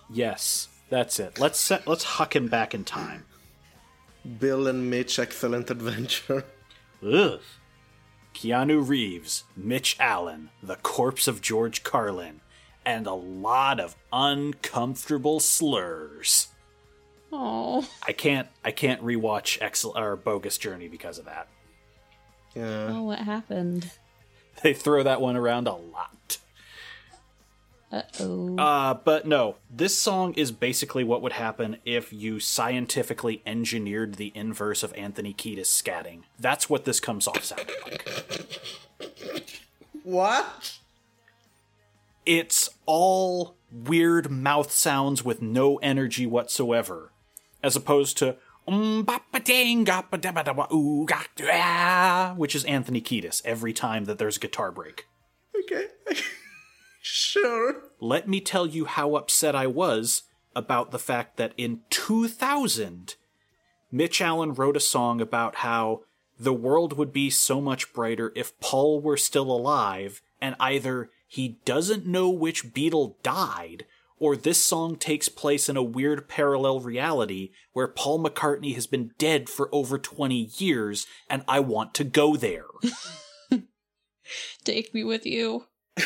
Yes, 0.09 0.69
that's 0.89 1.19
it. 1.19 1.39
Let's 1.39 1.59
set, 1.59 1.87
let's 1.87 2.03
huck 2.03 2.35
him 2.35 2.47
back 2.47 2.73
in 2.73 2.83
time. 2.83 3.25
Bill 4.39 4.67
and 4.67 4.89
Mitch 4.89 5.19
Excellent 5.19 5.69
Adventure. 5.69 6.45
Ugh. 7.05 7.39
Keanu 8.33 8.87
Reeves, 8.87 9.45
Mitch 9.55 9.97
Allan, 9.99 10.49
the 10.61 10.75
corpse 10.75 11.27
of 11.27 11.41
George 11.41 11.83
Carlin, 11.83 12.41
and 12.85 13.07
a 13.07 13.13
lot 13.13 13.79
of 13.79 13.95
uncomfortable 14.13 15.39
slurs. 15.39 16.49
Oh. 17.31 17.87
I 18.05 18.13
can't 18.13 18.47
I 18.63 18.71
can't 18.71 19.03
rewatch 19.03 19.61
Excel 19.61 19.97
or 19.97 20.15
Bogus 20.15 20.57
Journey 20.57 20.87
because 20.87 21.17
of 21.19 21.25
that. 21.25 21.47
Yeah. 22.55 22.87
Oh, 22.91 23.03
what 23.03 23.19
happened? 23.19 23.91
They 24.63 24.73
throw 24.73 25.03
that 25.03 25.21
one 25.21 25.35
around 25.35 25.67
a 25.67 25.75
lot. 25.75 26.15
Uh 27.91 28.01
oh. 28.19 28.57
Uh, 28.57 28.93
but 28.95 29.25
no, 29.25 29.55
this 29.69 29.97
song 29.97 30.33
is 30.33 30.51
basically 30.51 31.03
what 31.03 31.21
would 31.21 31.33
happen 31.33 31.77
if 31.85 32.11
you 32.11 32.39
scientifically 32.39 33.41
engineered 33.45 34.15
the 34.15 34.31
inverse 34.35 34.83
of 34.83 34.93
Anthony 34.93 35.33
Kiedis 35.33 35.67
scatting. 35.67 36.23
That's 36.37 36.69
what 36.69 36.83
this 36.83 36.99
comes 36.99 37.27
off 37.27 37.43
sounding 37.43 37.75
like. 37.85 38.05
What? 40.03 40.77
It's 42.25 42.69
all 42.85 43.55
weird 43.71 44.29
mouth 44.29 44.71
sounds 44.71 45.23
with 45.23 45.41
no 45.41 45.77
energy 45.77 46.25
whatsoever, 46.25 47.11
as 47.63 47.77
opposed 47.77 48.17
to 48.17 48.35
"Um, 48.67 49.03
ba, 49.03 49.21
ba, 49.31 49.39
ding, 49.39 49.85
ga, 49.85 50.03
ba, 50.09 50.17
da, 50.17 50.33
ba, 50.33 50.43
da, 50.43 50.51
wa, 50.51 50.67
ooh, 50.73 51.05
ga, 51.05 52.33
which 52.35 52.53
is 52.53 52.65
Anthony 52.65 52.99
Kiedis 52.99 53.41
every 53.45 53.71
time 53.71 54.05
that 54.05 54.17
there's 54.17 54.35
a 54.35 54.41
guitar 54.41 54.71
break. 54.73 55.07
Okay. 55.57 55.87
sure. 57.07 57.83
let 57.99 58.27
me 58.27 58.41
tell 58.41 58.67
you 58.67 58.85
how 58.85 59.15
upset 59.15 59.55
I 59.55 59.67
was 59.67 60.23
about 60.55 60.91
the 60.91 60.99
fact 60.99 61.37
that 61.37 61.53
in 61.55 61.81
2000, 61.89 63.15
Mitch 63.91 64.21
Allan 64.21 64.53
wrote 64.53 64.75
a 64.75 64.81
song 64.81 65.21
about 65.21 65.57
how 65.57 66.01
the 66.39 66.53
world 66.53 66.93
would 66.93 67.13
be 67.13 67.29
so 67.29 67.61
much 67.61 67.93
brighter 67.93 68.31
if 68.35 68.59
Paul 68.59 69.01
were 69.01 69.17
still 69.17 69.51
alive, 69.51 70.21
and 70.41 70.55
either 70.59 71.09
he 71.27 71.59
doesn't 71.65 72.05
know 72.05 72.29
which 72.29 72.73
Beatle 72.73 73.15
died, 73.23 73.85
or 74.19 74.35
this 74.35 74.63
song 74.63 74.95
takes 74.95 75.29
place 75.29 75.69
in 75.69 75.77
a 75.77 75.83
weird 75.83 76.27
parallel 76.27 76.79
reality 76.79 77.51
where 77.73 77.87
Paul 77.87 78.23
McCartney 78.23 78.73
has 78.75 78.87
been 78.87 79.11
dead 79.17 79.49
for 79.49 79.73
over 79.73 79.97
20 79.97 80.49
years, 80.57 81.05
and 81.29 81.43
I 81.47 81.59
want 81.59 81.93
to 81.95 82.03
go 82.03 82.35
there. 82.35 82.65
Take 84.63 84.93
me 84.93 85.03
with 85.03 85.25
you. 85.25 85.65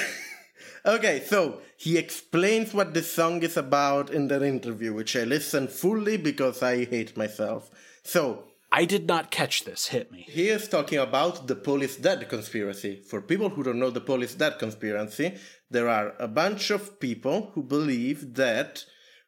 Okay, 0.85 1.21
so 1.25 1.61
he 1.77 1.97
explains 1.97 2.73
what 2.73 2.93
the 2.93 3.03
song 3.03 3.43
is 3.43 3.55
about 3.57 4.09
in 4.09 4.27
that 4.29 4.41
interview, 4.41 4.93
which 4.93 5.15
I 5.15 5.23
listened 5.23 5.69
fully 5.69 6.17
because 6.17 6.63
I 6.63 6.85
hate 6.85 7.15
myself. 7.15 7.69
So, 8.03 8.45
I 8.71 8.85
did 8.85 9.05
not 9.05 9.31
catch 9.31 9.65
this, 9.65 9.87
hit 9.87 10.11
me. 10.11 10.25
he 10.29 10.47
is 10.47 10.67
talking 10.67 10.97
about 10.97 11.47
the 11.47 11.55
Paul 11.55 11.81
is 11.81 11.97
dead 11.97 12.27
conspiracy. 12.29 13.01
For 13.05 13.21
people 13.21 13.49
who 13.49 13.63
don't 13.63 13.79
know 13.79 13.89
the 13.89 14.01
Paul 14.01 14.23
is 14.23 14.33
dead 14.33 14.57
conspiracy, 14.59 15.35
there 15.69 15.89
are 15.89 16.13
a 16.19 16.27
bunch 16.27 16.71
of 16.71 16.99
people 16.99 17.51
who 17.53 17.63
believe 17.63 18.33
that 18.35 18.85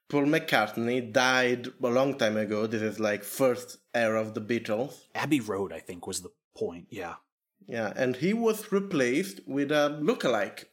Paul 0.09 0.25
McCartney 0.25 1.11
died 1.11 1.67
a 1.84 1.89
long 1.89 2.17
time 2.17 2.38
ago. 2.38 2.67
This 2.67 2.81
is 2.81 2.99
like 2.99 3.23
first 3.23 3.77
era 3.93 4.21
of 4.21 4.34
the 4.34 4.41
Beatles. 4.41 4.93
Abbey 5.13 5.39
Road, 5.41 5.73
I 5.73 5.80
think, 5.80 6.07
was 6.07 6.21
the 6.21 6.31
point, 6.57 6.88
yeah. 6.89 7.15
Yeah, 7.67 7.93
and 7.95 8.15
he 8.15 8.34
was 8.34 8.71
replaced 8.71 9.41
with 9.47 9.71
a 9.71 9.99
lookalike. 10.01 10.65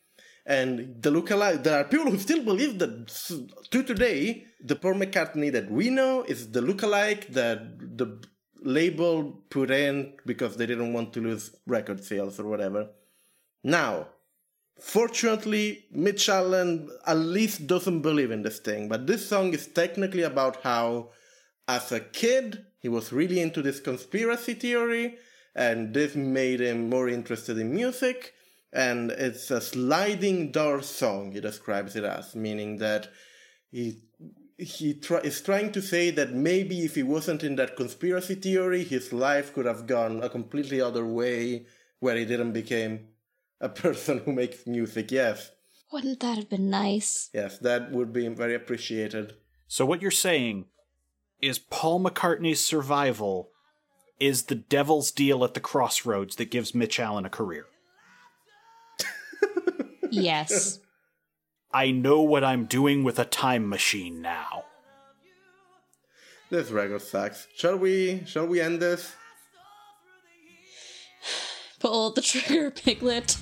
And 0.47 1.03
the 1.03 1.11
lookalike, 1.11 1.63
there 1.63 1.79
are 1.79 1.85
people 1.85 2.11
who 2.11 2.19
still 2.19 2.43
believe 2.43 2.79
that 2.79 3.09
to 3.71 3.83
today, 3.83 4.47
the 4.63 4.77
Paul 4.77 4.95
McCartney 4.95 5.53
that 5.53 5.71
we 5.71 5.91
know 5.91 6.23
is 6.23 6.51
the 6.51 6.61
lookalike 6.61 7.29
that 7.35 7.79
the 7.99 8.23
label 8.63 9.43
put 9.51 9.71
in 9.71 10.15
because 10.27 10.57
they 10.57 10.67
didn't 10.67 10.93
want 10.93 11.13
to 11.15 11.21
lose 11.21 11.55
record 11.67 12.05
sales 12.05 12.39
or 12.41 12.47
whatever. 12.47 12.89
Now, 13.63 14.09
fortunately, 14.81 15.85
Mitch 15.93 16.29
Allan 16.29 16.89
at 17.07 17.17
least 17.19 17.67
doesn't 17.67 18.01
believe 18.01 18.31
in 18.31 18.43
this 18.43 18.59
thing, 18.59 18.89
but 18.89 19.07
this 19.07 19.29
song 19.29 19.53
is 19.53 19.67
technically 19.67 20.23
about 20.23 20.63
how, 20.63 21.11
as 21.69 21.93
a 21.93 22.01
kid, 22.01 22.65
he 22.81 22.89
was 22.89 23.13
really 23.13 23.41
into 23.41 23.63
this 23.63 23.81
conspiracy 23.81 24.55
theory, 24.55 25.19
and 25.55 25.93
this 25.93 26.15
made 26.15 26.61
him 26.61 26.89
more 26.89 27.09
interested 27.09 27.59
in 27.59 27.75
music. 27.75 28.35
And 28.73 29.11
it's 29.11 29.51
a 29.51 29.61
sliding 29.61 30.53
door 30.53 30.83
song, 30.83 31.33
he 31.33 31.41
describes 31.41 31.97
it 31.97 32.05
as, 32.05 32.37
meaning 32.37 32.77
that 32.79 33.09
he 33.71 34.03
he 34.59 34.93
try, 34.95 35.19
is 35.21 35.41
trying 35.41 35.73
to 35.73 35.81
say 35.81 36.11
that 36.11 36.33
maybe 36.35 36.85
if 36.85 36.95
he 36.95 37.03
wasn't 37.03 37.43
in 37.43 37.57
that 37.57 37.77
conspiracy 37.77 38.35
theory, 38.35 38.85
his 38.85 39.13
life 39.13 39.55
could 39.55 39.65
have 39.67 39.87
gone 39.87 40.23
a 40.23 40.29
completely 40.29 40.81
other 40.81 41.05
way, 41.07 41.65
where 41.99 42.15
he 42.17 42.25
didn't 42.27 42.53
become 42.53 43.01
a 43.61 43.69
person 43.85 44.19
who 44.19 44.33
makes 44.33 44.67
music. 44.67 45.11
Yes, 45.11 45.51
Wouldn't 45.93 46.21
that 46.21 46.37
have 46.37 46.49
been 46.51 46.69
nice? 46.71 47.31
yes, 47.35 47.59
that 47.59 47.91
would 47.91 48.13
be 48.13 48.29
very 48.29 48.55
appreciated. 48.55 49.35
So 49.67 49.87
what 49.87 50.03
you're 50.03 50.11
saying 50.11 50.67
is 51.41 51.59
Paul 51.59 52.01
McCartney's 52.05 52.65
survival 52.65 53.51
is 54.21 54.43
the 54.45 54.55
devil's 54.55 55.11
deal 55.11 55.43
at 55.43 55.55
the 55.55 55.61
crossroads 55.61 56.37
that 56.37 56.51
gives 56.51 56.75
Mitch 56.75 57.01
Allan 57.01 57.25
a 57.25 57.31
career. 57.31 57.65
Yes. 60.11 60.79
I 61.73 61.93
know 61.93 62.21
what 62.23 62.43
I'm 62.43 62.65
doing 62.65 63.05
with 63.05 63.19
a 63.19 63.25
time 63.25 63.69
machine 63.69 64.21
now. 64.21 64.65
This 66.51 66.71
record 66.71 67.03
sucks. 67.03 67.47
Shall 67.55 67.77
we? 67.77 68.25
Shall 68.27 68.47
we 68.47 68.61
end 68.61 68.81
this? 68.81 69.15
Pull 71.79 72.13
the 72.13 72.23
trigger, 72.23 72.73
Piglet. 72.73 73.37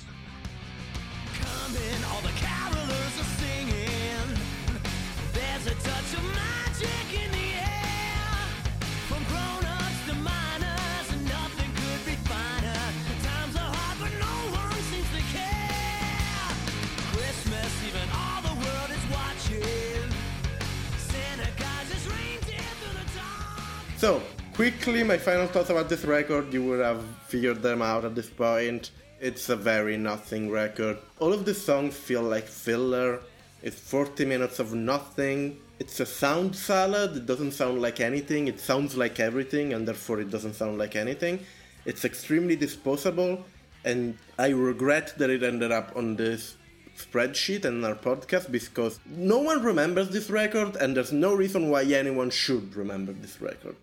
So, 23.99 24.21
quickly, 24.53 25.03
my 25.03 25.17
final 25.17 25.45
thoughts 25.45 25.71
about 25.71 25.89
this 25.89 26.05
record. 26.05 26.53
You 26.53 26.63
would 26.63 26.79
have 26.79 27.03
figured 27.27 27.61
them 27.61 27.81
out 27.81 28.05
at 28.05 28.15
this 28.15 28.29
point. 28.29 28.91
It's 29.19 29.49
a 29.49 29.57
very 29.57 29.97
nothing 29.97 30.49
record. 30.49 30.99
All 31.19 31.33
of 31.33 31.43
the 31.43 31.53
songs 31.53 31.97
feel 31.97 32.21
like 32.21 32.45
filler. 32.45 33.19
It's 33.61 33.77
40 33.77 34.23
minutes 34.23 34.59
of 34.59 34.73
nothing. 34.73 35.59
It's 35.79 35.99
a 35.99 36.05
sound 36.05 36.55
salad. 36.55 37.17
It 37.17 37.25
doesn't 37.25 37.51
sound 37.51 37.81
like 37.81 37.99
anything. 37.99 38.47
It 38.47 38.61
sounds 38.61 38.95
like 38.95 39.19
everything, 39.19 39.73
and 39.73 39.85
therefore 39.85 40.21
it 40.21 40.29
doesn't 40.29 40.53
sound 40.53 40.77
like 40.77 40.95
anything. 40.95 41.41
It's 41.83 42.05
extremely 42.05 42.55
disposable, 42.55 43.43
and 43.83 44.17
I 44.37 44.51
regret 44.51 45.17
that 45.17 45.29
it 45.29 45.43
ended 45.43 45.73
up 45.73 45.91
on 45.97 46.15
this 46.15 46.55
spreadsheet 46.97 47.65
and 47.65 47.83
our 47.85 47.95
podcast 47.95 48.49
because 48.49 49.01
no 49.05 49.39
one 49.39 49.61
remembers 49.61 50.07
this 50.11 50.29
record, 50.29 50.77
and 50.77 50.95
there's 50.95 51.11
no 51.11 51.33
reason 51.33 51.69
why 51.69 51.83
anyone 51.83 52.29
should 52.29 52.73
remember 52.77 53.11
this 53.11 53.41
record. 53.41 53.75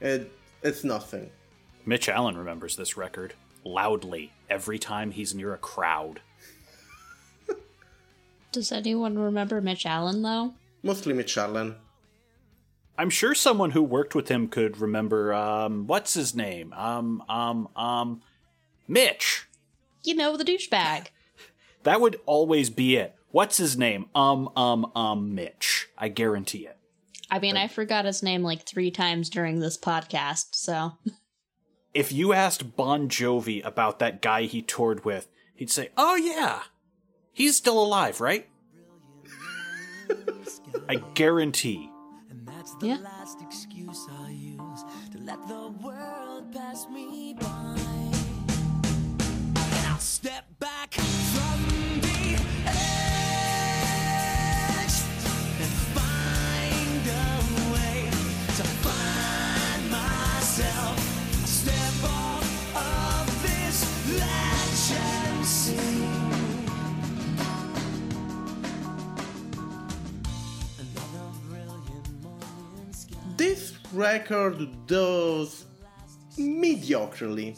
It, 0.00 0.32
it's 0.62 0.84
nothing. 0.84 1.30
Mitch 1.84 2.08
Allan 2.08 2.36
remembers 2.36 2.76
this 2.76 2.96
record 2.96 3.34
loudly 3.64 4.32
every 4.48 4.78
time 4.78 5.10
he's 5.10 5.34
near 5.34 5.54
a 5.54 5.58
crowd. 5.58 6.20
Does 8.52 8.72
anyone 8.72 9.18
remember 9.18 9.60
Mitch 9.60 9.86
Allan 9.86 10.22
though? 10.22 10.54
Mostly 10.82 11.12
Mitch 11.12 11.36
Allan. 11.36 11.76
I'm 12.96 13.10
sure 13.10 13.34
someone 13.34 13.70
who 13.70 13.82
worked 13.82 14.14
with 14.14 14.28
him 14.28 14.48
could 14.48 14.78
remember 14.78 15.32
um 15.32 15.86
what's 15.86 16.14
his 16.14 16.34
name? 16.34 16.72
Um 16.72 17.22
um 17.28 17.68
um 17.76 18.22
Mitch. 18.86 19.46
You 20.04 20.14
know, 20.14 20.36
the 20.36 20.44
douchebag. 20.44 21.08
That 21.84 22.00
would 22.00 22.20
always 22.26 22.70
be 22.70 22.96
it. 22.96 23.14
What's 23.30 23.56
his 23.56 23.78
name? 23.78 24.06
Um 24.14 24.50
um 24.56 24.90
um 24.96 25.34
Mitch. 25.34 25.88
I 25.96 26.08
guarantee 26.08 26.66
it. 26.66 26.76
I 27.30 27.38
mean, 27.38 27.56
I 27.56 27.68
forgot 27.68 28.04
his 28.04 28.22
name 28.22 28.42
like 28.42 28.66
three 28.66 28.90
times 28.90 29.28
during 29.28 29.60
this 29.60 29.76
podcast, 29.76 30.48
so. 30.52 30.92
If 31.94 32.12
you 32.12 32.34
asked 32.34 32.76
Bon 32.76 33.08
Jovi 33.08 33.64
about 33.64 33.98
that 33.98 34.20
guy 34.20 34.42
he 34.42 34.60
toured 34.60 35.06
with, 35.06 35.26
he'd 35.54 35.70
say, 35.70 35.88
"Oh 35.96 36.16
yeah. 36.16 36.60
He's 37.32 37.56
still 37.56 37.82
alive, 37.82 38.20
right?" 38.20 38.46
I 40.88 40.96
guarantee. 41.14 41.90
And 42.30 42.46
that's 42.46 42.74
the 42.76 42.88
Yeah. 42.88 42.98
Record 73.92 74.86
does 74.86 75.64
mediocrely. 76.38 77.56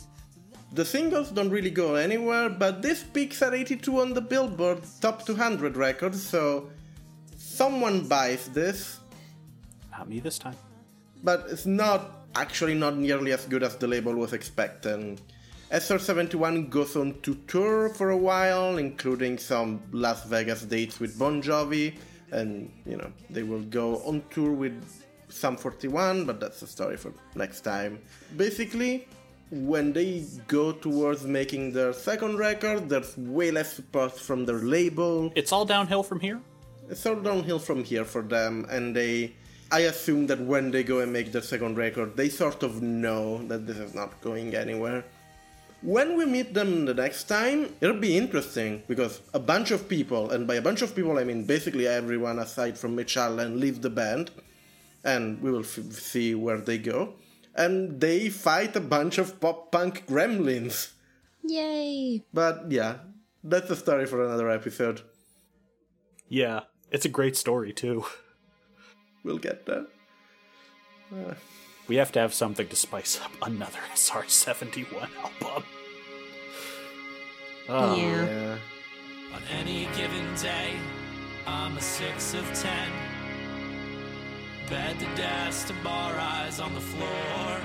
The 0.72 0.84
singles 0.84 1.30
don't 1.30 1.50
really 1.50 1.70
go 1.70 1.96
anywhere, 1.96 2.48
but 2.48 2.80
this 2.82 3.02
peaks 3.02 3.42
at 3.42 3.54
82 3.54 4.00
on 4.00 4.14
the 4.14 4.20
Billboard 4.20 4.82
Top 5.00 5.26
200 5.26 5.76
records, 5.76 6.22
so 6.22 6.70
someone 7.36 8.06
buys 8.06 8.48
this, 8.48 9.00
Not 9.90 10.08
me 10.08 10.20
this 10.20 10.38
time. 10.38 10.54
but 11.24 11.46
it's 11.50 11.66
not 11.66 12.26
actually 12.36 12.74
not 12.74 12.96
nearly 12.96 13.32
as 13.32 13.44
good 13.46 13.64
as 13.64 13.74
the 13.76 13.88
label 13.88 14.14
was 14.14 14.32
expecting. 14.32 15.18
SR71 15.72 16.70
goes 16.70 16.96
on 16.96 17.20
to 17.22 17.34
tour 17.46 17.88
for 17.90 18.10
a 18.10 18.16
while, 18.16 18.78
including 18.78 19.38
some 19.38 19.80
Las 19.92 20.24
Vegas 20.24 20.62
dates 20.62 21.00
with 21.00 21.18
Bon 21.18 21.42
Jovi, 21.42 21.96
and 22.30 22.70
you 22.86 22.96
know, 22.96 23.12
they 23.28 23.42
will 23.42 23.62
go 23.62 23.96
on 24.04 24.22
tour 24.30 24.52
with 24.52 25.04
Sum 25.30 25.56
41, 25.56 26.24
but 26.24 26.40
that's 26.40 26.62
a 26.62 26.66
story 26.66 26.96
for 26.96 27.12
next 27.34 27.60
time. 27.60 28.00
Basically, 28.36 29.06
when 29.50 29.92
they 29.92 30.24
go 30.46 30.72
towards 30.72 31.24
making 31.24 31.72
their 31.72 31.92
second 31.92 32.38
record, 32.38 32.88
there's 32.88 33.16
way 33.16 33.50
less 33.50 33.72
support 33.74 34.18
from 34.18 34.46
their 34.46 34.58
label. 34.58 35.32
It's 35.34 35.52
all 35.52 35.64
downhill 35.64 36.02
from 36.02 36.20
here. 36.20 36.40
It's 36.88 37.04
all 37.06 37.16
downhill 37.16 37.58
from 37.58 37.84
here 37.84 38.04
for 38.04 38.22
them, 38.22 38.66
and 38.70 38.94
they. 38.94 39.34
I 39.72 39.80
assume 39.80 40.26
that 40.26 40.40
when 40.40 40.72
they 40.72 40.82
go 40.82 40.98
and 40.98 41.12
make 41.12 41.30
their 41.30 41.42
second 41.42 41.76
record, 41.78 42.16
they 42.16 42.28
sort 42.28 42.64
of 42.64 42.82
know 42.82 43.38
that 43.46 43.68
this 43.68 43.78
is 43.78 43.94
not 43.94 44.20
going 44.20 44.52
anywhere. 44.52 45.04
When 45.82 46.18
we 46.18 46.26
meet 46.26 46.52
them 46.52 46.84
the 46.84 46.92
next 46.92 47.24
time, 47.24 47.72
it'll 47.80 47.96
be 47.96 48.18
interesting 48.18 48.82
because 48.86 49.22
a 49.32 49.38
bunch 49.38 49.70
of 49.70 49.88
people, 49.88 50.30
and 50.30 50.46
by 50.46 50.56
a 50.56 50.62
bunch 50.62 50.82
of 50.82 50.94
people 50.94 51.18
I 51.18 51.24
mean 51.24 51.44
basically 51.44 51.86
everyone 51.86 52.38
aside 52.40 52.76
from 52.76 52.96
Mitch 52.96 53.16
Allan, 53.16 53.60
leave 53.60 53.80
the 53.80 53.88
band, 53.88 54.30
and 55.04 55.40
we 55.42 55.50
will 55.50 55.60
f- 55.60 55.92
see 55.92 56.34
where 56.34 56.58
they 56.58 56.78
go. 56.78 57.14
And 57.54 58.00
they 58.00 58.28
fight 58.28 58.76
a 58.76 58.80
bunch 58.80 59.18
of 59.18 59.40
pop 59.40 59.72
punk 59.72 60.06
gremlins. 60.06 60.92
Yay! 61.42 62.22
But 62.32 62.70
yeah, 62.70 62.98
that's 63.42 63.70
a 63.70 63.76
story 63.76 64.06
for 64.06 64.24
another 64.24 64.50
episode. 64.50 65.02
Yeah, 66.28 66.60
it's 66.90 67.04
a 67.04 67.08
great 67.08 67.36
story 67.36 67.72
too. 67.72 68.04
We'll 69.24 69.38
get 69.38 69.66
there. 69.66 69.86
Uh. 71.12 71.34
We 71.88 71.96
have 71.96 72.12
to 72.12 72.20
have 72.20 72.32
something 72.32 72.68
to 72.68 72.76
spice 72.76 73.20
up 73.20 73.32
another 73.42 73.80
SR71 73.94 75.08
album. 75.18 75.64
Oh, 77.68 77.96
yeah. 77.96 78.24
Yeah. 78.24 78.58
On 79.34 79.42
any 79.50 79.88
given 79.96 80.34
day, 80.36 80.72
I'm 81.46 81.76
a 81.76 81.80
six 81.80 82.34
of 82.34 82.44
ten. 82.54 82.88
Bed 84.70 85.00
to 85.00 85.06
desk 85.16 85.66
to 85.66 85.74
bar 85.82 86.16
eyes 86.16 86.60
on 86.60 86.72
the 86.74 86.80
floor. 86.80 87.60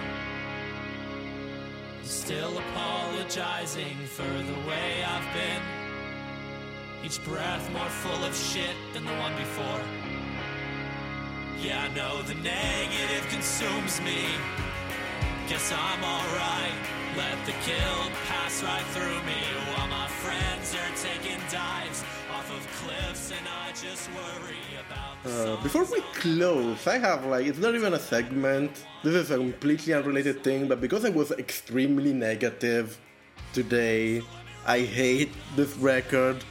Still 2.01 2.57
apologizing 2.57 3.95
for 4.07 4.23
the 4.23 4.67
way 4.67 5.03
I've 5.05 5.31
been. 5.31 5.61
Each 7.05 7.23
breath 7.23 7.71
more 7.73 7.89
full 7.89 8.25
of 8.25 8.35
shit 8.35 8.75
than 8.93 9.05
the 9.05 9.13
one 9.21 9.35
before. 9.37 9.81
Yeah, 11.61 11.83
I 11.83 11.93
know 11.93 12.23
the 12.23 12.33
negative 12.33 13.27
consumes 13.29 14.01
me. 14.01 14.25
Guess 15.47 15.71
I'm 15.71 16.03
alright. 16.03 16.73
Let 17.15 17.37
the 17.45 17.53
guilt 17.69 18.13
pass 18.27 18.63
right 18.63 18.87
through 18.95 19.21
me 19.29 19.41
while 19.75 19.87
my 19.89 20.07
friends 20.07 20.73
are 20.73 20.95
taking 20.97 21.39
dives 21.51 22.03
Uh, 25.25 25.61
before 25.63 25.85
we 25.85 26.01
close, 26.13 26.85
I 26.87 26.97
have 26.97 27.25
like 27.25 27.47
it's 27.47 27.59
not 27.59 27.73
even 27.75 27.93
a 27.93 27.99
segment. 27.99 28.85
This 29.03 29.15
is 29.15 29.31
a 29.31 29.37
completely 29.37 29.93
unrelated 29.93 30.43
thing, 30.43 30.67
but 30.67 30.79
because 30.79 31.03
I 31.03 31.09
was 31.09 31.31
extremely 31.31 32.13
negative 32.13 32.99
today, 33.53 34.21
I 34.65 34.81
hate 34.81 35.31
this 35.55 35.75
record. 35.77 36.43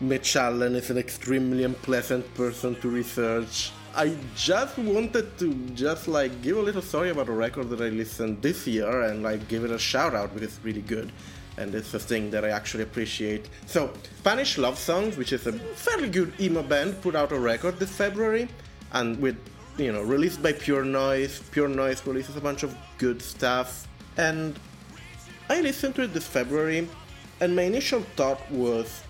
Mitch 0.00 0.36
Allan 0.36 0.76
is 0.76 0.90
an 0.90 0.96
extremely 0.96 1.64
unpleasant 1.64 2.32
person 2.34 2.74
to 2.80 2.88
research. 2.88 3.72
I 3.94 4.16
just 4.36 4.78
wanted 4.78 5.36
to 5.38 5.52
just 5.74 6.06
like 6.06 6.40
give 6.40 6.56
a 6.56 6.62
little 6.62 6.82
story 6.82 7.10
about 7.10 7.28
a 7.28 7.32
record 7.32 7.68
that 7.70 7.80
I 7.80 7.88
listened 7.88 8.40
this 8.40 8.66
year 8.66 9.02
and 9.02 9.22
like 9.22 9.48
give 9.48 9.64
it 9.64 9.72
a 9.72 9.78
shout 9.78 10.14
out 10.14 10.32
because 10.32 10.54
it's 10.54 10.64
really 10.64 10.82
good 10.82 11.12
and 11.60 11.74
it's 11.74 11.92
a 11.92 11.98
thing 11.98 12.30
that 12.30 12.44
I 12.44 12.48
actually 12.48 12.82
appreciate. 12.82 13.48
So, 13.66 13.92
Spanish 14.18 14.56
Love 14.56 14.78
Songs, 14.78 15.16
which 15.16 15.32
is 15.32 15.46
a 15.46 15.52
fairly 15.52 16.08
good 16.08 16.32
emo 16.40 16.62
band, 16.62 17.00
put 17.02 17.14
out 17.14 17.32
a 17.32 17.38
record 17.38 17.78
this 17.78 17.90
February, 17.90 18.48
and 18.92 19.20
with 19.20 19.36
you 19.76 19.92
know 19.92 20.02
released 20.02 20.42
by 20.42 20.52
Pure 20.52 20.86
Noise. 20.86 21.42
Pure 21.52 21.68
Noise 21.68 22.06
releases 22.06 22.36
a 22.36 22.40
bunch 22.40 22.62
of 22.62 22.74
good 22.96 23.20
stuff, 23.20 23.86
and 24.16 24.58
I 25.50 25.60
listened 25.60 25.94
to 25.96 26.02
it 26.02 26.14
this 26.14 26.26
February, 26.26 26.88
and 27.40 27.54
my 27.54 27.62
initial 27.62 28.00
thought 28.16 28.40
was, 28.50 29.02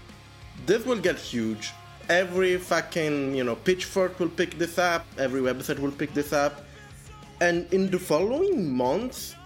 this 0.66 0.84
will 0.84 1.00
get 1.00 1.16
huge. 1.16 1.72
Every 2.08 2.58
fucking 2.58 3.36
you 3.36 3.44
know 3.44 3.54
pitchfork 3.54 4.18
will 4.18 4.34
pick 4.40 4.58
this 4.58 4.76
up. 4.76 5.06
Every 5.18 5.40
website 5.40 5.78
will 5.78 5.92
pick 5.92 6.12
this 6.14 6.32
up, 6.32 6.64
and 7.40 7.72
in 7.72 7.90
the 7.90 7.98
following 7.98 8.76
months, 8.76 9.36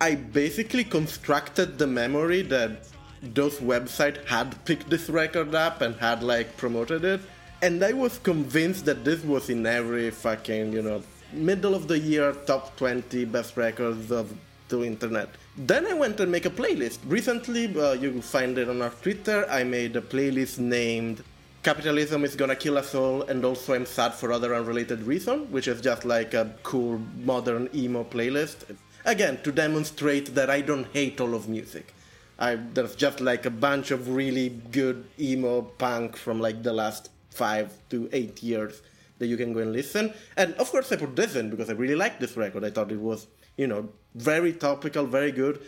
I 0.00 0.16
basically 0.16 0.84
constructed 0.84 1.78
the 1.78 1.86
memory 1.86 2.42
that 2.42 2.88
those 3.22 3.58
websites 3.58 4.24
had 4.26 4.62
picked 4.64 4.90
this 4.90 5.08
record 5.08 5.54
up 5.54 5.80
and 5.80 5.94
had 5.96 6.22
like 6.22 6.56
promoted 6.56 7.04
it. 7.04 7.20
And 7.62 7.82
I 7.82 7.92
was 7.92 8.18
convinced 8.18 8.84
that 8.86 9.04
this 9.04 9.24
was 9.24 9.48
in 9.48 9.64
every 9.64 10.10
fucking, 10.10 10.72
you 10.72 10.82
know, 10.82 11.02
middle 11.32 11.74
of 11.74 11.88
the 11.88 11.98
year 11.98 12.32
top 12.46 12.76
20 12.76 13.24
best 13.26 13.56
records 13.56 14.10
of 14.10 14.32
the 14.68 14.82
internet. 14.82 15.28
Then 15.56 15.86
I 15.86 15.94
went 15.94 16.20
and 16.20 16.30
make 16.30 16.46
a 16.46 16.50
playlist. 16.50 16.98
Recently, 17.06 17.74
uh, 17.76 17.92
you 17.92 18.20
find 18.20 18.58
it 18.58 18.68
on 18.68 18.82
our 18.82 18.90
Twitter. 18.90 19.46
I 19.48 19.64
made 19.64 19.96
a 19.96 20.00
playlist 20.00 20.58
named 20.58 21.22
capitalism 21.62 22.24
is 22.24 22.36
gonna 22.36 22.54
kill 22.54 22.76
us 22.76 22.94
all, 22.94 23.22
and 23.22 23.42
also 23.42 23.72
I'm 23.72 23.86
sad 23.86 24.12
for 24.12 24.30
other 24.32 24.54
unrelated 24.54 25.02
reason, 25.02 25.50
which 25.50 25.66
is 25.66 25.80
just 25.80 26.04
like 26.04 26.34
a 26.34 26.54
cool 26.62 27.00
modern 27.24 27.70
emo 27.74 28.04
playlist. 28.04 28.76
Again, 29.04 29.40
to 29.42 29.52
demonstrate 29.52 30.34
that 30.34 30.48
I 30.48 30.62
don't 30.62 30.86
hate 30.92 31.20
all 31.20 31.34
of 31.34 31.48
music. 31.48 31.94
I, 32.38 32.56
there's 32.56 32.96
just 32.96 33.20
like 33.20 33.46
a 33.46 33.50
bunch 33.50 33.90
of 33.90 34.08
really 34.08 34.48
good 34.48 35.06
emo 35.20 35.62
punk 35.62 36.16
from 36.16 36.40
like 36.40 36.62
the 36.62 36.72
last 36.72 37.10
five 37.30 37.72
to 37.90 38.08
eight 38.12 38.42
years 38.42 38.82
that 39.18 39.26
you 39.26 39.36
can 39.36 39.52
go 39.52 39.60
and 39.60 39.72
listen. 39.72 40.12
And 40.36 40.54
of 40.54 40.70
course, 40.70 40.90
I 40.90 40.96
put 40.96 41.14
this 41.14 41.36
in 41.36 41.50
because 41.50 41.70
I 41.70 41.74
really 41.74 41.94
liked 41.94 42.20
this 42.20 42.36
record. 42.36 42.64
I 42.64 42.70
thought 42.70 42.90
it 42.90 43.00
was, 43.00 43.26
you 43.56 43.66
know, 43.66 43.90
very 44.14 44.52
topical, 44.52 45.06
very 45.06 45.32
good. 45.32 45.60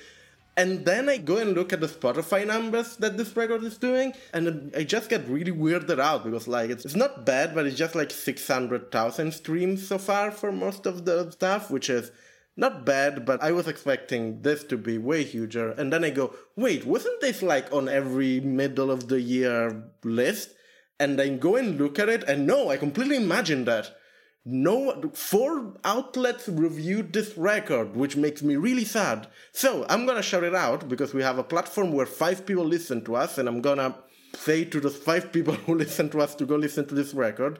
And 0.58 0.86
then 0.86 1.10
I 1.10 1.18
go 1.18 1.36
and 1.36 1.52
look 1.52 1.74
at 1.74 1.80
the 1.80 1.86
Spotify 1.86 2.46
numbers 2.46 2.96
that 2.96 3.18
this 3.18 3.36
record 3.36 3.62
is 3.62 3.76
doing, 3.76 4.14
and 4.32 4.72
I 4.74 4.84
just 4.84 5.10
get 5.10 5.28
really 5.28 5.52
weirded 5.52 6.00
out 6.00 6.24
because, 6.24 6.48
like, 6.48 6.70
it's, 6.70 6.86
it's 6.86 6.96
not 6.96 7.26
bad, 7.26 7.54
but 7.54 7.66
it's 7.66 7.76
just 7.76 7.94
like 7.94 8.10
600,000 8.10 9.32
streams 9.32 9.86
so 9.86 9.98
far 9.98 10.30
for 10.30 10.50
most 10.50 10.86
of 10.86 11.04
the 11.04 11.30
stuff, 11.30 11.70
which 11.70 11.90
is 11.90 12.10
not 12.56 12.86
bad, 12.86 13.26
but 13.26 13.42
I 13.42 13.52
was 13.52 13.68
expecting 13.68 14.40
this 14.42 14.64
to 14.64 14.78
be 14.78 14.96
way 14.96 15.24
huger. 15.24 15.72
And 15.72 15.92
then 15.92 16.04
I 16.04 16.10
go, 16.10 16.34
wait, 16.56 16.86
wasn't 16.86 17.20
this 17.20 17.42
like 17.42 17.70
on 17.72 17.88
every 17.88 18.40
middle 18.40 18.90
of 18.90 19.08
the 19.08 19.20
year 19.20 19.84
list? 20.02 20.50
And 20.98 21.20
I 21.20 21.28
go 21.28 21.56
and 21.56 21.78
look 21.78 21.98
at 21.98 22.08
it, 22.08 22.22
and 22.24 22.46
no, 22.46 22.70
I 22.70 22.78
completely 22.78 23.16
imagined 23.16 23.66
that. 23.66 23.94
No, 24.46 25.10
four 25.12 25.74
outlets 25.84 26.48
reviewed 26.48 27.12
this 27.12 27.36
record, 27.36 27.94
which 27.96 28.16
makes 28.16 28.42
me 28.42 28.56
really 28.56 28.84
sad. 28.84 29.26
So 29.52 29.84
I'm 29.90 30.06
gonna 30.06 30.22
shout 30.22 30.44
it 30.44 30.54
out 30.54 30.88
because 30.88 31.12
we 31.12 31.22
have 31.22 31.36
a 31.36 31.44
platform 31.44 31.92
where 31.92 32.06
five 32.06 32.46
people 32.46 32.64
listen 32.64 33.04
to 33.04 33.16
us, 33.16 33.36
and 33.36 33.48
I'm 33.48 33.60
gonna 33.60 33.96
say 34.34 34.64
to 34.64 34.80
those 34.80 34.96
five 34.96 35.32
people 35.32 35.54
who 35.66 35.74
listen 35.74 36.08
to 36.10 36.20
us 36.20 36.34
to 36.36 36.46
go 36.46 36.56
listen 36.56 36.86
to 36.86 36.94
this 36.94 37.12
record. 37.12 37.58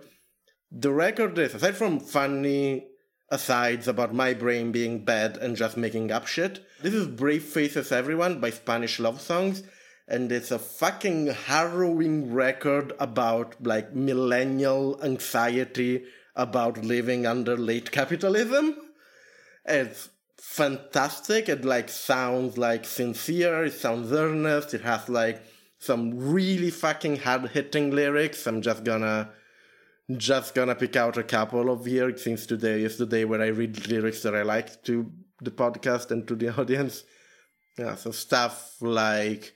The 0.70 0.93
record 0.93 1.36
is, 1.39 1.55
aside 1.55 1.77
from 1.77 2.01
funny 2.01 2.86
asides 3.28 3.89
about 3.89 4.15
my 4.15 4.32
brain 4.35 4.73
being 4.73 5.05
bad 5.05 5.36
and 5.36 5.57
just 5.57 5.77
making 5.77 6.12
up 6.12 6.27
shit, 6.27 6.65
this 6.82 6.94
is 6.94 7.07
Brave 7.07 7.43
Faces 7.43 7.90
Everyone 7.90 8.40
by 8.40 8.51
Spanish 8.51 8.98
Love 9.01 9.20
Songs, 9.20 9.62
and 10.07 10.31
it's 10.31 10.51
a 10.51 10.59
fucking 10.59 11.27
harrowing 11.27 12.32
record 12.32 12.93
about 13.01 13.57
like 13.65 13.94
millennial 13.94 15.03
anxiety 15.03 16.05
about 16.36 16.85
living 16.85 17.27
under 17.27 17.57
late 17.57 17.90
capitalism. 17.90 18.77
It's 19.65 20.11
fantastic. 20.36 21.48
It 21.48 21.65
like 21.65 21.89
sounds 21.89 22.57
like 22.57 22.85
sincere. 22.85 23.65
It 23.65 23.73
sounds 23.73 24.12
earnest. 24.12 24.74
It 24.74 24.82
has 24.82 25.09
like 25.09 25.43
some 25.78 26.31
really 26.32 26.70
fucking 26.70 27.16
hard 27.16 27.51
hitting 27.51 27.90
lyrics. 27.90 28.47
I'm 28.47 28.62
just 28.62 28.85
gonna 28.85 29.31
just 30.15 30.55
gonna 30.55 30.74
pick 30.74 30.97
out 30.97 31.16
a 31.16 31.23
couple 31.23 31.70
of 31.70 31.85
here 31.85 32.16
since 32.16 32.47
today 32.47 32.83
is 32.83 32.97
the 32.97 33.07
day 33.07 33.24
where 33.24 33.43
I 33.43 33.49
read 33.49 33.89
lyrics 33.89 34.23
that 34.23 34.35
I 34.35 34.43
like 34.43 34.83
to 34.85 35.11
the 35.41 35.51
podcast 35.51 36.11
and 36.11 36.27
to 36.28 36.37
the 36.37 36.55
audience. 36.61 37.05
Yeah, 37.78 37.97
so 37.97 38.11
stuff 38.11 38.77
like 38.81 39.53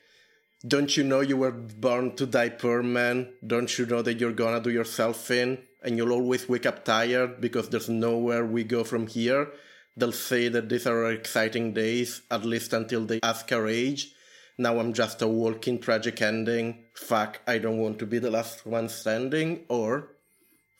don't 0.66 0.94
you 0.94 1.04
know 1.04 1.20
you 1.20 1.38
were 1.38 1.52
born 1.52 2.14
to 2.16 2.26
die 2.26 2.50
poor 2.50 2.82
man? 2.82 3.32
Don't 3.46 3.78
you 3.78 3.86
know 3.86 4.02
that 4.02 4.20
you're 4.20 4.32
gonna 4.32 4.60
do 4.60 4.70
yourself 4.70 5.30
in? 5.30 5.58
And 5.82 5.96
you'll 5.96 6.12
always 6.12 6.46
wake 6.46 6.66
up 6.66 6.84
tired 6.84 7.40
because 7.40 7.70
there's 7.70 7.88
nowhere 7.88 8.44
we 8.44 8.64
go 8.64 8.84
from 8.84 9.06
here. 9.06 9.48
They'll 9.96 10.12
say 10.12 10.48
that 10.48 10.68
these 10.68 10.86
are 10.86 11.10
exciting 11.10 11.72
days, 11.72 12.20
at 12.30 12.44
least 12.44 12.74
until 12.74 13.06
they 13.06 13.20
ask 13.22 13.50
our 13.52 13.66
age. 13.66 14.12
Now 14.58 14.78
I'm 14.78 14.92
just 14.92 15.22
a 15.22 15.28
walking 15.28 15.78
tragic 15.78 16.20
ending. 16.20 16.84
Fuck, 16.94 17.40
I 17.46 17.56
don't 17.56 17.78
want 17.78 17.98
to 18.00 18.06
be 18.06 18.18
the 18.18 18.30
last 18.30 18.66
one 18.66 18.90
standing. 18.90 19.64
Or, 19.70 20.10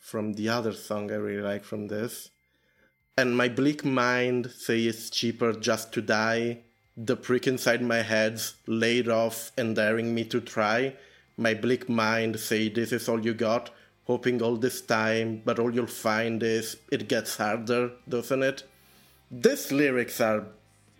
from 0.01 0.33
the 0.33 0.49
other 0.49 0.73
song 0.73 1.11
I 1.11 1.15
really 1.15 1.43
like 1.43 1.63
from 1.63 1.87
this, 1.87 2.31
and 3.15 3.37
my 3.37 3.47
bleak 3.47 3.85
mind 3.85 4.51
say 4.51 4.81
it's 4.81 5.11
cheaper 5.11 5.53
just 5.53 5.93
to 5.93 6.01
die. 6.01 6.61
The 6.97 7.15
prick 7.15 7.47
inside 7.47 7.81
my 7.81 8.01
head's 8.01 8.55
laid 8.65 9.07
off 9.07 9.51
and 9.57 9.75
daring 9.75 10.13
me 10.13 10.25
to 10.25 10.41
try. 10.41 10.95
My 11.37 11.53
bleak 11.53 11.87
mind 11.87 12.39
say 12.39 12.67
this 12.67 12.91
is 12.91 13.07
all 13.07 13.23
you 13.23 13.33
got, 13.35 13.69
hoping 14.05 14.41
all 14.41 14.57
this 14.57 14.81
time, 14.81 15.43
but 15.45 15.59
all 15.59 15.73
you'll 15.73 15.85
find 15.85 16.41
is 16.41 16.77
it 16.91 17.07
gets 17.07 17.37
harder, 17.37 17.91
doesn't 18.09 18.43
it? 18.43 18.63
These 19.29 19.71
lyrics 19.71 20.19
are 20.19 20.47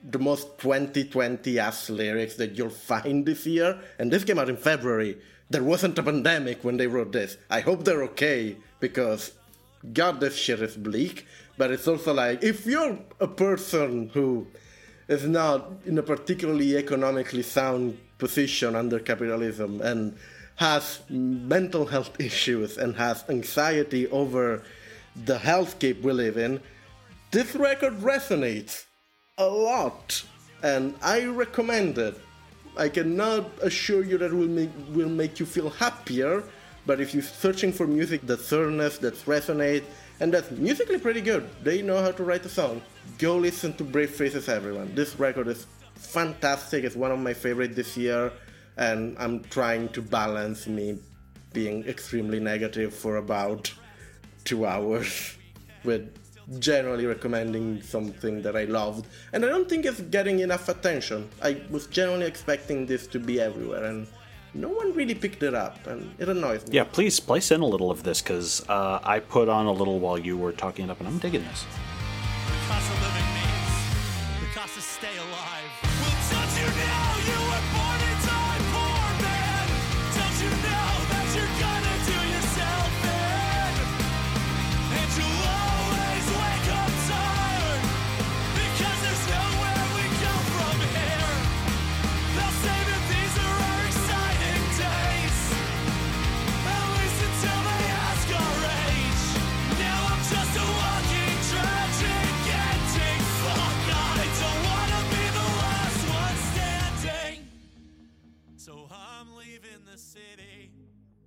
the 0.03 0.19
most 0.19 0.59
2020 0.59 1.59
ass 1.59 1.89
lyrics 1.89 2.35
that 2.35 2.55
you'll 2.55 2.69
find 2.69 3.25
this 3.25 3.45
year, 3.45 3.79
and 3.99 4.11
this 4.11 4.23
came 4.23 4.39
out 4.39 4.49
in 4.49 4.57
February. 4.57 5.17
There 5.51 5.63
wasn't 5.63 5.99
a 5.99 6.03
pandemic 6.03 6.63
when 6.63 6.77
they 6.77 6.87
wrote 6.87 7.11
this. 7.11 7.35
I 7.49 7.59
hope 7.59 7.83
they're 7.83 8.03
okay, 8.03 8.55
because 8.79 9.33
God, 9.91 10.21
this 10.21 10.37
shit 10.37 10.61
is 10.61 10.77
bleak. 10.77 11.25
But 11.57 11.71
it's 11.71 11.89
also 11.89 12.13
like, 12.13 12.41
if 12.41 12.65
you're 12.65 12.97
a 13.19 13.27
person 13.27 14.09
who 14.13 14.47
is 15.09 15.27
not 15.27 15.69
in 15.85 15.97
a 15.97 16.03
particularly 16.03 16.77
economically 16.77 17.43
sound 17.43 17.99
position 18.17 18.77
under 18.77 18.97
capitalism 18.97 19.81
and 19.81 20.15
has 20.55 21.01
mental 21.09 21.85
health 21.85 22.17
issues 22.17 22.77
and 22.77 22.95
has 22.95 23.25
anxiety 23.27 24.07
over 24.07 24.63
the 25.25 25.37
hellscape 25.37 26.01
we 26.01 26.13
live 26.13 26.37
in, 26.37 26.61
this 27.31 27.55
record 27.55 27.99
resonates 27.99 28.85
a 29.37 29.47
lot 29.47 30.23
and 30.63 30.95
I 31.01 31.25
recommend 31.25 31.97
it. 31.97 32.17
I 32.77 32.89
cannot 32.89 33.49
assure 33.61 34.03
you 34.03 34.17
that 34.17 34.33
will 34.33 34.47
make, 34.47 34.71
will 34.91 35.09
make 35.09 35.39
you 35.39 35.45
feel 35.45 35.69
happier, 35.69 36.43
but 36.85 37.01
if 37.01 37.13
you're 37.13 37.23
searching 37.23 37.71
for 37.71 37.85
music 37.85 38.21
that's 38.23 38.51
earnest, 38.53 39.01
that's 39.01 39.23
resonate, 39.23 39.83
and 40.19 40.33
that's 40.33 40.51
musically 40.51 40.97
pretty 40.97 41.21
good, 41.21 41.49
they 41.63 41.81
know 41.81 42.01
how 42.01 42.11
to 42.11 42.23
write 42.23 42.45
a 42.45 42.49
song, 42.49 42.81
go 43.17 43.37
listen 43.37 43.73
to 43.73 43.83
Brave 43.83 44.11
Faces 44.11 44.47
Everyone. 44.47 44.93
This 44.95 45.19
record 45.19 45.47
is 45.47 45.67
fantastic, 45.95 46.83
it's 46.83 46.95
one 46.95 47.11
of 47.11 47.19
my 47.19 47.33
favorite 47.33 47.75
this 47.75 47.97
year, 47.97 48.31
and 48.77 49.15
I'm 49.19 49.43
trying 49.45 49.89
to 49.89 50.01
balance 50.01 50.67
me 50.67 50.97
being 51.53 51.85
extremely 51.85 52.39
negative 52.39 52.93
for 52.93 53.17
about 53.17 53.73
two 54.45 54.65
hours 54.65 55.37
with 55.83 56.09
generally 56.59 57.05
recommending 57.05 57.81
something 57.81 58.41
that 58.41 58.55
I 58.55 58.65
loved. 58.65 59.07
And 59.33 59.45
I 59.45 59.49
don't 59.49 59.69
think 59.69 59.85
it's 59.85 60.01
getting 60.01 60.39
enough 60.39 60.69
attention. 60.69 61.29
I 61.41 61.61
was 61.69 61.87
generally 61.87 62.25
expecting 62.25 62.85
this 62.85 63.07
to 63.07 63.19
be 63.19 63.39
everywhere, 63.39 63.85
and 63.85 64.07
no 64.53 64.69
one 64.69 64.93
really 64.93 65.15
picked 65.15 65.43
it 65.43 65.53
up, 65.53 65.87
and 65.87 66.13
it 66.19 66.27
annoys 66.29 66.67
me. 66.67 66.75
Yeah, 66.75 66.83
please 66.83 67.19
place 67.19 67.51
in 67.51 67.61
a 67.61 67.65
little 67.65 67.89
of 67.89 68.03
this 68.03 68.21
because 68.21 68.67
uh, 68.67 68.99
I 69.03 69.19
put 69.19 69.49
on 69.49 69.65
a 69.65 69.71
little 69.71 69.99
while 69.99 70.17
you 70.17 70.37
were 70.37 70.51
talking 70.51 70.85
it 70.85 70.91
up, 70.91 70.99
and 70.99 71.07
I'm 71.07 71.19
digging 71.19 71.43
this. 71.43 71.65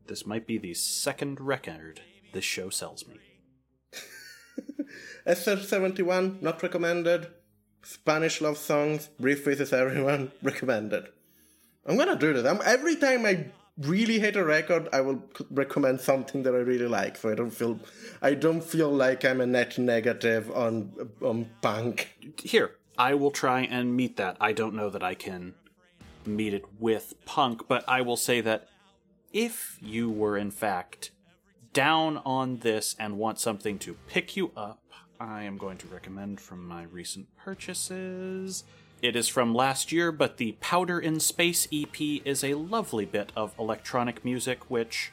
This 0.07 0.27
might 0.27 0.47
be 0.47 0.59
the 0.59 0.75
second 0.75 1.41
record 1.41 2.03
this 2.35 2.45
show 2.45 2.69
sells 2.69 3.07
me. 3.07 3.17
SR71, 5.27 6.43
not 6.43 6.63
recommended. 6.63 7.29
Spanish 7.83 8.41
love 8.41 8.59
songs, 8.59 9.09
Brave 9.19 9.41
Faces 9.41 9.73
Everyone, 9.73 10.31
recommended. 10.43 11.09
I'm 11.87 11.97
gonna 11.97 12.17
do 12.17 12.35
this. 12.35 12.45
I'm, 12.45 12.61
every 12.65 12.97
time 12.97 13.25
I 13.25 13.47
really 13.79 14.19
hate 14.19 14.37
a 14.37 14.45
record, 14.45 14.89
I 14.93 15.01
will 15.01 15.23
recommend 15.51 16.01
something 16.01 16.43
that 16.43 16.55
I 16.55 16.59
really 16.59 16.89
like, 16.89 17.17
so 17.17 17.31
I 17.31 17.35
don't 17.35 17.51
feel, 17.51 17.79
I 18.21 18.35
don't 18.35 18.63
feel 18.63 18.91
like 18.91 19.25
I'm 19.25 19.41
a 19.41 19.47
net 19.47 19.79
negative 19.79 20.51
on 20.51 20.93
on 21.23 21.49
punk. 21.63 22.09
Here, 22.43 22.73
I 22.99 23.15
will 23.15 23.31
try 23.31 23.63
and 23.63 23.97
meet 23.97 24.17
that. 24.17 24.37
I 24.41 24.53
don't 24.53 24.75
know 24.75 24.91
that 24.91 25.03
I 25.03 25.15
can 25.15 25.55
meet 26.27 26.55
it 26.55 26.65
with 26.79 27.15
punk, 27.27 27.69
but 27.69 27.85
I 27.89 28.01
will 28.01 28.17
say 28.17 28.41
that 28.41 28.69
if 29.35 29.79
you 29.83 30.09
were 30.09 30.39
in 30.39 30.51
fact 30.53 31.11
down 31.73 32.23
on 32.25 32.59
this 32.59 32.95
and 33.01 33.19
want 33.19 33.41
something 33.41 33.81
to 33.81 33.97
pick 34.07 34.37
you 34.37 34.53
up, 34.57 34.81
I 35.19 35.43
am 35.43 35.59
going 35.59 35.77
to 35.79 35.89
recommend 35.89 36.41
from 36.41 36.67
my 36.67 36.85
recent 36.85 37.27
purchases. 37.37 38.63
It 39.03 39.17
is 39.17 39.27
from 39.27 39.53
last 39.53 39.91
year, 39.91 40.13
but 40.13 40.37
the 40.37 40.53
Powder 40.61 41.01
in 41.01 41.19
Space 41.19 41.67
EP 41.73 42.01
is 42.25 42.45
a 42.45 42.55
lovely 42.55 43.05
bit 43.05 43.33
of 43.35 43.59
electronic 43.59 44.25
music, 44.25 44.71
which 44.71 45.11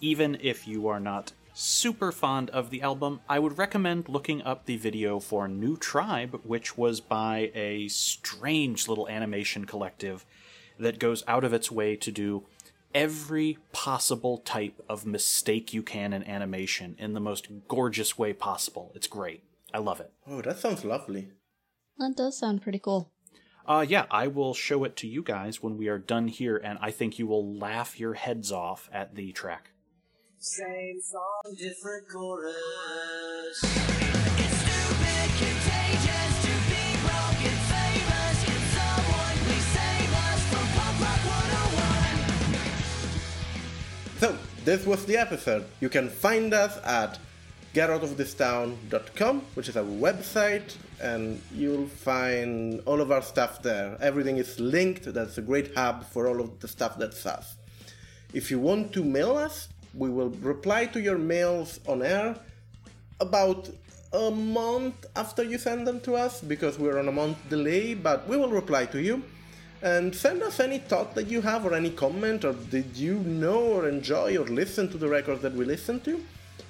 even 0.00 0.38
if 0.40 0.66
you 0.66 0.88
are 0.88 0.98
not 0.98 1.32
super 1.52 2.10
fond 2.10 2.48
of 2.50 2.70
the 2.70 2.80
album, 2.80 3.20
I 3.28 3.38
would 3.38 3.58
recommend 3.58 4.08
looking 4.08 4.40
up 4.42 4.64
the 4.64 4.78
video 4.78 5.20
for 5.20 5.46
New 5.46 5.76
Tribe, 5.76 6.40
which 6.42 6.78
was 6.78 7.00
by 7.00 7.50
a 7.54 7.88
strange 7.88 8.88
little 8.88 9.08
animation 9.08 9.66
collective 9.66 10.24
that 10.78 10.98
goes 10.98 11.22
out 11.26 11.44
of 11.44 11.52
its 11.52 11.70
way 11.70 11.96
to 11.96 12.10
do 12.10 12.44
every 12.94 13.58
possible 13.72 14.38
type 14.38 14.80
of 14.88 15.06
mistake 15.06 15.72
you 15.72 15.82
can 15.82 16.12
in 16.12 16.24
animation 16.24 16.96
in 16.98 17.14
the 17.14 17.20
most 17.20 17.48
gorgeous 17.68 18.18
way 18.18 18.32
possible. 18.32 18.92
It's 18.94 19.06
great. 19.06 19.44
I 19.72 19.78
love 19.78 20.00
it. 20.00 20.12
Oh, 20.26 20.42
that 20.42 20.58
sounds 20.58 20.84
lovely. 20.84 21.28
That 21.98 22.14
does 22.16 22.38
sound 22.38 22.62
pretty 22.62 22.78
cool. 22.78 23.10
Uh, 23.66 23.84
yeah, 23.86 24.06
I 24.10 24.28
will 24.28 24.54
show 24.54 24.84
it 24.84 24.96
to 24.96 25.06
you 25.06 25.22
guys 25.22 25.62
when 25.62 25.76
we 25.76 25.88
are 25.88 25.98
done 25.98 26.28
here, 26.28 26.56
and 26.56 26.78
I 26.80 26.90
think 26.90 27.18
you 27.18 27.26
will 27.26 27.58
laugh 27.58 28.00
your 28.00 28.14
heads 28.14 28.50
off 28.50 28.88
at 28.92 29.14
the 29.14 29.32
track. 29.32 29.72
Same 30.38 31.00
song, 31.02 31.54
different 31.58 32.08
chorus. 32.08 33.97
This 44.68 44.84
was 44.84 45.06
the 45.06 45.16
episode. 45.16 45.64
You 45.80 45.88
can 45.88 46.10
find 46.10 46.52
us 46.52 46.76
at 46.84 47.18
getoutofThisTown.com, 47.72 49.40
which 49.54 49.70
is 49.70 49.78
our 49.78 49.90
website, 50.06 50.76
and 51.00 51.40
you'll 51.54 51.86
find 51.86 52.82
all 52.84 53.00
of 53.00 53.10
our 53.10 53.22
stuff 53.22 53.62
there. 53.62 53.96
Everything 53.98 54.36
is 54.36 54.60
linked. 54.60 55.04
That's 55.14 55.38
a 55.38 55.40
great 55.40 55.74
hub 55.74 56.04
for 56.04 56.28
all 56.28 56.38
of 56.38 56.60
the 56.60 56.68
stuff 56.68 56.98
that's 56.98 57.24
us. 57.24 57.56
If 58.34 58.50
you 58.50 58.58
want 58.58 58.92
to 58.92 59.02
mail 59.02 59.38
us, 59.38 59.68
we 59.94 60.10
will 60.10 60.32
reply 60.52 60.84
to 60.84 61.00
your 61.00 61.16
mails 61.16 61.80
on 61.88 62.02
air 62.02 62.36
about 63.20 63.70
a 64.12 64.30
month 64.30 65.06
after 65.16 65.42
you 65.44 65.56
send 65.56 65.86
them 65.86 65.98
to 66.00 66.14
us 66.14 66.42
because 66.42 66.78
we're 66.78 66.98
on 66.98 67.08
a 67.08 67.12
month 67.22 67.38
delay, 67.48 67.94
but 67.94 68.28
we 68.28 68.36
will 68.36 68.50
reply 68.50 68.84
to 68.84 69.00
you. 69.00 69.22
And 69.82 70.14
send 70.14 70.42
us 70.42 70.58
any 70.58 70.78
thought 70.78 71.14
that 71.14 71.28
you 71.28 71.40
have 71.42 71.64
or 71.64 71.74
any 71.74 71.90
comment 71.90 72.44
or 72.44 72.52
did 72.52 72.96
you 72.96 73.14
know 73.20 73.60
or 73.60 73.88
enjoy 73.88 74.36
or 74.36 74.44
listen 74.46 74.88
to 74.90 74.98
the 74.98 75.08
records 75.08 75.42
that 75.42 75.54
we 75.54 75.64
listen 75.64 76.00
to 76.00 76.20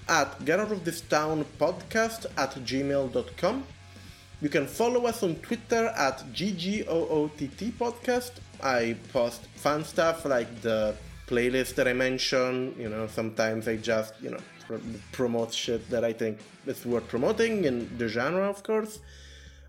at 0.08 0.44
get 0.44 0.58
out 0.60 0.72
of 0.72 0.84
this 0.84 1.00
town 1.02 1.44
podcast 1.58 2.26
at 2.36 2.54
gmail.com. 2.54 3.64
You 4.40 4.48
can 4.48 4.66
follow 4.66 5.06
us 5.06 5.22
on 5.22 5.36
Twitter 5.36 5.86
at 5.96 6.18
GGOOTT 6.32 7.72
podcast. 7.72 8.32
I 8.62 8.96
post 9.12 9.46
fun 9.56 9.84
stuff 9.84 10.24
like 10.24 10.60
the 10.62 10.94
playlist 11.26 11.74
that 11.74 11.88
I 11.88 11.92
mentioned. 11.92 12.76
You 12.78 12.88
know, 12.88 13.06
sometimes 13.08 13.66
I 13.68 13.76
just, 13.76 14.14
you 14.20 14.30
know, 14.30 14.40
pr- 14.66 14.76
promote 15.12 15.52
shit 15.52 15.88
that 15.90 16.04
I 16.04 16.12
think 16.12 16.38
is 16.66 16.86
worth 16.86 17.08
promoting 17.08 17.64
in 17.64 17.98
the 17.98 18.08
genre, 18.08 18.48
of 18.48 18.62
course. 18.62 19.00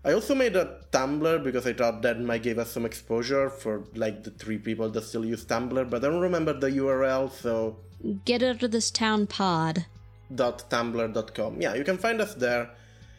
I 0.02 0.12
also 0.12 0.34
made 0.34 0.56
a 0.56 0.80
Tumblr 0.92 1.44
because 1.44 1.66
I 1.66 1.74
thought 1.74 2.00
that 2.02 2.18
might 2.20 2.42
give 2.42 2.58
us 2.58 2.70
some 2.70 2.86
exposure 2.86 3.50
for 3.50 3.84
like 3.94 4.24
the 4.24 4.30
three 4.30 4.56
people 4.56 4.88
that 4.90 5.04
still 5.04 5.26
use 5.26 5.44
Tumblr, 5.44 5.90
but 5.90 6.04
I 6.04 6.08
don't 6.08 6.20
remember 6.20 6.54
the 6.54 6.70
URL, 6.70 7.30
so 7.30 7.76
Get 8.24 8.42
out 8.42 8.62
of 8.62 8.70
this 8.70 8.90
town 8.90 9.26
pod. 9.26 9.84
tumblr.com. 10.32 11.60
Yeah, 11.60 11.74
you 11.74 11.84
can 11.84 11.98
find 11.98 12.20
us 12.20 12.34
there. 12.34 12.70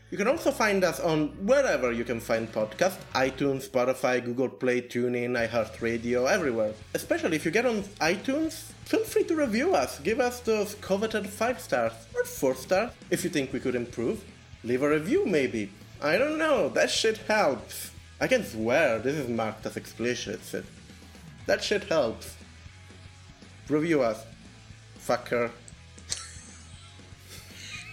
You 0.09 0.17
can 0.17 0.27
also 0.27 0.51
find 0.51 0.83
us 0.83 0.99
on 0.99 1.27
wherever 1.45 1.91
you 1.91 2.03
can 2.03 2.19
find 2.19 2.51
podcasts 2.51 2.97
iTunes, 3.13 3.69
Spotify, 3.69 4.23
Google 4.25 4.49
Play, 4.49 4.81
TuneIn, 4.81 5.37
iHeartRadio, 5.47 6.29
everywhere. 6.29 6.73
Especially 6.95 7.35
if 7.37 7.45
you 7.45 7.51
get 7.51 7.65
on 7.65 7.83
iTunes, 8.01 8.71
feel 8.85 9.03
free 9.05 9.23
to 9.25 9.35
review 9.35 9.75
us. 9.75 9.99
Give 9.99 10.19
us 10.19 10.39
those 10.39 10.75
coveted 10.81 11.29
5 11.29 11.61
stars 11.61 11.93
or 12.15 12.25
4 12.25 12.55
stars 12.55 12.91
if 13.11 13.23
you 13.23 13.29
think 13.29 13.53
we 13.53 13.59
could 13.59 13.75
improve. 13.75 14.23
Leave 14.63 14.81
a 14.81 14.89
review, 14.89 15.25
maybe. 15.27 15.71
I 16.01 16.17
don't 16.17 16.37
know, 16.39 16.69
that 16.69 16.89
shit 16.89 17.17
helps. 17.17 17.91
I 18.19 18.27
can 18.27 18.43
swear 18.43 18.99
this 18.99 19.15
is 19.15 19.27
marked 19.29 19.65
as 19.65 19.77
explicit. 19.77 20.43
so 20.43 20.63
That 21.45 21.63
shit 21.63 21.83
helps. 21.85 22.35
Review 23.69 24.01
us. 24.01 24.25
Fucker. 24.99 25.51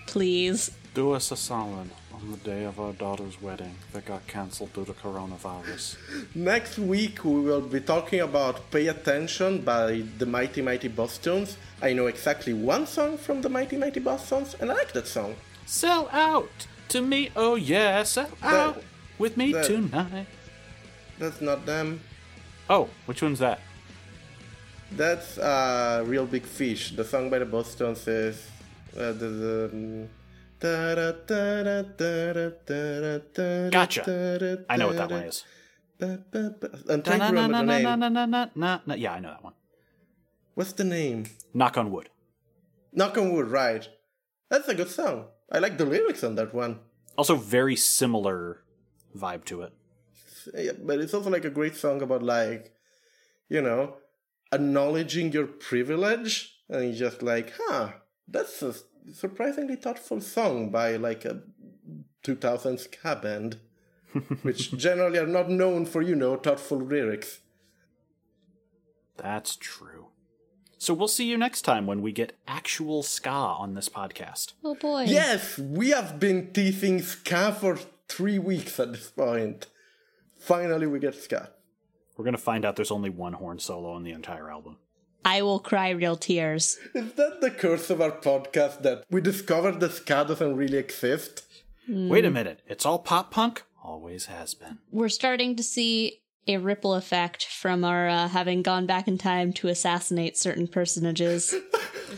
Please. 0.06 0.70
Do 0.94 1.12
us 1.12 1.30
a 1.30 1.36
solid 1.36 1.90
on 2.14 2.30
the 2.32 2.38
day 2.38 2.64
of 2.64 2.80
our 2.80 2.92
daughter's 2.94 3.40
wedding 3.40 3.74
that 3.92 4.04
got 4.06 4.26
cancelled 4.26 4.72
due 4.72 4.84
to 4.84 4.92
coronavirus. 4.92 5.96
Next 6.34 6.78
week 6.78 7.24
we 7.24 7.40
will 7.40 7.60
be 7.60 7.80
talking 7.80 8.20
about 8.20 8.70
Pay 8.70 8.88
Attention 8.88 9.60
by 9.60 10.02
the 10.16 10.26
Mighty 10.26 10.62
Mighty 10.62 10.88
Bosstones. 10.88 11.56
I 11.82 11.92
know 11.92 12.06
exactly 12.06 12.54
one 12.54 12.86
song 12.86 13.18
from 13.18 13.42
the 13.42 13.48
Mighty 13.48 13.76
Mighty 13.76 14.00
Bosstones 14.00 14.58
and 14.60 14.70
I 14.70 14.74
like 14.74 14.92
that 14.94 15.06
song. 15.06 15.36
Sell 15.66 16.08
out 16.10 16.66
to 16.88 17.00
me, 17.02 17.30
oh 17.36 17.54
yes, 17.54 18.12
sell 18.12 18.30
out 18.42 18.82
with 19.18 19.36
me 19.36 19.52
that- 19.52 19.64
tonight. 19.64 20.26
That's 21.18 21.40
not 21.40 21.66
them. 21.66 22.00
Oh, 22.70 22.88
which 23.06 23.22
one's 23.22 23.40
that? 23.40 23.60
That's 24.92 25.36
uh, 25.38 26.04
Real 26.06 26.26
Big 26.26 26.44
Fish. 26.44 26.92
The 26.92 27.04
song 27.04 27.28
by 27.28 27.40
the 27.40 27.44
Bosstones 27.46 28.06
is 28.06 28.46
uh, 28.96 29.12
the, 29.12 29.70
um, 29.72 30.08
Gotcha. 33.70 34.64
I 34.68 34.76
know 34.76 34.86
what 34.88 34.96
that 34.96 35.10
one 35.10 35.22
is. 35.24 35.44
Ba, 35.98 36.20
ba, 36.30 36.54
ba. 36.60 36.70
I'm 36.88 37.02
trying 37.02 37.18
to 37.20 37.26
remember 37.26 37.58
the 37.58 37.62
name. 37.64 39.00
Yeah, 39.00 39.12
I 39.12 39.20
know 39.20 39.30
that 39.30 39.44
one. 39.44 39.54
What's 40.54 40.72
the 40.72 40.84
name? 40.84 41.26
Knock 41.52 41.76
on 41.76 41.90
wood. 41.90 42.10
Knock 42.92 43.18
on 43.18 43.32
Wood, 43.32 43.48
right. 43.48 43.88
That's 44.50 44.68
a 44.68 44.74
good 44.74 44.88
song. 44.88 45.26
I 45.50 45.58
like 45.58 45.78
the 45.78 45.86
lyrics 45.86 46.22
on 46.22 46.34
that 46.36 46.54
one. 46.54 46.80
Also, 47.16 47.36
very 47.36 47.76
similar 47.76 48.62
vibe 49.16 49.44
to 49.46 49.62
it. 49.62 49.72
Yeah, 50.54 50.72
but 50.80 51.00
it's 51.00 51.14
also 51.14 51.30
like 51.30 51.44
a 51.44 51.50
great 51.50 51.76
song 51.76 52.02
about 52.02 52.22
like, 52.22 52.72
you 53.48 53.60
know, 53.60 53.96
acknowledging 54.52 55.32
your 55.32 55.46
privilege, 55.46 56.60
and 56.68 56.84
you're 56.84 57.10
just 57.10 57.22
like, 57.22 57.52
huh, 57.58 57.92
that's 58.26 58.62
a 58.62 58.74
surprisingly 59.12 59.76
thoughtful 59.76 60.20
song 60.20 60.70
by 60.70 60.96
like 60.96 61.24
a 61.24 61.42
2000s 62.24 62.80
ska 62.80 63.16
band, 63.16 63.58
which 64.42 64.72
generally 64.76 65.18
are 65.18 65.26
not 65.26 65.50
known 65.50 65.86
for 65.86 66.02
you 66.02 66.14
know 66.14 66.36
thoughtful 66.36 66.78
lyrics. 66.78 67.40
That's 69.16 69.56
true. 69.56 70.08
So 70.78 70.94
we'll 70.94 71.08
see 71.08 71.24
you 71.24 71.36
next 71.36 71.62
time 71.62 71.86
when 71.86 72.02
we 72.02 72.12
get 72.12 72.38
actual 72.46 73.02
ska 73.02 73.30
on 73.30 73.74
this 73.74 73.88
podcast. 73.88 74.52
Oh 74.64 74.76
boy. 74.76 75.04
Yes, 75.08 75.58
we 75.58 75.90
have 75.90 76.20
been 76.20 76.52
teasing 76.52 77.02
ska 77.02 77.56
for 77.60 77.78
three 78.08 78.38
weeks 78.38 78.78
at 78.78 78.92
this 78.92 79.10
point. 79.10 79.66
Finally, 80.38 80.86
we 80.86 81.00
get 81.00 81.16
ska. 81.16 81.50
We're 82.16 82.24
gonna 82.24 82.38
find 82.38 82.64
out 82.64 82.76
there's 82.76 82.92
only 82.92 83.10
one 83.10 83.34
horn 83.34 83.58
solo 83.58 83.90
on 83.90 84.04
the 84.04 84.12
entire 84.12 84.50
album. 84.50 84.76
I 85.24 85.42
will 85.42 85.58
cry 85.58 85.90
real 85.90 86.16
tears. 86.16 86.78
Is 86.94 87.12
that 87.14 87.40
the 87.40 87.50
curse 87.50 87.90
of 87.90 88.00
our 88.00 88.12
podcast 88.12 88.82
that 88.82 89.04
we 89.10 89.20
discovered 89.20 89.80
the 89.80 89.90
ska 89.90 90.24
doesn't 90.28 90.56
really 90.56 90.78
exist? 90.78 91.44
Wait 91.88 92.24
a 92.24 92.30
minute, 92.30 92.62
it's 92.68 92.86
all 92.86 93.00
pop 93.00 93.32
punk? 93.32 93.64
Always 93.82 94.26
has 94.26 94.54
been. 94.54 94.78
We're 94.92 95.08
starting 95.08 95.56
to 95.56 95.62
see 95.62 96.20
a 96.48 96.56
ripple 96.56 96.94
effect 96.94 97.46
from 97.46 97.84
our 97.84 98.08
uh, 98.08 98.28
having 98.28 98.62
gone 98.62 98.86
back 98.86 99.06
in 99.06 99.18
time 99.18 99.52
to 99.52 99.68
assassinate 99.68 100.36
certain 100.36 100.66
personages. 100.66 101.54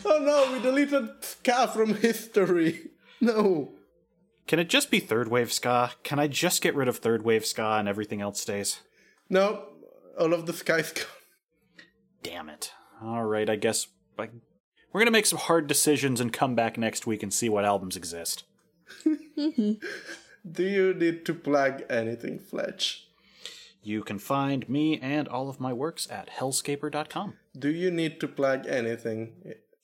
Oh 0.05 0.19
no, 0.19 0.53
we 0.53 0.61
deleted 0.61 1.09
ska 1.19 1.67
from 1.67 1.95
history. 1.95 2.91
No. 3.19 3.73
Can 4.47 4.57
it 4.57 4.69
just 4.69 4.89
be 4.89 5.01
third 5.01 5.27
wave 5.27 5.51
ska? 5.51 5.91
Can 6.03 6.17
I 6.17 6.27
just 6.27 6.61
get 6.61 6.75
rid 6.75 6.87
of 6.87 6.97
third 6.97 7.23
wave 7.23 7.45
ska 7.45 7.75
and 7.77 7.89
everything 7.89 8.21
else 8.21 8.39
stays? 8.39 8.79
No, 9.29 9.65
all 10.17 10.33
of 10.33 10.45
the 10.45 10.53
sky's 10.53 10.93
gone. 10.93 11.05
Damn 12.23 12.49
it. 12.49 12.71
Alright, 13.03 13.49
I 13.49 13.57
guess 13.57 13.87
I, 14.17 14.29
we're 14.93 15.01
gonna 15.01 15.11
make 15.11 15.25
some 15.25 15.39
hard 15.39 15.67
decisions 15.67 16.21
and 16.21 16.31
come 16.31 16.55
back 16.55 16.77
next 16.77 17.05
week 17.05 17.21
and 17.21 17.33
see 17.33 17.49
what 17.49 17.65
albums 17.65 17.97
exist. 17.97 18.45
Do 19.05 19.77
you 20.57 20.93
need 20.93 21.25
to 21.25 21.33
plug 21.33 21.83
anything, 21.89 22.39
Fletch? 22.39 23.07
You 23.81 24.03
can 24.03 24.19
find 24.19 24.69
me 24.69 24.99
and 24.99 25.27
all 25.27 25.49
of 25.49 25.59
my 25.59 25.73
works 25.73 26.07
at 26.11 26.29
hellscaper.com. 26.29 27.33
Do 27.57 27.69
you 27.69 27.89
need 27.89 28.19
to 28.19 28.27
plug 28.27 28.67
anything, 28.67 29.33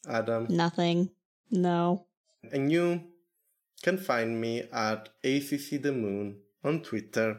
Adam? 0.07 0.47
Nothing. 0.49 1.09
No. 1.49 2.05
And 2.51 2.71
you 2.71 3.03
can 3.81 3.97
find 3.97 4.39
me 4.39 4.63
at 4.71 5.09
ACC 5.23 5.81
The 5.81 5.91
Moon 5.91 6.37
on 6.63 6.81
Twitter. 6.81 7.37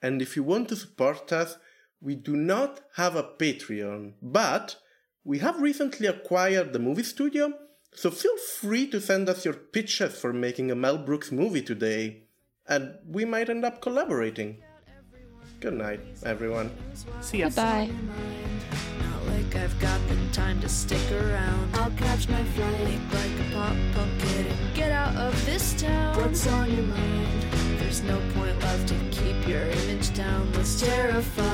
And 0.00 0.22
if 0.22 0.36
you 0.36 0.42
want 0.42 0.68
to 0.68 0.76
support 0.76 1.32
us, 1.32 1.56
we 2.00 2.14
do 2.14 2.36
not 2.36 2.80
have 2.96 3.16
a 3.16 3.22
Patreon, 3.22 4.12
but 4.22 4.76
we 5.24 5.38
have 5.40 5.60
recently 5.60 6.06
acquired 6.06 6.72
the 6.72 6.78
movie 6.78 7.02
studio, 7.02 7.52
so 7.92 8.10
feel 8.10 8.36
free 8.36 8.86
to 8.90 9.00
send 9.00 9.28
us 9.28 9.44
your 9.44 9.54
pitches 9.54 10.20
for 10.20 10.32
making 10.32 10.70
a 10.70 10.76
Mel 10.76 10.98
Brooks 10.98 11.32
movie 11.32 11.62
today, 11.62 12.24
and 12.68 12.94
we 13.06 13.24
might 13.24 13.48
end 13.48 13.64
up 13.64 13.80
collaborating. 13.80 14.62
Good 15.58 15.74
night, 15.74 16.00
everyone. 16.24 16.70
See 17.22 17.38
ya. 17.38 17.48
Bye. 17.48 17.90
Not 19.00 19.26
like 19.26 19.56
I 19.56 19.64
I've 19.64 19.80
got 19.80 20.00
the 20.08 20.16
time 20.32 20.60
to 20.60 20.68
stick 20.68 21.10
around. 21.10 21.74
I'll 21.74 21.90
catch 21.92 22.28
my 22.28 22.44
flight, 22.44 23.00
like 23.12 23.40
a 23.40 23.54
pop 23.54 23.76
punk 23.94 24.20
kid, 24.20 24.46
and 24.46 24.74
get 24.74 24.92
out 24.92 25.16
of 25.16 25.46
this 25.46 25.74
town. 25.80 26.14
What's 26.16 26.46
on 26.46 26.70
your 26.70 26.84
mind? 26.84 27.42
There's 27.78 28.02
no 28.02 28.20
point 28.34 28.56
left 28.60 28.88
to 28.88 28.94
keep 29.10 29.48
your 29.48 29.62
image 29.62 30.14
down. 30.14 30.52
Let's 30.52 30.78
terrify. 30.78 31.46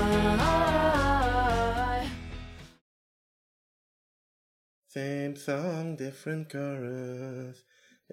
Same 4.89 5.37
song, 5.37 5.97
different 5.97 6.51
chorus. 6.51 7.63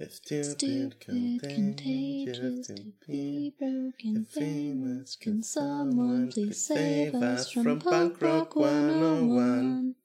It's 0.02 0.16
stupid, 0.16 0.52
Stupid, 0.52 1.42
contagious 1.42 2.68
to 2.68 2.94
be 3.06 3.54
broken, 3.60 4.26
famous. 4.30 5.18
Can 5.18 5.44
someone 5.44 6.32
please 6.32 6.66
save 6.66 7.16
us 7.16 7.52
from 7.52 7.82
punk 7.82 8.22
rock 8.22 8.56
101? 8.56 9.96